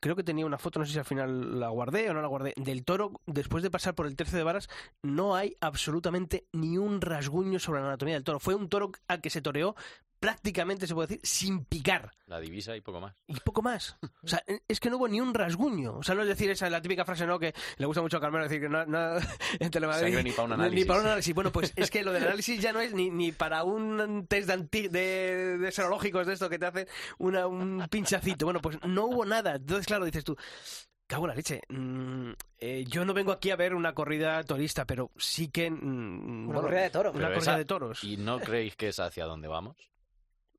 creo 0.00 0.16
que 0.16 0.22
tenía 0.22 0.46
una 0.46 0.58
foto, 0.58 0.78
no 0.78 0.86
sé 0.86 0.92
si 0.92 0.98
al 0.98 1.04
final 1.04 1.58
la 1.58 1.68
guardé 1.68 2.08
o 2.10 2.14
no 2.14 2.22
la 2.22 2.28
guardé, 2.28 2.54
del 2.56 2.84
toro, 2.84 3.20
después 3.26 3.62
de 3.62 3.70
pasar 3.70 3.94
por 3.94 4.06
el 4.06 4.16
tercio 4.16 4.38
de 4.38 4.44
varas, 4.44 4.68
no 5.02 5.34
hay 5.34 5.56
absolutamente 5.60 6.46
ni 6.52 6.78
un 6.78 7.00
rasguño 7.00 7.58
sobre 7.58 7.80
la 7.80 7.88
anatomía 7.88 8.14
del 8.14 8.24
toro. 8.24 8.38
Fue 8.38 8.54
un 8.54 8.68
toro 8.68 8.92
al 9.08 9.20
que 9.20 9.30
se 9.30 9.42
toreó 9.42 9.74
prácticamente, 10.24 10.86
se 10.86 10.94
puede 10.94 11.08
decir, 11.08 11.20
sin 11.22 11.64
picar. 11.66 12.10
La 12.26 12.40
divisa 12.40 12.74
y 12.74 12.80
poco 12.80 13.00
más. 13.00 13.14
Y 13.26 13.38
poco 13.40 13.60
más. 13.60 13.96
O 14.22 14.26
sea, 14.26 14.42
es 14.66 14.80
que 14.80 14.88
no 14.88 14.96
hubo 14.96 15.06
ni 15.06 15.20
un 15.20 15.34
rasguño. 15.34 15.98
O 15.98 16.02
sea, 16.02 16.14
no 16.14 16.22
es 16.22 16.28
decir 16.28 16.50
esa 16.50 16.70
la 16.70 16.80
típica 16.80 17.04
frase, 17.04 17.26
¿no? 17.26 17.38
Que 17.38 17.54
le 17.76 17.84
gusta 17.86 18.00
mucho 18.00 18.16
a 18.16 18.20
Carmelo 18.20 18.44
decir 18.44 18.60
que 18.60 18.68
no, 18.70 18.86
no 18.86 19.16
en 19.60 19.70
Telemadrid. 19.70 20.18
Ni 20.20 20.32
pa' 20.32 20.42
un 20.44 20.48
Ni 20.50 20.54
análisis. 20.54 20.86
para 20.86 21.00
un 21.00 21.06
análisis. 21.06 21.34
Bueno, 21.34 21.52
pues 21.52 21.72
es 21.76 21.90
que 21.90 22.02
lo 22.02 22.12
del 22.12 22.24
análisis 22.24 22.60
ya 22.60 22.72
no 22.72 22.80
es 22.80 22.94
ni, 22.94 23.10
ni 23.10 23.32
para 23.32 23.64
un 23.64 24.26
test 24.26 24.46
de, 24.46 24.52
anti- 24.54 24.88
de, 24.88 25.58
de 25.58 25.72
serológicos 25.72 26.26
de 26.26 26.32
esto 26.32 26.48
que 26.48 26.58
te 26.58 26.66
hacen 26.66 26.88
una, 27.18 27.46
un 27.46 27.86
pinchacito. 27.90 28.46
Bueno, 28.46 28.60
pues 28.60 28.78
no 28.86 29.04
hubo 29.04 29.26
nada. 29.26 29.56
Entonces, 29.56 29.86
claro, 29.86 30.06
dices 30.06 30.24
tú. 30.24 30.34
Cago 31.06 31.24
en 31.26 31.28
la 31.28 31.34
leche. 31.34 31.60
Mm, 31.68 32.30
eh, 32.58 32.84
yo 32.88 33.04
no 33.04 33.12
vengo 33.12 33.30
aquí 33.30 33.50
a 33.50 33.56
ver 33.56 33.74
una 33.74 33.92
corrida 33.92 34.42
torista, 34.42 34.86
pero 34.86 35.10
sí 35.18 35.48
que. 35.48 35.70
mm, 35.70 36.46
bueno, 36.46 36.62
corrida 36.62 36.80
de 36.80 36.88
toros. 36.90 37.14
Una 37.14 37.24
corrida 37.26 37.40
esa- 37.42 37.58
de 37.58 37.64
toros. 37.66 38.02
¿Y 38.04 38.16
no 38.16 38.40
creéis 38.40 38.74
que 38.74 38.88
es 38.88 38.98
hacia 38.98 39.26
dónde 39.26 39.46
vamos? 39.46 39.76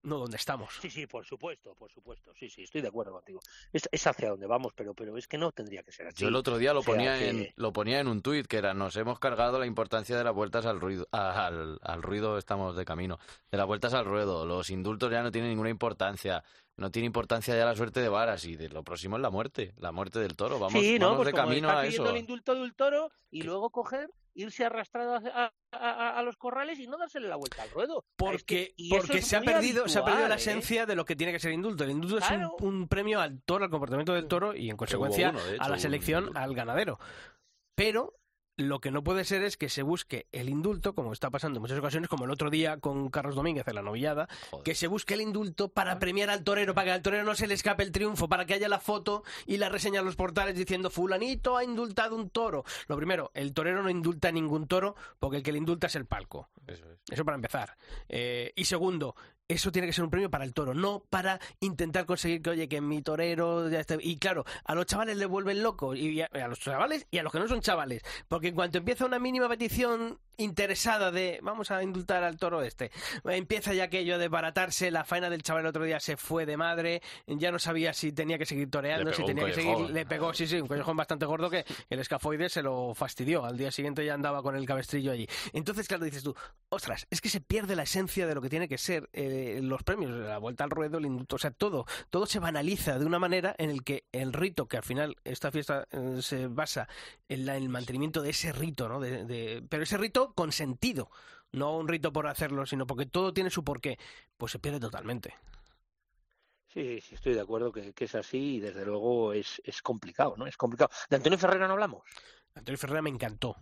No, 0.06 0.20
donde 0.20 0.38
estamos. 0.38 0.70
Sí, 0.82 0.90
sí, 0.90 1.08
por 1.08 1.26
supuesto, 1.26 1.74
por 1.76 1.92
supuesto. 1.92 2.32
Sí, 2.40 2.50
sí, 2.50 2.64
estoy 2.64 2.82
de 2.82 2.88
acuerdo 2.90 3.12
contigo. 3.12 3.40
Es, 3.74 3.90
es 3.92 4.06
hacia 4.08 4.30
donde 4.30 4.46
vamos, 4.48 4.72
pero, 4.76 4.94
pero 4.94 5.18
es 5.18 5.28
que 5.28 5.38
no 5.38 5.52
tendría 5.52 5.82
que 5.84 5.92
ser 5.92 6.08
así. 6.08 6.22
Yo 6.22 6.28
el 6.28 6.36
otro 6.36 6.58
día 6.58 6.74
lo 6.74 6.82
O 6.82 6.84
sea 6.84 6.94
ponía 6.94 7.18
que- 7.18 7.30
en 7.30 7.54
lo 7.56 7.74
ponía 7.74 8.00
en 8.00 8.08
un 8.08 8.22
tuit 8.22 8.46
que 8.48 8.58
era 8.58 8.74
nos 8.74 8.96
hemos 8.98 9.20
cargado 9.20 9.60
la 9.60 9.66
importancia 9.66 10.16
de 10.18 10.24
las 10.24 10.34
vueltas 10.34 10.66
al 10.66 10.80
ruido 10.80 11.08
a- 11.12 11.48
al, 11.48 11.80
al 11.82 12.02
ruido 12.04 12.38
estamos 12.38 12.76
de 12.76 12.86
camino 12.86 13.20
de 13.52 13.58
las 13.58 13.66
vueltas 13.68 13.94
al 13.96 14.06
ruedo 14.06 14.46
los 14.46 14.70
indultos 14.70 15.12
ya 15.12 15.24
no 15.24 15.32
tienen 15.32 15.50
ninguna 15.50 15.70
importancia 15.70 16.44
no 16.78 16.92
tiene 16.92 17.08
importancia 17.08 17.56
ya 17.58 17.66
la 17.66 17.76
suerte 17.76 18.00
de 18.02 18.10
varas 18.10 18.46
y 18.46 18.56
de 18.56 18.70
lo 18.70 18.84
próximo 18.84 19.16
es 19.16 19.22
la 19.22 19.30
muerte 19.30 19.74
la 19.78 19.92
muerte 19.92 20.20
del 20.20 20.36
toro 20.36 20.60
vamos, 20.60 20.82
sí, 20.84 21.00
¿no? 21.00 21.06
vamos 21.08 21.18
Pues 21.24 21.28
de 21.28 21.32
como 21.32 21.48
camino 21.48 21.70
a 21.70 21.86
eso 21.88 22.10
el 22.10 22.18
indulto 22.18 22.54
de 22.54 22.62
un 22.62 22.74
toro 22.74 23.12
y 23.32 23.42
luego 23.44 23.70
coger, 23.72 24.10
irse 24.36 24.66
arrastrado 24.66 25.16
a, 25.16 25.20
a- 25.34 25.52
a- 25.72 26.20
a 26.20 26.22
los 26.24 26.38
corrales 26.38 26.78
y 26.80 26.88
no 26.88 26.98
dársele 26.98 27.28
la 27.28 27.36
vuelta 27.38 27.64
al 27.64 27.70
ruedo. 27.72 28.06
Porque, 28.16 28.36
Es 28.36 28.44
que- 28.44 28.74
y 28.76 28.88
eso 28.94 28.98
porque 29.08 29.18
es 29.20 29.28
se 29.28 29.36
ha 29.38 29.42
perdido, 29.42 29.88
se 29.88 29.98
ha 30.00 30.06
perdido 30.06 30.28
la 30.28 30.36
¿eh? 30.36 30.38
esencia 30.38 30.86
de 30.86 30.96
lo 30.96 31.06
que 31.06 31.16
tiene 31.16 31.32
que 31.34 31.40
ser 31.40 31.52
indulto. 31.54 31.84
El 31.84 31.92
indulto 31.92 32.18
Claro. 32.18 32.56
es 32.58 32.64
un, 32.64 32.76
un 32.82 32.88
premio 32.88 33.20
al 33.22 33.42
toro, 33.42 33.64
al 33.66 33.72
comportamiento 33.72 34.14
del 34.14 34.28
toro 34.28 34.56
y 34.56 34.70
en 34.70 34.78
consecuencia 34.78 35.30
uno, 35.32 35.40
hecho, 35.40 35.62
a 35.64 35.70
la 35.70 35.80
selección 35.80 36.36
al 36.38 36.54
ganadero. 36.54 37.00
Pero 37.76 38.14
lo 38.58 38.80
que 38.80 38.92
no 38.92 39.04
puede 39.04 39.26
ser 39.26 39.44
es 39.44 39.58
que 39.58 39.70
se 39.70 39.84
busque 39.84 40.28
el 40.32 40.50
indulto, 40.50 40.96
como 40.96 41.12
está 41.12 41.30
pasando 41.30 41.58
en 41.58 41.62
muchas 41.62 41.80
ocasiones, 41.80 42.10
como 42.10 42.26
el 42.26 42.32
otro 42.32 42.50
día 42.50 42.78
con 42.78 43.10
Carlos 43.10 43.36
Domínguez 43.36 43.68
en 43.68 43.76
la 43.76 43.82
novillada, 43.82 44.28
que 44.64 44.76
se 44.76 44.88
busque 44.88 45.14
el 45.16 45.22
indulto 45.22 45.70
para 45.70 46.00
premiar 46.00 46.30
al 46.30 46.44
torero, 46.44 46.74
para 46.74 46.86
que 46.86 46.92
al 46.92 47.02
torero 47.02 47.24
no 47.24 47.36
se 47.36 47.48
le 47.48 47.54
escape 47.54 47.84
el 47.84 47.92
triunfo, 47.92 48.30
para 48.30 48.46
que 48.46 48.54
haya 48.54 48.70
la 48.70 48.80
foto 48.80 49.24
y 49.46 49.58
la 49.58 49.70
reseña 49.70 50.00
en 50.00 50.06
los 50.06 50.16
portales 50.16 50.56
diciendo 50.56 50.90
fulanito 50.90 51.58
ha 51.58 51.64
indultado 51.64 52.16
un 52.16 52.30
toro. 52.30 52.64
Lo 52.88 52.96
primero, 52.96 53.32
el 53.34 53.54
torero 53.54 53.84
no 53.84 53.90
indulta 53.90 54.32
ningún 54.32 54.68
toro 54.68 54.96
porque 55.20 55.38
el 55.38 55.44
que 55.44 55.52
le 55.52 55.58
indulta 55.58 55.88
es 55.88 55.96
el 55.96 56.06
palco. 56.06 56.50
Eso 56.68 56.90
es. 56.90 57.00
Eso 57.12 57.26
para 57.26 57.36
empezar. 57.36 57.78
Eh, 58.10 58.54
y 58.56 58.66
segundo, 58.66 59.16
eso 59.48 59.72
tiene 59.72 59.88
que 59.88 59.94
ser 59.94 60.04
un 60.04 60.10
premio 60.10 60.30
para 60.30 60.44
el 60.44 60.54
toro, 60.54 60.74
no 60.74 61.04
para 61.10 61.40
intentar 61.60 62.06
conseguir 62.06 62.42
que, 62.42 62.50
oye, 62.52 62.68
que 62.68 62.82
mi 62.82 63.02
torero 63.02 63.70
ya 63.70 63.80
esté... 63.80 63.98
Y 64.02 64.18
claro, 64.18 64.46
a 64.64 64.76
los 64.76 64.86
chavales 64.86 65.18
le 65.18 65.26
vuelven 65.26 65.62
locos, 65.62 65.98
y 65.98 66.22
a, 66.22 66.26
a 66.26 66.48
los 66.48 66.60
chavales 66.60 67.08
y 67.12 67.20
a 67.20 67.24
los 67.24 67.32
que 67.32 67.40
no 67.40 67.48
son 67.48 67.62
chavales, 67.62 68.02
porque 68.28 68.48
en 68.48 68.56
cuanto 68.56 68.78
empieza 68.78 69.06
una 69.06 69.20
mínima 69.20 69.48
petición 69.48 70.20
interesada 70.38 71.12
de 71.12 71.40
vamos 71.42 71.72
a 71.72 71.82
indultar 71.84 72.24
al 72.24 72.38
toro 72.38 72.62
este. 72.62 72.92
Empieza 73.24 73.74
ya 73.74 73.86
aquello 73.86 74.18
de 74.18 74.28
baratarse, 74.28 74.92
la 74.92 75.04
faena 75.04 75.30
del 75.30 75.44
chaval 75.44 75.62
el 75.64 75.68
otro 75.68 75.84
día 75.84 76.00
se 76.00 76.18
fue 76.18 76.46
de 76.46 76.58
madre, 76.58 77.02
ya 77.28 77.52
no 77.52 77.60
sabía 77.60 77.94
si 77.94 78.12
tenía 78.12 78.38
que 78.38 78.46
seguir 78.46 78.70
toreando, 78.70 79.12
si 79.14 79.24
tenía 79.26 79.46
que 79.46 79.54
seguir, 79.54 79.90
le 79.94 80.06
pegó, 80.06 80.34
sí, 80.34 80.48
sí, 80.48 80.60
un 80.60 80.68
collejón 80.68 80.98
bastante 80.98 81.26
gordo 81.26 81.50
que 81.50 81.66
el 81.90 82.00
escafoide 82.00 82.50
se 82.50 82.62
lo 82.62 82.94
fastidió. 82.96 83.46
Al 83.46 83.58
día 83.58 83.72
siguiente 83.72 84.06
ya 84.06 84.14
andaba 84.14 84.42
con 84.42 84.56
el 84.56 84.66
cabestrillo 84.66 85.12
allí. 85.12 85.28
Entonces, 85.54 85.88
claro, 85.88 86.06
dices 86.06 86.24
tú, 86.24 86.36
ostras, 86.70 87.08
es 87.10 87.22
que 87.22 87.30
se 87.30 87.42
pierde 87.42 87.76
la 87.76 87.84
esencia 87.84 88.28
de 88.28 88.36
lo 88.36 88.42
que 88.42 88.50
tiene 88.50 88.68
que 88.68 88.78
ser 88.78 89.10
eh, 89.14 89.60
los 89.62 89.84
premios, 89.84 90.12
la 90.12 90.38
vuelta 90.38 90.64
al 90.64 90.70
ruedo, 90.70 90.98
el 90.98 91.06
indulto, 91.06 91.36
o 91.36 91.40
sea, 91.40 91.52
todo, 91.52 91.86
todo 92.10 92.26
se 92.26 92.40
banaliza 92.40 92.98
de 93.00 93.06
una 93.06 93.20
manera 93.20 93.56
en 93.58 93.70
el 93.70 93.84
que 93.84 94.06
el 94.12 94.34
rito, 94.34 94.68
que 94.68 94.78
al 94.78 94.84
final 94.84 95.16
esta 95.24 95.52
fiesta 95.52 95.88
eh, 95.92 96.18
se 96.22 96.48
basa 96.48 96.88
en 97.30 97.46
la- 97.46 97.56
el 97.58 97.70
mantenimiento 97.70 98.22
de 98.22 98.30
ese 98.32 98.52
rito, 98.52 98.88
¿no? 98.90 99.00
De- 99.00 99.26
de- 99.26 99.64
pero 99.70 99.84
ese 99.84 99.98
rito 99.98 100.25
con 100.34 100.52
sentido, 100.52 101.10
no 101.52 101.78
un 101.78 101.88
rito 101.88 102.12
por 102.14 102.28
hacerlo, 102.28 102.66
sino 102.66 102.88
porque 102.88 103.06
todo 103.06 103.34
tiene 103.34 103.50
su 103.50 103.64
porqué, 103.64 103.98
pues 104.38 104.52
se 104.52 104.60
pierde 104.60 104.80
totalmente. 104.80 105.34
Sí, 106.68 107.00
sí, 107.00 107.16
estoy 107.16 107.34
de 107.34 107.42
acuerdo 107.42 107.72
que, 107.72 107.94
que 107.94 108.06
es 108.06 108.16
así 108.16 108.56
y 108.56 108.60
desde 108.60 108.86
luego 108.86 109.32
es, 109.34 109.62
es 109.64 109.82
complicado, 109.82 110.36
¿no? 110.38 110.46
Es 110.46 110.58
complicado. 110.58 110.92
¿De 111.10 111.16
Antonio 111.16 111.40
Ferrera 111.40 111.68
no 111.68 111.74
hablamos? 111.74 112.04
Antonio 112.54 112.78
Ferrera 112.78 113.02
me 113.02 113.10
encantó. 113.10 113.56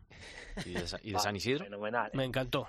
¿Y 0.66 0.74
de, 0.74 0.88
Sa- 0.88 1.00
y 1.04 1.12
de 1.12 1.20
San 1.20 1.36
Isidro? 1.36 1.64
Fenomenal. 1.66 2.12
Me 2.14 2.24
encantó. 2.24 2.68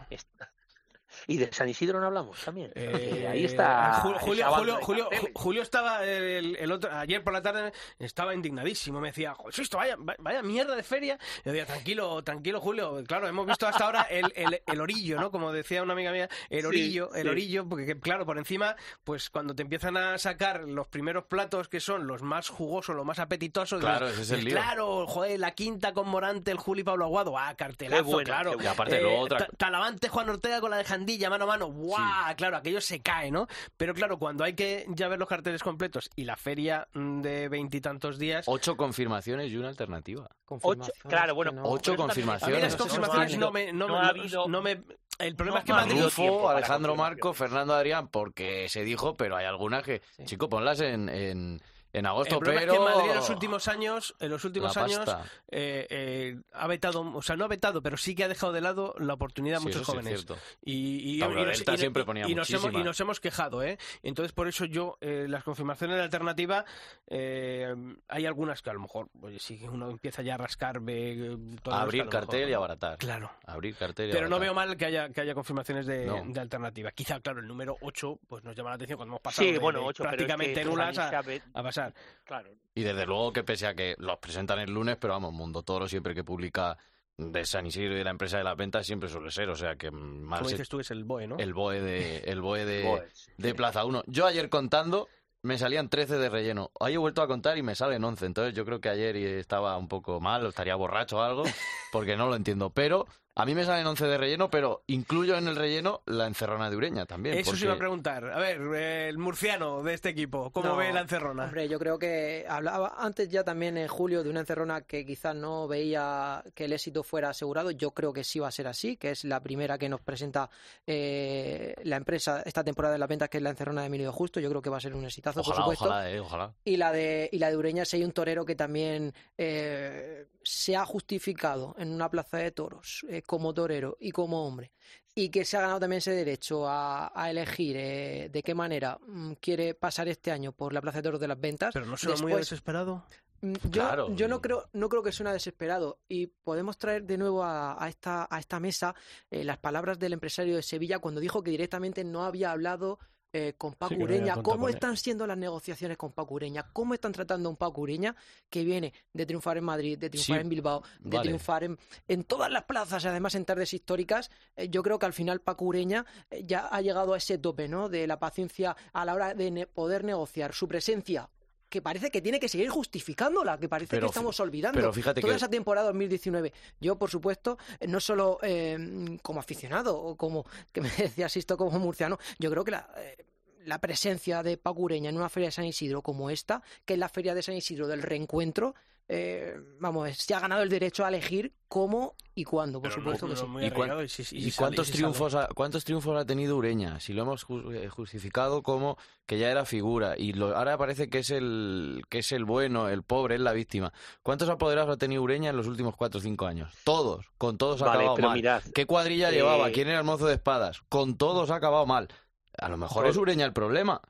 ¿Y 1.26 1.36
de 1.38 1.52
San 1.52 1.68
Isidro 1.68 2.00
no 2.00 2.06
hablamos 2.06 2.38
también? 2.44 2.70
Eh, 2.74 3.26
ahí 3.30 3.44
está. 3.44 3.94
Ju- 4.02 4.18
Julio, 4.20 4.50
Julio, 4.52 4.78
Julio, 4.82 5.08
Julio 5.34 5.62
estaba 5.62 6.04
el, 6.04 6.56
el 6.56 6.72
otro, 6.72 6.90
ayer 6.92 7.22
por 7.22 7.32
la 7.32 7.42
tarde 7.42 7.72
estaba 7.98 8.34
indignadísimo. 8.34 9.00
Me 9.00 9.08
decía, 9.08 9.34
"Joder, 9.34 9.60
esto 9.60 9.76
vaya, 9.78 9.96
vaya 9.98 10.42
mierda 10.42 10.74
de 10.76 10.82
feria. 10.82 11.18
Yo 11.44 11.52
decía, 11.52 11.66
tranquilo, 11.66 12.22
tranquilo, 12.22 12.60
Julio. 12.60 13.02
Claro, 13.06 13.28
hemos 13.28 13.46
visto 13.46 13.66
hasta 13.66 13.84
ahora 13.84 14.02
el, 14.10 14.32
el, 14.36 14.62
el 14.66 14.80
orillo, 14.80 15.20
¿no? 15.20 15.30
Como 15.30 15.52
decía 15.52 15.82
una 15.82 15.92
amiga 15.94 16.12
mía, 16.12 16.28
el 16.50 16.60
Sí, 16.62 16.66
orillo, 16.66 17.14
el 17.14 17.22
sí. 17.22 17.28
orillo, 17.28 17.68
porque 17.68 17.86
que, 17.86 17.98
claro, 17.98 18.24
por 18.26 18.38
encima, 18.38 18.76
pues 19.04 19.30
cuando 19.30 19.54
te 19.54 19.62
empiezan 19.62 19.96
a 19.96 20.18
sacar 20.18 20.62
los 20.68 20.86
primeros 20.88 21.24
platos 21.24 21.68
que 21.68 21.80
son 21.80 22.06
los 22.06 22.22
más 22.22 22.48
jugosos, 22.48 22.94
los 22.96 23.04
más 23.06 23.18
apetitosos. 23.18 23.80
Claro, 23.80 24.06
dices, 24.06 24.22
ese 24.22 24.34
es 24.34 24.38
el 24.40 24.44
lío. 24.46 24.54
Claro, 24.56 25.06
joder, 25.06 25.40
la 25.40 25.52
quinta 25.52 25.92
con 25.92 26.08
Morante, 26.08 26.50
el 26.50 26.58
Juli 26.58 26.82
Pablo 26.84 27.04
Aguado, 27.04 27.38
ah, 27.38 27.54
cartelazo, 27.56 28.04
Qué 28.04 28.10
buena, 28.10 28.24
claro. 28.24 28.56
Y 28.62 28.66
aparte 28.66 29.00
luego 29.00 29.20
otra- 29.20 29.38
Ta- 29.38 29.48
Talavante 29.56 30.08
Juan 30.08 30.28
Ortega 30.28 30.60
con 30.60 30.70
la 30.70 30.76
de 30.78 30.84
Jandilla, 31.04 31.28
mano 31.30 31.44
a 31.44 31.46
mano. 31.48 31.66
¡Guau! 31.68 32.34
Claro, 32.36 32.56
aquello 32.56 32.80
se 32.80 33.00
cae, 33.00 33.30
¿no? 33.30 33.46
Pero 33.76 33.92
claro, 33.94 34.18
cuando 34.18 34.42
hay 34.44 34.54
que 34.54 34.86
ya 34.88 35.06
ver 35.08 35.18
los 35.18 35.28
carteles 35.28 35.62
completos 35.62 36.10
y 36.16 36.24
la 36.24 36.36
feria 36.36 36.88
mm, 36.94 37.20
de 37.20 37.48
veintitantos 37.48 38.18
días. 38.18 38.46
Ocho 38.48 38.76
confirmaciones 38.76 39.52
y 39.52 39.56
una 39.56 39.68
alternativa. 39.68 40.28
Ocho, 40.48 40.90
claro, 41.06 41.34
bueno. 41.34 41.52
Ocho 41.64 41.92
pero 41.92 42.06
también- 42.06 42.28
A 42.28 42.32
mí 42.34 42.38
confirmaciones. 42.40 42.62
las 42.62 42.76
confirmaciones 42.76 43.38
no 43.38 43.50
me. 43.52 43.72
No, 43.72 43.96
ha 43.98 44.08
habido- 44.08 44.48
no 44.48 44.62
me- 44.62 44.82
el 45.18 45.36
problema 45.36 45.58
no 45.58 45.60
es 45.60 45.64
que 45.64 45.72
Madrid. 45.72 46.02
Rufo, 46.02 46.48
Alejandro. 46.48 46.96
Marco, 46.96 47.34
Fernando 47.34 47.74
Adrián, 47.74 48.08
porque 48.08 48.68
se 48.68 48.82
dijo, 48.82 49.14
pero 49.14 49.36
hay 49.36 49.44
algunas 49.46 49.82
que, 49.82 50.00
chico, 50.24 50.48
ponlas 50.48 50.80
en, 50.80 51.08
en, 51.08 51.60
en 51.94 52.04
agosto, 52.06 52.34
El 52.36 52.40
pero... 52.42 52.58
es 52.58 52.66
que 52.72 52.78
Madrid 52.78 53.10
en 53.10 53.16
los 53.16 53.30
últimos 53.30 53.68
años, 53.68 54.14
en 54.20 54.30
los 54.30 54.44
últimos 54.44 54.76
años 54.76 55.08
eh, 55.50 55.86
eh, 55.88 56.40
ha 56.52 56.66
vetado, 56.66 57.00
o 57.14 57.22
sea, 57.22 57.36
no 57.36 57.44
ha 57.44 57.48
vetado, 57.48 57.80
pero 57.82 57.96
sí 57.96 58.14
que 58.14 58.24
ha 58.24 58.28
dejado 58.28 58.52
de 58.52 58.60
lado 58.60 58.94
la 58.98 59.14
oportunidad 59.14 59.56
a 59.56 59.60
Sí, 59.60 59.66
muchos 59.68 59.82
eso 59.82 59.92
sí 59.92 59.98
es 59.98 60.02
jóvenes. 60.04 60.24
cierto. 60.26 60.42
y, 60.62 61.14
y, 61.16 61.18
nos- 61.18 61.34
Delta 61.58 61.74
y- 61.74 61.78
siempre 61.78 62.04
ponía 62.04 62.28
y 62.28 62.34
nos 62.34 62.50
hemos, 62.50 62.62
y 62.62 62.66
muchísimas. 62.66 62.84
nos 62.84 63.00
hemos 63.00 63.20
quejado, 63.20 63.62
¿eh? 63.62 63.78
Entonces, 64.02 64.32
por 64.32 64.48
eso 64.48 64.64
yo, 64.66 64.98
eh, 65.00 65.26
las 65.28 65.42
confirmaciones 65.44 65.96
de 65.96 66.02
alternativa, 66.02 66.64
eh, 67.06 67.74
hay 68.08 68.26
algunas 68.26 68.60
que 68.62 68.70
a 68.70 68.72
lo 68.72 68.80
mejor, 68.80 69.08
oye, 69.22 69.38
si 69.38 69.62
uno 69.64 69.90
empieza 69.90 70.22
ya 70.22 70.34
a 70.34 70.38
rascar, 70.38 70.80
ve, 70.80 71.36
Abrir 71.70 72.02
que 72.02 72.08
a 72.08 72.10
cartel 72.10 72.38
mejor- 72.40 72.50
y 72.50 72.54
abaratar. 72.54 72.98
Claro. 72.98 73.30
Abrir 73.46 73.76
cartel 73.76 74.10
y 74.10 74.12
Pero 74.12 74.28
no 74.28 74.38
veo 74.38 74.52
mal 74.54 74.76
que 74.76 74.86
haya, 74.86 75.08
que 75.10 75.20
haya 75.20 75.34
confirmaciones 75.34 75.86
de, 75.86 76.06
No. 76.06 76.22
de 76.26 76.40
alternativa. 76.40 76.90
Quizá, 76.90 77.20
claro, 77.20 77.40
el 77.40 77.46
número 77.46 77.76
8 77.82 78.18
pues 78.28 78.42
nos 78.42 78.56
llama 78.56 78.70
la 78.70 78.76
atención 78.76 78.96
cuando 78.96 79.12
hemos 79.12 79.22
pasado 79.22 79.46
Sí, 79.46 79.52
de- 79.52 79.58
bueno, 79.58 79.88
es 79.90 79.96
prácticamente 79.96 80.60
que 80.60 80.64
nulas 80.64 80.98
a, 80.98 81.08
Isabel- 81.08 81.42
a 81.52 81.62
pasar. 81.62 81.83
Claro. 82.24 82.50
Y 82.74 82.82
desde 82.82 83.06
luego 83.06 83.32
que 83.32 83.44
pese 83.44 83.66
a 83.66 83.74
que 83.74 83.94
los 83.98 84.18
presentan 84.18 84.58
el 84.58 84.72
lunes, 84.72 84.96
pero 85.00 85.14
vamos, 85.14 85.32
Mundo 85.32 85.62
Toro 85.62 85.88
siempre 85.88 86.14
que 86.14 86.24
publica 86.24 86.76
de 87.16 87.44
San 87.44 87.66
Isidro 87.66 87.94
y 87.94 87.98
de 87.98 88.04
la 88.04 88.10
empresa 88.10 88.38
de 88.38 88.44
las 88.44 88.56
ventas 88.56 88.86
siempre 88.86 89.08
suele 89.08 89.30
ser, 89.30 89.48
o 89.48 89.56
sea 89.56 89.76
que 89.76 89.90
más 89.90 90.40
Como 90.40 90.50
dices 90.50 90.68
tú, 90.68 90.80
es 90.80 90.90
el 90.90 91.04
BOE, 91.04 91.28
¿no? 91.28 91.38
el 91.38 91.54
BOE 91.54 91.80
de, 91.80 92.18
el 92.18 92.40
BOE 92.40 92.64
de, 92.64 92.82
BOE, 92.82 93.08
sí. 93.12 93.30
de 93.36 93.54
Plaza 93.54 93.84
1. 93.84 94.04
Yo 94.06 94.26
ayer 94.26 94.48
contando 94.48 95.08
me 95.44 95.58
salían 95.58 95.90
13 95.90 96.16
de 96.16 96.28
relleno. 96.30 96.70
Hoy 96.80 96.94
he 96.94 96.98
vuelto 96.98 97.20
a 97.20 97.28
contar 97.28 97.58
y 97.58 97.62
me 97.62 97.74
salen 97.74 98.02
11. 98.02 98.26
Entonces 98.26 98.54
yo 98.54 98.64
creo 98.64 98.80
que 98.80 98.88
ayer 98.88 99.14
estaba 99.16 99.76
un 99.76 99.88
poco 99.88 100.18
mal 100.18 100.44
o 100.44 100.48
estaría 100.48 100.74
borracho 100.74 101.18
o 101.18 101.22
algo 101.22 101.44
porque 101.92 102.16
no 102.16 102.28
lo 102.28 102.34
entiendo. 102.34 102.70
Pero 102.70 103.06
a 103.36 103.44
mí 103.44 103.54
me 103.54 103.64
salen 103.64 103.86
11 103.86 104.06
de 104.06 104.18
relleno, 104.18 104.48
pero 104.48 104.82
incluyo 104.86 105.36
en 105.36 105.48
el 105.48 105.56
relleno 105.56 106.02
la 106.06 106.26
encerrona 106.26 106.70
de 106.70 106.76
Ureña 106.76 107.04
también. 107.06 107.36
Eso 107.36 107.46
porque... 107.46 107.60
se 107.60 107.64
iba 107.66 107.74
a 107.74 107.78
preguntar. 107.78 108.24
A 108.30 108.38
ver, 108.38 108.60
el 108.60 109.18
murciano 109.18 109.82
de 109.82 109.94
este 109.94 110.10
equipo, 110.10 110.50
¿cómo 110.50 110.68
No, 110.68 110.76
ve 110.76 110.92
la 110.92 111.00
encerrona? 111.00 111.44
Hombre, 111.44 111.68
yo 111.68 111.78
creo 111.78 111.98
que 111.98 112.46
hablaba 112.48 112.94
antes 112.96 113.28
ya 113.28 113.42
también 113.42 113.76
en 113.76 113.88
julio 113.88 114.22
de 114.22 114.30
una 114.30 114.40
encerrona 114.40 114.82
que 114.82 115.04
quizás 115.04 115.34
no 115.34 115.66
veía 115.66 116.44
que 116.54 116.66
el 116.66 116.72
éxito 116.72 117.02
fuera 117.02 117.30
asegurado. 117.30 117.72
Yo 117.72 117.90
creo 117.90 118.12
que 118.12 118.22
sí 118.22 118.38
va 118.38 118.48
a 118.48 118.52
ser 118.52 118.68
así, 118.68 118.96
que 118.96 119.10
es 119.10 119.24
la 119.24 119.40
primera 119.40 119.78
que 119.78 119.88
nos 119.88 120.00
presenta 120.00 120.48
eh, 120.86 121.74
la 121.82 121.96
empresa 121.96 122.42
esta 122.44 122.62
temporada 122.62 122.92
de 122.92 122.98
las 122.98 123.08
ventas, 123.08 123.28
que 123.28 123.38
es 123.38 123.42
la 123.42 123.50
encerrona 123.50 123.80
de 123.80 123.88
Emilio 123.88 124.12
Justo. 124.12 124.38
Yo 124.38 124.48
creo 124.48 124.62
que 124.62 124.70
va 124.70 124.76
a 124.76 124.80
ser 124.80 124.94
un 124.94 125.04
exitazo, 125.04 125.40
Ojalá, 125.40 125.56
por 125.56 125.62
supuesto. 125.64 125.84
ojalá, 125.86 126.10
eh, 126.10 126.20
ojalá. 126.20 126.54
Y 126.64 126.76
la 126.76 126.92
de, 126.92 127.28
y 127.32 127.38
la 127.38 127.50
de 127.50 127.56
Ureña, 127.56 127.84
si 127.84 127.96
hay 127.96 128.04
un 128.04 128.12
torero 128.12 128.44
que 128.44 128.54
también 128.54 129.12
eh, 129.36 130.26
se 130.44 130.76
ha 130.76 130.84
justificado 130.86 131.74
en 131.78 131.90
una 131.92 132.08
plaza 132.10 132.36
de 132.38 132.50
toros 132.52 133.04
eh, 133.08 133.22
como 133.22 133.52
torero 133.54 133.96
y 134.00 134.10
como 134.12 134.46
hombre, 134.46 134.72
y 135.14 135.28
que 135.30 135.44
se 135.44 135.56
ha 135.56 135.60
ganado 135.62 135.80
también 135.80 135.98
ese 135.98 136.12
derecho 136.12 136.68
a, 136.68 137.12
a 137.14 137.30
elegir 137.30 137.76
eh, 137.76 138.28
de 138.32 138.42
qué 138.42 138.54
manera 138.54 138.98
mm, 139.06 139.32
quiere 139.40 139.74
pasar 139.74 140.08
este 140.08 140.30
año 140.30 140.52
por 140.52 140.72
la 140.72 140.80
plaza 140.80 140.98
de 140.98 141.02
toros 141.04 141.20
de 141.20 141.28
las 141.28 141.40
ventas. 141.40 141.72
Pero 141.72 141.86
no 141.86 141.96
suena 141.96 142.20
muy 142.20 142.34
desesperado. 142.34 143.04
Mm, 143.40 143.52
Yo, 143.64 143.70
Claro. 143.70 144.14
yo 144.14 144.26
no 144.28 144.40
creo, 144.40 144.68
no 144.72 144.88
creo 144.88 145.02
que 145.02 145.12
suena 145.12 145.32
desesperado 145.32 145.98
y 146.08 146.28
podemos 146.28 146.78
traer 146.78 147.04
de 147.04 147.18
nuevo 147.18 147.42
a, 147.42 147.82
a 147.82 147.88
esta, 147.88 148.26
a 148.30 148.38
esta 148.38 148.58
mesa 148.60 148.94
eh, 149.30 149.44
las 149.44 149.58
palabras 149.58 149.98
del 149.98 150.14
empresario 150.14 150.56
de 150.56 150.62
Sevilla 150.62 150.98
cuando 150.98 151.20
dijo 151.20 151.42
que 151.42 151.50
directamente 151.50 152.04
no 152.04 152.24
había 152.24 152.50
hablado 152.52 152.98
eh, 153.36 153.54
con 153.58 153.74
Paco 153.74 153.94
Sí, 153.96 154.00
Ureña. 154.02 154.40
¿Cómo 154.42 154.68
están 154.68 154.96
siendo 154.96 155.26
las 155.26 155.36
negociaciones 155.36 155.96
con 155.96 156.12
Paco 156.12 156.34
Ureña? 156.34 156.66
¿Cómo 156.72 156.94
están 156.94 157.10
tratando 157.10 157.48
a 157.48 157.50
un 157.50 157.56
Paco 157.56 157.80
Ureña 157.80 158.14
que 158.48 158.62
viene 158.62 158.92
de 159.12 159.26
triunfar 159.26 159.56
en 159.58 159.64
Madrid, 159.64 159.98
de 159.98 160.08
triunfar 160.08 160.36
Sí, 160.36 160.40
en 160.40 160.48
Bilbao, 160.48 160.82
de 161.00 161.16
vale. 161.16 161.28
triunfar 161.30 161.64
en, 161.64 161.78
en 162.06 162.22
todas 162.22 162.48
las 162.50 162.62
plazas 162.62 163.02
y 163.04 163.08
además 163.08 163.34
en 163.34 163.44
tardes 163.44 163.74
históricas? 163.74 164.30
Eh, 164.54 164.68
yo 164.68 164.84
creo 164.84 165.00
que 165.00 165.06
al 165.06 165.12
final 165.12 165.40
Paco 165.40 165.64
Ureña 165.64 166.06
eh, 166.30 166.44
ya 166.46 166.68
ha 166.68 166.80
llegado 166.80 167.12
a 167.12 167.16
ese 167.16 167.36
tope, 167.38 167.66
¿no? 167.66 167.88
De 167.88 168.06
la 168.06 168.20
paciencia 168.20 168.76
a 168.92 169.04
la 169.04 169.14
hora 169.14 169.34
de 169.34 169.50
ne- 169.50 169.66
poder 169.66 170.04
negociar 170.04 170.54
su 170.54 170.68
presencia 170.68 171.28
que 171.74 171.82
parece 171.82 172.08
que 172.08 172.22
tiene 172.22 172.38
que 172.38 172.48
seguir 172.48 172.68
justificándola, 172.68 173.58
que 173.58 173.68
parece 173.68 173.90
Pero 173.90 174.06
que 174.06 174.10
estamos 174.12 174.38
olvidando 174.38 174.76
pero 174.78 174.92
fíjate 174.92 175.20
toda 175.20 175.32
que- 175.32 175.36
esa 175.38 175.48
temporada 175.48 175.88
2019. 175.88 176.52
Yo, 176.80 176.96
por 176.96 177.10
supuesto, 177.10 177.58
eh, 177.80 177.88
no 177.88 177.98
solo 177.98 178.38
eh, 178.42 179.18
como 179.22 179.40
aficionado 179.40 179.98
o 180.00 180.14
como 180.16 180.46
que 180.72 180.80
me 180.80 180.88
decía 180.96 181.28
Sisto 181.28 181.56
como 181.56 181.76
murciano, 181.80 182.16
yo 182.38 182.48
creo 182.48 182.62
que 182.64 182.70
la, 182.70 182.88
eh, 182.96 183.16
la 183.64 183.80
presencia 183.80 184.44
de 184.44 184.56
Paco 184.56 184.82
Ureña 184.82 185.10
en 185.10 185.16
una 185.16 185.28
feria 185.28 185.48
de 185.48 185.52
San 185.52 185.64
Isidro 185.64 186.00
como 186.00 186.30
esta, 186.30 186.62
que 186.84 186.92
es 186.94 186.98
la 187.00 187.08
feria 187.08 187.34
de 187.34 187.42
San 187.42 187.56
Isidro 187.56 187.88
del 187.88 188.02
reencuentro, 188.02 188.76
eh, 189.08 189.54
vamos, 189.80 190.10
se 190.16 190.34
ha 190.34 190.40
ganado 190.40 190.62
el 190.62 190.68
derecho 190.68 191.04
a 191.04 191.08
elegir 191.08 191.52
cómo 191.68 192.14
y 192.34 192.44
cuándo, 192.44 192.80
por 192.80 192.88
Pero 192.90 193.00
supuesto 193.02 193.26
no- 193.26 193.34
que 193.34 193.40
no 193.40 193.46
sí. 193.46 193.52
muy 193.52 193.64
¿Y, 193.66 193.70
cuán- 193.70 194.04
y 194.04 194.08
si- 194.08 194.22
y 194.22 194.38
y 194.38 194.42
si 194.44 194.50
sale- 194.50 194.66
cuántos 194.68 194.90
triunfos 194.90 195.34
ha, 195.34 195.48
cuántos 195.48 195.84
triunfos 195.84 196.16
ha 196.18 196.24
tenido 196.24 196.56
Ureña? 196.56 196.98
Si 197.00 197.12
lo 197.12 197.22
hemos 197.22 197.46
eh, 197.72 197.88
justificado 197.88 198.62
como 198.62 198.96
que 199.26 199.38
ya 199.38 199.50
era 199.50 199.64
figura 199.66 200.14
y 200.16 200.32
lo- 200.32 200.56
ahora 200.56 200.78
parece 200.78 201.08
que 201.10 201.18
es 201.18 201.30
el 201.30 202.02
que 202.08 202.18
es 202.20 202.32
el 202.32 202.44
bueno, 202.44 202.88
el 202.88 203.02
pobre, 203.02 203.34
es 203.34 203.40
la 203.40 203.52
víctima. 203.52 203.92
¿Cuántos 204.22 204.48
apoderados 204.48 204.94
ha 204.94 204.98
tenido 204.98 205.22
Ureña 205.22 205.50
en 205.50 205.56
los 205.56 205.66
últimos 205.66 205.94
cuatro 205.96 206.18
o 206.18 206.22
cinco 206.22 206.46
años? 206.46 206.72
Todos, 206.84 207.26
con 207.38 207.58
todos 207.58 207.82
ha 207.82 207.86
Vale, 207.86 208.04
acabado 208.04 208.22
mal. 208.28 208.36
mirad, 208.36 208.62
¿Qué 208.74 208.86
cuadrilla 208.86 209.30
eh, 209.30 209.34
llevaba? 209.34 209.70
¿Quién 209.70 209.88
era 209.88 209.98
el 209.98 210.04
mozo 210.04 210.26
de 210.26 210.34
espadas? 210.34 210.80
Con 210.88 211.16
todos 211.18 211.50
ha 211.50 211.56
acabado 211.56 211.84
mal. 211.86 212.08
A 212.56 212.68
lo 212.68 212.76
mejor 212.78 213.06
es 213.06 213.16
Ureña 213.16 213.44
el 213.44 213.52
problema. 213.52 214.00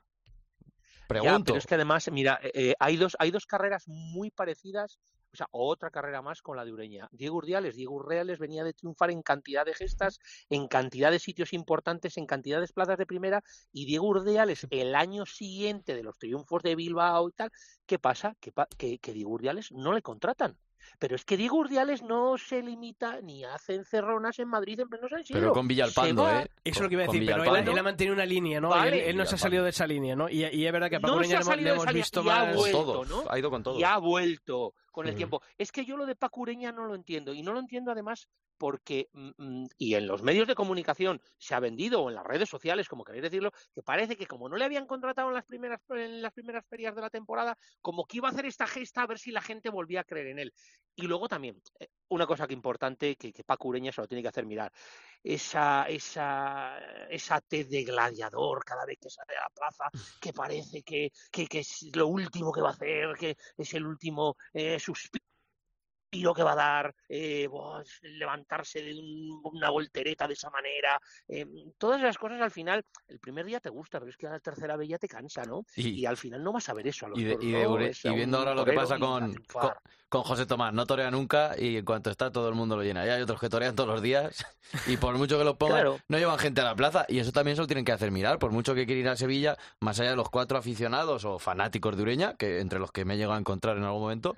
Ya, 1.09 1.39
pero 1.39 1.57
es 1.57 1.67
que 1.67 1.75
además, 1.75 2.09
mira, 2.11 2.39
eh, 2.43 2.51
eh, 2.53 2.75
hay 2.79 2.97
dos, 2.97 3.15
hay 3.19 3.31
dos 3.31 3.45
carreras 3.45 3.87
muy 3.87 4.31
parecidas, 4.31 4.99
o 5.33 5.37
sea, 5.37 5.47
otra 5.51 5.91
carrera 5.91 6.21
más 6.21 6.41
con 6.41 6.55
la 6.55 6.63
de 6.63 6.71
Ureña. 6.71 7.09
Diego 7.11 7.37
Urdiales, 7.37 7.75
Diego 7.75 7.95
Urdiales 7.95 8.39
venía 8.39 8.63
de 8.63 8.73
triunfar 8.73 9.11
en 9.11 9.21
cantidad 9.21 9.65
de 9.65 9.73
gestas, 9.73 10.19
en 10.49 10.67
cantidad 10.67 11.11
de 11.11 11.19
sitios 11.19 11.53
importantes, 11.53 12.17
en 12.17 12.25
cantidad 12.25 12.61
de 12.61 12.67
plazas 12.67 12.97
de 12.97 13.05
primera, 13.05 13.43
y 13.71 13.85
Diego 13.85 14.07
Urdiales 14.07 14.65
el 14.69 14.95
año 14.95 15.25
siguiente 15.25 15.95
de 15.95 16.03
los 16.03 16.17
triunfos 16.17 16.63
de 16.63 16.75
Bilbao 16.75 17.29
y 17.29 17.33
tal, 17.33 17.51
¿qué 17.85 17.99
pasa? 17.99 18.35
Que, 18.39 18.53
que, 18.77 18.99
que 18.99 19.13
Diego 19.13 19.31
Urdiales 19.31 19.71
no 19.71 19.93
le 19.93 20.01
contratan. 20.01 20.57
Pero 20.99 21.15
es 21.15 21.25
que 21.25 21.37
Diego 21.37 21.57
Urdiales 21.57 22.03
no 22.03 22.37
se 22.37 22.61
limita 22.61 23.21
ni 23.21 23.43
hace 23.43 23.75
encerronas 23.75 24.39
en 24.39 24.47
Madrid 24.47 24.79
en 24.79 24.89
pleno 24.89 25.07
San 25.09 25.21
Isidro. 25.21 25.39
Pero 25.39 25.53
con 25.53 25.67
Villalpando, 25.67 26.29
¿eh? 26.29 26.49
Eso 26.63 26.79
es 26.79 26.81
lo 26.81 26.89
que 26.89 26.95
iba 26.95 27.03
a 27.03 27.07
decir, 27.07 27.25
pero 27.25 27.43
él, 27.43 27.79
ha 27.79 27.83
mantenido 27.83 28.13
una 28.13 28.25
línea, 28.25 28.59
¿no? 28.59 28.69
Vale. 28.69 29.03
él, 29.03 29.09
él 29.09 29.17
no 29.17 29.25
se 29.25 29.35
ha 29.35 29.37
salido 29.37 29.63
de 29.63 29.69
esa 29.69 29.87
línea, 29.87 30.15
¿no? 30.15 30.29
Y, 30.29 30.45
y 30.45 30.65
es 30.65 30.71
verdad 30.71 30.89
que 30.89 30.97
a 30.97 30.99
Paco 30.99 31.13
No 31.13 31.19
Ureña 31.19 31.41
se 31.41 31.51
ha 31.51 31.55
le 31.55 31.69
hemos, 31.69 31.85
le 31.85 31.93
visto 31.93 32.23
y 32.23 32.29
ha 32.29 32.45
más... 32.45 32.55
vuelto, 32.55 32.83
todos, 32.83 33.09
¿no? 33.09 33.23
ha 33.29 33.39
ido 33.39 33.49
con 33.49 33.63
todos. 33.63 33.79
Y 33.79 33.83
ha 33.83 33.97
vuelto 33.97 34.73
con 34.95 35.07
el 35.07 35.15
tiempo. 35.15 35.41
Es 35.57 35.73
que 35.73 35.83
yo 35.83 35.97
lo 35.97 36.05
de 36.05 36.15
Paco 36.15 36.41
Ureña 36.41 36.71
no 36.71 36.85
lo 36.85 36.95
entiendo. 36.95 37.33
Y 37.33 37.43
no 37.43 37.51
lo 37.51 37.59
entiendo 37.59 37.91
además 37.91 38.29
porque, 38.57 39.09
mm, 39.11 39.31
mm, 39.37 39.67
y 39.77 39.95
en 39.95 40.07
los 40.07 40.23
medios 40.23 40.47
de 40.47 40.55
comunicación 40.55 41.21
se 41.37 41.53
ha 41.53 41.59
vendido, 41.59 42.01
o 42.01 42.09
en 42.09 42.15
las 42.15 42.25
redes 42.25 42.47
sociales, 42.49 42.87
como 42.87 43.03
queréis 43.03 43.23
decirlo, 43.23 43.51
que 43.73 43.83
parece 43.83 44.15
que 44.15 44.25
como 44.25 44.47
no 44.47 44.55
le 44.55 44.63
habían 44.63 44.87
contratado 44.87 45.27
en 45.27 45.33
las 45.33 45.45
primeras, 45.45 45.81
en 45.89 46.21
las 46.21 46.31
primeras 46.31 46.65
ferias 46.65 46.95
de 46.95 47.01
la 47.01 47.09
temporada, 47.09 47.57
como 47.81 48.05
que 48.05 48.17
iba 48.17 48.29
a 48.29 48.31
hacer 48.31 48.45
esta 48.45 48.67
gesta 48.67 49.01
a 49.01 49.07
ver 49.07 49.19
si 49.19 49.31
la 49.31 49.41
gente 49.41 49.69
volvía 49.69 49.99
a 49.99 50.05
creer 50.05 50.27
en 50.27 50.39
él. 50.39 50.53
Y 50.95 51.07
luego 51.07 51.27
también, 51.27 51.61
eh, 51.79 51.89
una 52.09 52.25
cosa 52.25 52.47
que 52.47 52.53
importante 52.53 53.15
que, 53.17 53.33
que 53.33 53.43
Paco 53.43 53.67
Ureña 53.67 53.91
se 53.91 54.01
lo 54.01 54.07
tiene 54.07 54.21
que 54.21 54.29
hacer 54.29 54.45
mirar, 54.45 54.71
esa, 55.23 55.83
esa, 55.89 56.77
esa 57.09 57.41
T 57.41 57.65
de 57.65 57.83
gladiador 57.83 58.63
cada 58.63 58.85
vez 58.85 58.97
que 59.01 59.09
sale 59.09 59.35
a 59.35 59.43
la 59.43 59.49
plaza, 59.49 59.89
que 60.21 60.31
parece 60.31 60.83
que, 60.83 61.11
que, 61.31 61.47
que 61.47 61.59
es 61.59 61.89
lo 61.95 62.07
último 62.07 62.51
que 62.51 62.61
va 62.61 62.69
a 62.69 62.73
hacer, 62.73 63.15
que 63.19 63.35
es 63.57 63.73
el 63.73 63.85
último 63.85 64.37
eh, 64.53 64.79
suspiro 64.79 65.25
que 66.33 66.43
va 66.43 66.53
a 66.53 66.55
dar, 66.55 66.95
eh, 67.09 67.47
buah, 67.47 67.83
levantarse 68.01 68.81
de 68.81 68.93
un- 68.93 69.41
una 69.43 69.69
voltereta 69.69 70.27
de 70.27 70.33
esa 70.33 70.49
manera, 70.49 70.99
eh, 71.27 71.45
todas 71.77 71.99
esas 72.01 72.17
cosas 72.17 72.41
al 72.41 72.51
final, 72.51 72.83
el 73.07 73.19
primer 73.19 73.45
día 73.45 73.59
te 73.59 73.69
gusta, 73.69 73.99
pero 73.99 74.09
es 74.09 74.17
que 74.17 74.27
a 74.27 74.31
la 74.31 74.39
tercera 74.39 74.75
vez 74.75 74.89
ya 74.89 74.97
te 74.97 75.07
cansa, 75.07 75.43
¿no? 75.43 75.65
Y- 75.75 75.95
Y, 75.95 76.05
al 76.05 76.17
final 76.17 76.43
no 76.43 76.51
vas 76.51 76.67
a 76.69 76.73
ver 76.73 76.87
eso 76.87 77.05
a 77.05 77.09
los 77.09 77.19
Y, 77.19 77.23
de- 77.23 77.37
y 77.41 77.51
de 77.51 77.91
y 78.03 78.13
viendo 78.13 78.37
ahora 78.37 78.53
lo 78.53 78.65
que 78.65 78.73
pasa 78.73 78.99
con, 78.99 79.33
con, 80.09 80.23
José 80.23 80.45
Tomás, 80.45 80.73
no 80.73 80.85
torea 80.85 81.11
nunca 81.11 81.55
y 81.57 81.77
en 81.77 81.85
cuanto 81.85 82.09
está 82.09 82.31
todo 82.31 82.47
el 82.49 82.55
mundo 82.55 82.75
lo 82.77 82.83
llena. 82.83 83.05
Y 83.05 83.09
hay 83.09 83.21
otros 83.21 83.39
que 83.39 83.49
torean 83.49 83.75
todos 83.75 83.89
los 83.89 84.01
días 84.01 84.45
y 84.87 84.97
por 84.97 85.17
mucho 85.17 85.37
que 85.37 85.43
lo 85.43 85.57
pongan, 85.57 85.75
Claro. 85.77 85.99
no 86.07 86.17
llevan 86.17 86.39
gente 86.39 86.61
a 86.61 86.63
la 86.63 86.75
plaza 86.75 87.05
y 87.09 87.19
eso 87.19 87.31
también 87.31 87.55
se 87.55 87.61
lo 87.61 87.67
tienen 87.67 87.85
que 87.85 87.91
hacer 87.91 88.11
mirar. 88.11 88.39
Por 88.39 88.51
mucho 88.51 88.75
que 88.75 88.85
quiera 88.85 89.01
ir 89.01 89.09
a 89.09 89.15
Sevilla, 89.17 89.57
más 89.79 89.99
allá 89.99 90.11
de 90.11 90.15
los 90.15 90.29
cuatro 90.29 90.57
aficionados 90.57 91.25
o 91.25 91.39
fanáticos 91.39 91.95
de 91.97 92.03
Ureña, 92.03 92.35
que 92.35 92.59
entre 92.59 92.79
los 92.79 92.91
que 92.91 93.03
me 93.05 93.15
he 93.15 93.17
llegado 93.17 93.33
a 93.35 93.39
encontrar 93.39 93.77
en 93.77 93.83
algún 93.83 94.01
momento, 94.01 94.35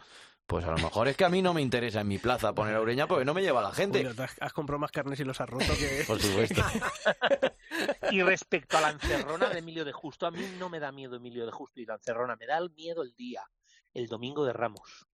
pues 0.47 0.63
a 0.65 0.71
lo 0.71 0.77
mejor 0.77 1.07
es 1.09 1.17
que 1.17 1.25
a 1.25 1.29
mí 1.29 1.41
no 1.41 1.53
me 1.53 1.61
interesa 1.61 2.01
en 2.01 2.07
mi 2.07 2.17
plaza 2.17 2.53
poner 2.55 2.75
a 2.75 2.81
Ureña 2.81 3.05
porque 3.05 3.25
no 3.25 3.33
me 3.33 3.41
lleva 3.41 3.61
la 3.61 3.71
gente. 3.73 4.03
Te 4.03 4.23
has, 4.23 4.35
has 4.41 4.53
comprado 4.53 4.79
más 4.79 4.91
carnes 4.91 5.19
y 5.19 5.23
los 5.25 5.39
has 5.41 5.49
roto 5.49 5.65
que... 5.77 6.03
Por 6.07 6.19
supuesto. 6.21 6.61
Y 8.11 8.23
respecto 8.23 8.77
a 8.77 8.81
la 8.81 8.89
encerrona 8.91 9.49
de 9.49 9.59
Emilio 9.59 9.83
de 9.85 9.91
Justo, 9.91 10.25
a 10.25 10.31
mí 10.31 10.39
no 10.57 10.69
me 10.69 10.79
da 10.79 10.91
miedo 10.91 11.17
Emilio 11.17 11.45
de 11.45 11.51
Justo 11.51 11.79
y 11.81 11.85
la 11.85 11.95
encerrona, 11.95 12.35
me 12.37 12.45
da 12.47 12.57
el 12.57 12.71
miedo 12.71 13.03
el 13.03 13.13
día, 13.15 13.41
el 13.93 14.07
domingo 14.07 14.45
de 14.45 14.53
Ramos. 14.53 15.05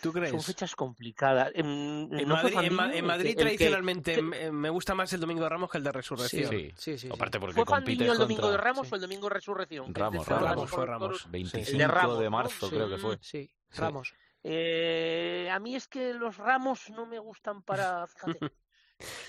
¿Tú 0.00 0.12
crees? 0.12 0.30
Son 0.30 0.40
fechas 0.42 0.76
complicadas. 0.76 1.50
En, 1.54 2.08
En 2.12 2.28
¿no 2.28 2.36
fue 2.38 2.52
Madrid, 2.52 2.68
en 2.68 3.04
Ma- 3.04 3.16
en 3.26 3.34
tradicionalmente 3.36 4.14
que- 4.14 4.22
me, 4.22 4.52
me 4.52 4.70
gusta 4.70 4.94
más 4.94 5.12
el 5.12 5.20
Domingo 5.20 5.42
de 5.42 5.48
Ramos 5.48 5.68
que 5.70 5.78
el 5.78 5.84
de 5.84 5.90
Resurrección. 5.92 6.50
Sí, 6.50 6.70
Sí, 6.76 6.92
sí, 6.92 6.98
sí. 6.98 7.08
Aparte 7.12 7.40
porque 7.40 7.54
¿Fue 7.56 7.64
compites 7.64 8.06
Fandino 8.06 8.12
el 8.12 8.18
domingo 8.18 8.48
de 8.50 8.56
Ramos 8.58 8.92
o 8.92 8.94
el 8.94 9.00
domingo 9.00 9.28
de 9.28 9.34
Resurrección? 9.34 9.92
Ramos, 9.92 10.26
Ramos, 10.28 10.70
fue 10.70 10.86
Ramos. 10.86 11.00
toros. 11.08 11.22
Sí. 11.22 11.28
25 11.30 11.70
El 11.72 11.78
de 11.78 11.86
Ramos, 11.88 12.18
de 12.20 12.24
¿no? 12.26 12.30
marzo 12.30 12.68
Sí. 12.68 12.74
creo 12.76 12.88
que 12.88 12.96
fue. 12.98 13.18
Sí, 13.20 13.50
Sí. 13.70 13.80
Ramos. 13.80 14.14
Eh, 14.44 15.48
a 15.50 15.58
mí 15.58 15.74
es 15.74 15.88
que 15.88 16.14
los 16.14 16.36
ramos 16.36 16.90
no 16.90 17.06
me 17.06 17.18
gustan 17.18 17.62
para. 17.62 18.06
Fíjate. 18.06 18.46
O 18.46 18.50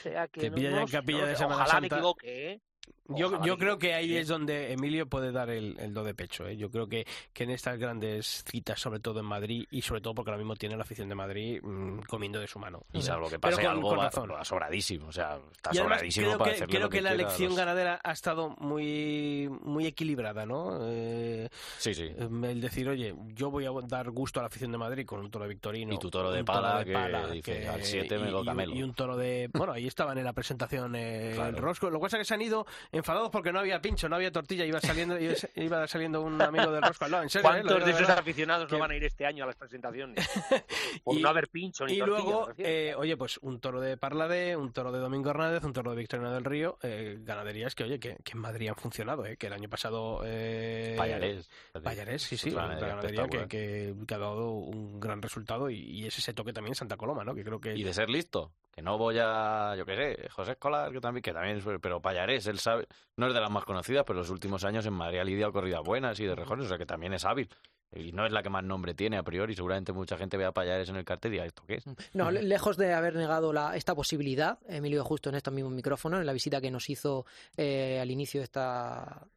sea 0.03 0.27
que. 0.27 0.49
No- 0.49 0.57
no 0.57 0.79
en 0.81 0.87
capilla 0.87 1.19
no 1.19 1.23
lo 1.25 1.29
de. 1.29 1.35
Semana 1.35 1.55
Ojalá 1.63 1.73
me 1.81 1.87
Santa. 1.87 1.95
equivoque, 1.97 2.51
¿eh? 2.51 2.61
Yo, 3.11 3.43
yo 3.43 3.57
creo 3.57 3.79
que 3.79 3.95
ahí 3.95 4.15
es 4.17 4.27
donde 4.27 4.71
Emilio 4.71 5.07
puede 5.07 5.31
dar 5.31 5.49
el, 5.49 5.75
el 5.79 5.95
do 5.95 6.03
de 6.03 6.13
pecho. 6.13 6.47
¿eh? 6.47 6.55
Yo 6.55 6.69
creo 6.69 6.87
que, 6.87 7.07
que 7.33 7.43
en 7.45 7.49
estas 7.49 7.79
grandes 7.79 8.43
citas, 8.47 8.79
sobre 8.79 8.99
todo 8.99 9.19
en 9.21 9.25
Madrid, 9.25 9.65
y 9.71 9.81
sobre 9.81 9.99
todo 9.99 10.13
porque 10.13 10.29
ahora 10.29 10.37
mismo 10.37 10.55
tiene 10.55 10.75
la 10.77 10.83
afición 10.83 11.09
de 11.09 11.15
Madrid 11.15 11.59
mm, 11.63 12.01
comiendo 12.07 12.39
de 12.39 12.45
su 12.47 12.59
mano. 12.59 12.83
Y 12.93 13.01
salvo 13.01 13.27
que 13.27 13.39
Pero 13.39 13.55
pase 13.55 13.63
con- 13.67 13.71
algo, 13.71 13.89
con 13.89 13.97
razón. 13.99 14.29
va 14.31 14.45
sobradísimo. 14.45 15.07
O 15.07 15.11
sea, 15.11 15.39
está 15.51 15.73
sobradísimo 15.73 16.27
creo 16.27 16.37
para 16.37 16.53
que, 16.53 16.65
creo 16.67 16.81
lo 16.81 16.89
que 16.89 17.01
la 17.01 17.13
elección 17.13 17.49
los- 17.49 17.57
ganadera 17.57 17.99
ha 18.03 18.11
estado 18.11 18.55
muy, 18.59 19.49
muy 19.63 19.87
equilibrada, 19.87 20.45
¿no? 20.45 20.77
Eh, 20.83 21.49
Sí, 21.79 21.95
sí. 21.95 22.03
el 22.19 22.61
decir, 22.61 22.87
oye, 22.89 23.15
yo 23.33 23.49
voy 23.49 23.65
a 23.65 23.71
dar 23.87 24.11
gusto 24.11 24.39
a 24.39 24.43
la 24.43 24.47
afición 24.49 24.71
de 24.71 24.77
Madrid 24.77 25.07
con 25.07 25.19
un 25.19 25.31
toro 25.31 25.45
de 25.45 25.49
Victorino. 25.49 25.95
Y 25.95 25.97
tu 25.97 26.11
toro 26.11 26.31
de 26.31 26.41
un 26.41 26.45
pala, 26.45 26.85
que 26.85 27.33
dice, 27.33 27.67
al 27.67 27.83
siete 27.83 28.19
me 28.19 28.29
y- 28.29 28.31
lo 28.31 28.43
y 28.43 28.45
camelo. 28.45 28.75
Y 28.75 28.83
un 28.83 28.93
toro 28.93 29.17
de... 29.17 29.49
Bueno, 29.51 29.73
ahí 29.73 29.87
estaban 29.87 30.15
en 30.19 30.25
la 30.25 30.33
presentación 30.33 30.95
eh, 30.95 31.31
Claro. 31.33 31.49
el 31.49 31.57
Rosco. 31.57 31.89
Lo 31.89 31.97
que 31.97 32.03
pasa 32.03 32.17
es 32.17 32.21
que 32.21 32.25
se 32.25 32.33
han 32.35 32.41
ido 32.43 32.67
enfadados 32.91 33.29
porque 33.29 33.51
no 33.51 33.59
había 33.59 33.81
pincho, 33.81 34.07
no 34.09 34.15
había 34.15 34.31
tortilla, 34.31 34.65
iba 34.65 34.79
saliendo, 34.81 35.17
iba, 35.55 35.87
saliendo 35.87 36.21
un 36.21 36.41
amigo 36.41 36.71
del 36.71 36.81
Rosco 36.81 37.05
al 37.05 37.11
lado. 37.11 37.23
En 37.23 37.29
serio, 37.29 37.49
eh, 37.49 37.51
¿Cuántos 37.53 37.85
digo 37.85 37.85
de 37.97 38.03
esos 38.03 38.09
aficionados 38.17 38.67
que- 38.67 38.73
no 38.75 38.79
van 38.79 38.91
a 38.91 38.95
ir 38.95 39.03
este 39.03 39.25
año 39.25 39.43
a 39.43 39.47
las 39.47 39.55
presentaciones? 39.55 40.15
Por 41.03 41.15
Y- 41.17 41.21
no 41.21 41.29
haber 41.29 41.47
pincho 41.49 41.85
ni 41.85 41.93
Y 41.93 41.99
tortilla, 41.99 42.17
luego, 42.17 42.49
eh, 42.57 42.93
oye, 42.97 43.15
pues 43.17 43.37
un 43.41 43.59
toro 43.59 43.79
de 43.81 43.97
Parladé, 43.97 44.55
un 44.55 44.71
toro 44.73 44.91
de 44.91 44.99
Domingo 44.99 45.29
Hernández, 45.29 45.63
un 45.63 45.73
toro 45.73 45.91
de 45.91 45.97
Victorino 45.97 46.31
del 46.33 46.43
Río, 46.45 46.77
eh, 46.83 47.17
ganaderías 47.21 47.75
que, 47.75 47.83
oye, 47.83 47.99
que, 47.99 48.17
que 48.23 48.31
en 48.33 48.39
Madrid 48.39 48.69
han 48.69 48.75
funcionado, 48.75 49.25
eh, 49.25 49.37
que 49.37 49.47
el 49.47 49.53
año 49.53 49.69
pasado... 49.69 50.21
Eh, 50.25 50.95
Payarés. 50.97 51.49
Payarés, 51.83 52.21
sí, 52.23 52.37
sí, 52.37 52.49
una 52.51 52.75
ganadería 52.75 53.27
que- 53.47 53.93
que 54.07 54.13
ha 54.13 54.17
dado 54.17 54.51
un 54.51 54.99
gran 54.99 55.21
resultado 55.21 55.69
y, 55.69 55.79
y 55.79 56.05
es 56.07 56.17
ese 56.17 56.33
toque 56.33 56.53
también 56.53 56.71
en 56.71 56.75
Santa 56.75 56.97
Coloma, 56.97 57.23
¿no? 57.23 57.33
Que 57.35 57.43
creo 57.43 57.59
que... 57.59 57.75
Y 57.75 57.83
de 57.83 57.93
ser 57.93 58.09
listo. 58.09 58.51
Que 58.79 58.83
no 58.83 58.97
voy 58.97 59.17
a, 59.19 59.75
yo 59.77 59.85
qué 59.85 59.93
sé, 59.97 60.29
José 60.29 60.51
Escolar, 60.53 60.89
que 60.89 61.01
también, 61.01 61.21
que 61.21 61.33
también 61.33 61.57
es, 61.57 61.65
pero 61.81 62.01
Payarés, 62.01 62.47
él 62.47 62.59
sabe, 62.59 62.87
no 63.17 63.27
es 63.27 63.33
de 63.33 63.41
las 63.41 63.51
más 63.51 63.65
conocidas, 63.65 64.05
pero 64.07 64.19
los 64.19 64.29
últimos 64.29 64.63
años 64.63 64.85
en 64.85 64.93
Madrid 64.93 65.19
ha 65.19 65.23
lidiado 65.25 65.51
corridas 65.51 65.81
buenas 65.83 66.17
y 66.21 66.25
de 66.25 66.33
rejones, 66.33 66.65
o 66.65 66.69
sea 66.69 66.77
que 66.77 66.85
también 66.85 67.11
es 67.13 67.25
hábil. 67.25 67.49
Y 67.93 68.13
no 68.13 68.25
es 68.25 68.31
la 68.31 68.41
que 68.41 68.49
más 68.49 68.63
nombre 68.63 68.93
tiene 68.93 69.17
a 69.17 69.23
priori, 69.23 69.53
seguramente 69.53 69.91
mucha 69.91 70.15
gente 70.17 70.37
vea 70.37 70.47
a 70.47 70.51
Payares 70.53 70.87
en 70.87 70.95
el 70.95 71.03
cartel 71.03 71.31
y 71.31 71.33
diga, 71.33 71.45
¿esto 71.45 71.63
qué 71.67 71.75
es? 71.75 71.85
No, 72.13 72.31
le- 72.31 72.43
lejos 72.43 72.77
de 72.77 72.93
haber 72.93 73.15
negado 73.15 73.51
la, 73.51 73.75
esta 73.75 73.95
posibilidad, 73.95 74.59
Emilio 74.69 75.03
Justo 75.03 75.29
en 75.29 75.35
estos 75.35 75.53
mismos 75.53 75.73
micrófonos, 75.73 76.21
en 76.21 76.25
la 76.25 76.31
visita 76.31 76.61
que 76.61 76.71
nos 76.71 76.89
hizo 76.89 77.25
eh, 77.57 77.99
al 78.01 78.09
inicio 78.11 78.39
de 78.39 78.45
esta... 78.45 79.27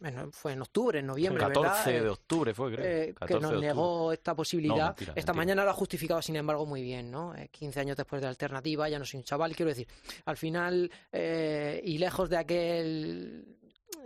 bueno, 0.00 0.30
fue 0.30 0.52
en 0.52 0.62
octubre, 0.62 0.98
en 0.98 1.06
noviembre, 1.06 1.40
14 1.42 1.60
¿verdad? 1.92 2.02
de 2.02 2.08
Eh, 2.08 2.10
octubre 2.10 2.54
fue, 2.54 2.72
creo. 2.74 2.84
eh, 2.86 3.14
14 3.14 3.34
que 3.34 3.40
nos 3.40 3.60
negó 3.60 4.12
esta 4.12 4.34
posibilidad. 4.34 4.76
No, 4.76 4.86
mentira, 4.88 5.12
esta 5.16 5.32
mentira. 5.32 5.34
mañana 5.34 5.64
lo 5.64 5.70
ha 5.70 5.74
justificado, 5.74 6.20
sin 6.22 6.36
embargo, 6.36 6.66
muy 6.66 6.82
bien, 6.82 7.10
¿no? 7.10 7.34
Eh, 7.34 7.48
15 7.50 7.80
años 7.80 7.96
después 7.96 8.20
de 8.20 8.26
la 8.26 8.30
alternativa, 8.30 8.88
ya 8.88 8.98
no 8.98 9.04
soy 9.04 9.18
un 9.18 9.24
chaval, 9.24 9.56
quiero 9.56 9.70
decir, 9.70 9.88
al 10.26 10.36
final, 10.36 10.90
eh, 11.12 11.80
y 11.84 11.98
lejos 11.98 12.28
de 12.30 12.36
aquel 12.36 13.56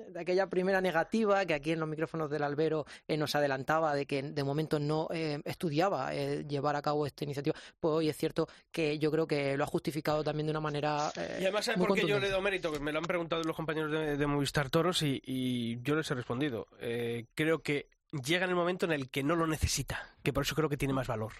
de 0.08 0.20
aquella 0.20 0.48
primera 0.48 0.80
negativa 0.80 1.44
que 1.46 1.54
aquí 1.54 1.72
en 1.72 1.80
los 1.80 1.88
micrófonos 1.88 2.30
del 2.30 2.42
albero 2.42 2.86
eh, 3.06 3.16
nos 3.16 3.34
adelantaba 3.34 3.94
de 3.94 4.06
que 4.06 4.22
de 4.22 4.44
momento 4.44 4.78
no 4.78 5.08
eh, 5.12 5.40
estudiaba 5.44 6.14
eh, 6.14 6.44
llevar 6.46 6.76
a 6.76 6.82
cabo 6.82 7.06
esta 7.06 7.24
iniciativa, 7.24 7.54
pues 7.78 7.92
hoy 7.92 8.08
es 8.08 8.16
cierto 8.16 8.48
que 8.70 8.98
yo 8.98 9.10
creo 9.10 9.26
que 9.26 9.56
lo 9.56 9.64
ha 9.64 9.66
justificado 9.66 10.24
también 10.24 10.46
de 10.46 10.50
una 10.50 10.60
manera 10.60 11.12
Y 11.16 11.42
además, 11.42 11.64
¿sabes 11.64 11.78
muy 11.78 11.88
por 11.88 11.96
qué 11.98 12.06
yo 12.06 12.18
le 12.18 12.30
doy 12.30 12.42
mérito? 12.42 12.72
Que 12.72 12.80
me 12.80 12.92
lo 12.92 12.98
han 12.98 13.04
preguntado 13.04 13.42
los 13.42 13.56
compañeros 13.56 13.92
de, 13.92 14.16
de 14.16 14.26
Movistar 14.26 14.70
Toros 14.70 15.02
y, 15.02 15.20
y 15.24 15.80
yo 15.82 15.94
les 15.94 16.10
he 16.10 16.14
respondido. 16.14 16.66
Eh, 16.80 17.26
creo 17.34 17.62
que 17.62 17.88
llega 18.24 18.44
en 18.44 18.50
el 18.50 18.56
momento 18.56 18.86
en 18.86 18.92
el 18.92 19.10
que 19.10 19.22
no 19.22 19.36
lo 19.36 19.46
necesita, 19.46 20.14
que 20.22 20.32
por 20.32 20.42
eso 20.44 20.54
creo 20.54 20.68
que 20.68 20.76
tiene 20.76 20.94
más 20.94 21.06
valor. 21.06 21.32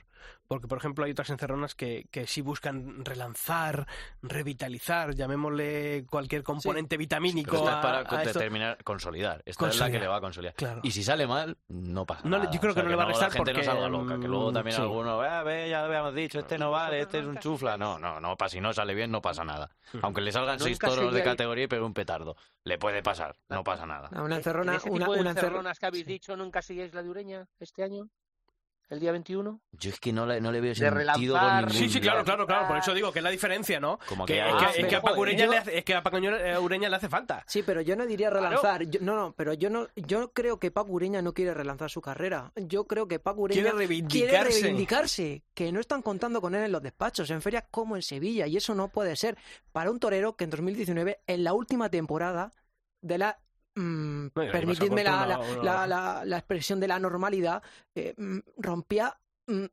Porque, 0.49 0.67
por 0.69 0.79
ejemplo, 0.79 1.05
hay 1.05 1.13
otras 1.13 1.31
encerronas 1.31 1.75
que, 1.75 2.07
que 2.11 2.27
sí 2.27 2.41
buscan 2.41 3.05
relanzar, 3.05 3.87
revitalizar, 4.23 5.15
llamémosle 5.15 6.07
cualquier 6.11 6.43
componente 6.43 6.97
vitamínico. 6.97 7.51
Pero 7.51 7.65
esta 7.65 7.73
es 7.73 7.79
a- 7.79 7.83
para 7.83 7.99
a 8.19 8.23
esto. 8.23 8.39
determinar, 8.39 8.83
consolidar. 8.85 9.43
Esta 9.45 9.51
es 9.51 9.57
la 9.57 9.61
Consolidar. 9.69 9.91
que 9.93 9.99
le 9.99 10.07
va 10.09 10.17
a 10.17 10.21
consolidar. 10.21 10.55
Claro. 10.55 10.81
Y 10.83 10.91
si 10.91 11.03
sale 11.03 11.27
mal, 11.27 11.57
no 11.69 12.07
pasa 12.07 12.23
No 12.25 12.39
nada. 12.39 12.51
yo 12.51 12.61
creo 12.61 12.73
O 12.73 12.75
sea, 12.75 12.83
que 12.83 12.85
no 12.85 12.91
le 12.91 12.97
va 12.97 13.03
a 13.03 13.07
no, 13.07 13.11
restar 13.11 13.29
la 13.29 13.33
gente 13.35 13.53
porque, 13.53 13.67
no 13.67 13.73
salga 13.73 13.89
loca. 13.89 14.19
Que 14.21 14.29
luego 14.29 14.51
mm, 14.51 14.55
también 14.55 14.77
sí. 14.77 14.83
algunos, 14.83 15.25
"Ah, 15.27 15.43
ve, 15.43 15.69
ya 15.69 15.81
lo 15.81 15.85
habíamos 15.87 16.15
dicho, 16.15 16.39
este 16.39 16.59
no 16.59 16.71
vale, 16.71 17.01
este 17.01 17.19
es 17.21 17.25
un 17.27 17.39
chufla. 17.39 17.77
No, 17.77 17.99
no, 17.99 18.21
no, 18.21 18.37
pasa. 18.37 18.51
Si 18.55 18.61
no 18.61 18.73
sale 18.73 18.95
bien, 18.95 19.11
no 19.11 19.21
pasa 19.21 19.45
nada. 19.45 19.71
Aunque 20.03 20.21
le 20.21 20.33
salgan 20.33 20.59
seis 20.59 20.79
toros 20.79 21.13
de 21.13 21.23
categoría 21.23 21.65
y 21.65 21.69
pegue 21.69 21.83
un 21.83 21.95
petardo. 21.95 22.37
Le 22.65 22.79
puede 22.79 23.03
pasar, 23.03 23.37
no 23.49 23.63
pasa 23.65 23.87
nada. 23.87 24.09
A 24.13 24.23
una 24.23 24.35
En 24.37 24.41
encerrona, 24.41 24.77
ese 24.77 24.91
una, 24.91 25.05
tipo 25.07 25.15
de 25.15 25.21
una 25.21 25.31
encerrona 25.31 25.49
encerronas 25.51 25.79
que 25.79 25.87
habéis 25.87 26.07
dicho, 26.07 26.37
¿nunca 26.37 26.63
seguíais 26.63 26.93
la 26.95 27.03
de 27.03 27.11
Ureña 27.11 27.47
este 27.59 27.83
año? 27.83 28.09
¿El 28.91 28.99
día 28.99 29.13
21? 29.13 29.61
Yo 29.71 29.91
es 29.91 30.01
que 30.01 30.13
no 30.13 30.27
le, 30.27 30.41
no 30.41 30.51
le 30.51 30.61
veo 30.61 30.71
De 30.71 30.75
sentido 30.75 30.97
relanzar. 30.99 31.65
ningún 31.67 31.71
Sí, 31.79 31.89
sí, 31.89 32.01
claro, 32.01 32.25
claro, 32.25 32.45
claro. 32.45 32.67
Por 32.67 32.77
eso 32.77 32.93
digo 32.93 33.13
que 33.13 33.21
es 33.21 33.23
la 33.23 33.31
diferencia, 33.31 33.79
¿no? 33.79 34.01
Como 34.09 34.27
que, 34.27 34.33
que 34.35 34.41
es 34.41 34.45
que- 34.47 34.65
Ah, 34.65 34.71
es 34.77 34.87
que 34.89 34.97
a 34.97 35.01
Paco 35.01 35.15
joder, 35.15 35.21
Ureña 35.35 35.45
yo- 35.45 35.51
le 35.53 35.59
hace, 35.59 35.79
es 35.79 35.85
que 35.85 35.95
a 35.95 36.03
Paco 36.03 36.17
Ureña 36.61 36.89
le 36.89 36.97
hace 36.97 37.09
falta. 37.09 37.45
Sí, 37.47 37.63
pero 37.63 37.81
yo 37.83 37.95
no 37.95 38.05
diría 38.05 38.31
relanzar. 38.31 38.83
Yo- 38.85 38.99
no, 39.01 39.15
no, 39.15 39.33
pero 39.37 39.53
yo 39.55 39.71
no, 39.71 39.87
yo 39.95 40.33
creo 40.33 40.59
que 40.59 40.73
Paco 40.73 40.91
Ureña 40.91 41.23
no 41.23 41.33
quiere 41.33 41.55
relanzar 41.55 41.89
su 41.89 42.01
carrera. 42.01 42.51
Yo 42.57 42.85
creo 42.89 43.07
que 43.07 43.21
Paco 43.21 43.43
Ureña 43.43 43.63
Quiere 43.63 43.77
reivindicarse. 43.79 44.27
quiere 44.29 44.45
reivindicarse, 44.61 45.45
que 45.55 45.71
no 45.71 45.79
están 45.79 46.03
contando 46.03 46.41
con 46.41 46.57
él 46.57 46.65
en 46.65 46.73
los 46.73 46.83
despachos, 46.83 47.31
en 47.31 47.41
ferias 47.43 47.65
como 47.71 47.95
en 47.95 48.03
Sevilla, 48.03 48.49
y 48.49 48.57
eso 48.57 48.75
no 48.75 48.89
puede 48.89 49.15
ser 49.15 49.39
para 49.71 49.93
un 49.93 50.01
torero 50.01 50.35
que 50.35 50.43
en 50.45 50.51
2019, 50.51 51.21
en 51.29 51.45
la 51.45 51.53
última 51.53 51.89
temporada 51.91 52.53
de 53.03 53.19
la 53.19 53.39
mm, 53.81 54.31
permitidme 54.35 55.05
la, 55.05 55.27
la, 55.27 55.39
una- 55.39 55.63
la- 55.63 55.87
la- 55.87 56.25
la 56.25 56.37
expresión 56.39 56.81
de 56.81 56.89
la 56.89 56.99
normalidad, 56.99 57.63
eh, 57.95 58.15
mm, 58.17 58.39
rompía 58.59 59.17
mm, 59.47 59.65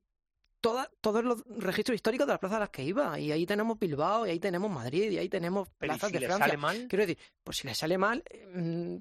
toda- 0.61 0.89
todos 1.01 1.23
los 1.23 1.43
registros 1.57 1.95
históricos 1.95 2.25
de 2.27 2.33
las 2.33 2.39
plazas 2.39 2.57
a 2.57 2.59
las 2.61 2.69
que 2.69 2.83
iba. 2.83 3.19
Y 3.19 3.31
ahí 3.31 3.45
tenemos 3.45 3.77
Bilbao, 3.79 4.25
y 4.25 4.31
ahí 4.31 4.39
tenemos 4.39 4.71
Madrid, 4.71 5.11
y 5.11 5.17
ahí 5.17 5.29
tenemos 5.29 5.67
Pero 5.77 5.93
¿y 5.93 5.95
plazas 5.95 6.07
si 6.09 6.13
de 6.13 6.19
le 6.21 6.25
Francia. 6.27 6.47
sale 6.47 6.57
mal? 6.57 6.87
Quiero 6.89 7.05
decir, 7.05 7.17
pues 7.43 7.57
si 7.57 7.67
le 7.67 7.75
sale 7.75 7.97
mal, 7.97 8.23
eh, 8.29 8.47
mm, 8.53 8.97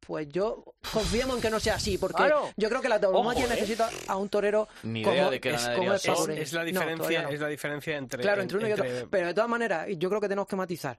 pues 0.00 0.28
yo 0.28 0.64
confiamos 0.92 1.36
en 1.36 1.42
que 1.42 1.50
no 1.50 1.58
sea 1.58 1.74
así, 1.76 1.98
porque 1.98 2.16
Claro. 2.18 2.50
yo 2.56 2.68
creo 2.68 2.80
que 2.80 2.88
la 2.88 3.00
tauromaquia 3.00 3.46
¿eh? 3.46 3.48
necesita 3.48 3.90
a 4.06 4.16
un 4.16 4.28
torero 4.28 4.68
Ni 4.84 5.02
como 5.02 5.16
idea 5.16 5.30
de 5.30 5.40
qué 5.40 5.50
es, 5.50 5.68
como 5.70 5.94
es 5.94 6.04
Es, 6.04 6.52
la 6.52 6.62
diferencia, 6.64 7.22
no. 7.22 7.28
es 7.30 7.40
la 7.40 7.48
diferencia 7.48 7.96
entre. 7.96 8.22
Claro, 8.22 8.42
entre 8.42 8.58
uno 8.58 8.68
y 8.68 8.72
otro. 8.72 8.84
Pero 9.10 9.26
de 9.28 9.34
todas 9.34 9.50
maneras, 9.50 9.88
yo 9.96 10.08
creo 10.08 10.20
que 10.20 10.28
tenemos 10.28 10.46
que 10.46 10.54
matizar. 10.56 10.96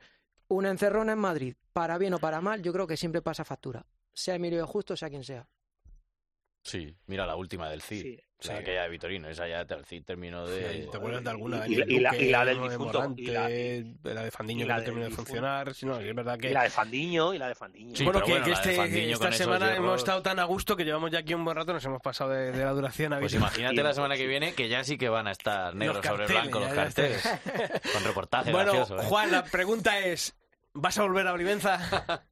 Una 0.49 0.69
encerrona 0.69 1.13
en 1.13 1.19
Madrid, 1.19 1.55
para 1.73 1.97
bien 1.97 2.13
o 2.13 2.19
para 2.19 2.39
mal, 2.41 2.61
yo 2.61 2.71
creo 2.73 2.87
que 2.87 2.95
siempre 2.97 3.21
pasa 3.21 3.43
factura. 3.43 3.85
Sea 4.13 4.35
Emilio 4.35 4.59
de 4.59 4.65
Justo, 4.65 4.95
sea 4.95 5.09
quien 5.09 5.23
sea. 5.23 5.47
Sí, 6.63 6.93
mira 7.05 7.25
la 7.25 7.35
última 7.37 7.69
del 7.69 7.81
CID. 7.81 8.01
Sí. 8.01 8.19
O 8.39 8.43
sea, 8.43 8.57
Sí. 8.57 8.61
aquella 8.61 8.83
de 8.83 8.89
Vitorino. 8.89 9.29
Esa 9.29 9.47
ya 9.47 9.61
el 9.61 9.85
CID 9.85 10.03
terminó 10.03 10.45
de... 10.45 10.87
¿Te 10.91 10.97
acuerdas 10.97 11.23
de 11.23 11.29
alguna? 11.31 11.65
Y- 11.67 11.73
y 11.73 11.99
la- 11.99 12.15
y 12.15 12.29
la- 12.29 12.45
del 12.45 12.57
de 12.61 12.69
difunto, 12.69 12.99
Morante, 12.99 13.21
y 13.21 13.25
la- 13.27 14.13
la 14.13 14.23
de 14.23 14.31
Fandiño 14.31 14.59
y 14.59 14.63
que 14.63 14.67
la 14.67 14.75
del 14.75 14.83
terminó 14.85 15.05
de 15.05 15.11
funcionar. 15.11 15.73
Sí, 15.73 15.85
no, 15.87 15.97
es 15.97 16.13
verdad 16.15 16.37
que... 16.37 16.49
Y 16.49 16.53
la 16.53 16.63
de 16.63 16.69
Fandiño, 16.69 17.33
y 17.33 17.37
la 17.39 17.47
de 17.47 17.55
Fandiño. 17.55 17.95
Sí, 17.95 18.03
bueno, 18.03 18.21
que, 18.21 18.31
bueno, 18.31 18.43
que 18.45 18.51
de 18.51 18.55
este- 18.57 18.75
Fandiño 18.75 19.13
esta 19.13 19.31
semana 19.31 19.75
hemos 19.75 19.97
estado 19.97 20.21
tan 20.21 20.37
a 20.39 20.43
gusto 20.43 20.75
que 20.75 20.83
llevamos 20.83 21.09
ya 21.09 21.19
aquí 21.19 21.33
un 21.33 21.45
buen 21.45 21.55
rato, 21.57 21.73
nos 21.73 21.83
hemos 21.85 22.01
pasado 22.01 22.29
de, 22.31 22.51
de 22.51 22.63
la 22.63 22.71
duración 22.73 23.09
Pues 23.11 23.33
habitual. 23.33 23.41
imagínate 23.41 23.81
la 23.83 23.93
semana 23.93 24.15
que 24.17 24.27
viene 24.27 24.53
que 24.53 24.67
ya 24.69 24.83
sí 24.83 24.97
que 24.99 25.09
van 25.09 25.27
a 25.27 25.31
estar 25.31 25.73
negro 25.73 25.95
Los 25.95 26.05
sobre 26.05 26.27
blanco 26.27 26.59
los 26.59 26.73
carteles. 26.73 27.23
Con 27.93 28.03
reportaje 28.03 28.51
Bueno, 28.51 28.73
gracioso, 28.73 29.01
¿eh? 29.01 29.05
Juan, 29.07 29.31
la 29.31 29.45
pregunta 29.45 29.97
es, 29.99 30.35
¿vas 30.77 30.97
a 30.97 31.03
volver 31.03 31.27
a 31.27 31.33
Olivenza? 31.33 31.77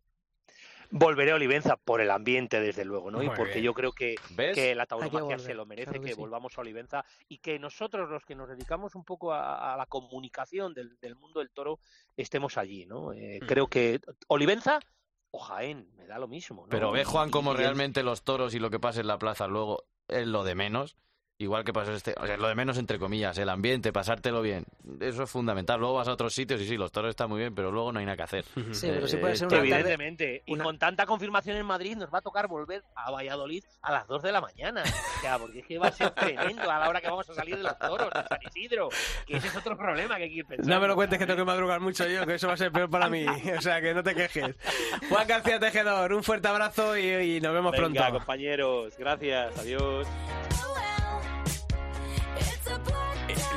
Volveré 0.92 1.32
a 1.32 1.36
Olivenza 1.36 1.78
por 1.78 2.00
el 2.00 2.12
ambiente, 2.12 2.62
desde 2.62 2.86
luego, 2.86 3.10
¿no? 3.10 3.22
y 3.24 3.28
porque 3.30 3.54
bien. 3.56 3.66
yo 3.66 3.74
creo 3.74 3.92
que, 3.92 4.16
que 4.54 4.76
la 4.76 4.86
tauromaquia 4.86 5.40
se 5.40 5.56
lo 5.56 5.66
merece, 5.66 5.90
claro 5.92 6.02
que 6.02 6.08
que 6.10 6.14
sí. 6.14 6.20
volvamos 6.20 6.58
a 6.58 6.62
Olivenza 6.62 7.04
y 7.28 7.40
que 7.40 7.58
nosotros, 7.60 8.10
los 8.10 8.24
que 8.24 8.36
nos 8.36 8.48
dedicamos 8.48 8.94
un 8.96 9.04
poco 9.04 9.34
a, 9.34 9.74
a 9.74 9.78
la 9.78 9.88
comunicación 9.88 10.74
del, 10.74 10.98
del 11.02 11.16
mundo 11.16 11.40
del 11.40 11.50
toro, 11.50 11.80
estemos 12.16 12.58
allí, 12.58 12.86
¿no? 12.86 13.12
Eh, 13.14 13.40
Mm. 13.42 13.48
Creo 13.48 13.68
que 13.68 14.00
Olivenza 14.28 14.80
o 15.32 15.40
Jaén, 15.40 15.90
me 15.96 16.06
da 16.06 16.20
lo 16.20 16.28
mismo, 16.28 16.62
¿no? 16.64 16.70
Pero 16.70 16.92
ve, 16.92 17.04
Juan, 17.04 17.30
como 17.32 17.54
realmente 17.54 18.04
los 18.04 18.24
toros 18.24 18.54
y 18.54 18.60
lo 18.60 18.70
que 18.70 18.80
pasa 18.80 19.02
en 19.02 19.08
la 19.08 19.18
plaza 19.18 19.48
luego 19.48 19.84
es 20.08 20.26
lo 20.28 20.44
de 20.44 20.56
menos. 20.56 20.96
Igual 21.38 21.66
que 21.66 21.74
pasó 21.74 21.92
este, 21.92 22.16
o 22.18 22.26
sea, 22.26 22.38
lo 22.38 22.48
de 22.48 22.56
menos 22.56 22.78
entre 22.78 22.98
comillas, 22.98 23.38
el 23.38 23.50
ambiente, 23.50 23.92
pasártelo 23.92 24.42
bien, 24.42 24.64
eso 25.02 25.24
es 25.24 25.30
fundamental. 25.30 25.78
Luego 25.82 25.96
vas 25.96 26.08
a 26.08 26.14
otros 26.14 26.34
sitios 26.34 26.62
y 26.62 26.66
sí, 26.66 26.78
los 26.78 26.94
toros 26.94 27.10
están 27.10 27.28
muy 27.28 27.40
bien, 27.40 27.54
pero 27.54 27.72
luego 27.74 27.92
no 27.92 28.00
hay 28.00 28.06
nada 28.06 28.16
que 28.16 28.24
hacer. 28.24 28.46
Sí, 28.72 28.88
pero 28.90 29.06
sí 29.06 29.18
Eh, 29.18 29.20
puede 29.20 29.36
ser 29.36 29.50
te- 29.50 29.56
una 29.56 29.64
tarde- 29.64 29.80
Evidentemente, 29.82 30.44
y 30.46 30.54
una- 30.54 30.64
con 30.64 30.80
tanta 30.80 31.06
confirmación 31.06 31.58
en 31.58 31.66
Madrid 31.66 31.98
nos 31.98 32.10
va 32.14 32.20
a 32.20 32.22
tocar 32.22 32.48
volver 32.48 32.84
a 32.96 33.12
Valladolid 33.12 33.66
a 33.82 33.92
las 33.92 34.08
2 34.08 34.24
de 34.24 34.32
la 34.32 34.40
mañana. 34.40 34.82
O 35.18 35.22
sea, 35.22 35.38
porque 35.38 35.60
es 35.60 35.66
que 35.66 35.78
va 35.78 35.88
a 35.88 35.92
ser 35.92 36.12
tremendo 36.12 36.72
a 36.72 36.80
la 36.80 36.88
hora 36.90 37.02
que 37.02 37.10
vamos 37.10 37.30
a 37.30 37.34
salir 37.34 37.58
de 37.58 37.64
los 37.64 37.78
toros 37.80 38.10
de 38.14 38.24
San 38.30 38.40
Isidro, 38.42 38.88
que 39.28 39.36
ese 39.36 39.48
es 39.50 39.56
otro 39.58 39.78
problema 39.78 40.16
que 40.16 40.24
hay 40.24 40.30
que 40.30 40.36
ir 40.38 40.46
pensando. 40.46 40.74
No 40.74 40.80
me 40.80 40.88
lo 40.88 40.96
cuentes 40.96 41.20
que 41.20 41.26
tengo 41.26 41.38
que 41.40 41.44
madrugar 41.46 41.82
mucho 41.82 42.08
yo, 42.08 42.26
que 42.26 42.36
eso 42.36 42.48
va 42.48 42.54
a 42.54 42.58
ser 42.58 42.72
peor 42.72 42.90
para 42.90 43.10
mí. 43.10 43.26
O 43.58 43.62
sea, 43.62 43.82
que 43.82 43.94
no 43.94 44.04
te 44.04 44.16
quejes. 44.16 44.56
Juan 45.10 45.28
García 45.28 45.60
Tejedor, 45.60 46.14
un 46.14 46.24
fuerte 46.24 46.48
abrazo 46.48 46.98
y, 46.98 47.10
y 47.10 47.42
nos 47.42 47.54
vemos 47.54 47.74
Venga, 47.74 47.88
pronto. 48.06 48.20
compañeros, 48.20 48.94
gracias, 48.98 49.60
adiós. 49.60 50.08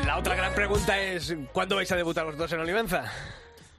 La 0.09 0.17
otra 0.17 0.35
gran 0.35 0.55
pregunta 0.55 0.99
es, 0.99 1.37
¿cuándo 1.53 1.77
vais 1.77 1.93
a 1.93 1.95
debutar 1.95 2.25
los 2.25 2.39
dos 2.39 2.51
en 2.51 2.61
Olivenza? 2.61 3.05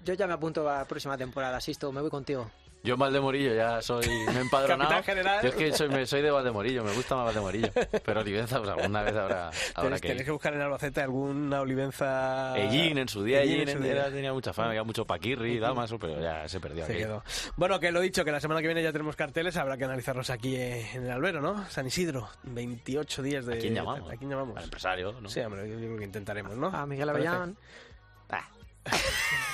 Yo 0.06 0.14
ya 0.14 0.28
me 0.28 0.34
apunto 0.34 0.70
a 0.70 0.78
la 0.78 0.86
próxima 0.86 1.18
temporada, 1.18 1.60
Sisto, 1.60 1.92
me 1.92 2.02
voy 2.02 2.12
contigo. 2.12 2.52
Yo 2.82 2.94
en 2.94 3.00
Valdemorillo 3.00 3.54
ya 3.54 3.82
soy, 3.82 4.08
me 4.08 4.38
he 4.38 4.40
empadronado. 4.42 5.04
General. 5.04 5.42
Yo 5.44 5.50
es 5.50 5.56
que 5.56 5.74
soy, 5.74 5.90
me- 5.90 6.06
soy 6.06 6.22
de 6.22 6.32
Valdemorillo, 6.32 6.84
me 6.84 6.94
gusta 6.94 7.16
más 7.16 7.26
Valdemorillo. 7.26 7.70
Pero 8.06 8.22
Olivenza, 8.22 8.58
pues 8.60 8.70
alguna 8.70 9.02
vez 9.04 9.16
habrá, 9.16 9.48
habrá 9.48 9.54
Tenéis, 9.82 10.02
que 10.02 10.08
tenéis 10.08 10.26
que 10.26 10.32
buscar 10.32 10.54
en 10.54 10.62
Albacete 10.62 11.02
alguna 11.02 11.60
Olivenza... 11.62 12.58
Ellín, 12.58 12.98
en 12.98 13.10
su 13.10 13.22
día, 13.24 13.42
Ellín 13.42 13.56
Ellín 13.58 13.70
en 13.70 13.78
su 13.78 13.84
día. 13.84 13.92
era- 13.92 14.10
tenía 14.12 14.32
mucha 14.34 14.54
fama, 14.54 14.70
había 14.70 14.84
mucho 14.84 15.04
Paquirri, 15.06 15.60
Damaso, 15.60 16.00
pero 16.00 16.22
ya 16.22 16.48
se 16.48 16.60
perdió 16.62 16.86
Se 16.86 16.96
quedó. 16.96 17.22
Bueno, 17.58 17.80
que 17.82 17.92
lo 17.92 18.00
dicho, 18.00 18.24
que 18.24 18.32
la 18.32 18.40
semana 18.40 18.62
que 18.62 18.68
viene 18.68 18.82
ya 18.82 18.94
tenemos 18.94 19.16
carteles, 19.18 19.58
habrá 19.58 19.76
que 19.78 19.84
analizarlos 19.84 20.30
aquí 20.30 20.56
eh, 20.56 20.88
en 20.94 21.04
el 21.04 21.12
Albero, 21.12 21.42
¿no? 21.42 21.70
San 21.70 21.86
Isidro, 21.88 22.30
28 22.44 23.22
días 23.24 23.46
de... 23.46 23.56
¿A 23.56 23.58
quién 23.60 23.76
llamamos? 23.76 24.10
¿A 24.10 24.16
quién 24.16 24.30
llamamos? 24.30 24.56
Al 24.58 24.64
empresario, 24.64 25.20
¿no? 25.20 25.28
Sí, 25.30 25.42
hombre, 25.42 25.70
yo, 25.70 25.76
creo 25.78 25.98
que 25.98 26.06
intentaremos, 26.06 26.56
¿no? 26.56 26.68
A 26.68 26.86
Miguel 26.86 27.08
Parece. 27.08 27.30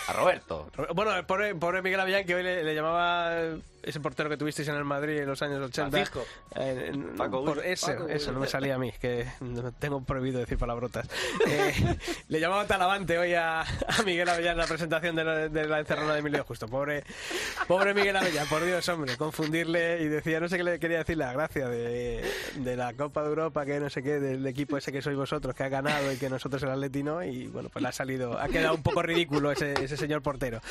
A 0.08 0.14
Roberto. 0.14 0.70
Bueno, 0.94 1.12
pobre, 1.26 1.56
pobre 1.56 1.82
Miguel 1.82 2.00
Avellán, 2.00 2.26
que 2.26 2.36
hoy 2.36 2.44
le 2.44 2.76
llamaba 2.76 3.58
ese 3.86 4.00
portero 4.00 4.30
que 4.30 4.38
tuvisteis 4.38 4.68
en 4.68 4.76
el 4.76 4.84
Madrid 4.84 5.20
en 5.20 5.28
los 5.28 5.42
años 5.42 5.62
80. 5.62 5.90
Francisco. 5.92 6.26
Eh, 6.56 6.92
Paco 7.16 7.46
por 7.46 7.66
ese, 7.66 7.94
Paco 7.94 8.08
eso 8.08 8.32
no 8.32 8.40
me 8.40 8.48
salía 8.48 8.76
a 8.76 8.78
mí, 8.78 8.92
que 9.00 9.28
tengo 9.80 10.04
prohibido 10.04 10.40
decir 10.40 10.58
palabrotas. 10.58 11.08
Eh, 11.48 11.98
le 12.30 12.40
llamaba 12.40 12.66
Talavante 12.66 13.20
hoy 13.20 13.34
a, 13.36 13.62
a 13.62 14.04
Miguel 14.04 14.28
Avellán 14.28 14.54
en 14.54 14.58
la 14.58 14.66
presentación 14.66 15.16
de 15.16 15.24
la, 15.24 15.48
de 15.48 15.68
la 15.68 15.80
encerrona 15.80 16.14
de 16.14 16.20
Emilio 16.20 16.44
Justo. 16.44 16.68
Pobre, 16.68 17.04
pobre 17.68 17.94
Miguel 17.94 18.16
Avellán, 18.16 18.48
por 18.48 18.66
Dios, 18.66 18.88
hombre, 18.90 19.16
confundirle 19.16 20.02
y 20.02 20.08
decía, 20.08 20.40
no 20.40 20.50
sé 20.50 20.58
qué 20.58 20.64
le 20.64 20.80
quería 20.80 21.00
decir 21.00 21.18
la 21.18 21.32
gracia 21.34 21.68
de, 21.68 22.24
de 22.56 22.76
la 22.76 22.94
Copa 22.94 23.22
de 23.22 23.30
Europa, 23.30 23.64
que 23.66 23.80
no 23.80 23.90
sé 23.90 24.02
qué, 24.02 24.20
del 24.20 24.46
equipo 24.48 24.78
ese 24.78 24.92
que 24.92 25.02
sois 25.02 25.16
vosotros, 25.16 25.54
que 25.54 25.64
ha 25.64 25.70
ganado 25.70 26.12
y 26.12 26.18
que 26.18 26.30
nosotros 26.30 26.64
el 26.64 26.72
Atleti 26.72 27.04
no, 27.04 27.24
y 27.24 27.48
bueno, 27.48 27.70
pues 27.70 27.84
le 27.84 27.90
ha 27.90 27.92
salido, 27.92 28.40
ha 28.40 28.48
quedado 28.48 28.76
un 28.76 28.84
poco 28.84 29.04
ridículo 29.04 29.52
ese, 29.52 29.74
ese 29.84 29.98
señor 29.98 30.22
portero. 30.22 30.62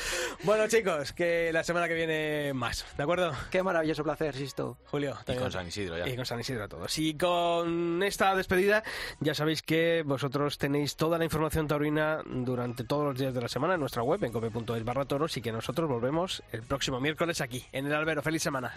Bueno, 0.43 0.67
chicos, 0.67 1.13
que 1.13 1.51
la 1.53 1.63
semana 1.63 1.87
que 1.87 1.93
viene 1.93 2.53
más, 2.53 2.85
¿de 2.97 3.03
acuerdo? 3.05 3.31
Qué 3.49 3.63
maravilloso 3.63 4.03
placer, 4.03 4.35
Sisto. 4.35 4.77
Julio. 4.85 5.17
Y 5.27 5.35
con 5.35 5.51
San 5.51 5.67
Isidro 5.67 5.97
ya. 5.97 6.07
Y 6.07 6.15
con 6.15 6.25
San 6.25 6.39
Isidro 6.39 6.65
a 6.65 6.67
todos. 6.67 6.97
Y 6.99 7.15
con 7.15 8.03
esta 8.03 8.35
despedida, 8.35 8.83
ya 9.19 9.33
sabéis 9.33 9.61
que 9.61 10.03
vosotros 10.05 10.57
tenéis 10.57 10.95
toda 10.95 11.17
la 11.17 11.23
información 11.23 11.67
taurina 11.67 12.21
durante 12.25 12.83
todos 12.83 13.05
los 13.05 13.17
días 13.17 13.33
de 13.33 13.41
la 13.41 13.47
semana 13.47 13.75
en 13.75 13.79
nuestra 13.79 14.03
web, 14.03 14.23
en 14.23 14.31
cope.es 14.31 14.83
barra 14.83 15.05
toros, 15.05 15.35
y 15.37 15.41
que 15.41 15.51
nosotros 15.51 15.89
volvemos 15.89 16.43
el 16.51 16.63
próximo 16.63 16.99
miércoles 16.99 17.41
aquí, 17.41 17.65
en 17.71 17.87
el 17.87 17.93
Albero. 17.93 18.21
¡Feliz 18.21 18.43
semana! 18.43 18.73